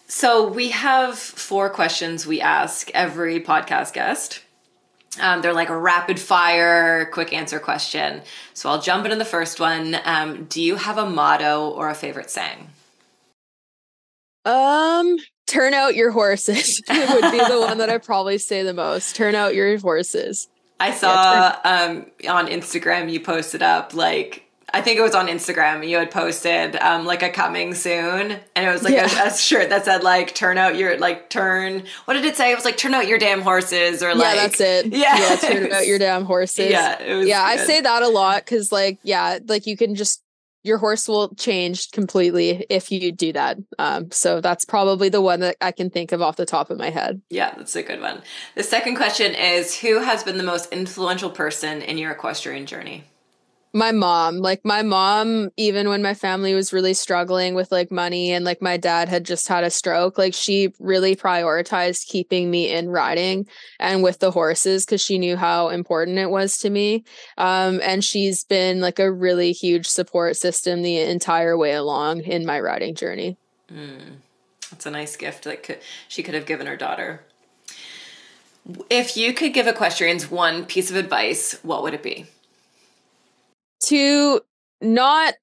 So, 0.07 0.45
we 0.49 0.69
have 0.71 1.17
four 1.17 1.69
questions 1.69 2.27
we 2.27 2.41
ask 2.41 2.91
every 2.93 3.39
podcast 3.39 3.93
guest. 3.93 4.41
Um, 5.19 5.41
they're 5.41 5.53
like 5.53 5.69
a 5.69 5.77
rapid 5.77 6.19
fire, 6.19 7.05
quick 7.07 7.33
answer 7.33 7.59
question. 7.59 8.21
So 8.53 8.69
I'll 8.69 8.81
jump 8.81 9.05
into 9.05 9.17
the 9.17 9.25
first 9.25 9.59
one. 9.59 9.97
Um, 10.05 10.45
do 10.45 10.61
you 10.61 10.77
have 10.77 10.97
a 10.97 11.09
motto 11.09 11.69
or 11.69 11.89
a 11.89 11.95
favorite 11.95 12.29
saying? 12.29 12.69
Um, 14.45 15.17
turn 15.51 15.73
out 15.73 15.95
your 15.95 16.11
horses 16.11 16.81
would 16.89 17.31
be 17.31 17.39
the 17.39 17.59
one 17.59 17.77
that 17.79 17.89
I 17.89 17.97
probably 17.97 18.37
say 18.37 18.63
the 18.63 18.73
most. 18.73 19.15
Turn 19.15 19.35
out 19.35 19.53
your 19.53 19.77
horses. 19.77 20.47
I 20.79 20.91
saw 20.91 21.13
yeah, 21.63 21.69
um, 21.69 22.05
on 22.27 22.47
Instagram 22.47 23.11
you 23.11 23.19
posted 23.19 23.61
up 23.61 23.93
like 23.93 24.47
I 24.73 24.81
think 24.81 24.97
it 24.97 25.01
was 25.01 25.15
on 25.15 25.27
Instagram. 25.27 25.87
You 25.87 25.97
had 25.97 26.11
posted 26.11 26.77
um, 26.77 27.05
like 27.05 27.23
a 27.23 27.29
coming 27.29 27.73
soon, 27.73 28.31
and 28.55 28.67
it 28.67 28.71
was 28.71 28.83
like 28.83 28.93
yeah. 28.93 29.25
a, 29.25 29.27
a, 29.27 29.37
shirt 29.37 29.69
that 29.69 29.83
said 29.85 30.01
like 30.01 30.33
"turn 30.33 30.57
out 30.57 30.77
your 30.77 30.97
like 30.97 31.29
turn." 31.29 31.83
What 32.05 32.13
did 32.13 32.23
it 32.23 32.37
say? 32.37 32.51
It 32.51 32.55
was 32.55 32.63
like 32.63 32.77
"turn 32.77 32.93
out 32.93 33.07
your 33.07 33.17
damn 33.17 33.41
horses" 33.41 34.01
or 34.01 34.15
like 34.15 34.35
yeah, 34.35 34.41
that's 34.41 34.61
it. 34.61 34.85
Yeah, 34.93 35.17
yeah, 35.17 35.35
turn 35.35 35.71
out 35.73 35.87
your 35.87 35.99
damn 35.99 36.25
horses. 36.25 36.51
Yeah, 36.71 37.01
yeah. 37.01 37.23
Good. 37.23 37.33
I 37.33 37.57
say 37.57 37.81
that 37.81 38.01
a 38.01 38.07
lot 38.07 38.45
because 38.45 38.71
like 38.71 38.99
yeah, 39.03 39.39
like 39.45 39.67
you 39.67 39.75
can 39.75 39.95
just 39.95 40.23
your 40.63 40.77
horse 40.77 41.07
will 41.07 41.33
change 41.35 41.91
completely 41.91 42.65
if 42.69 42.91
you 42.91 43.11
do 43.11 43.33
that. 43.33 43.57
Um, 43.79 44.11
so 44.11 44.41
that's 44.41 44.65
probably 44.65 45.09
the 45.09 45.21
one 45.21 45.39
that 45.41 45.57
I 45.61 45.71
can 45.71 45.89
think 45.89 46.11
of 46.11 46.21
off 46.21 46.35
the 46.35 46.45
top 46.45 46.69
of 46.69 46.77
my 46.77 46.89
head. 46.89 47.21
Yeah, 47.29 47.53
that's 47.55 47.75
a 47.75 47.83
good 47.83 48.01
one. 48.01 48.21
The 48.55 48.63
second 48.63 48.95
question 48.95 49.33
is: 49.33 49.79
Who 49.79 49.99
has 49.99 50.23
been 50.23 50.37
the 50.37 50.43
most 50.43 50.71
influential 50.71 51.29
person 51.29 51.81
in 51.81 51.97
your 51.97 52.11
equestrian 52.11 52.65
journey? 52.65 53.05
My 53.73 53.91
mom 53.91 54.37
like 54.37 54.65
my 54.65 54.81
mom 54.81 55.49
even 55.55 55.87
when 55.87 56.01
my 56.01 56.13
family 56.13 56.53
was 56.53 56.73
really 56.73 56.93
struggling 56.93 57.55
with 57.55 57.71
like 57.71 57.89
money 57.89 58.31
and 58.31 58.43
like 58.43 58.61
my 58.61 58.75
dad 58.75 59.07
had 59.07 59.23
just 59.23 59.47
had 59.47 59.63
a 59.63 59.69
stroke 59.69 60.17
like 60.17 60.33
she 60.33 60.73
really 60.79 61.15
prioritized 61.15 62.07
keeping 62.07 62.51
me 62.51 62.69
in 62.69 62.89
riding 62.89 63.47
and 63.79 64.03
with 64.03 64.19
the 64.19 64.31
horses 64.31 64.85
because 64.85 65.01
she 65.01 65.17
knew 65.17 65.37
how 65.37 65.69
important 65.69 66.17
it 66.17 66.29
was 66.29 66.57
to 66.57 66.69
me. 66.69 67.03
Um, 67.37 67.79
and 67.83 68.03
she's 68.03 68.43
been 68.43 68.81
like 68.81 68.99
a 68.99 69.11
really 69.11 69.51
huge 69.51 69.87
support 69.87 70.35
system 70.35 70.81
the 70.81 70.97
entire 70.97 71.57
way 71.57 71.73
along 71.73 72.21
in 72.21 72.45
my 72.45 72.59
riding 72.59 72.95
journey. 72.95 73.37
Mm, 73.71 74.17
that's 74.69 74.85
a 74.85 74.91
nice 74.91 75.15
gift 75.15 75.45
that 75.45 75.63
could, 75.63 75.79
she 76.07 76.23
could 76.23 76.33
have 76.33 76.45
given 76.45 76.67
her 76.67 76.77
daughter. 76.77 77.21
If 78.89 79.17
you 79.17 79.33
could 79.33 79.53
give 79.53 79.67
equestrians 79.67 80.29
one 80.29 80.65
piece 80.65 80.91
of 80.91 80.95
advice 80.95 81.57
what 81.63 81.83
would 81.83 81.93
it 81.93 82.03
be 82.03 82.27
to 83.85 84.41
not 84.81 85.33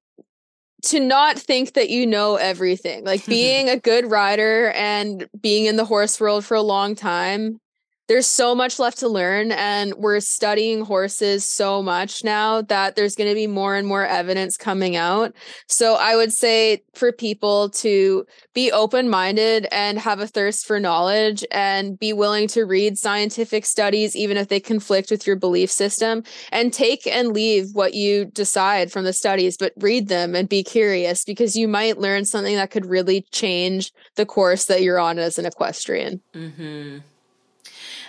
to 0.80 1.00
not 1.00 1.38
think 1.38 1.74
that 1.74 1.90
you 1.90 2.06
know 2.06 2.36
everything 2.36 3.04
like 3.04 3.24
being 3.26 3.68
a 3.68 3.78
good 3.78 4.10
rider 4.10 4.70
and 4.70 5.28
being 5.40 5.66
in 5.66 5.76
the 5.76 5.84
horse 5.84 6.20
world 6.20 6.44
for 6.44 6.54
a 6.54 6.62
long 6.62 6.94
time 6.94 7.60
there's 8.08 8.26
so 8.26 8.54
much 8.54 8.78
left 8.78 8.98
to 8.98 9.08
learn 9.08 9.52
and 9.52 9.94
we're 9.94 10.20
studying 10.20 10.84
horses 10.84 11.44
so 11.44 11.82
much 11.82 12.24
now 12.24 12.62
that 12.62 12.96
there's 12.96 13.14
going 13.14 13.28
to 13.28 13.34
be 13.34 13.46
more 13.46 13.76
and 13.76 13.86
more 13.86 14.04
evidence 14.04 14.56
coming 14.56 14.96
out 14.96 15.32
so 15.66 15.94
i 15.94 16.16
would 16.16 16.32
say 16.32 16.82
for 16.94 17.12
people 17.12 17.68
to 17.70 18.26
be 18.54 18.72
open-minded 18.72 19.68
and 19.70 19.98
have 19.98 20.20
a 20.20 20.26
thirst 20.26 20.66
for 20.66 20.80
knowledge 20.80 21.44
and 21.50 21.98
be 21.98 22.12
willing 22.12 22.48
to 22.48 22.64
read 22.64 22.98
scientific 22.98 23.64
studies 23.64 24.16
even 24.16 24.36
if 24.36 24.48
they 24.48 24.58
conflict 24.58 25.10
with 25.10 25.26
your 25.26 25.36
belief 25.36 25.70
system 25.70 26.24
and 26.50 26.72
take 26.72 27.06
and 27.06 27.32
leave 27.32 27.74
what 27.74 27.94
you 27.94 28.24
decide 28.24 28.90
from 28.90 29.04
the 29.04 29.12
studies 29.12 29.56
but 29.56 29.72
read 29.76 30.08
them 30.08 30.34
and 30.34 30.48
be 30.48 30.62
curious 30.62 31.24
because 31.24 31.54
you 31.54 31.68
might 31.68 31.98
learn 31.98 32.24
something 32.24 32.56
that 32.56 32.70
could 32.70 32.86
really 32.86 33.20
change 33.32 33.92
the 34.16 34.26
course 34.26 34.64
that 34.64 34.82
you're 34.82 34.98
on 34.98 35.18
as 35.18 35.38
an 35.38 35.46
equestrian 35.46 36.20
mm-hmm. 36.34 36.98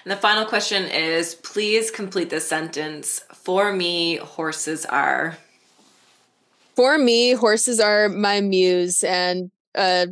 And 0.10 0.18
the 0.18 0.22
final 0.22 0.46
question 0.46 0.86
is 0.86 1.36
please 1.36 1.92
complete 1.92 2.32
this 2.32 2.48
sentence. 2.48 3.22
For 3.32 3.72
me, 3.72 4.16
horses 4.16 4.84
are. 4.88 5.38
For 6.76 6.98
me, 6.98 7.34
horses 7.34 7.80
are 7.80 8.10
my 8.10 8.42
muse 8.42 9.04
and 9.04 9.52
uh 9.76 10.08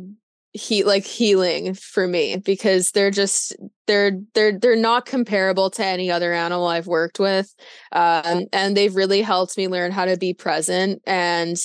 he 0.52 0.84
like 0.84 1.04
healing 1.04 1.74
for 1.74 2.06
me 2.06 2.36
because 2.36 2.92
they're 2.92 3.10
just 3.10 3.56
they're 3.88 4.12
they're 4.34 4.56
they're 4.56 4.76
not 4.76 5.04
comparable 5.04 5.68
to 5.70 5.84
any 5.84 6.12
other 6.12 6.32
animal 6.32 6.68
I've 6.68 6.86
worked 6.86 7.18
with. 7.18 7.52
Um 7.90 8.46
and 8.52 8.76
they've 8.76 8.94
really 8.94 9.22
helped 9.22 9.56
me 9.56 9.66
learn 9.66 9.90
how 9.90 10.04
to 10.04 10.16
be 10.16 10.32
present 10.32 11.02
and 11.08 11.58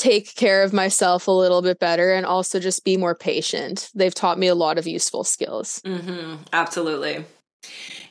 take 0.00 0.34
care 0.34 0.62
of 0.62 0.72
myself 0.72 1.28
a 1.28 1.30
little 1.30 1.60
bit 1.60 1.78
better 1.78 2.12
and 2.12 2.24
also 2.24 2.58
just 2.58 2.84
be 2.84 2.96
more 2.96 3.14
patient. 3.14 3.90
They've 3.94 4.14
taught 4.14 4.38
me 4.38 4.46
a 4.46 4.54
lot 4.54 4.78
of 4.78 4.86
useful 4.86 5.24
skills. 5.24 5.80
Mm-hmm, 5.84 6.36
absolutely. 6.54 7.26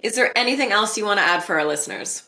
Is 0.04 0.16
there 0.16 0.38
anything 0.38 0.72
else 0.72 0.98
you 0.98 1.06
want 1.06 1.20
to 1.20 1.26
add 1.26 1.44
for 1.44 1.60
our 1.60 1.66
listeners? 1.66 2.24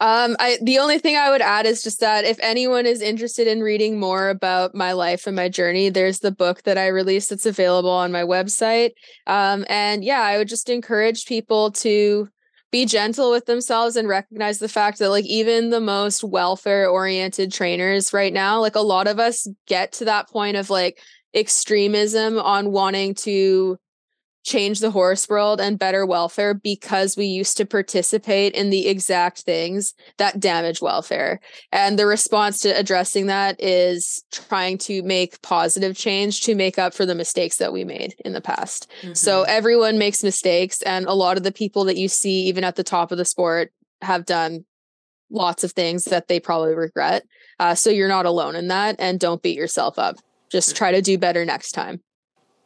Um, 0.00 0.36
I 0.40 0.58
the 0.60 0.80
only 0.80 0.98
thing 0.98 1.16
I 1.16 1.30
would 1.30 1.40
add 1.40 1.66
is 1.66 1.82
just 1.82 2.00
that 2.00 2.24
if 2.24 2.36
anyone 2.42 2.84
is 2.84 3.00
interested 3.00 3.46
in 3.46 3.62
reading 3.62 3.98
more 3.98 4.28
about 4.28 4.74
my 4.74 4.92
life 4.92 5.28
and 5.28 5.36
my 5.36 5.48
journey, 5.48 5.88
there's 5.88 6.18
the 6.18 6.32
book 6.32 6.64
that 6.64 6.76
I 6.76 6.88
released 6.88 7.30
that's 7.30 7.46
available 7.46 7.90
on 7.90 8.10
my 8.10 8.22
website. 8.22 8.90
Um, 9.28 9.64
and 9.68 10.04
yeah, 10.04 10.22
I 10.22 10.36
would 10.36 10.48
just 10.48 10.68
encourage 10.68 11.26
people 11.26 11.70
to 11.70 12.28
be 12.74 12.86
gentle 12.86 13.30
with 13.30 13.46
themselves 13.46 13.94
and 13.94 14.08
recognize 14.08 14.58
the 14.58 14.68
fact 14.68 14.98
that 14.98 15.08
like 15.08 15.24
even 15.26 15.70
the 15.70 15.80
most 15.80 16.24
welfare 16.24 16.88
oriented 16.88 17.52
trainers 17.52 18.12
right 18.12 18.32
now 18.32 18.60
like 18.60 18.74
a 18.74 18.80
lot 18.80 19.06
of 19.06 19.20
us 19.20 19.46
get 19.68 19.92
to 19.92 20.06
that 20.06 20.28
point 20.28 20.56
of 20.56 20.68
like 20.70 20.98
extremism 21.36 22.36
on 22.36 22.72
wanting 22.72 23.14
to 23.14 23.78
change 24.44 24.80
the 24.80 24.90
horse 24.90 25.28
world 25.28 25.60
and 25.60 25.78
better 25.78 26.04
welfare 26.04 26.52
because 26.52 27.16
we 27.16 27.24
used 27.24 27.56
to 27.56 27.64
participate 27.64 28.52
in 28.52 28.68
the 28.68 28.86
exact 28.88 29.40
things 29.40 29.94
that 30.18 30.38
damage 30.38 30.82
welfare. 30.82 31.40
And 31.72 31.98
the 31.98 32.06
response 32.06 32.60
to 32.60 32.68
addressing 32.68 33.26
that 33.26 33.56
is 33.58 34.22
trying 34.30 34.78
to 34.78 35.02
make 35.02 35.40
positive 35.40 35.96
change 35.96 36.42
to 36.42 36.54
make 36.54 36.78
up 36.78 36.92
for 36.92 37.06
the 37.06 37.14
mistakes 37.14 37.56
that 37.56 37.72
we 37.72 37.84
made 37.84 38.14
in 38.24 38.34
the 38.34 38.42
past. 38.42 38.90
Mm-hmm. 39.00 39.14
So 39.14 39.42
everyone 39.44 39.98
makes 39.98 40.22
mistakes, 40.22 40.82
and 40.82 41.06
a 41.06 41.14
lot 41.14 41.38
of 41.38 41.42
the 41.42 41.52
people 41.52 41.84
that 41.84 41.96
you 41.96 42.08
see, 42.08 42.42
even 42.42 42.64
at 42.64 42.76
the 42.76 42.84
top 42.84 43.12
of 43.12 43.18
the 43.18 43.24
sport, 43.24 43.72
have 44.02 44.26
done 44.26 44.66
lots 45.30 45.64
of 45.64 45.72
things 45.72 46.04
that 46.04 46.28
they 46.28 46.38
probably 46.38 46.74
regret. 46.74 47.24
Uh, 47.58 47.74
so 47.74 47.88
you're 47.88 48.08
not 48.08 48.26
alone 48.26 48.56
in 48.56 48.68
that, 48.68 48.96
and 48.98 49.18
don't 49.18 49.42
beat 49.42 49.56
yourself 49.56 49.98
up. 49.98 50.16
Just 50.50 50.70
mm. 50.70 50.76
try 50.76 50.92
to 50.92 51.00
do 51.00 51.16
better 51.16 51.46
next 51.46 51.72
time. 51.72 52.02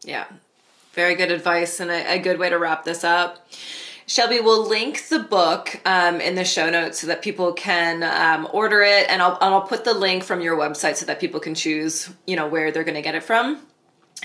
Yeah, 0.05 0.27
very 0.99 1.15
good 1.15 1.31
advice 1.31 1.79
and 1.79 1.93
a, 1.93 2.15
a 2.15 2.19
good 2.19 2.41
way 2.41 2.51
to 2.51 2.59
wrap 2.59 2.83
this 2.83 3.05
up. 3.05 3.47
Shelby 4.09 4.41
will 4.41 4.67
link 4.67 5.09
the 5.09 5.21
book 5.21 5.81
um, 5.85 6.21
in 6.21 6.35
the 6.35 6.45
show 6.45 6.69
notes 6.71 6.99
so 6.99 7.07
that 7.07 7.23
people 7.23 7.53
can 7.53 8.03
um, 8.03 8.49
order 8.53 8.83
it, 8.83 9.09
and 9.09 9.23
I'll 9.23 9.39
I'll 9.41 9.63
put 9.63 9.85
the 9.85 9.95
link 9.95 10.25
from 10.25 10.41
your 10.41 10.57
website 10.57 10.97
so 10.97 11.07
that 11.07 11.21
people 11.21 11.39
can 11.39 11.55
choose, 11.55 12.11
you 12.27 12.35
know, 12.35 12.49
where 12.49 12.73
they're 12.73 12.89
going 12.91 12.97
to 12.97 13.03
get 13.03 13.15
it 13.15 13.23
from. 13.23 13.61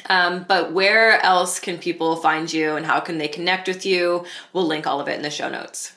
Um, 0.09 0.45
but 0.47 0.71
where 0.71 1.21
else 1.21 1.59
can 1.59 1.77
people 1.77 2.15
find 2.15 2.51
you, 2.51 2.75
and 2.75 2.85
how 2.87 2.99
can 3.01 3.19
they 3.19 3.27
connect 3.27 3.67
with 3.67 3.85
you? 3.85 4.25
We'll 4.51 4.65
link 4.65 4.87
all 4.87 4.99
of 4.99 5.07
it 5.07 5.15
in 5.15 5.21
the 5.21 5.29
show 5.29 5.49
notes. 5.49 5.93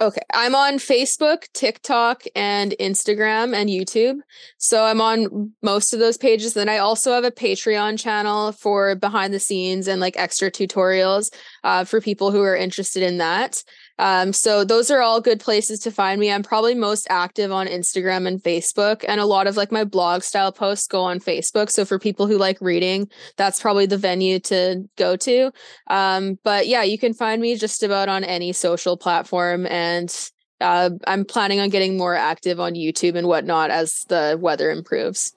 Okay. 0.00 0.22
I'm 0.34 0.56
on 0.56 0.74
Facebook, 0.74 1.44
TikTok, 1.52 2.24
and 2.34 2.74
Instagram 2.80 3.54
and 3.54 3.70
YouTube. 3.70 4.18
So 4.56 4.84
I'm 4.84 5.00
on 5.00 5.52
most 5.62 5.92
of 5.92 6.00
those 6.00 6.16
pages. 6.16 6.54
Then 6.54 6.68
I 6.68 6.78
also 6.78 7.12
have 7.12 7.24
a 7.24 7.30
Patreon 7.30 7.98
channel 7.98 8.50
for 8.52 8.96
behind 8.96 9.32
the 9.32 9.38
scenes 9.38 9.86
and 9.86 10.00
like 10.00 10.16
extra 10.16 10.50
tutorials 10.50 11.32
uh, 11.62 11.84
for 11.84 12.00
people 12.00 12.32
who 12.32 12.40
are 12.40 12.56
interested 12.56 13.04
in 13.04 13.18
that. 13.18 13.62
Um, 13.98 14.32
so 14.32 14.64
those 14.64 14.90
are 14.90 15.00
all 15.00 15.20
good 15.20 15.40
places 15.40 15.80
to 15.80 15.90
find 15.90 16.20
me. 16.20 16.30
I'm 16.30 16.42
probably 16.42 16.74
most 16.74 17.06
active 17.10 17.50
on 17.50 17.66
Instagram 17.66 18.26
and 18.26 18.42
Facebook, 18.42 19.04
and 19.06 19.20
a 19.20 19.26
lot 19.26 19.46
of 19.46 19.56
like 19.56 19.72
my 19.72 19.84
blog 19.84 20.22
style 20.22 20.52
posts 20.52 20.86
go 20.86 21.02
on 21.02 21.20
Facebook. 21.20 21.70
So 21.70 21.84
for 21.84 21.98
people 21.98 22.26
who 22.26 22.38
like 22.38 22.58
reading, 22.60 23.08
that's 23.36 23.60
probably 23.60 23.86
the 23.86 23.98
venue 23.98 24.38
to 24.40 24.88
go 24.96 25.16
to. 25.16 25.52
Um, 25.88 26.38
but 26.44 26.66
yeah, 26.66 26.82
you 26.82 26.98
can 26.98 27.14
find 27.14 27.42
me 27.42 27.56
just 27.56 27.82
about 27.82 28.08
on 28.08 28.24
any 28.24 28.52
social 28.52 28.96
platform, 28.96 29.66
and 29.66 30.14
uh, 30.60 30.90
I'm 31.06 31.24
planning 31.24 31.60
on 31.60 31.68
getting 31.68 31.96
more 31.96 32.14
active 32.14 32.60
on 32.60 32.74
YouTube 32.74 33.16
and 33.16 33.26
whatnot 33.26 33.70
as 33.70 34.04
the 34.08 34.38
weather 34.40 34.70
improves. 34.70 35.34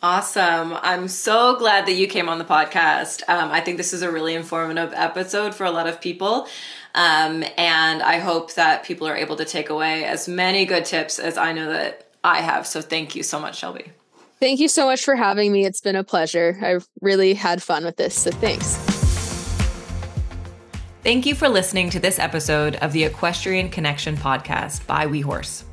Awesome. 0.00 0.74
I'm 0.82 1.08
so 1.08 1.56
glad 1.56 1.86
that 1.86 1.94
you 1.94 2.06
came 2.06 2.28
on 2.28 2.38
the 2.38 2.44
podcast. 2.44 3.22
Um, 3.28 3.50
I 3.50 3.60
think 3.60 3.78
this 3.78 3.92
is 3.92 4.02
a 4.02 4.12
really 4.12 4.34
informative 4.34 4.92
episode 4.94 5.56
for 5.56 5.64
a 5.64 5.72
lot 5.72 5.88
of 5.88 6.00
people. 6.00 6.46
Um, 6.94 7.44
and 7.56 8.02
I 8.02 8.18
hope 8.18 8.54
that 8.54 8.84
people 8.84 9.06
are 9.06 9.16
able 9.16 9.36
to 9.36 9.44
take 9.44 9.70
away 9.70 10.04
as 10.04 10.28
many 10.28 10.64
good 10.64 10.84
tips 10.84 11.18
as 11.18 11.36
I 11.36 11.52
know 11.52 11.70
that 11.70 12.08
I 12.24 12.40
have. 12.40 12.66
So 12.66 12.80
thank 12.80 13.14
you 13.14 13.22
so 13.22 13.38
much, 13.38 13.58
Shelby. 13.58 13.92
Thank 14.40 14.60
you 14.60 14.68
so 14.68 14.86
much 14.86 15.04
for 15.04 15.16
having 15.16 15.52
me. 15.52 15.64
It's 15.64 15.80
been 15.80 15.96
a 15.96 16.04
pleasure. 16.04 16.58
I 16.62 16.78
really 17.00 17.34
had 17.34 17.62
fun 17.62 17.84
with 17.84 17.96
this. 17.96 18.14
So 18.14 18.30
thanks. 18.30 18.76
Thank 21.02 21.26
you 21.26 21.34
for 21.34 21.48
listening 21.48 21.90
to 21.90 22.00
this 22.00 22.18
episode 22.18 22.76
of 22.76 22.92
the 22.92 23.04
Equestrian 23.04 23.70
Connection 23.70 24.16
podcast 24.16 24.86
by 24.86 25.06
WeHorse. 25.06 25.64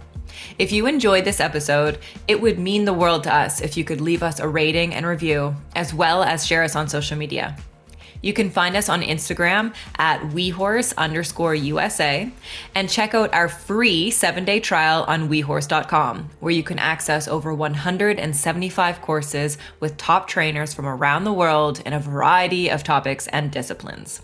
If 0.57 0.71
you 0.71 0.87
enjoyed 0.87 1.25
this 1.25 1.39
episode, 1.39 1.99
it 2.27 2.39
would 2.39 2.59
mean 2.59 2.85
the 2.85 2.93
world 2.93 3.23
to 3.23 3.33
us 3.33 3.61
if 3.61 3.75
you 3.75 3.83
could 3.83 4.01
leave 4.01 4.23
us 4.23 4.39
a 4.39 4.47
rating 4.47 4.93
and 4.93 5.05
review, 5.05 5.55
as 5.75 5.93
well 5.93 6.23
as 6.23 6.45
share 6.45 6.63
us 6.63 6.75
on 6.75 6.87
social 6.87 7.17
media. 7.17 7.57
You 8.25 8.33
can 8.33 8.49
find 8.49 8.75
us 8.75 8.89
on 8.89 9.03
Instagram 9.03 9.75
at 9.99 10.19
WeHorse 10.19 10.95
underscore 10.97 11.53
USA 11.53 12.31
and 12.73 12.89
check 12.89 13.13
out 13.13 13.31
our 13.35 13.47
free 13.47 14.09
seven 14.09 14.43
day 14.43 14.59
trial 14.59 15.03
on 15.07 15.29
WeHorse.com, 15.29 16.31
where 16.39 16.51
you 16.51 16.63
can 16.63 16.79
access 16.79 17.27
over 17.27 17.53
175 17.53 19.01
courses 19.03 19.59
with 19.79 19.95
top 19.97 20.27
trainers 20.27 20.73
from 20.73 20.87
around 20.87 21.23
the 21.23 21.33
world 21.33 21.83
in 21.85 21.93
a 21.93 21.99
variety 21.99 22.71
of 22.71 22.83
topics 22.83 23.27
and 23.27 23.51
disciplines. 23.51 24.23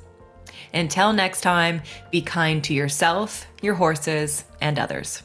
Until 0.73 1.13
next 1.13 1.41
time, 1.41 1.83
be 2.09 2.23
kind 2.23 2.63
to 2.63 2.73
yourself, 2.73 3.45
your 3.61 3.75
horses, 3.75 4.45
and 4.61 4.79
others. 4.79 5.21